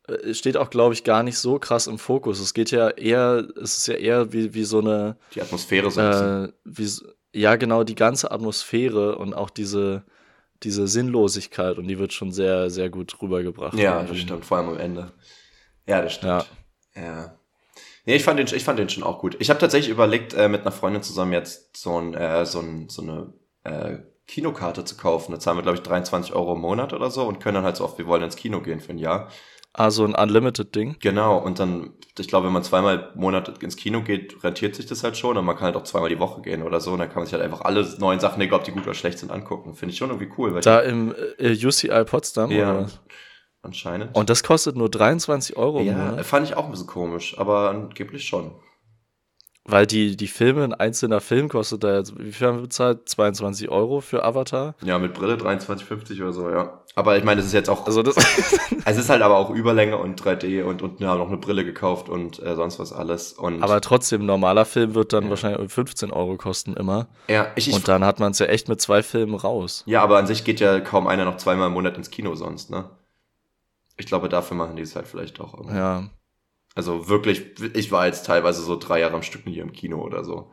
äh, 0.07 0.33
steht 0.33 0.57
auch, 0.57 0.71
glaube 0.71 0.95
ich, 0.95 1.03
gar 1.03 1.21
nicht 1.21 1.37
so 1.37 1.59
krass 1.59 1.85
im 1.85 1.99
Fokus. 1.99 2.39
Es 2.39 2.55
geht 2.55 2.71
ja 2.71 2.89
eher, 2.89 3.47
es 3.61 3.77
ist 3.77 3.87
ja 3.87 3.95
eher 3.95 4.33
wie, 4.33 4.55
wie 4.55 4.63
so 4.63 4.79
eine. 4.79 5.17
Die 5.35 5.41
Atmosphäre 5.41 5.91
so 5.91 6.01
äh, 6.01 6.51
wie, 6.65 6.89
Ja, 7.31 7.57
genau, 7.57 7.83
die 7.83 7.95
ganze 7.95 8.31
Atmosphäre 8.31 9.17
und 9.17 9.35
auch 9.35 9.51
diese, 9.51 10.03
diese 10.63 10.87
Sinnlosigkeit 10.87 11.77
und 11.77 11.87
die 11.87 11.99
wird 11.99 12.11
schon 12.13 12.31
sehr, 12.31 12.71
sehr 12.71 12.89
gut 12.89 13.21
rübergebracht. 13.21 13.77
Ja, 13.77 14.01
das 14.01 14.17
stimmt, 14.17 14.45
vor 14.45 14.57
allem 14.57 14.69
am 14.69 14.77
Ende. 14.79 15.11
Ja, 15.87 16.01
das 16.01 16.13
stimmt. 16.13 16.31
Ja. 16.31 16.45
Ja. 16.97 17.37
Nee, 18.05 18.15
ich 18.15 18.23
fand 18.23 18.39
den, 18.39 18.47
ich 18.47 18.63
fand 18.63 18.79
den 18.79 18.89
schon 18.89 19.03
auch 19.03 19.19
gut. 19.19 19.35
Ich 19.39 19.49
habe 19.49 19.59
tatsächlich 19.59 19.91
überlegt, 19.91 20.33
äh, 20.33 20.47
mit 20.47 20.61
einer 20.61 20.71
Freundin 20.71 21.03
zusammen 21.03 21.33
jetzt 21.33 21.75
so, 21.75 21.97
ein, 21.97 22.13
äh, 22.13 22.45
so, 22.45 22.59
ein, 22.59 22.87
so 22.89 23.01
eine 23.01 23.33
äh, 23.63 23.97
Kinokarte 24.27 24.85
zu 24.85 24.95
kaufen. 24.95 25.33
Da 25.33 25.39
zahlen 25.39 25.57
wir, 25.57 25.63
glaube 25.63 25.77
ich, 25.77 25.83
23 25.83 26.33
Euro 26.33 26.53
im 26.53 26.61
Monat 26.61 26.93
oder 26.93 27.11
so 27.11 27.23
und 27.23 27.39
können 27.39 27.55
dann 27.55 27.63
halt 27.65 27.75
so 27.75 27.83
oft 27.83 27.97
wir 27.97 28.07
wollen 28.07 28.23
ins 28.23 28.35
Kino 28.35 28.61
gehen 28.61 28.79
für 28.79 28.91
ein 28.91 28.97
Jahr. 28.97 29.29
Also 29.73 30.05
ein 30.05 30.15
Unlimited-Ding? 30.15 30.95
Genau, 31.01 31.37
und 31.37 31.59
dann, 31.59 31.91
ich 32.17 32.27
glaube, 32.27 32.47
wenn 32.47 32.53
man 32.53 32.63
zweimal 32.63 33.11
im 33.13 33.21
Monat 33.21 33.61
ins 33.61 33.75
Kino 33.75 34.01
geht, 34.01 34.43
rentiert 34.43 34.75
sich 34.75 34.87
das 34.87 35.03
halt 35.03 35.17
schon 35.17 35.37
und 35.37 35.45
man 35.45 35.55
kann 35.55 35.65
halt 35.65 35.75
auch 35.75 35.83
zweimal 35.83 36.09
die 36.09 36.17
Woche 36.17 36.41
gehen 36.41 36.63
oder 36.63 36.79
so 36.79 36.93
und 36.93 36.99
dann 36.99 37.09
kann 37.09 37.17
man 37.17 37.25
sich 37.25 37.33
halt 37.33 37.43
einfach 37.43 37.61
alle 37.61 37.87
neuen 37.99 38.19
Sachen, 38.19 38.41
egal 38.41 38.59
ob 38.59 38.65
die 38.65 38.71
gut 38.71 38.83
oder 38.83 38.95
schlecht 38.95 39.19
sind, 39.19 39.31
angucken. 39.31 39.75
Finde 39.75 39.91
ich 39.91 39.99
schon 39.99 40.09
irgendwie 40.09 40.31
cool. 40.37 40.59
Da 40.61 40.79
im 40.79 41.13
äh, 41.37 41.53
UCI 41.53 42.05
Potsdam? 42.05 42.49
Ja. 42.49 42.71
Oder? 42.71 42.89
Anscheinend. 43.67 44.15
Und 44.15 44.29
das 44.29 44.43
kostet 44.43 44.75
nur 44.75 44.89
23 44.89 45.55
Euro. 45.55 45.81
Ja, 45.81 45.93
Monat. 45.93 46.25
fand 46.25 46.47
ich 46.47 46.57
auch 46.57 46.65
ein 46.65 46.71
bisschen 46.71 46.87
komisch, 46.87 47.37
aber 47.37 47.69
angeblich 47.69 48.25
schon. 48.25 48.51
Weil 49.69 49.85
die, 49.85 50.15
die 50.15 50.27
Filme, 50.27 50.63
ein 50.63 50.73
einzelner 50.73 51.19
Film 51.19 51.49
kostet 51.49 51.83
da 51.83 51.97
jetzt, 51.97 52.17
wie 52.17 52.31
viel 52.31 52.47
haben 52.47 52.55
wir 52.55 52.61
bezahlt? 52.63 53.09
22 53.09 53.67
Euro 53.67 53.99
für 53.99 54.23
Avatar? 54.23 54.75
Ja, 54.81 54.97
mit 54.97 55.13
Brille 55.13 55.35
23,50 55.35 56.21
oder 56.21 56.31
so, 56.31 56.49
ja. 56.49 56.81
Aber 56.95 57.17
ich 57.17 57.25
meine, 57.25 57.41
es 57.41 57.47
ist 57.47 57.53
jetzt 57.53 57.69
auch. 57.69 57.85
Also 57.85 58.01
das 58.01 58.15
es 58.85 58.97
ist 58.97 59.09
halt 59.09 59.21
aber 59.21 59.35
auch 59.35 59.49
Überlänge 59.49 59.97
und 59.97 60.21
3D 60.21 60.63
und, 60.63 60.81
und 60.81 61.01
ja, 61.01 61.15
noch 61.15 61.27
eine 61.27 61.37
Brille 61.37 61.65
gekauft 61.65 62.07
und 62.07 62.41
äh, 62.41 62.55
sonst 62.55 62.79
was 62.79 62.93
alles. 62.93 63.33
Und 63.33 63.61
aber 63.61 63.81
trotzdem, 63.81 64.25
normaler 64.25 64.63
Film 64.63 64.95
wird 64.95 65.11
dann 65.11 65.25
ja. 65.25 65.29
wahrscheinlich 65.31 65.69
15 65.69 66.11
Euro 66.11 66.37
kosten 66.37 66.73
immer. 66.73 67.07
Ja, 67.27 67.47
ich, 67.55 67.67
ich 67.67 67.75
Und 67.75 67.89
dann 67.89 68.05
hat 68.05 68.21
man 68.21 68.31
es 68.31 68.39
ja 68.39 68.45
echt 68.45 68.69
mit 68.69 68.79
zwei 68.79 69.03
Filmen 69.03 69.35
raus. 69.35 69.83
Ja, 69.85 70.01
aber 70.01 70.17
an 70.17 70.27
sich 70.27 70.45
geht 70.45 70.61
ja 70.61 70.79
kaum 70.79 71.07
einer 71.07 71.25
noch 71.25 71.35
zweimal 71.35 71.67
im 71.67 71.73
Monat 71.73 71.97
ins 71.97 72.09
Kino 72.09 72.35
sonst, 72.35 72.71
ne? 72.71 72.85
Ich 73.97 74.05
glaube, 74.05 74.29
dafür 74.29 74.55
machen 74.55 74.75
die 74.75 74.83
es 74.83 74.95
halt 74.95 75.07
vielleicht 75.07 75.39
auch. 75.39 75.59
Immer. 75.59 75.75
Ja. 75.75 76.09
Also 76.75 77.09
wirklich, 77.09 77.59
ich 77.75 77.91
war 77.91 78.05
jetzt 78.05 78.25
teilweise 78.25 78.61
so 78.61 78.77
drei 78.77 78.99
Jahre 78.99 79.15
am 79.15 79.23
Stück 79.23 79.43
hier 79.45 79.63
im 79.63 79.71
Kino 79.71 79.99
oder 80.01 80.23
so. 80.23 80.51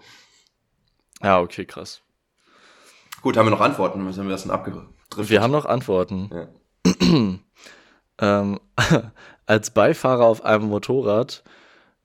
Ja, 1.22 1.40
okay, 1.40 1.66
krass. 1.66 2.00
Gut, 3.20 3.36
haben 3.36 3.46
wir 3.46 3.50
noch 3.50 3.60
Antworten? 3.60 4.06
Was 4.06 4.18
haben 4.18 4.26
wir 4.26 4.32
das 4.32 4.42
denn 4.42 4.50
abgedriftet? 4.50 4.94
Wir 5.16 5.42
haben 5.42 5.52
noch 5.52 5.66
Antworten. 5.66 6.30
Ja. 6.32 6.48
ähm, 8.18 8.60
als 9.46 9.70
Beifahrer 9.70 10.24
auf 10.24 10.44
einem 10.44 10.68
Motorrad 10.68 11.44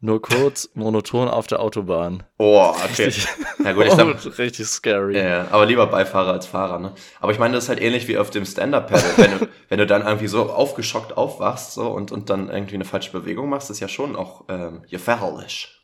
nur 0.02 0.22
kurz 0.22 0.70
monoton 0.76 1.28
auf 1.28 1.48
der 1.48 1.60
Autobahn. 1.60 2.24
Oh, 2.38 2.70
okay. 2.70 3.06
Richtig, 3.06 3.28
ja, 3.64 3.74
gut, 3.74 3.86
ich 3.86 3.94
glaub, 3.94 4.38
richtig 4.38 4.68
scary. 4.68 5.18
Ja, 5.18 5.48
aber 5.52 5.66
lieber 5.66 5.88
Beifahrer 5.88 6.32
als 6.32 6.46
Fahrer, 6.46 6.80
ne? 6.80 6.94
Aber 7.20 7.34
ich 7.34 7.40
meine, 7.40 7.56
das 7.56 7.66
ist 7.66 7.70
halt 7.70 7.82
ähnlich 7.82 8.08
wie 8.08 8.18
auf 8.18 8.30
dem 8.30 8.46
Stand-Up-Pedal. 8.46 9.12
wenn, 9.18 9.40
du, 9.40 9.48
wenn 9.68 9.80
du 9.80 9.86
dann 9.86 10.04
irgendwie 10.04 10.28
so 10.28 10.44
aufgeschockt 10.44 11.18
aufwachst 11.18 11.74
so, 11.74 11.90
und, 11.90 12.12
und 12.12 12.30
dann 12.30 12.50
irgendwie 12.50 12.76
eine 12.76 12.86
falsche 12.86 13.12
Bewegung 13.12 13.50
machst, 13.50 13.70
ist 13.70 13.82
ja 13.82 13.90
schon 13.90 14.16
auch 14.16 14.46
ähm, 14.48 14.84
gefährlich. 14.90 15.80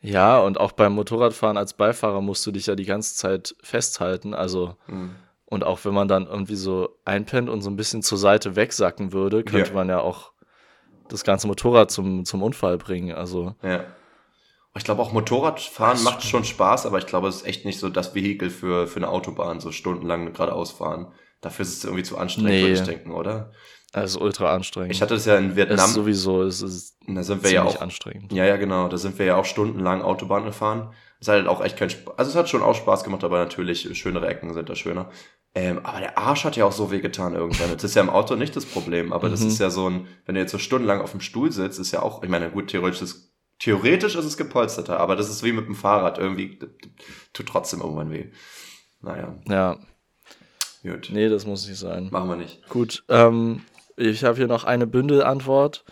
Ja, 0.00 0.40
und 0.40 0.60
auch 0.60 0.72
beim 0.72 0.92
Motorradfahren 0.92 1.56
als 1.56 1.72
Beifahrer 1.72 2.20
musst 2.20 2.46
du 2.46 2.50
dich 2.50 2.66
ja 2.66 2.74
die 2.74 2.84
ganze 2.84 3.14
Zeit 3.14 3.56
festhalten. 3.62 4.34
Also, 4.34 4.76
mhm. 4.86 5.14
und 5.46 5.64
auch 5.64 5.82
wenn 5.84 5.94
man 5.94 6.08
dann 6.08 6.26
irgendwie 6.26 6.56
so 6.56 6.98
einpennt 7.06 7.48
und 7.48 7.62
so 7.62 7.70
ein 7.70 7.76
bisschen 7.76 8.02
zur 8.02 8.18
Seite 8.18 8.54
wegsacken 8.54 9.12
würde, 9.12 9.44
könnte 9.44 9.70
ja. 9.70 9.74
man 9.74 9.88
ja 9.88 10.00
auch 10.00 10.33
das 11.08 11.24
ganze 11.24 11.46
Motorrad 11.46 11.90
zum, 11.90 12.24
zum 12.24 12.42
Unfall 12.42 12.78
bringen. 12.78 13.14
Also. 13.14 13.54
Ja. 13.62 13.84
Ich 14.76 14.84
glaube 14.84 15.02
auch 15.02 15.12
Motorradfahren 15.12 16.02
macht 16.02 16.24
schon 16.24 16.44
Spaß, 16.44 16.86
aber 16.86 16.98
ich 16.98 17.06
glaube, 17.06 17.28
es 17.28 17.36
ist 17.36 17.46
echt 17.46 17.64
nicht 17.64 17.78
so 17.78 17.88
das 17.88 18.14
Vehikel 18.14 18.50
für, 18.50 18.88
für 18.88 18.96
eine 18.96 19.08
Autobahn, 19.08 19.60
so 19.60 19.70
stundenlang 19.70 20.32
geradeaus 20.32 20.72
fahren. 20.72 21.12
Dafür 21.40 21.62
ist 21.62 21.78
es 21.78 21.84
irgendwie 21.84 22.02
zu 22.02 22.18
anstrengend, 22.18 22.50
nee. 22.50 22.62
würde 22.62 22.72
ich 22.72 22.82
denken, 22.82 23.12
oder? 23.12 23.52
Es 23.92 24.12
ist 24.12 24.20
ultra 24.20 24.52
anstrengend. 24.52 24.92
Ich 24.92 25.02
hatte 25.02 25.14
es 25.14 25.24
ja 25.24 25.36
in 25.36 25.54
Vietnam. 25.54 25.78
Es 25.78 25.86
ist 25.86 25.94
sowieso, 25.94 26.42
es 26.42 26.62
ist 26.62 26.98
da 27.06 27.22
sind 27.22 27.44
wir 27.44 27.52
ja 27.52 27.62
auch, 27.62 27.80
anstrengend. 27.80 28.32
Ja, 28.32 28.44
ja, 28.44 28.56
genau. 28.56 28.88
Da 28.88 28.96
sind 28.96 29.16
wir 29.20 29.26
ja 29.26 29.36
auch 29.36 29.44
stundenlang 29.44 30.02
Autobahn 30.02 30.44
gefahren. 30.44 30.92
Es 31.20 31.28
hat 31.28 31.36
halt 31.36 31.46
auch 31.46 31.62
echt 31.62 31.76
kein 31.76 31.90
Spaß. 31.90 32.18
Also 32.18 32.30
es 32.32 32.36
hat 32.36 32.48
schon 32.48 32.62
auch 32.62 32.74
Spaß 32.74 33.04
gemacht, 33.04 33.22
aber 33.22 33.38
natürlich 33.38 33.96
schönere 33.96 34.26
Ecken 34.26 34.52
sind 34.52 34.68
da 34.68 34.74
schöner. 34.74 35.10
Ähm, 35.56 35.80
aber 35.84 36.00
der 36.00 36.18
Arsch 36.18 36.44
hat 36.44 36.56
ja 36.56 36.64
auch 36.64 36.72
so 36.72 36.90
weh 36.90 37.00
getan 37.00 37.34
irgendwann. 37.34 37.70
Das 37.72 37.84
ist 37.84 37.94
ja 37.94 38.02
im 38.02 38.10
Auto 38.10 38.34
nicht 38.34 38.56
das 38.56 38.66
Problem, 38.66 39.12
aber 39.12 39.28
mhm. 39.28 39.32
das 39.32 39.42
ist 39.42 39.60
ja 39.60 39.70
so 39.70 39.88
ein, 39.88 40.08
wenn 40.26 40.34
du 40.34 40.40
jetzt 40.40 40.50
so 40.50 40.58
stundenlang 40.58 41.00
auf 41.00 41.12
dem 41.12 41.20
Stuhl 41.20 41.52
sitzt, 41.52 41.78
ist 41.78 41.92
ja 41.92 42.02
auch, 42.02 42.24
ich 42.24 42.28
meine, 42.28 42.50
gut, 42.50 42.68
theoretisch 42.68 43.02
ist, 43.02 43.32
theoretisch 43.60 44.16
ist 44.16 44.24
es 44.24 44.36
gepolsterter, 44.36 44.98
aber 44.98 45.14
das 45.14 45.30
ist 45.30 45.44
wie 45.44 45.52
mit 45.52 45.66
dem 45.66 45.76
Fahrrad. 45.76 46.18
Irgendwie 46.18 46.58
tut 47.32 47.46
trotzdem 47.46 47.80
irgendwann 47.80 48.10
weh. 48.10 48.26
Naja. 49.00 49.36
Ja. 49.46 49.78
Gut. 50.82 51.10
Nee, 51.12 51.28
das 51.28 51.46
muss 51.46 51.68
nicht 51.68 51.78
sein. 51.78 52.08
Machen 52.10 52.28
wir 52.28 52.36
nicht. 52.36 52.68
Gut, 52.68 53.04
ähm, 53.08 53.62
ich 53.96 54.24
habe 54.24 54.36
hier 54.36 54.48
noch 54.48 54.64
eine 54.64 54.86
Bündelantwort. 54.88 55.84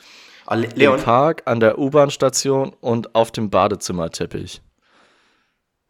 Ah, 0.45 0.57
Leon? 0.57 0.99
Im 0.99 1.05
Park, 1.05 1.43
an 1.47 1.61
der 1.61 1.79
U-Bahn-Station 1.79 2.75
und 2.81 3.15
auf 3.15 3.31
dem 3.31 3.49
Badezimmerteppich. 3.49 4.61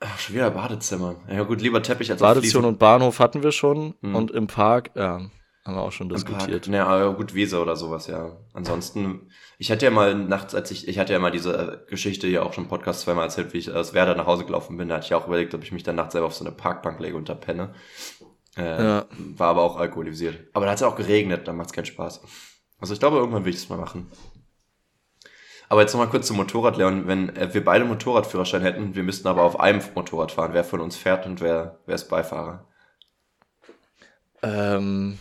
Ach, 0.05 0.19
schon 0.19 0.35
wieder 0.35 0.51
Badezimmer. 0.51 1.17
Ja 1.31 1.45
gut, 1.45 1.61
lieber 1.61 1.83
Teppich 1.83 2.11
als 2.11 2.21
Badezimmer 2.21 2.69
und 2.69 2.79
Bahnhof 2.79 3.21
hatten 3.21 3.43
wir 3.43 3.53
schon 3.53 3.95
hm. 4.03 4.15
und 4.15 4.31
im 4.33 4.49
Park, 4.49 4.91
ja, 4.97 5.21
haben 5.65 5.75
wir 5.77 5.83
auch 5.83 5.93
schon 5.93 6.09
diskutiert. 6.09 6.67
Ja, 6.67 7.07
gut, 7.09 7.35
Wiese 7.35 7.61
oder 7.61 7.77
sowas, 7.77 8.09
ja. 8.09 8.37
Ansonsten, 8.53 9.31
ich 9.59 9.71
hatte 9.71 9.85
ja 9.85 9.93
mal 9.93 10.15
nachts, 10.15 10.57
als 10.57 10.73
ich, 10.73 10.89
ich 10.89 10.99
hatte 10.99 11.13
ja 11.13 11.21
mal 11.21 11.31
diese 11.31 11.87
Geschichte 11.89 12.27
hier 12.27 12.45
auch 12.45 12.53
schon 12.53 12.65
im 12.65 12.71
Podcast 12.71 13.03
zweimal 13.03 13.25
erzählt, 13.25 13.53
wie 13.53 13.59
ich 13.59 13.71
aus 13.71 13.95
Werder 13.95 14.17
nach 14.17 14.27
Hause 14.27 14.45
gelaufen 14.45 14.77
bin. 14.77 14.89
Da 14.89 14.97
hatte 14.97 15.07
ich 15.07 15.15
auch 15.15 15.29
überlegt, 15.29 15.55
ob 15.55 15.63
ich 15.63 15.71
mich 15.71 15.85
dann 15.85 15.95
nachts 15.95 16.13
selber 16.13 16.27
auf 16.27 16.35
so 16.35 16.45
eine 16.45 16.53
Parkbank 16.53 16.99
lege 16.99 17.17
und 17.17 17.29
da 17.29 17.35
penne. 17.35 17.75
Äh, 18.57 18.85
ja. 18.85 19.07
War 19.37 19.49
aber 19.49 19.63
auch 19.63 19.77
alkoholisiert. 19.77 20.49
Aber 20.53 20.65
da 20.65 20.73
hat 20.73 20.77
es 20.77 20.81
ja 20.81 20.89
auch 20.89 20.97
geregnet, 20.97 21.47
da 21.47 21.53
macht 21.53 21.69
es 21.69 21.73
keinen 21.73 21.87
Spaß. 21.87 22.23
Also 22.81 22.95
ich 22.95 23.01
glaube, 23.01 23.19
irgendwann 23.19 23.45
will 23.45 23.55
ich 23.55 23.61
das 23.61 23.69
mal 23.69 23.79
machen. 23.79 24.11
Aber 25.73 25.81
jetzt 25.81 25.95
nochmal 25.95 26.11
kurz 26.11 26.27
zum 26.27 26.37
Motorrad, 26.37 26.77
Leon. 26.77 27.07
Wenn 27.07 27.35
äh, 27.35 27.55
wir 27.55 27.65
beide 27.65 27.87
Motorradführerschein 27.87 28.61
hätten, 28.61 28.95
wir 28.95 29.03
müssten 29.03 29.27
aber 29.27 29.41
auf 29.41 29.59
einem 29.59 29.81
Motorrad 29.95 30.31
fahren. 30.31 30.51
Wer 30.53 30.65
von 30.65 30.81
uns 30.81 30.99
fährt 30.99 31.25
und 31.25 31.41
wer, 31.41 31.79
wer 31.87 31.95
ist 31.95 32.11
Beifahrer? 32.11 32.69
Ähm, 34.43 35.19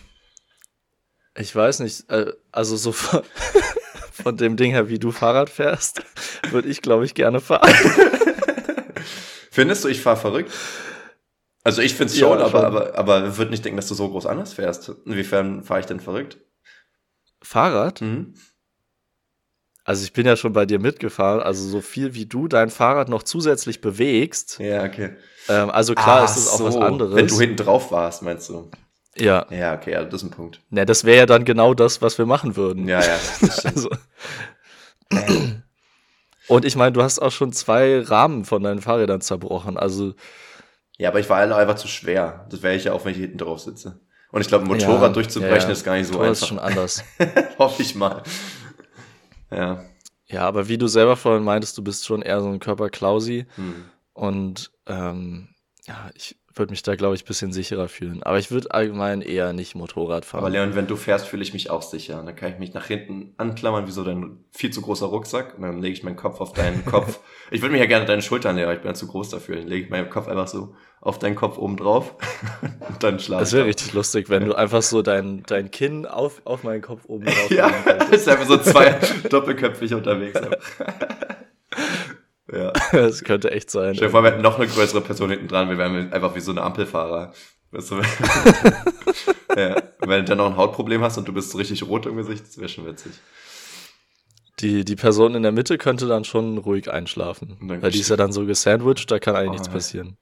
ich 1.34 1.56
weiß 1.56 1.80
nicht. 1.80 2.10
Äh, 2.10 2.34
also 2.50 2.76
so 2.76 2.92
von, 2.92 3.22
von 4.12 4.36
dem 4.36 4.58
Ding 4.58 4.72
her, 4.72 4.90
wie 4.90 4.98
du 4.98 5.10
Fahrrad 5.10 5.48
fährst, 5.48 6.02
würde 6.50 6.68
ich, 6.68 6.82
glaube 6.82 7.06
ich, 7.06 7.14
gerne 7.14 7.40
fahren. 7.40 7.72
Findest 9.50 9.84
du, 9.84 9.88
ich 9.88 10.02
fahre 10.02 10.18
verrückt? 10.18 10.52
Also 11.64 11.80
ich 11.80 11.94
finde 11.94 12.12
es 12.12 12.18
schon, 12.18 12.38
ja, 12.38 12.44
aber, 12.44 12.66
aber, 12.66 12.98
aber 12.98 13.38
würde 13.38 13.52
nicht 13.52 13.64
denken, 13.64 13.78
dass 13.78 13.88
du 13.88 13.94
so 13.94 14.10
groß 14.10 14.26
anders 14.26 14.52
fährst. 14.52 14.92
Inwiefern 15.06 15.64
fahre 15.64 15.80
ich 15.80 15.86
denn 15.86 16.00
verrückt? 16.00 16.36
Fahrrad? 17.40 18.02
Mhm. 18.02 18.34
Also 19.84 20.04
ich 20.04 20.12
bin 20.12 20.26
ja 20.26 20.36
schon 20.36 20.52
bei 20.52 20.64
dir 20.64 20.78
mitgefahren, 20.78 21.42
also 21.42 21.68
so 21.68 21.80
viel 21.80 22.14
wie 22.14 22.26
du 22.26 22.46
dein 22.46 22.70
Fahrrad 22.70 23.08
noch 23.08 23.24
zusätzlich 23.24 23.80
bewegst. 23.80 24.58
Ja, 24.60 24.84
okay. 24.84 25.16
Ähm, 25.48 25.70
also 25.70 25.94
klar 25.94 26.20
ah, 26.20 26.24
ist 26.24 26.36
es 26.36 26.48
auch 26.48 26.58
so. 26.58 26.64
was 26.66 26.76
anderes. 26.76 27.16
Wenn 27.16 27.26
du 27.26 27.40
hinten 27.40 27.56
drauf 27.56 27.90
warst, 27.90 28.22
meinst 28.22 28.48
du? 28.48 28.70
Ja. 29.16 29.46
Ja, 29.50 29.74
okay, 29.74 29.92
ja, 29.92 30.04
das 30.04 30.22
ist 30.22 30.28
ein 30.28 30.30
Punkt. 30.30 30.60
Ja, 30.70 30.84
das 30.84 31.04
wäre 31.04 31.18
ja 31.18 31.26
dann 31.26 31.44
genau 31.44 31.74
das, 31.74 32.00
was 32.00 32.16
wir 32.16 32.26
machen 32.26 32.56
würden. 32.56 32.88
Ja, 32.88 33.00
ja. 33.00 33.18
also. 33.64 33.90
Und 36.46 36.64
ich 36.64 36.76
meine, 36.76 36.92
du 36.92 37.02
hast 37.02 37.18
auch 37.18 37.32
schon 37.32 37.52
zwei 37.52 38.00
Rahmen 38.00 38.44
von 38.44 38.62
deinen 38.62 38.80
Fahrrädern 38.80 39.20
zerbrochen. 39.20 39.76
Also. 39.76 40.14
Ja, 40.96 41.08
aber 41.08 41.18
ich 41.18 41.28
war 41.28 41.38
einfach 41.40 41.74
zu 41.74 41.88
schwer. 41.88 42.46
Das 42.50 42.62
wäre 42.62 42.76
ich 42.76 42.84
ja 42.84 42.92
auch, 42.92 43.04
wenn 43.04 43.12
ich 43.12 43.18
hinten 43.18 43.38
drauf 43.38 43.60
sitze. 43.60 44.00
Und 44.30 44.40
ich 44.40 44.48
glaube, 44.48 44.64
ein 44.64 44.68
Motorrad 44.68 45.02
ja, 45.02 45.08
durchzubrechen 45.08 45.68
ja, 45.68 45.72
ist 45.72 45.84
gar 45.84 45.96
nicht 45.96 46.06
so 46.06 46.14
Motorrad 46.14 46.30
einfach. 46.30 46.42
ist 46.42 46.48
schon 46.48 46.58
anders. 46.58 47.04
Hoffe 47.58 47.82
ich 47.82 47.94
mal. 47.94 48.22
Ja. 49.52 49.84
Ja, 50.26 50.48
aber 50.48 50.68
wie 50.68 50.78
du 50.78 50.86
selber 50.86 51.16
vorhin 51.16 51.44
meintest, 51.44 51.76
du 51.76 51.84
bist 51.84 52.06
schon 52.06 52.22
eher 52.22 52.40
so 52.40 52.48
ein 52.48 52.58
Körperklausi. 52.58 53.46
Hm. 53.56 53.84
Und 54.14 54.72
ähm, 54.86 55.48
ja, 55.86 56.10
ich 56.14 56.36
würde 56.54 56.70
mich 56.70 56.82
da, 56.82 56.94
glaube 56.94 57.14
ich, 57.14 57.24
ein 57.24 57.26
bisschen 57.26 57.52
sicherer 57.52 57.88
fühlen. 57.88 58.22
Aber 58.22 58.38
ich 58.38 58.50
würde 58.50 58.70
allgemein 58.72 59.22
eher 59.22 59.52
nicht 59.52 59.74
Motorrad 59.74 60.24
fahren. 60.24 60.40
Aber 60.40 60.50
Leon, 60.50 60.74
wenn 60.74 60.86
du 60.86 60.96
fährst, 60.96 61.26
fühle 61.26 61.42
ich 61.42 61.52
mich 61.52 61.70
auch 61.70 61.82
sicher. 61.82 62.22
Dann 62.24 62.36
kann 62.36 62.52
ich 62.52 62.58
mich 62.58 62.74
nach 62.74 62.86
hinten 62.86 63.34
anklammern, 63.36 63.86
wie 63.86 63.90
so 63.90 64.04
dein 64.04 64.44
viel 64.50 64.70
zu 64.70 64.82
großer 64.82 65.06
Rucksack. 65.06 65.56
Und 65.56 65.62
dann 65.62 65.80
lege 65.80 65.94
ich 65.94 66.02
meinen 66.02 66.16
Kopf 66.16 66.40
auf 66.40 66.52
deinen 66.52 66.84
Kopf. 66.86 67.20
Ich 67.50 67.62
würde 67.62 67.72
mich 67.72 67.80
ja 67.80 67.86
gerne 67.86 68.06
deine 68.06 68.22
Schultern 68.22 68.56
legen, 68.56 68.66
aber 68.66 68.74
ich 68.74 68.82
bin 68.82 68.90
ja 68.90 68.94
zu 68.94 69.06
groß 69.06 69.30
dafür. 69.30 69.56
Dann 69.56 69.66
lege 69.66 69.84
ich 69.84 69.90
meinen 69.90 70.10
Kopf 70.10 70.28
einfach 70.28 70.48
so 70.48 70.74
auf 71.00 71.18
deinen 71.18 71.34
Kopf 71.34 71.58
oben 71.58 71.76
drauf 71.76 72.14
und 72.88 73.02
dann 73.02 73.18
schlafe 73.18 73.42
Das 73.42 73.52
wäre 73.52 73.66
richtig 73.66 73.92
lustig, 73.92 74.30
wenn 74.30 74.44
du 74.44 74.54
einfach 74.54 74.82
so 74.82 75.02
dein, 75.02 75.42
dein 75.46 75.70
Kinn 75.70 76.06
auf, 76.06 76.40
auf 76.44 76.62
meinen 76.62 76.80
Kopf 76.80 77.02
oben 77.06 77.24
drauf 77.26 77.50
Ja, 77.50 77.68
ist 78.10 78.28
einfach 78.28 78.46
so 78.46 78.56
zwei 78.58 78.98
doppelköpfig 79.28 79.94
unterwegs. 79.94 80.40
Ja. 82.52 82.72
Das 82.92 83.24
könnte 83.24 83.50
echt 83.50 83.70
sein. 83.70 83.94
Stell 83.94 84.08
dir 84.08 84.12
vor, 84.12 84.22
wir 84.22 84.30
hätten 84.30 84.42
noch 84.42 84.58
eine 84.58 84.68
größere 84.68 85.00
Person 85.00 85.30
hinten 85.30 85.48
dran, 85.48 85.68
wir 85.68 85.78
wären 85.78 86.12
einfach 86.12 86.34
wie 86.34 86.40
so 86.40 86.52
eine 86.52 86.62
Ampelfahrer. 86.62 87.32
Weißt 87.70 87.90
du, 87.90 87.96
ja, 89.56 89.82
wenn 90.00 90.20
du 90.20 90.24
dann 90.24 90.38
noch 90.38 90.50
ein 90.50 90.56
Hautproblem 90.56 91.00
hast 91.02 91.16
und 91.16 91.26
du 91.26 91.32
bist 91.32 91.50
so 91.50 91.58
richtig 91.58 91.82
rot 91.84 92.04
im 92.04 92.16
Gesicht, 92.16 92.46
das 92.46 92.58
wäre 92.58 92.68
schon 92.68 92.86
witzig. 92.86 93.12
Die, 94.60 94.84
die 94.84 94.96
Person 94.96 95.34
in 95.34 95.42
der 95.42 95.52
Mitte 95.52 95.78
könnte 95.78 96.06
dann 96.06 96.24
schon 96.24 96.58
ruhig 96.58 96.90
einschlafen. 96.90 97.56
Weil 97.60 97.90
die 97.90 98.00
ist 98.00 98.10
ja 98.10 98.16
dann 98.16 98.32
so 98.32 98.44
gesandwiched, 98.44 99.10
da 99.10 99.18
kann 99.18 99.34
eigentlich 99.34 99.48
oh, 99.48 99.52
nichts 99.52 99.68
passieren. 99.70 100.18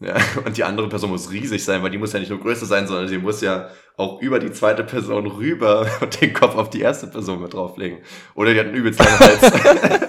Ja, 0.00 0.16
und 0.44 0.56
die 0.56 0.64
andere 0.64 0.88
Person 0.88 1.10
muss 1.10 1.30
riesig 1.30 1.64
sein, 1.64 1.82
weil 1.82 1.90
die 1.90 1.98
muss 1.98 2.12
ja 2.12 2.20
nicht 2.20 2.28
nur 2.28 2.40
größer 2.40 2.66
sein, 2.66 2.86
sondern 2.86 3.08
sie 3.08 3.18
muss 3.18 3.40
ja 3.40 3.70
auch 3.96 4.20
über 4.20 4.38
die 4.38 4.52
zweite 4.52 4.84
Person 4.84 5.26
rüber 5.26 5.86
und 6.00 6.20
den 6.20 6.34
Kopf 6.34 6.56
auf 6.56 6.68
die 6.68 6.80
erste 6.80 7.06
Person 7.06 7.40
mit 7.40 7.54
drauflegen. 7.54 8.00
Oder 8.34 8.52
die 8.52 8.60
hat 8.60 8.66
einen 8.66 8.74
übelst 8.74 8.98
langen 8.98 9.18
Hals. 9.18 10.03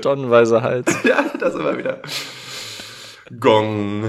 Tonnenweise 0.00 0.62
Hals. 0.62 0.94
ja, 1.04 1.24
das 1.38 1.54
immer 1.54 1.76
wieder. 1.76 2.00
Gong. 3.38 4.08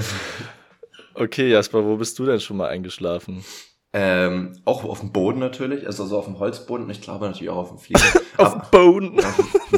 Okay, 1.14 1.50
Jasper, 1.50 1.86
wo 1.86 1.98
bist 1.98 2.18
du 2.20 2.26
denn 2.26 2.40
schon 2.40 2.58
mal 2.58 2.70
eingeschlafen? 2.70 3.44
Ähm, 3.94 4.54
auch 4.64 4.86
auf 4.86 5.02
dem 5.02 5.12
Boden 5.12 5.40
natürlich, 5.40 5.86
also 5.86 6.06
so 6.06 6.18
auf 6.18 6.26
dem 6.26 6.40
Holzboden. 6.40 6.90
Ich 6.90 7.02
glaube 7.02 7.26
natürlich 7.26 7.50
auch 7.50 7.58
auf 7.58 7.70
dem 7.70 7.80
Flieger. 7.80 8.22
auf 8.38 8.54
dem 8.54 8.62
Boden. 8.72 9.20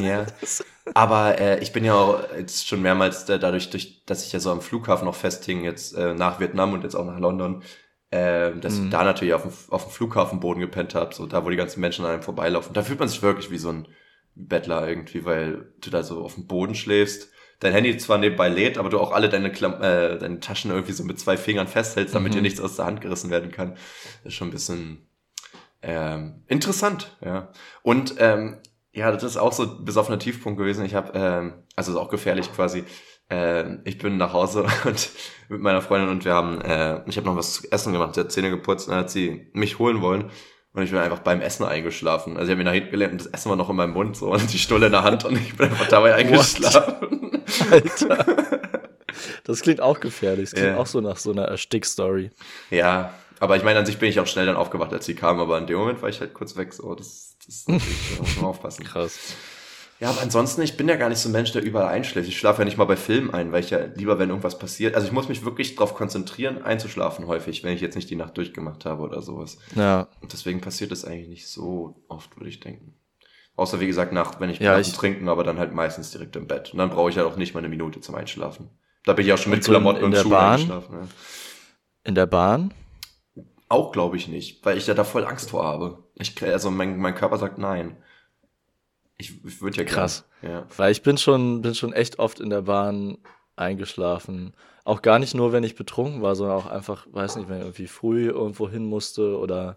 ja. 0.00 0.26
Aber 0.94 1.40
äh, 1.40 1.60
ich 1.60 1.72
bin 1.72 1.84
ja 1.84 1.94
auch 1.94 2.20
jetzt 2.36 2.68
schon 2.68 2.82
mehrmals 2.82 3.28
äh, 3.28 3.38
dadurch, 3.38 3.70
durch, 3.70 4.04
dass 4.04 4.24
ich 4.24 4.32
ja 4.32 4.38
so 4.38 4.52
am 4.52 4.60
Flughafen 4.60 5.06
noch 5.06 5.14
festhing, 5.14 5.64
jetzt 5.64 5.96
äh, 5.96 6.14
nach 6.14 6.38
Vietnam 6.38 6.74
und 6.74 6.84
jetzt 6.84 6.94
auch 6.94 7.06
nach 7.06 7.18
London, 7.18 7.62
äh, 8.10 8.52
dass 8.52 8.74
mhm. 8.74 8.84
ich 8.84 8.90
da 8.90 9.02
natürlich 9.02 9.34
auf 9.34 9.42
dem, 9.42 9.52
auf 9.70 9.84
dem 9.84 9.90
Flughafenboden 9.90 10.60
gepennt 10.60 10.94
habe, 10.94 11.14
so 11.14 11.26
da, 11.26 11.44
wo 11.44 11.50
die 11.50 11.56
ganzen 11.56 11.80
Menschen 11.80 12.04
an 12.04 12.12
einem 12.12 12.22
vorbeilaufen. 12.22 12.74
Da 12.74 12.82
fühlt 12.82 13.00
man 13.00 13.08
sich 13.08 13.22
wirklich 13.22 13.50
wie 13.50 13.58
so 13.58 13.70
ein 13.70 13.88
Bettler 14.34 14.88
irgendwie, 14.88 15.24
weil 15.24 15.72
du 15.80 15.90
da 15.90 16.02
so 16.02 16.22
auf 16.22 16.34
dem 16.34 16.46
Boden 16.46 16.74
schläfst. 16.74 17.30
Dein 17.60 17.72
Handy 17.72 17.96
zwar 17.96 18.18
nebenbei 18.18 18.48
lädt, 18.48 18.78
aber 18.78 18.90
du 18.90 18.98
auch 18.98 19.12
alle 19.12 19.28
deine, 19.28 19.50
Klam 19.50 19.80
äh, 19.80 20.18
deine 20.18 20.40
Taschen 20.40 20.70
irgendwie 20.70 20.92
so 20.92 21.04
mit 21.04 21.18
zwei 21.20 21.36
Fingern 21.36 21.68
festhältst, 21.68 22.14
damit 22.14 22.32
mhm. 22.32 22.36
dir 22.36 22.42
nichts 22.42 22.60
aus 22.60 22.76
der 22.76 22.84
Hand 22.86 23.00
gerissen 23.00 23.30
werden 23.30 23.52
kann. 23.52 23.74
Das 24.22 24.32
ist 24.32 24.34
schon 24.34 24.48
ein 24.48 24.52
bisschen 24.52 25.06
ähm, 25.82 26.42
interessant, 26.48 27.16
ja. 27.24 27.52
Und 27.82 28.16
ähm, 28.18 28.58
ja, 28.92 29.10
das 29.10 29.22
ist 29.22 29.36
auch 29.36 29.52
so 29.52 29.62
ein 29.64 29.84
besoffener 29.84 30.18
Tiefpunkt 30.18 30.58
gewesen. 30.58 30.84
Ich 30.84 30.94
habe, 30.94 31.12
ähm, 31.14 31.54
also 31.76 31.92
ist 31.92 31.98
auch 31.98 32.10
gefährlich 32.10 32.52
quasi. 32.52 32.84
Äh, 33.30 33.76
ich 33.84 33.98
bin 33.98 34.16
nach 34.16 34.32
Hause 34.32 34.66
und 34.84 35.10
mit 35.48 35.60
meiner 35.60 35.80
Freundin 35.80 36.10
und 36.10 36.24
wir 36.24 36.34
haben, 36.34 36.60
äh, 36.60 37.02
ich 37.08 37.16
habe 37.16 37.26
noch 37.26 37.36
was 37.36 37.54
zu 37.54 37.70
essen 37.70 37.92
gemacht, 37.92 38.14
sie 38.14 38.20
hat 38.20 38.32
Zähne 38.32 38.50
geputzt, 38.50 38.88
dann 38.88 38.96
hat 38.96 39.10
sie 39.10 39.48
mich 39.52 39.78
holen 39.78 40.02
wollen 40.02 40.30
und 40.74 40.82
ich 40.82 40.90
bin 40.90 40.98
einfach 40.98 41.20
beim 41.20 41.40
Essen 41.40 41.64
eingeschlafen. 41.64 42.36
Also 42.36 42.46
ich 42.46 42.50
habe 42.50 42.56
mich 42.56 42.66
nach 42.66 42.72
hinten 42.72 42.90
gelehnt 42.90 43.12
und 43.12 43.20
das 43.20 43.28
Essen 43.28 43.48
war 43.48 43.56
noch 43.56 43.70
in 43.70 43.76
meinem 43.76 43.92
Mund 43.92 44.16
so 44.16 44.32
und 44.32 44.52
die 44.52 44.58
Stulle 44.58 44.86
in 44.86 44.92
der 44.92 45.04
Hand 45.04 45.24
und 45.24 45.36
ich 45.36 45.56
bin 45.56 45.70
einfach 45.70 45.88
dabei 45.88 46.14
eingeschlafen. 46.14 47.42
Alter. 47.70 48.26
Das 49.44 49.60
klingt 49.62 49.80
auch 49.80 50.00
gefährlich. 50.00 50.50
Das 50.50 50.54
klingt 50.54 50.72
yeah. 50.72 50.78
auch 50.78 50.86
so 50.86 51.00
nach 51.00 51.16
so 51.16 51.30
einer 51.30 51.44
Erstick-Story. 51.44 52.30
Ja, 52.70 53.14
aber 53.40 53.56
ich 53.56 53.62
meine, 53.62 53.78
an 53.78 53.86
sich 53.86 53.98
bin 53.98 54.08
ich 54.08 54.18
auch 54.18 54.26
schnell 54.26 54.46
dann 54.46 54.56
aufgewacht, 54.56 54.92
als 54.92 55.06
sie 55.06 55.14
kam, 55.14 55.38
aber 55.38 55.58
in 55.58 55.66
dem 55.66 55.76
Moment 55.76 56.02
war 56.02 56.08
ich 56.08 56.20
halt 56.20 56.34
kurz 56.34 56.56
weg. 56.56 56.72
So, 56.72 56.94
das, 56.94 57.36
das, 57.46 57.64
das 57.66 58.18
muss 58.18 58.36
man 58.36 58.46
aufpassen. 58.46 58.84
Krass. 58.84 59.36
Ja, 60.00 60.10
aber 60.10 60.22
ansonsten, 60.22 60.62
ich 60.62 60.76
bin 60.76 60.88
ja 60.88 60.96
gar 60.96 61.08
nicht 61.08 61.20
so 61.20 61.28
ein 61.28 61.32
Mensch, 61.32 61.52
der 61.52 61.62
überall 61.62 61.88
einschläft. 61.88 62.28
Ich 62.28 62.38
schlafe 62.38 62.60
ja 62.60 62.64
nicht 62.64 62.76
mal 62.76 62.84
bei 62.84 62.96
Filmen 62.96 63.32
ein, 63.32 63.52
weil 63.52 63.62
ich 63.62 63.70
ja 63.70 63.78
lieber, 63.94 64.18
wenn 64.18 64.28
irgendwas 64.28 64.58
passiert. 64.58 64.94
Also 64.96 65.06
ich 65.06 65.12
muss 65.12 65.28
mich 65.28 65.44
wirklich 65.44 65.76
darauf 65.76 65.94
konzentrieren, 65.94 66.62
einzuschlafen 66.62 67.26
häufig, 67.26 67.62
wenn 67.62 67.74
ich 67.74 67.80
jetzt 67.80 67.94
nicht 67.94 68.10
die 68.10 68.16
Nacht 68.16 68.36
durchgemacht 68.36 68.84
habe 68.84 69.02
oder 69.02 69.22
sowas. 69.22 69.58
Ja. 69.76 70.08
Und 70.20 70.32
deswegen 70.32 70.60
passiert 70.60 70.90
das 70.90 71.04
eigentlich 71.04 71.28
nicht 71.28 71.48
so 71.48 72.04
oft, 72.08 72.36
würde 72.36 72.48
ich 72.50 72.60
denken. 72.60 72.94
Außer 73.56 73.78
wie 73.78 73.86
gesagt, 73.86 74.12
nach, 74.12 74.40
wenn 74.40 74.50
ich 74.50 74.58
ja, 74.58 74.78
ich 74.80 74.92
trinken, 74.92 75.28
aber 75.28 75.44
dann 75.44 75.58
halt 75.58 75.72
meistens 75.72 76.10
direkt 76.10 76.34
im 76.34 76.48
Bett. 76.48 76.72
Und 76.72 76.78
dann 76.78 76.90
brauche 76.90 77.10
ich 77.10 77.16
halt 77.16 77.26
auch 77.26 77.36
nicht 77.36 77.54
mal 77.54 77.60
eine 77.60 77.68
Minute 77.68 78.00
zum 78.00 78.16
Einschlafen. 78.16 78.70
Da 79.04 79.12
bin 79.12 79.24
ich 79.24 79.32
auch 79.32 79.38
schon 79.38 79.52
mit 79.52 79.64
Klamotten 79.64 80.02
und 80.02 80.16
Schuhen 80.16 80.30
Bahn? 80.30 80.54
eingeschlafen. 80.54 80.94
Ja. 80.94 81.08
In 82.02 82.14
der 82.16 82.26
Bahn? 82.26 82.74
Auch 83.68 83.92
glaube 83.92 84.16
ich 84.16 84.28
nicht, 84.28 84.64
weil 84.64 84.76
ich 84.76 84.86
ja 84.86 84.94
da 84.94 85.04
voll 85.04 85.24
Angst 85.24 85.50
vor 85.50 85.64
habe. 85.64 86.04
Ich, 86.16 86.42
also 86.42 86.70
mein, 86.70 86.98
mein 86.98 87.14
Körper 87.14 87.38
sagt 87.38 87.58
nein. 87.58 87.96
Ich, 89.16 89.44
ich 89.44 89.62
würde 89.62 89.78
ja 89.78 89.84
krass. 89.84 90.24
Ja. 90.42 90.66
Weil 90.76 90.92
ich 90.92 91.02
bin 91.02 91.18
schon, 91.18 91.62
bin 91.62 91.74
schon 91.74 91.92
echt 91.92 92.18
oft 92.18 92.40
in 92.40 92.50
der 92.50 92.62
Bahn 92.62 93.18
eingeschlafen. 93.56 94.54
Auch 94.84 95.02
gar 95.02 95.18
nicht 95.18 95.34
nur, 95.34 95.52
wenn 95.52 95.64
ich 95.64 95.76
betrunken 95.76 96.20
war, 96.20 96.34
sondern 96.34 96.56
auch 96.56 96.66
einfach, 96.66 97.06
weiß 97.10 97.36
nicht, 97.36 97.48
wenn 97.48 97.58
ich 97.58 97.64
irgendwie 97.64 97.86
früh 97.86 98.28
irgendwo 98.28 98.68
hin 98.68 98.84
musste 98.84 99.38
oder 99.38 99.76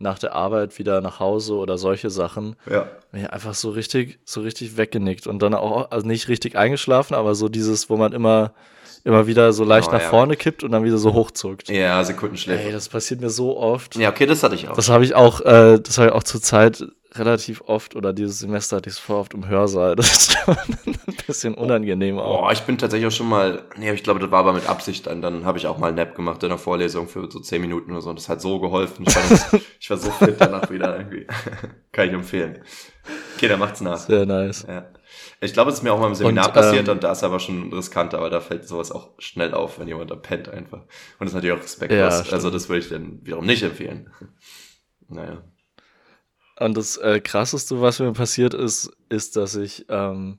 nach 0.00 0.18
der 0.18 0.34
Arbeit 0.34 0.78
wieder 0.78 1.02
nach 1.02 1.20
Hause 1.20 1.54
oder 1.54 1.76
solche 1.76 2.08
Sachen. 2.10 2.56
Ja. 2.68 2.88
Bin 3.12 3.20
ich 3.22 3.30
einfach 3.30 3.54
so 3.54 3.70
richtig, 3.70 4.18
so 4.24 4.40
richtig 4.40 4.76
weggenickt 4.78 5.26
und 5.26 5.40
dann 5.40 5.54
auch, 5.54 5.90
also 5.90 6.06
nicht 6.06 6.28
richtig 6.28 6.56
eingeschlafen, 6.56 7.14
aber 7.14 7.34
so 7.34 7.50
dieses, 7.50 7.90
wo 7.90 7.98
man 7.98 8.12
immer, 8.12 8.54
immer 9.04 9.26
wieder 9.26 9.52
so 9.52 9.62
leicht 9.62 9.90
oh, 9.90 9.92
nach 9.92 10.00
ja. 10.00 10.08
vorne 10.08 10.36
kippt 10.36 10.64
und 10.64 10.72
dann 10.72 10.84
wieder 10.84 10.96
so 10.96 11.12
hochzuckt. 11.12 11.68
Ja, 11.68 12.02
Sekundenschläfe. 12.02 12.64
Ey, 12.64 12.72
das 12.72 12.88
passiert 12.88 13.20
mir 13.20 13.28
so 13.28 13.58
oft. 13.58 13.96
Ja, 13.96 14.08
okay, 14.08 14.24
das 14.24 14.42
hatte 14.42 14.54
ich 14.54 14.68
auch. 14.68 14.74
Das 14.74 14.88
habe 14.88 15.04
ich 15.04 15.14
auch, 15.14 15.42
äh, 15.42 15.78
das 15.78 15.98
habe 15.98 16.08
ich 16.08 16.14
auch 16.14 16.22
zur 16.22 16.40
Zeit 16.40 16.82
relativ 17.14 17.62
oft 17.66 17.96
oder 17.96 18.12
dieses 18.12 18.38
Semester 18.38 18.76
hatte 18.76 18.88
ich 18.88 18.96
es 18.96 19.00
voll 19.00 19.16
oft 19.16 19.34
im 19.34 19.48
Hörsaal. 19.48 19.96
Das 20.00 20.28
ist 20.28 20.32
schon 20.32 20.56
ein 20.86 21.16
bisschen 21.26 21.54
unangenehm 21.54 22.18
auch. 22.18 22.48
Oh, 22.48 22.50
ich 22.50 22.60
bin 22.62 22.78
tatsächlich 22.78 23.06
auch 23.06 23.16
schon 23.16 23.28
mal, 23.28 23.64
nee, 23.76 23.92
ich 23.92 24.02
glaube, 24.02 24.20
das 24.20 24.30
war 24.30 24.40
aber 24.40 24.52
mit 24.52 24.68
Absicht. 24.68 25.06
Dann, 25.06 25.20
dann 25.22 25.44
habe 25.44 25.58
ich 25.58 25.66
auch 25.66 25.78
mal 25.78 25.88
einen 25.88 25.96
Nap 25.96 26.14
gemacht 26.14 26.42
in 26.42 26.48
der 26.48 26.58
Vorlesung 26.58 27.08
für 27.08 27.30
so 27.30 27.40
zehn 27.40 27.60
Minuten 27.60 27.90
oder 27.92 28.00
so. 28.00 28.10
Und 28.10 28.18
das 28.18 28.28
hat 28.28 28.40
so 28.40 28.60
geholfen. 28.60 29.04
Ich 29.06 29.14
war, 29.14 29.22
das, 29.28 29.52
ich 29.80 29.90
war 29.90 29.96
so 29.96 30.10
fit 30.10 30.36
danach 30.38 30.70
wieder 30.70 30.96
irgendwie. 30.96 31.26
Kann 31.92 32.08
ich 32.08 32.14
empfehlen. 32.14 32.62
Okay, 33.36 33.48
dann 33.48 33.58
macht's 33.58 33.80
nach. 33.80 33.98
Sehr 33.98 34.26
nice. 34.26 34.64
Ja. 34.68 34.86
Ich 35.40 35.52
glaube, 35.52 35.70
es 35.70 35.78
ist 35.78 35.82
mir 35.82 35.92
auch 35.92 36.00
mal 36.00 36.08
im 36.08 36.14
Seminar 36.14 36.46
und, 36.46 36.54
passiert 36.54 36.88
ähm, 36.88 36.94
und 36.94 37.04
da 37.04 37.12
ist 37.12 37.24
aber 37.24 37.40
schon 37.40 37.72
riskant, 37.72 38.14
aber 38.14 38.30
da 38.30 38.40
fällt 38.40 38.68
sowas 38.68 38.92
auch 38.92 39.10
schnell 39.18 39.54
auf, 39.54 39.78
wenn 39.78 39.88
jemand 39.88 40.10
da 40.10 40.16
pennt 40.16 40.48
einfach. 40.48 40.80
Und 40.80 41.20
das 41.20 41.28
ist 41.28 41.34
natürlich 41.34 41.56
auch 41.56 41.62
respektlos. 41.62 42.26
Ja, 42.28 42.32
also 42.32 42.50
das 42.50 42.68
würde 42.68 42.80
ich 42.80 42.88
dann 42.88 43.20
wiederum 43.22 43.46
nicht 43.46 43.62
empfehlen. 43.62 44.10
Naja. 45.08 45.42
Und 46.60 46.76
das 46.76 46.98
äh, 46.98 47.20
Krasseste, 47.20 47.80
was 47.80 48.00
mir 48.00 48.12
passiert 48.12 48.52
ist, 48.52 48.90
ist, 49.08 49.36
dass 49.36 49.56
ich, 49.56 49.86
ähm, 49.88 50.38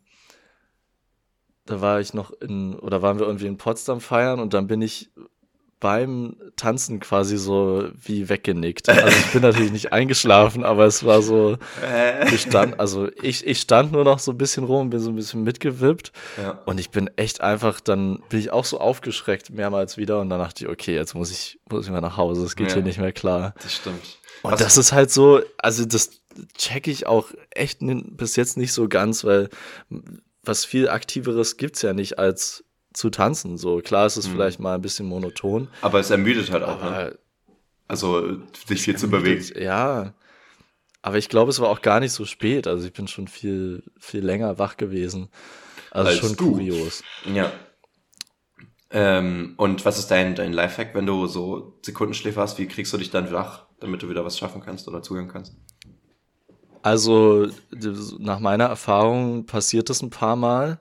da 1.66 1.82
war 1.82 2.00
ich 2.00 2.14
noch 2.14 2.32
in, 2.42 2.76
oder 2.76 3.02
waren 3.02 3.18
wir 3.18 3.26
irgendwie 3.26 3.48
in 3.48 3.58
Potsdam 3.58 4.00
feiern 4.00 4.40
und 4.40 4.54
dann 4.54 4.68
bin 4.68 4.82
ich 4.82 5.10
beim 5.80 6.36
Tanzen 6.58 7.00
quasi 7.00 7.38
so 7.38 7.90
wie 7.96 8.30
weggenickt. 8.30 8.88
Also 8.88 9.08
ich 9.08 9.32
bin 9.32 9.42
natürlich 9.42 9.72
nicht 9.72 9.94
eingeschlafen, 9.94 10.64
aber 10.64 10.86
es 10.86 11.04
war 11.04 11.24
so, 11.24 11.58
ich 12.32 12.42
stand, 12.42 12.80
also 12.80 13.10
ich, 13.20 13.48
ich 13.48 13.60
stand 13.60 13.92
nur 13.92 14.04
noch 14.04 14.20
so 14.20 14.32
ein 14.32 14.38
bisschen 14.38 14.64
rum, 14.64 14.92
bin 14.92 15.00
so 15.00 15.10
ein 15.10 15.16
bisschen 15.16 15.42
mitgewippt 15.44 16.12
ja. 16.40 16.60
und 16.66 16.80
ich 16.80 16.92
bin 16.92 17.10
echt 17.16 17.42
einfach, 17.42 17.80
dann 17.80 18.22
bin 18.30 18.40
ich 18.40 18.52
auch 18.52 18.66
so 18.66 18.80
aufgeschreckt 18.80 19.50
mehrmals 19.50 19.98
wieder 19.98 20.20
und 20.20 20.30
dann 20.30 20.40
dachte 20.40 20.66
ich, 20.66 20.70
okay, 20.70 20.94
jetzt 20.94 21.16
muss 21.16 21.32
ich, 21.32 21.60
muss 21.68 21.86
ich 21.86 21.92
mal 21.92 22.00
nach 22.00 22.16
Hause, 22.16 22.46
es 22.46 22.56
geht 22.56 22.68
ja. 22.68 22.76
hier 22.76 22.84
nicht 22.84 23.00
mehr 23.00 23.12
klar. 23.12 23.56
Das 23.64 23.74
stimmt. 23.74 24.21
Und 24.44 24.60
das 24.60 24.78
ist 24.78 24.92
halt 24.92 25.12
so, 25.12 25.42
also 25.58 25.86
das 25.86 26.22
checke 26.58 26.90
ich 26.92 27.08
auch 27.08 27.32
echt 27.52 27.80
bis 27.82 28.36
jetzt 28.36 28.58
nicht 28.58 28.74
so 28.74 28.88
ganz, 28.88 29.24
weil 29.24 29.50
was 30.44 30.66
viel 30.66 30.90
aktiveres 30.90 31.58
gibt's 31.58 31.82
ja 31.82 31.94
nicht 31.94 32.18
als 32.18 32.64
zu 32.94 33.10
tanzen. 33.10 33.58
So 33.58 33.80
klar 33.80 34.06
ist 34.06 34.18
es 34.18 34.28
mhm. 34.28 34.34
vielleicht 34.34 34.60
mal 34.60 34.76
ein 34.76 34.82
bisschen 34.82 35.06
monoton. 35.06 35.68
Aber 35.82 36.00
es 36.00 36.10
ermüdet 36.10 36.52
halt 36.52 36.64
auch, 36.64 36.82
ne? 36.82 37.18
Also 37.88 38.38
sich 38.68 38.82
viel 38.82 38.98
zu 38.98 39.10
bewegen. 39.10 39.46
Ja. 39.62 40.14
Aber 41.02 41.18
ich 41.18 41.30
glaube, 41.30 41.50
es 41.50 41.60
war 41.60 41.70
auch 41.70 41.82
gar 41.82 42.00
nicht 42.00 42.14
so 42.14 42.26
spät. 42.26 42.68
Also 42.68 42.88
ich 42.88 42.94
bin 42.94 43.08
schon 43.08 43.28
viel, 43.28 43.84
viel 44.00 44.24
länger 44.24 44.60
wach 44.60 44.78
gewesen. 44.78 45.30
Also 45.90 46.10
Als 46.10 46.20
schon 46.20 46.36
du. 46.38 46.52
kurios. 46.54 47.04
Ja. 47.34 47.52
Ähm, 48.92 49.56
und 49.58 49.84
was 49.84 50.00
ist 50.00 50.12
dein, 50.12 50.36
dein 50.36 50.54
Lifehack, 50.54 50.96
wenn 50.96 51.06
du 51.06 51.28
so 51.28 51.80
Sekundenschläfer 51.82 52.42
hast? 52.42 52.60
Wie 52.60 52.68
kriegst 52.68 52.94
du 52.94 52.98
dich 52.98 53.10
dann 53.10 53.32
wach, 53.32 53.66
damit 53.82 54.02
du 54.02 54.10
wieder 54.10 54.24
was 54.24 54.38
schaffen 54.38 54.62
kannst 54.62 54.88
oder 54.88 55.02
zuhören 55.02 55.28
kannst? 55.28 55.56
Also, 56.84 57.48
nach 58.18 58.40
meiner 58.40 58.66
Erfahrung 58.66 59.46
passiert 59.46 59.90
das 59.90 60.02
ein 60.02 60.10
paar 60.10 60.36
Mal. 60.36 60.80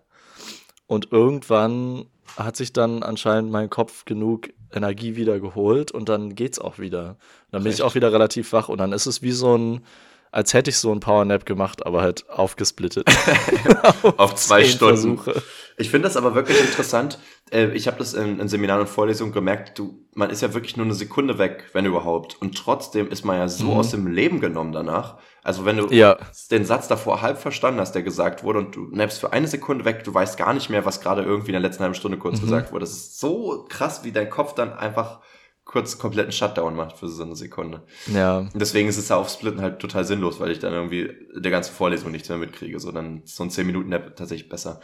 Und 0.87 1.13
irgendwann 1.13 2.07
hat 2.37 2.57
sich 2.57 2.73
dann 2.73 3.03
anscheinend 3.03 3.51
mein 3.51 3.71
Kopf 3.71 4.05
genug 4.05 4.51
Energie 4.73 5.17
wieder 5.17 5.41
geholt 5.41 5.91
und 5.91 6.09
dann 6.09 6.35
geht's 6.35 6.59
auch 6.59 6.79
wieder. 6.79 7.17
Dann 7.51 7.63
bin 7.63 7.73
ich 7.73 7.83
auch 7.83 7.95
wieder 7.95 8.13
relativ 8.13 8.53
wach 8.53 8.69
und 8.69 8.79
dann 8.79 8.93
ist 8.93 9.07
es 9.07 9.21
wie 9.23 9.33
so 9.33 9.57
ein, 9.57 9.85
als 10.31 10.55
hätte 10.55 10.71
ich 10.71 10.79
so 10.79 10.93
ein 10.93 11.01
Powernap 11.01 11.45
gemacht, 11.45 11.85
aber 11.85 12.03
halt 12.03 12.29
aufgesplittet. 12.31 13.07
auf, 13.83 14.19
auf 14.19 14.35
zwei 14.37 14.65
Stunden. 14.65 15.19
Versuche. 15.19 15.43
Ich 15.77 15.91
finde 15.91 16.09
das 16.09 16.17
aber 16.17 16.35
wirklich 16.35 16.61
interessant. 16.61 17.19
Äh, 17.51 17.69
ich 17.73 17.87
habe 17.87 17.99
das 17.99 18.15
in, 18.15 18.39
in 18.39 18.49
Seminaren 18.49 18.83
und 18.83 18.89
Vorlesungen 18.89 19.33
gemerkt, 19.33 19.79
du, 19.79 20.07
man 20.15 20.31
ist 20.31 20.43
ja 20.43 20.53
wirklich 20.55 20.77
nur 20.77 20.87
eine 20.87 20.95
Sekunde 20.95 21.39
weg, 21.39 21.71
wenn 21.73 21.87
überhaupt. 21.87 22.41
Und 22.41 22.57
trotzdem 22.57 23.09
ist 23.09 23.25
man 23.25 23.39
ja 23.39 23.49
so 23.49 23.65
mhm. 23.65 23.79
aus 23.79 23.91
dem 23.91 24.07
Leben 24.07 24.41
genommen 24.41 24.73
danach. 24.73 25.19
Also 25.43 25.65
wenn 25.65 25.79
du 25.79 25.87
ja. 25.89 26.19
den 26.51 26.65
Satz 26.65 26.87
davor 26.87 27.23
halb 27.23 27.39
verstanden 27.39 27.81
hast, 27.81 27.93
der 27.93 28.03
gesagt 28.03 28.45
wurde, 28.45 28.59
und 28.59 28.77
du 28.77 28.89
nappst 28.93 29.21
für 29.21 29.33
eine 29.33 29.49
Sekunde 29.49 29.85
weg, 29.85 30.05
du 30.05 30.13
weißt 30.13 30.37
gar 30.37 30.53
nicht 30.53 30.69
mehr, 30.69 30.85
was 30.85 31.01
gerade 31.01 31.23
irgendwie 31.23 31.49
in 31.49 31.55
der 31.55 31.63
letzten 31.63 31.83
halben 31.83 31.95
Stunde 31.95 32.19
kurz 32.19 32.39
mhm. 32.39 32.43
gesagt 32.43 32.73
wurde. 32.73 32.85
Das 32.85 32.93
ist 32.93 33.19
so 33.19 33.65
krass, 33.69 34.05
wie 34.05 34.13
dein 34.13 34.29
Kopf 34.29 34.55
dann 34.55 34.73
einfach 34.73 35.21
kurz 35.65 35.99
kompletten 35.99 36.33
Shutdown 36.33 36.75
macht 36.75 36.99
für 36.99 37.09
so 37.09 37.23
eine 37.23 37.37
Sekunde. 37.37 37.85
Ja. 38.13 38.49
Deswegen 38.55 38.89
ist 38.89 38.97
es 38.97 39.09
ja 39.09 39.17
auf 39.17 39.31
Splitten 39.31 39.61
halt 39.61 39.79
total 39.79 40.05
sinnlos, 40.05 40.41
weil 40.41 40.51
ich 40.51 40.59
dann 40.59 40.73
irgendwie 40.73 41.13
der 41.35 41.51
ganzen 41.51 41.75
Vorlesung 41.75 42.11
nichts 42.11 42.29
mehr 42.29 42.39
mitkriege. 42.39 42.81
So 42.81 42.91
dann 42.91 43.23
so 43.25 43.45
ein 43.45 43.51
10 43.51 43.67
Minuten 43.67 43.91
Nap 43.91 44.17
tatsächlich 44.17 44.49
besser. 44.49 44.81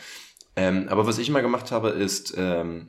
Ähm, 0.55 0.89
aber 0.89 1.07
was 1.07 1.19
ich 1.19 1.29
immer 1.29 1.43
gemacht 1.43 1.73
habe, 1.73 1.91
ist, 1.91 2.35
ähm, 2.37 2.89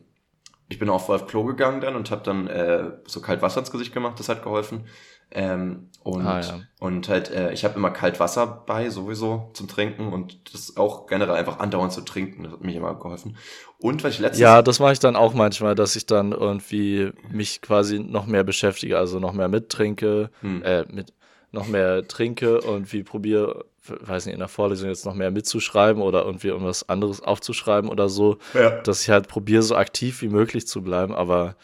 ich 0.70 0.80
bin 0.80 0.90
auch 0.90 1.10
auf 1.10 1.28
Klo 1.28 1.44
gegangen 1.44 1.82
dann 1.82 1.96
und 1.96 2.12
habe 2.12 2.24
dann 2.24 2.48
äh, 2.48 2.92
so 3.06 3.22
kalt 3.22 3.42
Wasser 3.42 3.60
ins 3.60 3.72
Gesicht 3.72 3.94
gemacht, 3.94 4.20
das 4.20 4.30
hat 4.30 4.44
geholfen. 4.44 4.86
Ähm, 5.32 5.90
und, 6.04 6.26
ah, 6.26 6.40
ja. 6.40 6.60
und 6.80 7.10
halt, 7.10 7.32
äh, 7.32 7.52
ich 7.52 7.66
habe 7.66 7.76
immer 7.76 7.92
kalt 7.92 8.22
Wasser 8.22 8.64
bei, 8.66 8.90
sowieso 8.90 9.50
zum 9.54 9.68
Trinken 9.68 10.14
und 10.14 10.54
das 10.54 10.78
auch 10.78 11.06
generell 11.06 11.36
einfach 11.36 11.60
andauernd 11.60 11.92
zu 11.92 12.00
trinken, 12.00 12.44
das 12.44 12.54
hat 12.54 12.62
mich 12.62 12.78
immer 12.78 12.96
geholfen. 12.96 13.36
Und 13.78 14.06
was 14.06 14.14
ich 14.14 14.20
letztens. 14.20 14.40
Ja, 14.40 14.62
das 14.62 14.80
mache 14.80 14.94
ich 14.94 15.00
dann 15.00 15.18
auch 15.18 15.34
manchmal, 15.34 15.76
dass 15.76 15.98
ich 15.98 16.06
dann 16.06 16.32
irgendwie 16.32 17.12
mich 17.30 17.62
quasi 17.62 18.00
noch 18.00 18.26
mehr 18.26 18.46
beschäftige, 18.46 18.98
also 18.98 19.20
noch 19.20 19.34
mehr 19.34 19.50
mittrinke, 19.50 20.30
hm. 20.40 20.64
äh, 20.64 20.86
mit 20.90 21.14
noch 21.52 21.68
mehr 21.68 22.08
trinke 22.08 22.62
und 22.62 22.94
wie 22.94 23.04
probiere, 23.04 23.66
weiß 23.86 24.26
nicht, 24.26 24.34
in 24.34 24.40
der 24.40 24.48
Vorlesung 24.48 24.90
jetzt 24.90 25.06
noch 25.06 25.14
mehr 25.14 25.32
mitzuschreiben 25.32 26.02
oder 26.02 26.24
irgendwie 26.24 26.48
irgendwas 26.48 26.88
anderes 26.88 27.22
aufzuschreiben 27.22 27.90
oder 27.90 28.10
so, 28.10 28.38
ja. 28.54 28.82
dass 28.82 29.02
ich 29.02 29.10
halt 29.10 29.28
probiere, 29.28 29.64
so 29.64 29.76
aktiv 29.76 30.22
wie 30.22 30.30
möglich 30.30 30.68
zu 30.68 30.82
bleiben, 30.82 31.14
aber 31.14 31.56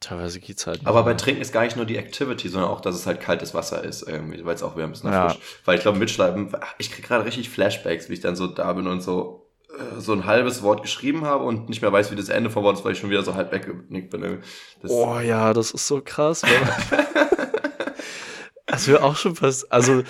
Teilweise 0.00 0.38
geht's 0.38 0.66
halt. 0.66 0.80
Aber 0.84 1.02
bei 1.02 1.14
Trinken 1.14 1.42
ist 1.42 1.52
gar 1.52 1.64
nicht 1.64 1.76
nur 1.76 1.84
die 1.84 1.96
Activity, 1.96 2.48
sondern 2.48 2.70
auch, 2.70 2.80
dass 2.80 2.94
es 2.94 3.06
halt 3.06 3.20
kaltes 3.20 3.52
Wasser 3.52 3.82
ist, 3.82 4.02
irgendwie, 4.02 4.44
weil 4.44 4.54
es 4.54 4.62
auch 4.62 4.76
wieder 4.76 4.84
ein 4.84 4.92
bisschen 4.92 5.12
ja. 5.12 5.30
frisch. 5.30 5.40
Weil 5.64 5.76
ich 5.76 5.82
glaube, 5.82 5.98
mitschreiben, 5.98 6.54
ich 6.78 6.92
krieg 6.92 7.04
gerade 7.04 7.24
richtig 7.24 7.50
Flashbacks, 7.50 8.08
wie 8.08 8.14
ich 8.14 8.20
dann 8.20 8.36
so 8.36 8.46
da 8.46 8.72
bin 8.74 8.86
und 8.86 9.00
so 9.00 9.48
äh, 9.78 10.00
so 10.00 10.12
ein 10.12 10.24
halbes 10.24 10.62
Wort 10.62 10.82
geschrieben 10.82 11.24
habe 11.24 11.44
und 11.44 11.68
nicht 11.68 11.82
mehr 11.82 11.92
weiß, 11.92 12.12
wie 12.12 12.16
das 12.16 12.28
Ende 12.28 12.50
vom 12.50 12.62
Wort 12.62 12.78
ist, 12.78 12.84
weil 12.84 12.92
ich 12.92 12.98
schon 12.98 13.10
wieder 13.10 13.22
so 13.22 13.34
halb 13.34 13.50
weggenickt 13.50 14.10
bin. 14.10 14.42
Das 14.82 14.90
oh 14.90 15.18
ja, 15.18 15.52
das 15.52 15.72
ist 15.72 15.86
so 15.86 16.00
krass. 16.04 16.42
das 18.66 18.86
wäre 18.86 19.02
auch 19.02 19.16
schon 19.16 19.40
was, 19.40 19.68
also 19.70 20.02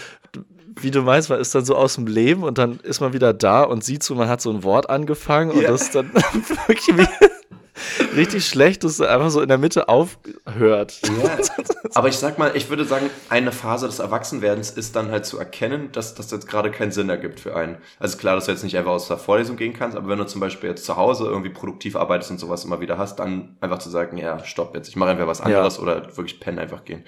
wie 0.81 0.91
du 0.91 1.03
meinst, 1.03 1.31
man 1.31 1.41
ist 1.41 1.55
dann 1.55 1.65
so 1.65 1.75
aus 1.75 1.95
dem 1.95 2.07
Leben 2.07 2.45
und 2.45 2.59
dann 2.59 2.79
ist 2.81 3.01
man 3.01 3.13
wieder 3.13 3.33
da 3.33 3.63
und 3.63 3.83
sieht 3.83 4.03
so, 4.03 4.15
man 4.15 4.29
hat 4.29 4.41
so 4.41 4.51
ein 4.51 4.63
Wort 4.63 4.91
angefangen 4.91 5.51
und 5.51 5.63
ja. 5.63 5.71
das 5.71 5.91
dann 5.91 6.13
wirklich 6.15 6.97
wie 6.97 7.29
richtig 8.17 8.47
schlecht, 8.47 8.85
dass 8.85 8.93
es 8.93 9.01
einfach 9.01 9.31
so 9.31 9.41
in 9.41 9.49
der 9.49 9.59
Mitte 9.59 9.89
aufhört. 9.89 11.01
Ja. 11.23 11.39
Aber 11.95 12.09
ich 12.09 12.17
sag 12.17 12.39
mal, 12.39 12.57
ich 12.57 12.69
würde 12.71 12.85
sagen, 12.85 13.11
eine 13.29 13.53
Phase 13.53 13.87
des 13.87 13.99
Erwachsenwerdens 13.99 14.71
ist 14.71 14.97
dann 14.97 15.11
halt 15.11 15.27
zu 15.27 15.39
erkennen, 15.39 15.91
dass 15.93 16.15
das 16.15 16.31
jetzt 16.31 16.49
gerade 16.49 16.71
keinen 16.71 16.93
Sinn 16.93 17.09
ergibt 17.09 17.41
für 17.41 17.57
einen. 17.57 17.79
Also 17.99 18.19
klar, 18.19 18.35
dass 18.35 18.47
du 18.47 18.53
jetzt 18.53 18.65
nicht 18.65 18.77
einfach 18.77 18.93
aus 18.93 19.09
der 19.09 19.19
Vorlesung 19.19 19.57
gehen 19.57 19.73
kannst, 19.73 19.97
aber 19.97 20.09
wenn 20.09 20.19
du 20.19 20.27
zum 20.27 20.41
Beispiel 20.41 20.71
jetzt 20.71 20.85
zu 20.85 20.97
Hause 20.97 21.25
irgendwie 21.25 21.51
produktiv 21.51 21.97
arbeitest 21.97 22.31
und 22.31 22.39
sowas 22.39 22.65
immer 22.65 22.81
wieder 22.81 22.99
hast, 22.99 23.17
dann 23.17 23.57
einfach 23.61 23.79
zu 23.79 23.91
sagen, 23.91 24.17
ja, 24.19 24.45
stopp 24.45 24.75
jetzt, 24.75 24.89
ich 24.89 24.97
mache 24.97 25.11
einfach 25.11 25.27
was 25.27 25.41
anderes 25.41 25.77
ja. 25.77 25.83
oder 25.83 26.17
wirklich 26.17 26.41
pennen 26.41 26.59
einfach 26.59 26.85
gehen 26.85 27.05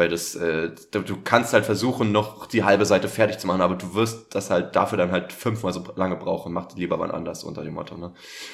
weil 0.00 0.08
das, 0.08 0.34
äh, 0.34 0.70
du 0.90 1.16
kannst 1.22 1.52
halt 1.52 1.66
versuchen, 1.66 2.10
noch 2.10 2.46
die 2.46 2.64
halbe 2.64 2.86
Seite 2.86 3.08
fertig 3.08 3.38
zu 3.38 3.46
machen, 3.46 3.60
aber 3.60 3.74
du 3.74 3.94
wirst 3.94 4.34
das 4.34 4.48
halt 4.48 4.76
dafür 4.76 4.96
dann 4.96 5.10
halt 5.10 5.32
fünfmal 5.32 5.72
so 5.72 5.84
lange 5.96 6.16
brauchen. 6.16 6.52
Mach 6.52 6.74
lieber 6.74 6.98
wann 6.98 7.10
anders 7.10 7.44
unter 7.44 7.62
dem 7.62 7.74
Motto. 7.74 7.96
Ne? 7.96 8.12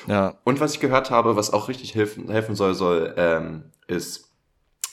Ja. 0.08 0.34
Und 0.44 0.60
was 0.60 0.74
ich 0.74 0.80
gehört 0.80 1.10
habe, 1.10 1.36
was 1.36 1.52
auch 1.56 1.68
richtig 1.68 1.94
helfen, 1.94 2.30
helfen 2.30 2.54
soll, 2.54 2.74
soll 2.74 3.14
ähm, 3.16 3.64
ist 3.86 4.32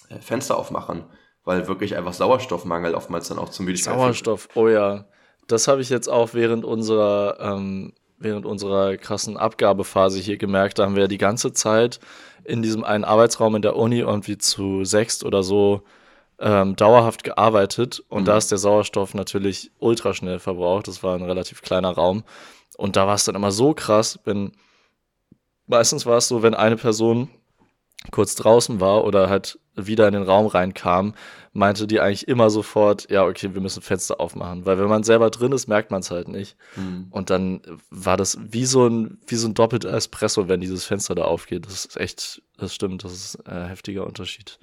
äh, 0.10 0.20
Fenster 0.20 0.58
aufmachen, 0.58 1.04
weil 1.44 1.68
wirklich 1.68 1.96
einfach 1.96 2.14
Sauerstoffmangel 2.14 2.96
oftmals 2.96 3.28
dann 3.28 3.40
auch 3.40 3.50
zum 3.50 3.66
Müdigkeit 3.66 3.94
Sauerstoff, 3.94 4.50
oh 4.56 4.68
ja. 4.68 5.06
Das 5.48 5.68
habe 5.68 5.82
ich 5.82 5.90
jetzt 5.90 6.08
auch 6.08 6.34
während 6.34 6.64
unserer 6.64 7.38
ähm, 7.40 7.94
während 8.18 8.46
unserer 8.46 8.96
krassen 8.96 9.36
Abgabephase 9.36 10.20
hier 10.20 10.38
gemerkt. 10.38 10.80
Da 10.80 10.86
haben 10.86 10.96
wir 10.96 11.10
die 11.10 11.18
ganze 11.18 11.52
Zeit 11.52 12.00
in 12.46 12.62
diesem 12.62 12.84
einen 12.84 13.04
Arbeitsraum 13.04 13.56
in 13.56 13.62
der 13.62 13.76
Uni 13.76 14.00
irgendwie 14.00 14.38
zu 14.38 14.86
sechst 14.86 15.26
oder 15.26 15.44
so 15.44 15.84
ähm, 16.40 16.76
dauerhaft 16.76 17.24
gearbeitet 17.24 18.04
und 18.10 18.22
mhm. 18.24 18.26
da 18.26 18.38
ist 18.38 18.52
der 18.52 18.58
Sauerstoff 18.58 19.14
natürlich 19.14 19.72
ultra 19.80 20.14
schnell 20.14 20.40
verbraucht. 20.40 20.88
Das 20.88 21.04
war 21.04 21.16
ein 21.16 21.24
relativ 21.24 21.62
kleiner 21.62 21.92
Raum. 21.92 22.24
Und 22.78 22.96
da 22.96 23.06
war 23.06 23.16
es 23.16 23.26
dann 23.26 23.36
immer 23.36 23.52
so 23.52 23.74
krass, 23.74 24.20
wenn 24.26 24.52
meistens 25.68 26.06
war 26.06 26.18
es 26.18 26.28
so, 26.28 26.44
wenn 26.44 26.54
eine 26.54 26.76
Person 26.76 27.30
kurz 28.12 28.36
draußen 28.36 28.80
war 28.80 29.04
oder 29.06 29.30
halt 29.30 29.60
wieder 29.76 30.08
in 30.08 30.14
den 30.14 30.24
Raum 30.24 30.46
reinkam, 30.46 31.14
meinte 31.54 31.88
die 31.88 32.00
eigentlich 32.00 32.28
immer 32.28 32.50
sofort, 32.50 33.10
ja, 33.10 33.26
okay, 33.26 33.54
wir 33.54 33.62
müssen 33.62 33.82
Fenster 33.82 34.20
aufmachen. 34.20 34.66
Weil 34.66 34.78
wenn 34.78 34.88
man 34.88 35.04
selber 35.04 35.30
drin 35.30 35.52
ist, 35.52 35.68
merkt 35.68 35.92
man 35.92 36.02
es 36.02 36.12
halt 36.12 36.28
nicht. 36.28 36.58
Mhm. 36.76 37.08
Und 37.12 37.30
dann 37.30 37.62
war 37.90 38.18
das 38.18 38.38
wie 38.42 38.66
so 38.66 38.88
ein, 38.88 39.20
wie 39.28 39.36
so 39.36 39.48
ein 39.48 39.54
doppelter 39.54 39.94
Espresso, 39.94 40.48
wenn 40.48 40.62
dieses 40.62 40.86
Fenster 40.86 41.16
da 41.16 41.24
aufgeht. 41.24 41.66
Das 41.66 41.86
ist 41.86 41.98
echt, 41.98 42.42
das 42.58 42.74
stimmt, 42.74 43.04
das 43.04 43.14
ist 43.14 43.48
ein 43.48 43.68
heftiger 43.68 44.06
Unterschied. 44.06 44.60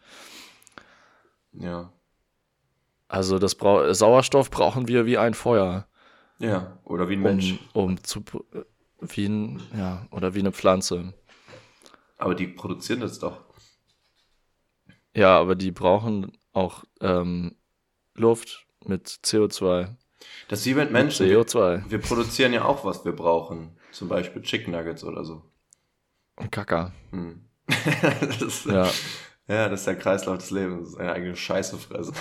Ja. 1.53 1.93
Also 3.09 3.39
das 3.39 3.57
Bra 3.57 3.93
Sauerstoff 3.93 4.51
brauchen 4.51 4.87
wir 4.87 5.07
wie 5.07 5.19
ein 5.19 5.35
Feuer. 5.35 5.87
Ja, 6.39 6.79
oder 6.85 7.09
wie 7.09 7.15
ein 7.15 7.23
Mensch. 7.23 7.59
Um, 7.73 7.85
um 7.85 8.05
zu 8.05 8.23
wie 9.01 9.27
ein, 9.27 9.63
ja, 9.77 10.07
oder 10.11 10.35
wie 10.35 10.41
eine 10.41 10.53
Pflanze. 10.53 11.15
Aber 12.19 12.35
die 12.35 12.47
produzieren 12.47 13.01
das 13.01 13.19
doch. 13.19 13.41
Ja, 15.15 15.39
aber 15.39 15.55
die 15.55 15.73
brauchen 15.73 16.33
auch 16.53 16.85
ähm, 17.01 17.57
Luft 18.15 18.67
mit 18.85 19.09
CO2. 19.09 19.97
Das 20.49 20.61
ist 20.61 20.67
wie 20.67 20.75
mit 20.75 20.91
Menschen. 20.91 21.27
CO2. 21.27 21.85
Wir, 21.85 21.91
wir 21.91 21.99
produzieren 22.01 22.53
ja 22.53 22.65
auch, 22.65 22.85
was 22.85 23.05
wir 23.05 23.13
brauchen. 23.13 23.77
Zum 23.93 24.09
Beispiel 24.09 24.43
Chicken 24.43 24.73
Nuggets 24.73 25.03
oder 25.03 25.25
so. 25.25 25.43
Und 26.37 26.53
Kaka. 26.53 26.93
Hm. 27.11 27.45
ja. 28.67 28.91
Ja, 29.51 29.69
das 29.69 29.81
ist 29.81 29.87
der 29.87 29.97
Kreislauf 29.97 30.39
des 30.39 30.53
Lebens. 30.53 30.83
Das 30.83 30.89
ist 30.91 31.01
eine 31.01 31.13
eigene 31.13 31.35
Scheiße 31.35 31.77
fressen. 31.77 32.15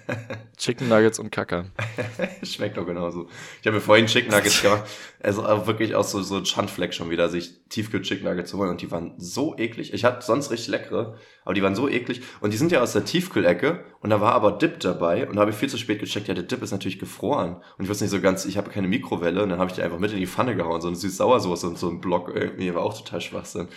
Chicken 0.56 0.88
Nuggets 0.88 1.18
und 1.18 1.30
Kacker. 1.30 1.66
Schmeckt 2.42 2.78
doch 2.78 2.86
genauso. 2.86 3.28
Ich 3.60 3.66
habe 3.66 3.76
mir 3.76 3.82
vorhin 3.82 4.06
Chicken 4.06 4.30
Nuggets 4.30 4.62
gemacht. 4.62 4.84
Also 5.22 5.42
wirklich 5.66 5.94
auch 5.94 6.04
so, 6.04 6.22
so 6.22 6.38
ein 6.38 6.46
Schandfleck 6.46 6.94
schon 6.94 7.10
wieder, 7.10 7.28
sich 7.28 7.66
Tiefkühl 7.68 8.00
Chicken 8.00 8.24
Nuggets 8.24 8.50
zu 8.50 8.56
holen. 8.56 8.70
Und 8.70 8.80
die 8.80 8.90
waren 8.90 9.12
so 9.18 9.58
eklig. 9.58 9.92
Ich 9.92 10.06
hatte 10.06 10.24
sonst 10.24 10.50
richtig 10.50 10.68
leckere, 10.68 11.18
aber 11.44 11.52
die 11.52 11.62
waren 11.62 11.74
so 11.74 11.86
eklig. 11.86 12.22
Und 12.40 12.54
die 12.54 12.56
sind 12.56 12.72
ja 12.72 12.80
aus 12.80 12.94
der 12.94 13.04
Tiefkühlecke. 13.04 13.84
Und 14.00 14.08
da 14.08 14.22
war 14.22 14.32
aber 14.32 14.52
Dip 14.52 14.80
dabei. 14.80 15.28
Und 15.28 15.36
da 15.36 15.42
habe 15.42 15.50
ich 15.50 15.58
viel 15.58 15.68
zu 15.68 15.76
spät 15.76 16.00
gecheckt. 16.00 16.28
Ja, 16.28 16.34
der 16.34 16.44
Dip 16.44 16.62
ist 16.62 16.70
natürlich 16.70 16.98
gefroren. 16.98 17.56
Und 17.76 17.84
ich 17.84 17.90
wusste 17.90 18.04
nicht 18.04 18.10
so 18.10 18.22
ganz, 18.22 18.46
ich 18.46 18.56
habe 18.56 18.70
keine 18.70 18.88
Mikrowelle. 18.88 19.42
Und 19.42 19.50
dann 19.50 19.58
habe 19.58 19.68
ich 19.68 19.76
die 19.76 19.82
einfach 19.82 19.98
mit 19.98 20.12
in 20.12 20.18
die 20.18 20.26
Pfanne 20.26 20.56
gehauen. 20.56 20.80
So 20.80 20.88
eine 20.88 20.96
Süß-Sauersoße 20.96 21.66
und 21.66 21.78
so 21.78 21.90
ein 21.90 22.00
Block 22.00 22.32
irgendwie. 22.34 22.74
War 22.74 22.84
auch 22.84 22.96
total 22.96 23.20
Schwachsinn. 23.20 23.68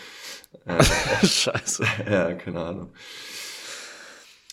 Äh, 0.66 0.84
Scheiße. 1.26 1.86
Ja, 2.10 2.34
keine 2.34 2.64
Ahnung. 2.64 2.94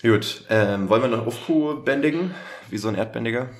Gut, 0.02 0.44
ähm, 0.48 0.88
wollen 0.88 1.02
wir 1.02 1.08
noch 1.08 1.26
Aufkuh 1.26 1.82
bändigen, 1.82 2.34
wie 2.70 2.78
so 2.78 2.88
ein 2.88 2.94
Erdbändiger? 2.94 3.50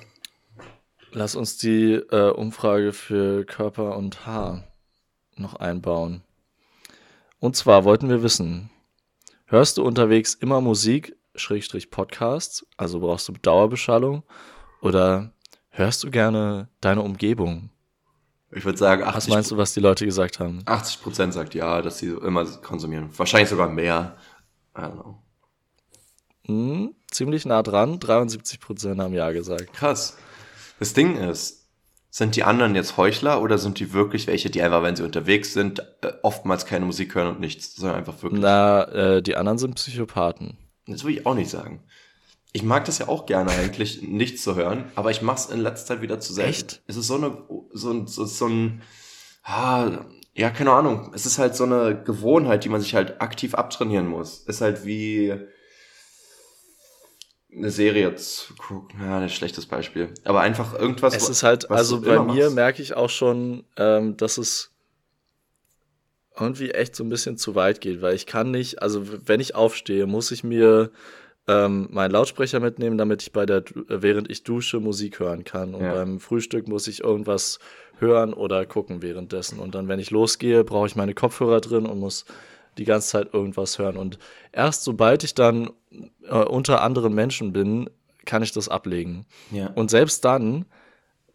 Lass 1.11 1.35
uns 1.35 1.57
die 1.57 1.93
äh, 1.93 2.31
Umfrage 2.31 2.93
für 2.93 3.45
Körper 3.45 3.95
und 3.97 4.25
Haar 4.25 4.63
noch 5.35 5.55
einbauen. 5.55 6.23
Und 7.39 7.55
zwar 7.55 7.83
wollten 7.83 8.09
wir 8.09 8.23
wissen, 8.23 8.69
hörst 9.45 9.77
du 9.77 9.83
unterwegs 9.83 10.33
immer 10.33 10.61
Musik, 10.61 11.15
Schrägstrich 11.35 11.91
Podcasts, 11.91 12.65
also 12.77 12.99
brauchst 12.99 13.27
du 13.27 13.33
Dauerbeschallung, 13.33 14.23
oder 14.81 15.33
hörst 15.69 16.03
du 16.03 16.11
gerne 16.11 16.69
deine 16.81 17.01
Umgebung? 17.01 17.69
Ich 18.53 18.65
würde 18.65 18.77
sagen, 18.77 19.03
80, 19.03 19.15
was 19.15 19.27
meinst 19.29 19.51
du, 19.51 19.57
was 19.57 19.73
die 19.73 19.79
Leute 19.79 20.05
gesagt 20.05 20.39
haben? 20.39 20.61
80 20.65 21.01
Prozent 21.01 21.33
sagt 21.33 21.53
ja, 21.53 21.81
dass 21.81 21.99
sie 21.99 22.09
immer 22.09 22.45
konsumieren. 22.45 23.09
Wahrscheinlich 23.17 23.49
sogar 23.49 23.69
mehr. 23.69 24.17
I 24.77 24.81
don't 24.81 24.93
know. 24.93 25.17
Hm, 26.45 26.95
ziemlich 27.09 27.45
nah 27.45 27.63
dran. 27.63 27.99
73% 27.99 29.01
haben 29.01 29.13
Ja 29.13 29.31
gesagt. 29.31 29.73
Krass. 29.73 30.17
Das 30.79 30.93
Ding 30.93 31.15
ist, 31.15 31.67
sind 32.09 32.35
die 32.35 32.43
anderen 32.43 32.75
jetzt 32.75 32.97
Heuchler 32.97 33.41
oder 33.41 33.57
sind 33.57 33.79
die 33.79 33.93
wirklich 33.93 34.27
welche, 34.27 34.49
die 34.49 34.61
einfach, 34.61 34.83
wenn 34.83 34.97
sie 34.97 35.03
unterwegs 35.03 35.53
sind, 35.53 35.79
äh, 36.01 36.11
oftmals 36.23 36.65
keine 36.65 36.85
Musik 36.85 37.15
hören 37.15 37.27
und 37.27 37.39
nichts, 37.39 37.75
sondern 37.75 37.97
einfach 37.97 38.21
wirklich. 38.21 38.41
Na, 38.41 38.83
äh, 38.83 39.21
die 39.21 39.37
anderen 39.37 39.59
sind 39.59 39.75
Psychopathen. 39.75 40.57
Das 40.87 41.03
würde 41.03 41.19
ich 41.19 41.25
auch 41.25 41.35
nicht 41.35 41.49
sagen. 41.49 41.83
Ich 42.53 42.63
mag 42.63 42.85
das 42.85 42.97
ja 42.99 43.07
auch 43.07 43.25
gerne 43.25 43.51
eigentlich, 43.51 44.01
nichts 44.01 44.43
zu 44.43 44.55
hören, 44.55 44.91
aber 44.95 45.11
ich 45.11 45.21
mach's 45.21 45.45
in 45.45 45.61
letzter 45.61 45.95
Zeit 45.95 46.01
wieder 46.01 46.19
zu 46.19 46.33
selten. 46.33 46.49
Echt? 46.49 46.81
Es 46.87 46.97
ist 46.97 47.07
so 47.07 47.15
eine, 47.15 47.37
so, 47.71 47.91
ein, 47.91 48.07
so, 48.07 48.25
so 48.25 48.47
ein, 48.47 48.81
ah, 49.43 50.05
ja, 50.33 50.49
keine 50.49 50.71
Ahnung. 50.71 51.11
Es 51.13 51.25
ist 51.25 51.37
halt 51.37 51.55
so 51.55 51.63
eine 51.63 52.01
Gewohnheit, 52.03 52.63
die 52.65 52.69
man 52.69 52.81
sich 52.81 52.93
halt 52.93 53.21
aktiv 53.21 53.55
abtrainieren 53.55 54.07
muss. 54.07 54.39
Ist 54.39 54.61
halt 54.61 54.85
wie, 54.85 55.33
eine 57.55 57.71
Serie 57.71 58.15
zu 58.15 58.55
gucken. 58.55 58.99
Ja, 59.01 59.19
ein 59.19 59.29
schlechtes 59.29 59.65
Beispiel. 59.65 60.13
Aber 60.23 60.41
einfach 60.41 60.73
irgendwas. 60.73 61.15
Es 61.15 61.29
ist 61.29 61.43
halt, 61.43 61.69
also 61.69 62.01
bei 62.01 62.19
mir 62.19 62.43
machst. 62.45 62.55
merke 62.55 62.81
ich 62.81 62.93
auch 62.93 63.09
schon, 63.09 63.65
ähm, 63.77 64.15
dass 64.17 64.37
es 64.37 64.71
irgendwie 66.39 66.71
echt 66.71 66.95
so 66.95 67.03
ein 67.03 67.09
bisschen 67.09 67.37
zu 67.37 67.55
weit 67.55 67.81
geht, 67.81 68.01
weil 68.01 68.15
ich 68.15 68.25
kann 68.25 68.51
nicht, 68.51 68.81
also 68.81 69.03
wenn 69.27 69.41
ich 69.41 69.53
aufstehe, 69.53 70.05
muss 70.05 70.31
ich 70.31 70.43
mir 70.43 70.91
ähm, 71.47 71.87
meinen 71.91 72.11
Lautsprecher 72.11 72.59
mitnehmen, 72.59 72.97
damit 72.97 73.21
ich 73.21 73.31
bei 73.31 73.45
der, 73.45 73.63
während 73.87 74.29
ich 74.29 74.43
dusche, 74.43 74.79
Musik 74.79 75.19
hören 75.19 75.43
kann. 75.43 75.73
Und 75.73 75.83
ja. 75.83 75.93
beim 75.93 76.19
Frühstück 76.19 76.67
muss 76.67 76.87
ich 76.87 77.03
irgendwas 77.03 77.59
hören 77.97 78.33
oder 78.33 78.65
gucken 78.65 79.01
währenddessen. 79.01 79.59
Und 79.59 79.75
dann, 79.75 79.87
wenn 79.87 79.99
ich 79.99 80.11
losgehe, 80.11 80.63
brauche 80.63 80.87
ich 80.87 80.95
meine 80.95 81.13
Kopfhörer 81.13 81.61
drin 81.61 81.85
und 81.85 81.99
muss 81.99 82.25
die 82.77 82.85
ganze 82.85 83.09
Zeit 83.09 83.33
irgendwas 83.33 83.79
hören. 83.79 83.97
Und 83.97 84.17
erst 84.51 84.83
sobald 84.83 85.23
ich 85.23 85.33
dann 85.33 85.71
äh, 86.23 86.35
unter 86.35 86.81
anderen 86.81 87.13
Menschen 87.13 87.53
bin, 87.53 87.89
kann 88.25 88.43
ich 88.43 88.51
das 88.51 88.69
ablegen. 88.69 89.25
Ja. 89.51 89.67
Und 89.67 89.91
selbst 89.91 90.23
dann, 90.25 90.65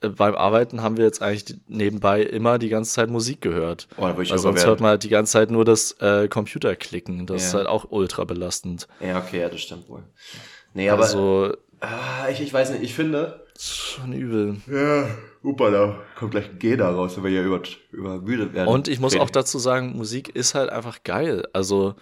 beim 0.00 0.34
Arbeiten 0.34 0.82
haben 0.82 0.96
wir 0.96 1.04
jetzt 1.04 1.22
eigentlich 1.22 1.58
nebenbei 1.68 2.22
immer 2.22 2.58
die 2.58 2.68
ganze 2.68 2.92
Zeit 2.92 3.10
Musik 3.10 3.40
gehört. 3.40 3.88
Oh, 3.96 4.02
Weil 4.02 4.26
sonst 4.38 4.66
hört 4.66 4.80
man 4.80 4.90
halt 4.90 5.04
die 5.04 5.08
ganze 5.08 5.32
Zeit 5.32 5.50
nur 5.50 5.64
das 5.64 5.92
äh, 6.00 6.28
Computer 6.28 6.76
klicken. 6.76 7.26
Das 7.26 7.42
ja. 7.42 7.48
ist 7.48 7.54
halt 7.54 7.66
auch 7.66 7.86
ultra 7.90 8.24
belastend. 8.24 8.88
Ja, 9.00 9.18
okay, 9.18 9.40
ja, 9.40 9.48
das 9.48 9.60
stimmt 9.60 9.88
wohl. 9.88 10.02
Nee, 10.74 10.90
aber 10.90 11.04
also, 11.04 11.52
ah, 11.80 12.28
ich, 12.30 12.40
ich 12.40 12.52
weiß 12.52 12.70
nicht, 12.70 12.82
ich 12.82 12.94
finde. 12.94 13.46
Schon 13.58 14.12
übel. 14.12 14.56
Ja, 14.70 15.08
upala, 15.42 16.00
kommt 16.18 16.32
gleich 16.32 16.50
ein 16.50 16.58
G 16.58 16.76
da 16.76 16.90
raus, 16.90 17.16
wenn 17.16 17.24
wir 17.24 17.30
hier 17.30 17.44
über, 17.44 17.62
übermüdet 17.90 18.52
werden. 18.52 18.68
Und 18.68 18.88
ich 18.88 19.00
muss 19.00 19.12
Training. 19.12 19.26
auch 19.26 19.30
dazu 19.30 19.58
sagen, 19.58 19.96
Musik 19.96 20.34
ist 20.34 20.54
halt 20.54 20.68
einfach 20.68 21.02
geil. 21.02 21.44
Also, 21.54 21.94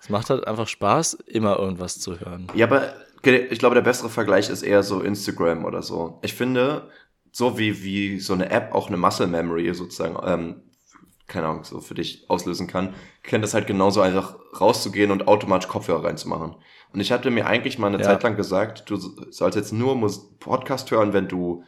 es 0.00 0.08
macht 0.08 0.30
halt 0.30 0.46
einfach 0.46 0.66
Spaß, 0.66 1.14
immer 1.26 1.58
irgendwas 1.58 2.00
zu 2.00 2.18
hören. 2.18 2.48
Ja, 2.54 2.66
aber 2.66 2.92
ich 3.22 3.58
glaube, 3.58 3.74
der 3.74 3.82
bessere 3.82 4.08
Vergleich 4.08 4.50
ist 4.50 4.62
eher 4.62 4.82
so 4.82 5.00
Instagram 5.00 5.64
oder 5.64 5.82
so. 5.82 6.18
Ich 6.22 6.34
finde, 6.34 6.88
so 7.36 7.58
wie, 7.58 7.82
wie 7.82 8.18
so 8.18 8.32
eine 8.32 8.48
App 8.48 8.72
auch 8.72 8.88
eine 8.88 8.96
Muscle 8.96 9.26
Memory 9.26 9.74
sozusagen, 9.74 10.16
ähm, 10.24 10.62
keine 11.26 11.48
Ahnung, 11.48 11.64
so 11.64 11.82
für 11.82 11.92
dich 11.92 12.24
auslösen 12.30 12.66
kann, 12.66 12.94
kennt 13.22 13.44
das 13.44 13.52
halt 13.52 13.66
genauso 13.66 14.00
einfach 14.00 14.36
rauszugehen 14.58 15.10
und 15.10 15.28
automatisch 15.28 15.68
Kopfhörer 15.68 16.04
reinzumachen. 16.04 16.54
Und 16.94 17.00
ich 17.00 17.12
hatte 17.12 17.30
mir 17.30 17.44
eigentlich 17.46 17.78
mal 17.78 17.88
eine 17.88 17.98
ja. 17.98 18.04
Zeit 18.04 18.22
lang 18.22 18.36
gesagt, 18.36 18.88
du 18.88 18.96
sollst 18.96 19.54
jetzt 19.54 19.74
nur 19.74 20.10
Podcast 20.40 20.90
hören, 20.90 21.12
wenn 21.12 21.28
du 21.28 21.62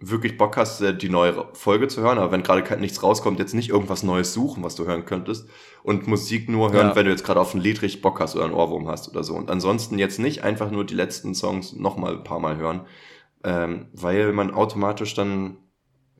wirklich 0.00 0.36
Bock 0.36 0.56
hast, 0.56 0.80
äh, 0.80 0.96
die 0.96 1.10
neue 1.10 1.46
Folge 1.52 1.86
zu 1.86 2.02
hören, 2.02 2.18
aber 2.18 2.32
wenn 2.32 2.42
gerade 2.42 2.76
nichts 2.80 3.00
rauskommt, 3.04 3.38
jetzt 3.38 3.54
nicht 3.54 3.68
irgendwas 3.68 4.02
Neues 4.02 4.32
suchen, 4.32 4.64
was 4.64 4.74
du 4.74 4.84
hören 4.84 5.04
könntest 5.04 5.48
und 5.84 6.08
Musik 6.08 6.48
nur 6.48 6.72
hören, 6.72 6.88
ja. 6.88 6.96
wenn 6.96 7.04
du 7.04 7.12
jetzt 7.12 7.22
gerade 7.22 7.38
auf 7.38 7.54
ein 7.54 7.60
Lied 7.60 7.82
richtig 7.82 8.02
Bock 8.02 8.18
hast 8.18 8.34
oder 8.34 8.46
einen 8.46 8.54
Ohrwurm 8.54 8.88
hast 8.88 9.08
oder 9.08 9.22
so. 9.22 9.36
Und 9.36 9.48
ansonsten 9.48 9.96
jetzt 9.96 10.18
nicht 10.18 10.42
einfach 10.42 10.72
nur 10.72 10.84
die 10.84 10.94
letzten 10.94 11.36
Songs 11.36 11.72
nochmal 11.72 12.14
ein 12.14 12.24
paar 12.24 12.40
Mal 12.40 12.56
hören, 12.56 12.80
ähm, 13.44 13.88
weil 13.92 14.32
man 14.32 14.52
automatisch 14.52 15.14
dann, 15.14 15.58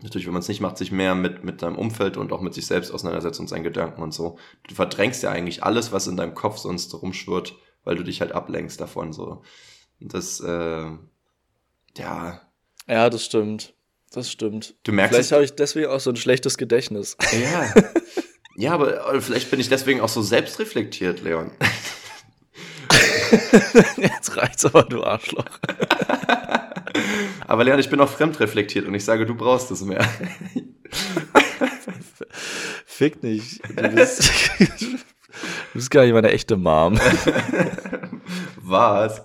natürlich, 0.01 0.27
wenn 0.27 0.33
man 0.33 0.43
es 0.43 0.49
nicht 0.49 0.61
macht, 0.61 0.79
sich 0.79 0.93
mehr 0.93 1.15
mit, 1.15 1.45
mit 1.45 1.63
deinem 1.63 1.77
Umfeld 1.77 2.17
und 2.17 2.33
auch 2.33 2.41
mit 2.41 2.55
sich 2.55 2.67
selbst 2.67 2.93
auseinandersetzt 2.93 3.41
und 3.41 3.49
seinen 3.49 3.65
Gedanken 3.65 4.03
und 4.03 4.13
so. 4.13 4.39
Du 4.69 4.75
verdrängst 4.75 5.23
ja 5.23 5.31
eigentlich 5.31 5.63
alles, 5.63 5.93
was 5.93 6.07
in 6.07 6.17
deinem 6.17 6.35
Kopf 6.35 6.59
sonst 6.59 6.95
rumschwirrt, 6.95 7.57
weil 7.85 7.97
du 7.97 8.03
dich 8.03 8.21
halt 8.21 8.33
ablenkst 8.33 8.81
davon, 8.81 9.13
so. 9.13 9.43
Und 10.01 10.15
das, 10.15 10.41
äh, 10.41 10.91
ja, 11.97 12.41
ja, 12.87 13.11
das 13.11 13.25
stimmt. 13.25 13.75
Das 14.13 14.31
stimmt. 14.31 14.77
Du 14.85 14.93
merkst 14.93 15.15
vielleicht 15.15 15.33
habe 15.33 15.45
ich 15.45 15.55
deswegen 15.55 15.89
auch 15.89 16.01
so 16.01 16.11
ein 16.11 16.17
schlechtes 16.17 16.59
Gedächtnis. 16.59 17.17
Ja. 17.33 17.73
Ja, 18.57 18.75
aber 18.75 19.21
vielleicht 19.21 19.51
bin 19.51 19.59
ich 19.59 19.69
deswegen 19.69 20.01
auch 20.01 20.09
so 20.09 20.23
selbstreflektiert, 20.23 21.23
Leon. 21.23 21.51
Jetzt 23.97 24.37
reicht's 24.37 24.65
aber, 24.65 24.85
du 24.85 25.03
Arschloch. 25.03 25.45
aber 27.47 27.65
Leon, 27.65 27.79
ich 27.79 27.91
bin 27.91 28.01
auch 28.01 28.09
fremdreflektiert 28.09 28.87
und 28.87 28.95
ich 28.95 29.05
sage, 29.05 29.27
du 29.27 29.35
brauchst 29.35 29.71
es 29.71 29.85
mehr. 29.85 30.05
Fick 32.87 33.23
nicht. 33.23 33.61
Du 33.77 33.89
bist, 33.91 34.31
du 34.59 34.99
bist 35.75 35.91
gar 35.91 36.03
nicht 36.05 36.15
meine 36.15 36.31
echte 36.31 36.57
Mom. 36.57 36.99
Was? 38.57 39.23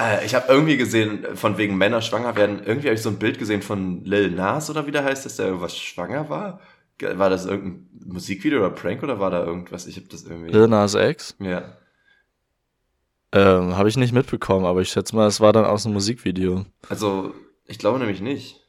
Äh, 0.00 0.24
ich 0.24 0.34
habe 0.34 0.46
irgendwie 0.48 0.76
gesehen, 0.76 1.24
von 1.34 1.58
wegen 1.58 1.76
Männer 1.76 2.02
schwanger 2.02 2.36
werden, 2.36 2.62
irgendwie 2.64 2.88
habe 2.88 2.94
ich 2.94 3.02
so 3.02 3.08
ein 3.08 3.18
Bild 3.18 3.38
gesehen 3.38 3.62
von 3.62 4.04
Lil 4.04 4.30
Nas 4.30 4.70
oder 4.70 4.86
wie 4.86 4.92
der 4.92 5.04
heißt, 5.04 5.24
dass 5.24 5.36
der 5.36 5.46
irgendwas 5.46 5.76
schwanger 5.76 6.28
war. 6.28 6.60
War 7.00 7.30
das 7.30 7.46
irgendein 7.46 7.88
Musikvideo 8.06 8.58
oder 8.58 8.70
Prank 8.70 9.02
oder 9.02 9.20
war 9.20 9.30
da 9.30 9.44
irgendwas? 9.44 9.86
Ich 9.86 9.96
habe 9.96 10.08
das 10.08 10.24
irgendwie. 10.24 10.50
Lil 10.50 10.68
Nas 10.68 10.94
X? 10.94 11.36
Ja. 11.38 11.76
Ähm, 13.32 13.76
habe 13.76 13.88
ich 13.88 13.96
nicht 13.96 14.12
mitbekommen, 14.12 14.64
aber 14.64 14.80
ich 14.80 14.88
schätze 14.88 15.14
mal, 15.14 15.26
es 15.26 15.40
war 15.40 15.52
dann 15.52 15.66
aus 15.66 15.84
einem 15.84 15.94
Musikvideo. 15.94 16.64
Also, 16.88 17.34
ich 17.66 17.78
glaube 17.78 17.98
nämlich 17.98 18.20
nicht. 18.20 18.64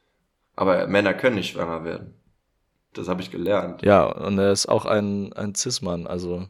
Aber 0.56 0.88
Männer 0.88 1.14
können 1.14 1.38
nicht 1.38 1.54
schwanger 1.54 1.86
werden. 1.86 2.16
Das 2.94 3.08
habe 3.08 3.22
ich 3.22 3.32
gelernt. 3.32 3.82
Ja, 3.84 4.04
und 4.06 4.38
er 4.38 4.52
ist 4.52 4.68
auch 4.68 4.86
ein, 4.86 5.32
ein 5.34 5.56
Cis-Mann, 5.56 6.08
also. 6.08 6.48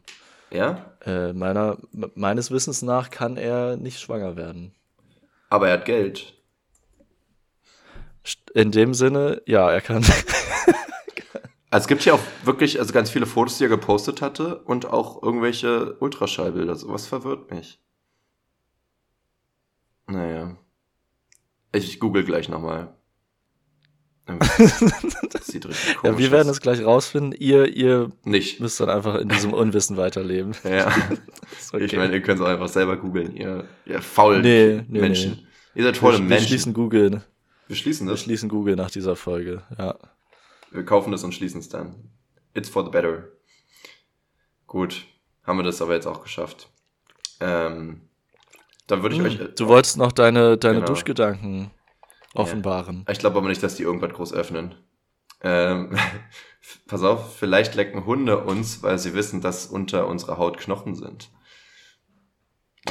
Ja? 0.50 0.96
Äh, 1.06 1.32
meiner, 1.32 1.78
meines 2.14 2.50
Wissens 2.50 2.82
nach 2.82 3.10
kann 3.10 3.36
er 3.36 3.76
nicht 3.76 4.00
schwanger 4.00 4.36
werden. 4.36 4.74
Aber 5.48 5.68
er 5.68 5.74
hat 5.74 5.84
Geld. 5.84 6.34
In 8.54 8.72
dem 8.72 8.94
Sinne, 8.94 9.42
ja, 9.46 9.70
er 9.70 9.80
kann. 9.80 10.04
also 11.70 11.84
es 11.84 11.86
gibt 11.86 12.02
hier 12.02 12.14
auch 12.14 12.20
wirklich 12.44 12.80
also 12.80 12.92
ganz 12.92 13.10
viele 13.10 13.26
Fotos, 13.26 13.58
die 13.58 13.64
er 13.64 13.70
gepostet 13.70 14.20
hatte 14.20 14.56
und 14.58 14.86
auch 14.86 15.22
irgendwelche 15.22 15.96
Ultraschallbilder. 16.00 16.74
Sowas 16.74 17.06
verwirrt 17.06 17.50
mich. 17.50 17.80
Naja. 20.10 20.56
Ich 21.72 22.00
google 22.00 22.24
gleich 22.24 22.48
nochmal. 22.48 22.94
Das 25.30 25.46
sieht 25.46 25.66
richtig 25.66 25.96
komisch 25.96 26.12
Ja, 26.12 26.18
wir 26.18 26.30
werden 26.30 26.48
es 26.48 26.60
gleich 26.60 26.84
rausfinden. 26.84 27.32
Ihr, 27.32 27.74
ihr 27.74 28.10
nicht. 28.24 28.60
müsst 28.60 28.80
dann 28.80 28.90
einfach 28.90 29.16
in 29.16 29.28
diesem 29.28 29.52
Unwissen 29.52 29.96
weiterleben. 29.96 30.54
Ja. 30.64 30.88
okay. 31.72 31.84
Ich 31.84 31.96
meine, 31.96 32.14
ihr 32.14 32.22
könnt 32.22 32.40
es 32.40 32.46
auch 32.46 32.50
einfach 32.50 32.68
selber 32.68 32.96
googeln, 32.96 33.34
ihr, 33.36 33.66
ihr 33.86 34.02
faulen 34.02 34.42
nee, 34.42 34.84
nee, 34.88 35.00
Menschen. 35.00 35.32
Nee. 35.32 35.80
Ihr 35.80 35.84
seid 35.84 35.96
volle 35.96 36.18
wir, 36.18 36.24
Menschen. 36.24 36.40
Wir 36.40 36.48
schließen 36.48 36.74
Google. 36.74 37.22
Wir 37.68 37.76
schließen 37.76 38.06
das? 38.06 38.20
Wir 38.20 38.24
schließen 38.24 38.48
Google 38.48 38.76
nach 38.76 38.90
dieser 38.90 39.16
Folge, 39.16 39.62
ja. 39.78 39.96
Wir 40.72 40.84
kaufen 40.84 41.12
das 41.12 41.24
und 41.24 41.32
schließen 41.32 41.60
es 41.60 41.68
dann. 41.68 42.10
It's 42.54 42.68
for 42.68 42.84
the 42.84 42.90
better. 42.90 43.28
Gut. 44.66 45.06
Haben 45.44 45.58
wir 45.58 45.62
das 45.64 45.80
aber 45.80 45.94
jetzt 45.94 46.06
auch 46.06 46.22
geschafft. 46.22 46.68
Ähm, 47.40 48.02
Da 48.90 49.02
würde 49.02 49.14
ich 49.14 49.20
Hm, 49.20 49.26
euch. 49.28 49.54
Du 49.54 49.68
wolltest 49.68 49.98
noch 49.98 50.10
deine, 50.10 50.58
deine 50.58 50.76
Genau. 50.80 50.86
Duschgedanken 50.86 51.70
offenbaren. 52.34 53.04
Ich 53.08 53.18
glaube 53.20 53.38
aber 53.38 53.48
nicht, 53.48 53.62
dass 53.62 53.76
die 53.76 53.84
irgendwas 53.84 54.12
groß 54.12 54.32
öffnen. 54.32 54.74
Ähm, 55.42 55.96
pass 56.88 57.02
auf, 57.04 57.36
vielleicht 57.36 57.76
lecken 57.76 58.04
Hunde 58.04 58.38
uns, 58.38 58.82
weil 58.82 58.98
sie 58.98 59.14
wissen, 59.14 59.40
dass 59.40 59.66
unter 59.66 60.08
unserer 60.08 60.38
Haut 60.38 60.58
Knochen 60.58 60.94
sind. 60.96 61.30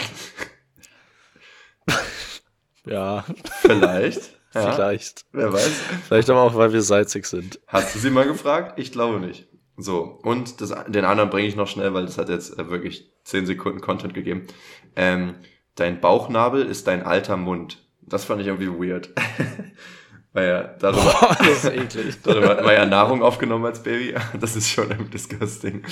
Ja, 2.85 3.23
Vielleicht. 3.61 4.39
ja, 4.53 4.71
vielleicht. 4.71 5.25
Wer 5.31 5.53
weiß. 5.53 5.69
Vielleicht 6.07 6.29
aber 6.29 6.41
auch, 6.41 6.55
weil 6.55 6.73
wir 6.73 6.81
salzig 6.81 7.25
sind. 7.27 7.59
Hast 7.67 7.93
du 7.93 7.99
sie 7.99 8.09
mal 8.09 8.25
gefragt? 8.25 8.79
Ich 8.79 8.91
glaube 8.91 9.19
nicht. 9.19 9.47
So, 9.77 10.19
und 10.23 10.59
das, 10.61 10.73
den 10.87 11.05
anderen 11.05 11.29
bringe 11.29 11.47
ich 11.47 11.55
noch 11.55 11.67
schnell, 11.67 11.93
weil 11.93 12.05
das 12.05 12.17
hat 12.17 12.29
jetzt 12.29 12.57
äh, 12.57 12.69
wirklich 12.69 13.11
10 13.25 13.45
Sekunden 13.45 13.79
Content 13.81 14.13
gegeben. 14.15 14.47
Ähm, 14.95 15.35
dein 15.79 15.99
Bauchnabel 16.01 16.65
ist 16.65 16.87
dein 16.87 17.03
alter 17.03 17.37
Mund. 17.37 17.85
Das 18.01 18.25
fand 18.25 18.41
ich 18.41 18.47
irgendwie 18.47 18.69
weird. 18.89 19.09
weil 20.33 20.47
ja 20.47 20.63
darüber, 20.79 21.01
Boah, 21.03 21.37
das 21.39 21.63
ist 21.63 21.65
eklig. 21.73 22.21
darüber 22.23 22.49
hat 22.49 22.63
man 22.63 22.73
ja 22.73 22.85
Nahrung 22.85 23.21
aufgenommen 23.23 23.65
als 23.65 23.81
Baby. 23.83 24.15
Das 24.39 24.55
ist 24.55 24.69
schon 24.69 24.89
irgendwie 24.89 25.11
disgusting. 25.11 25.83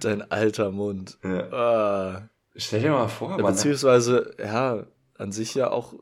Dein 0.00 0.30
alter 0.30 0.70
Mund. 0.70 1.18
ja. 1.22 1.52
Ah. 1.52 2.28
Stell 2.54 2.82
dir 2.82 2.90
mal 2.90 3.08
vor, 3.08 3.30
Ja, 3.30 3.38
man, 3.38 3.52
beziehungsweise, 3.54 4.34
ja, 4.38 4.84
an 5.16 5.32
sich 5.32 5.54
ja 5.54 5.70
auch 5.70 5.94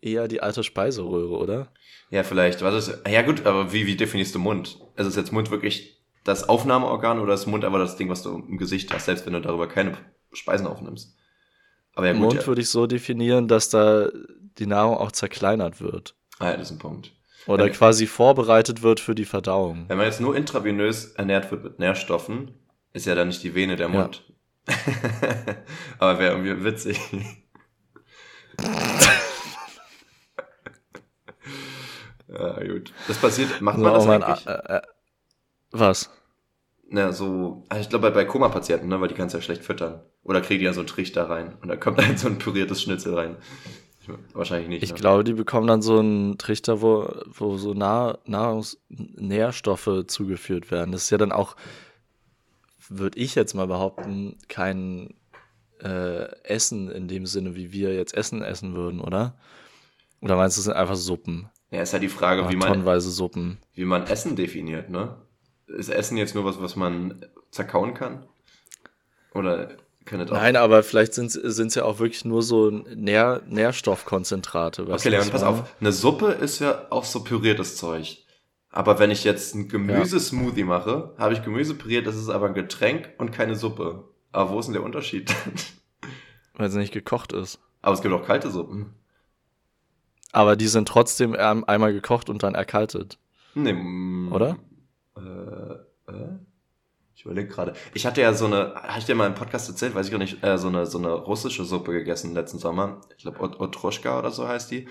eher 0.00 0.26
die 0.26 0.42
alte 0.42 0.64
Speiseröhre, 0.64 1.36
oder? 1.38 1.72
Ja, 2.10 2.24
vielleicht. 2.24 2.62
Was 2.62 2.88
ist, 2.88 3.08
ja 3.08 3.22
gut, 3.22 3.46
aber 3.46 3.72
wie, 3.72 3.86
wie 3.86 3.96
definierst 3.96 4.34
du 4.34 4.40
Mund? 4.40 4.80
Also 4.96 5.08
ist 5.08 5.16
jetzt 5.16 5.32
Mund 5.32 5.52
wirklich 5.52 6.02
das 6.24 6.48
Aufnahmeorgan 6.48 7.20
oder 7.20 7.34
ist 7.34 7.46
Mund 7.46 7.64
einfach 7.64 7.78
das 7.78 7.96
Ding, 7.96 8.08
was 8.08 8.22
du 8.24 8.34
im 8.36 8.58
Gesicht 8.58 8.92
hast, 8.92 9.04
selbst 9.06 9.24
wenn 9.24 9.34
du 9.34 9.40
darüber 9.40 9.68
keine 9.68 9.96
Speisen 10.32 10.66
aufnimmst? 10.66 11.16
Aber 11.94 12.06
ja 12.06 12.12
gut, 12.12 12.22
Mund 12.22 12.34
ja. 12.40 12.46
würde 12.46 12.60
ich 12.62 12.68
so 12.70 12.86
definieren, 12.86 13.48
dass 13.48 13.68
da 13.68 14.08
die 14.58 14.66
Nahrung 14.66 14.96
auch 14.96 15.12
zerkleinert 15.12 15.80
wird. 15.80 16.14
Ah, 16.38 16.50
ja, 16.50 16.56
das 16.56 16.68
ist 16.70 16.76
ein 16.76 16.78
Punkt. 16.78 17.12
Oder 17.46 17.66
Ja. 17.66 17.72
quasi 17.72 18.06
vorbereitet 18.06 18.82
wird 18.82 19.00
für 19.00 19.14
die 19.14 19.24
Verdauung. 19.24 19.84
Wenn 19.88 19.98
man 19.98 20.06
jetzt 20.06 20.20
nur 20.20 20.36
intravenös 20.36 21.12
ernährt 21.12 21.50
wird 21.50 21.64
mit 21.64 21.78
Nährstoffen, 21.78 22.52
ist 22.92 23.06
ja 23.06 23.14
dann 23.14 23.28
nicht 23.28 23.42
die 23.42 23.54
Vene 23.54 23.76
der 23.76 23.88
Ja. 23.88 23.92
Mund. 24.02 24.24
aber 25.98 26.18
wäre 26.18 26.32
irgendwie 26.36 26.64
witzig. 26.64 27.00
ja, 32.28 32.64
gut. 32.64 32.92
Das 33.08 33.18
passiert, 33.18 33.60
macht 33.60 33.78
So 33.78 33.82
man 33.84 33.92
das 33.94 34.02
auch 34.02 34.06
mal 34.06 34.22
eigentlich? 34.22 34.46
ein, 34.48 34.54
äh, 34.66 34.76
äh, 34.78 34.82
was? 35.72 36.10
Na, 36.94 37.10
so, 37.10 37.64
ah, 37.70 37.78
ich 37.80 37.88
glaube 37.88 38.10
bei, 38.10 38.24
Koma-Patienten, 38.26 38.86
ne, 38.88 39.00
weil 39.00 39.08
die 39.08 39.14
kannst 39.14 39.34
du 39.34 39.38
ja 39.38 39.42
schlecht 39.42 39.64
füttern. 39.64 40.02
Oder 40.24 40.42
kriegen 40.42 40.58
die 40.58 40.66
ja 40.66 40.74
so 40.74 40.80
einen 40.80 40.88
Trichter 40.88 41.30
rein 41.30 41.56
und 41.62 41.68
da 41.68 41.76
kommt 41.76 41.98
dann 41.98 42.16
so 42.18 42.28
ein 42.28 42.36
püriertes 42.36 42.82
Schnitzel 42.82 43.14
rein. 43.14 43.36
Ich, 44.02 44.08
wahrscheinlich 44.34 44.68
nicht. 44.68 44.82
Ich 44.82 44.90
ne? 44.90 44.96
glaube, 44.96 45.24
die 45.24 45.32
bekommen 45.32 45.66
dann 45.66 45.80
so 45.80 46.00
einen 46.00 46.36
Trichter, 46.36 46.82
wo, 46.82 47.10
wo 47.32 47.56
so 47.56 47.72
Nahr 47.72 48.18
Nahrungsnährstoffe 48.26 50.04
zugeführt 50.06 50.70
werden. 50.70 50.92
Das 50.92 51.04
ist 51.04 51.10
ja 51.10 51.16
dann 51.16 51.32
auch, 51.32 51.56
würde 52.90 53.18
ich 53.18 53.36
jetzt 53.36 53.54
mal 53.54 53.68
behaupten, 53.68 54.36
kein 54.48 55.14
äh, 55.82 56.24
Essen 56.44 56.90
in 56.90 57.08
dem 57.08 57.24
Sinne, 57.24 57.56
wie 57.56 57.72
wir 57.72 57.94
jetzt 57.94 58.14
Essen 58.14 58.42
essen 58.42 58.74
würden, 58.74 59.00
oder? 59.00 59.38
Oder 60.20 60.36
meinst 60.36 60.58
du, 60.58 60.60
es 60.60 60.64
sind 60.66 60.74
einfach 60.74 60.96
Suppen? 60.96 61.48
Ja, 61.70 61.80
ist 61.80 61.94
ja 61.94 61.98
die 61.98 62.08
Frage, 62.08 62.42
Oder 62.42 62.50
wie 62.50 62.56
man, 62.56 62.68
tonnenweise 62.68 63.10
Suppen. 63.10 63.60
wie 63.72 63.86
man 63.86 64.06
Essen 64.06 64.36
definiert, 64.36 64.90
ne? 64.90 65.16
Ist 65.76 65.88
Essen 65.88 66.16
jetzt 66.16 66.34
nur 66.34 66.44
was, 66.44 66.60
was 66.60 66.76
man 66.76 67.24
zerkauen 67.50 67.94
kann? 67.94 68.26
Oder 69.34 69.76
kann 70.04 70.18
das 70.18 70.30
auch? 70.30 70.34
Nein, 70.34 70.56
aber 70.56 70.82
vielleicht 70.82 71.14
sind 71.14 71.34
es 71.34 71.74
ja 71.74 71.84
auch 71.84 71.98
wirklich 71.98 72.24
nur 72.24 72.42
so 72.42 72.70
Nähr 72.70 73.42
Nährstoffkonzentrate. 73.46 74.86
Okay, 74.90 75.08
Leon, 75.08 75.30
pass 75.30 75.42
auf. 75.42 75.74
Eine 75.80 75.92
Suppe 75.92 76.32
ist 76.32 76.58
ja 76.58 76.86
auch 76.90 77.04
so 77.04 77.24
püriertes 77.24 77.76
Zeug. 77.76 78.18
Aber 78.70 78.98
wenn 78.98 79.10
ich 79.10 79.22
jetzt 79.24 79.54
ein 79.54 79.68
Gemüsesmoothie 79.68 80.64
mache, 80.64 81.14
habe 81.18 81.34
ich 81.34 81.42
Gemüse 81.42 81.74
püriert, 81.74 82.06
das 82.06 82.16
ist 82.16 82.30
aber 82.30 82.46
ein 82.46 82.54
Getränk 82.54 83.10
und 83.18 83.30
keine 83.30 83.54
Suppe. 83.54 84.04
Aber 84.32 84.50
wo 84.50 84.58
ist 84.58 84.66
denn 84.66 84.72
der 84.72 84.82
Unterschied? 84.82 85.30
Weil 86.54 86.68
es 86.68 86.74
nicht 86.74 86.92
gekocht 86.92 87.32
ist. 87.32 87.58
aber 87.82 87.94
es 87.94 88.00
gibt 88.02 88.14
auch 88.14 88.26
kalte 88.26 88.50
Suppen. 88.50 88.94
Aber 90.32 90.56
die 90.56 90.68
sind 90.68 90.88
trotzdem 90.88 91.36
ähm, 91.38 91.64
einmal 91.66 91.92
gekocht 91.92 92.30
und 92.30 92.42
dann 92.42 92.54
erkaltet. 92.54 93.18
Nee, 93.54 93.74
Oder? 94.30 94.56
Äh, 95.16 96.12
äh? 96.12 96.38
Ich 97.14 97.26
überlege 97.26 97.48
gerade. 97.48 97.74
Ich 97.94 98.06
hatte 98.06 98.20
ja 98.20 98.32
so 98.32 98.46
eine, 98.46 98.74
habe 98.74 98.98
ich 98.98 99.04
dir 99.04 99.14
mal 99.14 99.26
im 99.26 99.34
Podcast 99.34 99.68
erzählt, 99.68 99.94
weiß 99.94 100.06
ich 100.06 100.12
gar 100.12 100.18
nicht, 100.18 100.42
äh, 100.42 100.58
so 100.58 100.68
eine 100.68 100.86
so 100.86 100.98
eine 100.98 101.12
russische 101.12 101.64
Suppe 101.64 101.92
gegessen 101.92 102.34
letzten 102.34 102.58
Sommer. 102.58 103.00
Ich 103.16 103.22
glaube 103.22 103.40
Otroschka 103.40 104.18
oder 104.18 104.30
so 104.30 104.48
heißt 104.48 104.70
die. 104.70 104.88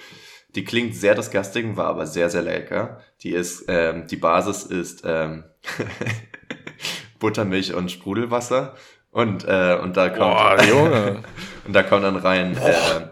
Die 0.56 0.64
klingt 0.64 0.96
sehr 0.96 1.16
disgusting, 1.16 1.78
war 1.78 1.88
aber 1.88 2.06
sehr 2.06 2.30
sehr 2.30 2.42
lecker. 2.42 3.00
Die 3.22 3.32
ist, 3.32 3.66
ähm, 3.68 4.08
die 4.08 4.18
Basis 4.18 4.64
ist 4.64 5.04
ähm, 5.06 5.46
Buttermilch 7.20 7.74
und 7.74 7.90
Sprudelwasser 7.90 8.76
und 9.12 9.46
äh, 9.46 9.78
und 9.82 9.98
da 9.98 10.10
kommt 10.10 10.20
Boah, 10.20 10.64
Junge. 10.70 11.24
und 11.66 11.74
da 11.74 11.84
kommt 11.84 12.04
dann 12.04 12.18
rein 12.18 12.56
äh, 12.56 13.08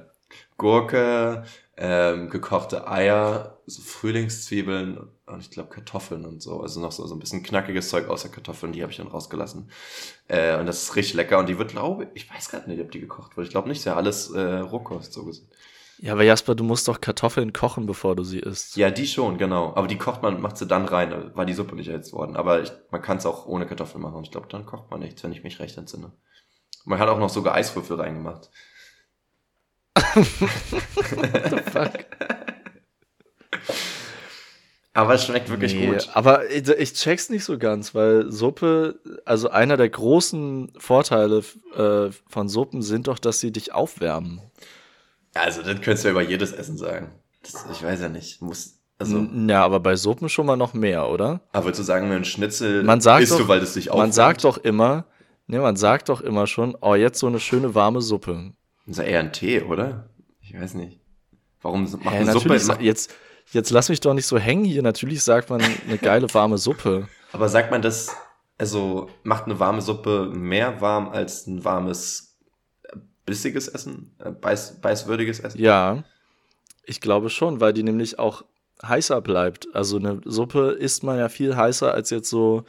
Gurke, 0.57 1.44
ähm, 1.77 2.30
gekochte 2.30 2.88
Eier, 2.88 3.59
so 3.70 3.82
Frühlingszwiebeln 3.82 4.98
und 5.26 5.40
ich 5.41 5.52
glaube 5.52 5.70
Kartoffeln 5.70 6.26
und 6.26 6.41
so. 6.41 6.62
Also 6.62 6.80
noch 6.80 6.91
so, 6.91 7.06
so 7.06 7.16
ein 7.16 7.20
bisschen 7.20 7.44
knackiges 7.44 7.90
Zeug 7.90 8.10
außer 8.10 8.30
Kartoffeln, 8.30 8.72
die 8.72 8.82
habe 8.82 8.91
ich 8.91 8.98
dann 8.98 9.08
rausgelassen. 9.08 9.70
Äh, 10.28 10.58
und 10.58 10.66
das 10.66 10.84
ist 10.84 10.96
richtig 10.96 11.16
lecker. 11.16 11.40
Und 11.40 11.50
die 11.50 11.58
wird, 11.58 11.72
glaube 11.72 12.10
ich, 12.14 12.24
ich 12.24 12.34
weiß 12.34 12.50
gerade 12.50 12.70
nicht, 12.70 12.82
ob 12.82 12.91
die 12.91 13.00
gekocht 13.00 13.38
wird. 13.38 13.48
Ich 13.48 13.52
glaube 13.52 13.70
nicht, 13.70 13.80
ist 13.80 13.86
ja 13.86 13.96
alles 13.96 14.32
äh, 14.32 14.58
Rohkost 14.58 15.14
so 15.14 15.26
gesehen. 15.26 15.50
Ja, 16.02 16.14
aber 16.14 16.24
Jasper, 16.24 16.56
du 16.56 16.64
musst 16.64 16.88
doch 16.88 17.02
Kartoffeln 17.02 17.52
kochen, 17.52 17.86
bevor 17.86 18.16
du 18.16 18.24
sie 18.24 18.40
isst. 18.40 18.78
Ja, 18.78 18.90
die 18.90 19.06
schon, 19.06 19.38
genau. 19.38 19.74
Aber 19.76 19.88
die 19.88 19.98
kocht 19.98 20.22
man, 20.22 20.40
macht 20.40 20.58
sie 20.58 20.66
dann 20.66 20.86
rein, 20.86 21.36
war 21.36 21.46
die 21.46 21.54
Suppe 21.54 21.76
nicht 21.76 21.90
erhitzt 21.90 22.14
worden. 22.14 22.38
Aber 22.38 22.62
ich, 22.62 22.72
man 22.90 23.02
kann 23.02 23.18
es 23.18 23.26
auch 23.26 23.46
ohne 23.48 23.66
Kartoffeln 23.66 24.02
machen. 24.02 24.24
Ich 24.24 24.32
glaube, 24.32 24.48
dann 24.50 24.66
kocht 24.66 24.90
man 24.91 25.02
nichts, 25.02 25.24
wenn 25.24 25.34
ich 25.34 25.44
mich 25.44 25.60
recht 25.60 25.78
entsinne. 25.78 26.14
Man 26.86 27.00
hat 27.00 27.10
auch 27.10 27.20
noch 27.20 27.30
sogar 27.30 27.56
Eiswürfel 27.56 27.98
reingemacht. 27.98 28.50
Fuck. 31.74 32.06
Aber 34.94 35.14
es 35.14 35.26
schmeckt 35.26 35.49
wirklich 35.49 35.74
Nee, 35.76 35.88
gut. 35.88 36.10
Aber 36.14 36.49
ich, 36.49 36.68
ich 36.68 36.94
check's 36.94 37.30
nicht 37.30 37.44
so 37.44 37.57
ganz, 37.57 37.94
weil 37.94 38.32
Suppe, 38.32 38.99
also 39.24 39.49
einer 39.49 39.78
der 39.78 39.90
großen 39.90 40.74
Vorteile 40.78 41.44
äh, 41.76 42.10
von 42.28 42.49
Suppen 42.49 42.82
sind 42.82 43.07
doch, 43.07 43.20
dass 43.20 43.40
sie 43.40 43.52
dich 43.52 43.72
aufwärmen. 43.74 44.41
Also, 45.36 45.61
das 45.61 45.76
könntest 45.82 46.03
du 46.03 46.07
ja 46.07 46.11
über 46.14 46.24
jedes 46.24 46.52
Essen 46.52 46.76
sagen. 46.78 47.11
Das, 47.44 47.66
ich 47.72 47.84
weiß 47.84 48.02
ja 48.02 48.10
nicht. 48.10 48.41
Muss, 48.41 48.80
also, 48.98 49.20
Ja, 49.48 49.64
aber 49.64 49.80
bei 49.80 49.95
Suppen 49.95 50.28
schon 50.28 50.48
mal 50.48 50.57
noch 50.57 50.74
mehr, 50.74 51.07
oder? 51.07 51.41
aber 51.53 51.66
würdest 51.66 51.80
du 51.82 51.84
sagen, 51.84 52.11
ein 52.11 52.26
Schnitzel 52.26 52.84
Man 52.84 52.99
sagt 52.99 53.24
isst 53.24 53.34
doch- 53.34 53.38
du, 53.38 53.48
weil 53.48 53.61
es 53.61 53.76
dich 53.76 53.86
Man 53.88 53.94
aufwärmt? 53.94 54.14
sagt 54.16 54.44
doch 54.44 54.57
immer, 54.57 55.06
ne, 55.45 55.60
man 55.60 55.76
sagt 55.76 56.10
doch 56.10 56.22
immer 56.22 56.48
schon, 56.48 56.76
oh, 56.82 56.95
jetzt 56.95 57.20
so 57.20 57.28
eine 57.28 57.40
schöne 57.40 57.76
warme 57.76 58.02
Suppe. 58.02 58.53
Das 58.88 58.98
ist 58.98 59.03
ja 59.03 59.10
eher 59.10 59.20
ein 59.20 59.32
Tee, 59.32 59.61
oder? 59.61 60.10
Ich 60.41 60.60
weiß 60.60 60.74
nicht. 60.74 60.99
Warum 61.61 61.84
macht 61.84 62.16
Hä, 62.16 62.18
eine 62.22 62.32
Suppe 62.34 62.56
jetzt, 62.82 63.14
jetzt 63.52 63.70
lass 63.72 63.90
mich 63.90 64.00
doch 64.00 64.14
nicht 64.14 64.26
so 64.26 64.38
hängen 64.38 64.66
hier. 64.66 64.82
Natürlich 64.82 65.24
sagt 65.24 65.50
man 65.50 65.62
eine 65.62 65.98
geile 65.98 66.34
warme 66.34 66.58
Suppe. 66.58 67.08
Aber 67.32 67.50
sagt 67.50 67.72
man 67.72 67.82
das, 67.82 68.16
also 68.58 69.10
macht 69.24 69.46
eine 69.46 69.60
warme 69.60 69.82
Suppe 69.82 70.32
mehr 70.34 70.82
warm 70.82 71.10
als 71.10 71.48
ein 71.48 71.64
warmes, 71.64 72.38
bissiges 73.26 73.68
Essen? 73.68 74.16
Äh, 74.20 74.32
Beiß, 74.32 74.82
beißwürdiges 74.82 75.40
Essen? 75.40 75.60
Ja, 75.60 76.04
ich 76.84 77.02
glaube 77.02 77.30
schon, 77.30 77.60
weil 77.62 77.74
die 77.74 77.84
nämlich 77.84 78.18
auch 78.20 78.44
heißer 78.84 79.22
bleibt. 79.22 79.68
Also 79.74 79.98
eine 79.98 80.22
Suppe 80.26 80.72
isst 80.72 81.04
man 81.04 81.18
ja 81.18 81.30
viel 81.30 81.56
heißer 81.56 81.94
als 81.94 82.10
jetzt 82.10 82.30
so 82.30 82.64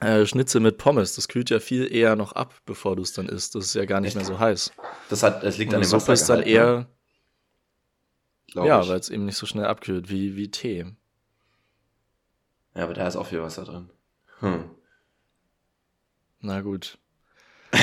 äh, 0.00 0.26
Schnitzel 0.26 0.60
mit 0.60 0.78
Pommes. 0.78 1.14
Das 1.14 1.28
kühlt 1.28 1.50
ja 1.50 1.60
viel 1.60 1.92
eher 1.92 2.16
noch 2.16 2.32
ab, 2.32 2.54
bevor 2.66 2.96
du 2.96 3.02
es 3.02 3.12
dann 3.12 3.28
isst. 3.28 3.54
Das 3.54 3.66
ist 3.66 3.74
ja 3.74 3.84
gar 3.84 4.00
nicht 4.00 4.08
Echt? 4.08 4.16
mehr 4.16 4.24
so 4.24 4.38
heiß. 4.38 4.72
Das, 5.10 5.22
hat, 5.22 5.42
das 5.42 5.58
liegt 5.58 5.70
Und 5.70 5.76
an 5.76 5.82
dem 5.82 5.88
Suppe 5.88 6.12
ist 6.12 6.28
dann 6.28 6.40
Wassergehalt, 6.40 6.46
eher, 6.46 6.66
ne? 6.66 6.72
Glaub 6.74 6.86
ja, 8.54 8.86
weil 8.88 8.98
es 8.98 9.10
eben 9.10 9.24
nicht 9.24 9.36
so 9.36 9.46
schnell 9.46 9.66
abkühlt 9.66 10.10
wie, 10.10 10.36
wie 10.36 10.50
Tee. 10.50 10.86
ja, 12.74 12.84
aber 12.84 12.94
da 12.94 13.06
ist 13.06 13.16
auch 13.16 13.26
viel 13.26 13.42
Wasser 13.42 13.64
drin. 13.64 13.90
Hm. 14.40 14.70
Na 16.40 16.60
gut. 16.60 16.98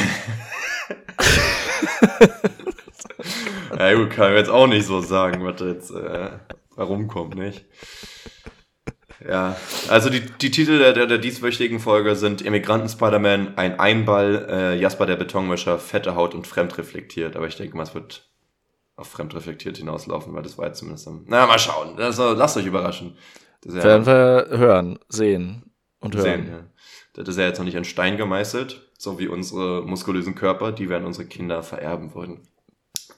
Ja 3.78 3.94
gut, 3.94 4.10
kann 4.10 4.32
ich 4.32 4.38
jetzt 4.38 4.50
auch 4.50 4.68
nicht 4.68 4.86
so 4.86 5.00
sagen, 5.02 5.46
was 5.46 5.56
da 5.58 5.66
jetzt 5.68 5.92
äh, 5.92 6.32
herumkommt, 6.76 7.36
nicht? 7.36 7.66
Ja, 9.26 9.56
also 9.90 10.10
die, 10.10 10.22
die 10.22 10.52
Titel 10.52 10.80
der, 10.80 10.94
der, 10.94 11.06
der 11.06 11.18
dieswöchigen 11.18 11.80
Folge 11.80 12.16
sind 12.16 12.42
Immigranten 12.42 12.90
Spider-Man, 12.90 13.58
ein 13.58 13.80
Einball, 13.80 14.48
äh, 14.50 14.80
Jasper 14.80 15.06
der 15.06 15.18
Betonmischer, 15.18 15.78
fette 15.78 16.16
Haut 16.16 16.34
und 16.34 16.48
fremdreflektiert. 16.48 17.36
Aber 17.36 17.48
ich 17.48 17.58
denke 17.58 17.76
mal, 17.76 17.84
es 17.84 17.94
wird 17.94 18.29
auf 19.00 19.08
fremdreflektiert 19.08 19.78
hinauslaufen, 19.78 20.34
weil 20.34 20.44
das 20.44 20.58
war 20.58 20.68
jetzt 20.68 20.80
zumindest 20.80 21.08
am... 21.08 21.24
Na, 21.28 21.46
mal 21.46 21.58
schauen. 21.58 21.98
Also, 21.98 22.34
lasst 22.34 22.58
euch 22.58 22.66
überraschen. 22.66 23.18
Das 23.62 23.76
ja, 23.76 23.84
Werden 23.84 24.06
wir 24.06 24.58
hören, 24.58 25.00
sehen. 25.08 25.72
und 26.00 26.16
hören. 26.16 26.24
Sehen, 26.24 26.48
ja. 26.50 26.64
Das 27.14 27.28
ist 27.28 27.38
ja 27.38 27.46
jetzt 27.46 27.58
noch 27.58 27.66
nicht 27.66 27.76
in 27.76 27.86
Stein 27.86 28.18
gemeißelt, 28.18 28.90
so 28.98 29.20
wie 29.20 29.28
unsere 29.28 29.84
muskulösen 29.84 30.36
Körper, 30.36 30.72
die 30.72 30.90
werden 30.90 31.06
unsere 31.06 31.28
Kinder 31.28 31.64
vererben 31.64 32.14
wollen. 32.14 32.48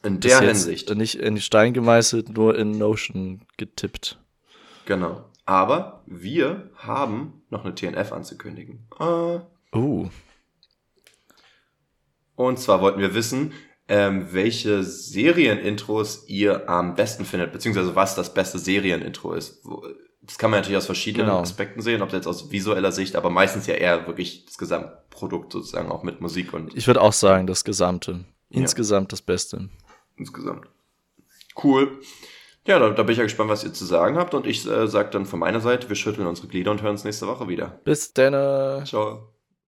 In 0.04 0.20
der 0.20 0.40
Hinsicht. 0.40 0.94
Nicht 0.96 1.16
in 1.16 1.40
Stein 1.40 1.74
gemeißelt, 1.74 2.30
nur 2.30 2.58
in 2.58 2.72
Notion 2.72 3.42
getippt. 3.58 4.20
Genau. 4.86 5.26
Aber 5.46 6.04
wir 6.06 6.70
haben 6.76 7.44
noch 7.50 7.66
eine 7.66 7.76
TNF 7.76 8.12
anzukündigen. 8.12 8.88
Uh. 9.00 9.42
uh. 9.76 10.10
Und 12.36 12.58
zwar 12.58 12.82
wollten 12.82 13.00
wir 13.00 13.14
wissen, 13.14 13.54
ähm, 13.92 14.28
welche 14.32 14.84
Serienintros 14.84 16.24
ihr 16.28 16.70
am 16.70 16.96
besten 16.96 17.26
findet, 17.26 17.52
beziehungsweise 17.52 17.94
was 17.94 18.16
das 18.16 18.34
beste 18.34 18.58
Serienintro 18.58 19.34
ist. 19.34 19.62
Das 20.22 20.38
kann 20.38 20.50
man 20.50 20.62
natürlich 20.62 20.78
aus 20.78 20.86
verschiedenen 20.86 21.26
genau. 21.26 21.42
Aspekten 21.42 21.82
sehen, 21.82 22.02
ob 22.02 22.14
jetzt 22.14 22.26
aus 22.26 22.52
visueller 22.52 22.94
Sicht, 22.94 23.18
aber 23.18 23.30
meistens 23.30 23.68
ja 23.68 23.74
eher 23.74 24.08
wirklich 24.08 24.46
das 24.46 24.58
Gesamtprodukt 24.58 25.52
sozusagen 25.52 25.92
auch 25.92 26.04
mit 26.04 26.22
Musik 26.22 26.54
und. 26.54 26.74
Ich 26.78 26.88
würde 26.88 27.02
auch 27.02 27.12
sagen, 27.12 27.48
das 27.48 27.66
Gesamte. 27.66 28.24
Insgesamt 28.50 29.08
ja. 29.08 29.10
das 29.10 29.22
Beste. 29.22 29.68
Insgesamt. 30.16 30.68
Cool. 31.62 32.00
Ja, 32.66 32.80
da, 32.80 32.92
da, 32.92 33.04
bin 33.04 33.12
ich 33.12 33.18
ja 33.18 33.26
gespannt, 33.26 33.50
was 33.50 33.66
ihr 33.66 33.74
zu 33.74 33.84
sagen 33.84 34.16
habt. 34.16 34.34
Und 34.34 34.48
ich 34.48 34.66
äh, 34.70 34.88
sage 34.88 35.10
dann 35.10 35.26
von 35.26 35.40
meiner 35.40 35.60
Seite, 35.60 35.90
wir 35.90 35.98
schütteln 35.98 36.28
unsere 36.28 36.48
Glieder 36.48 36.72
und 36.72 36.82
hören 36.82 36.92
uns 36.92 37.04
nächste 37.04 37.28
Woche 37.28 37.50
wieder. 37.50 37.82
Bis 37.84 38.14
dann. 38.14 38.86
Ciao. 38.86 39.34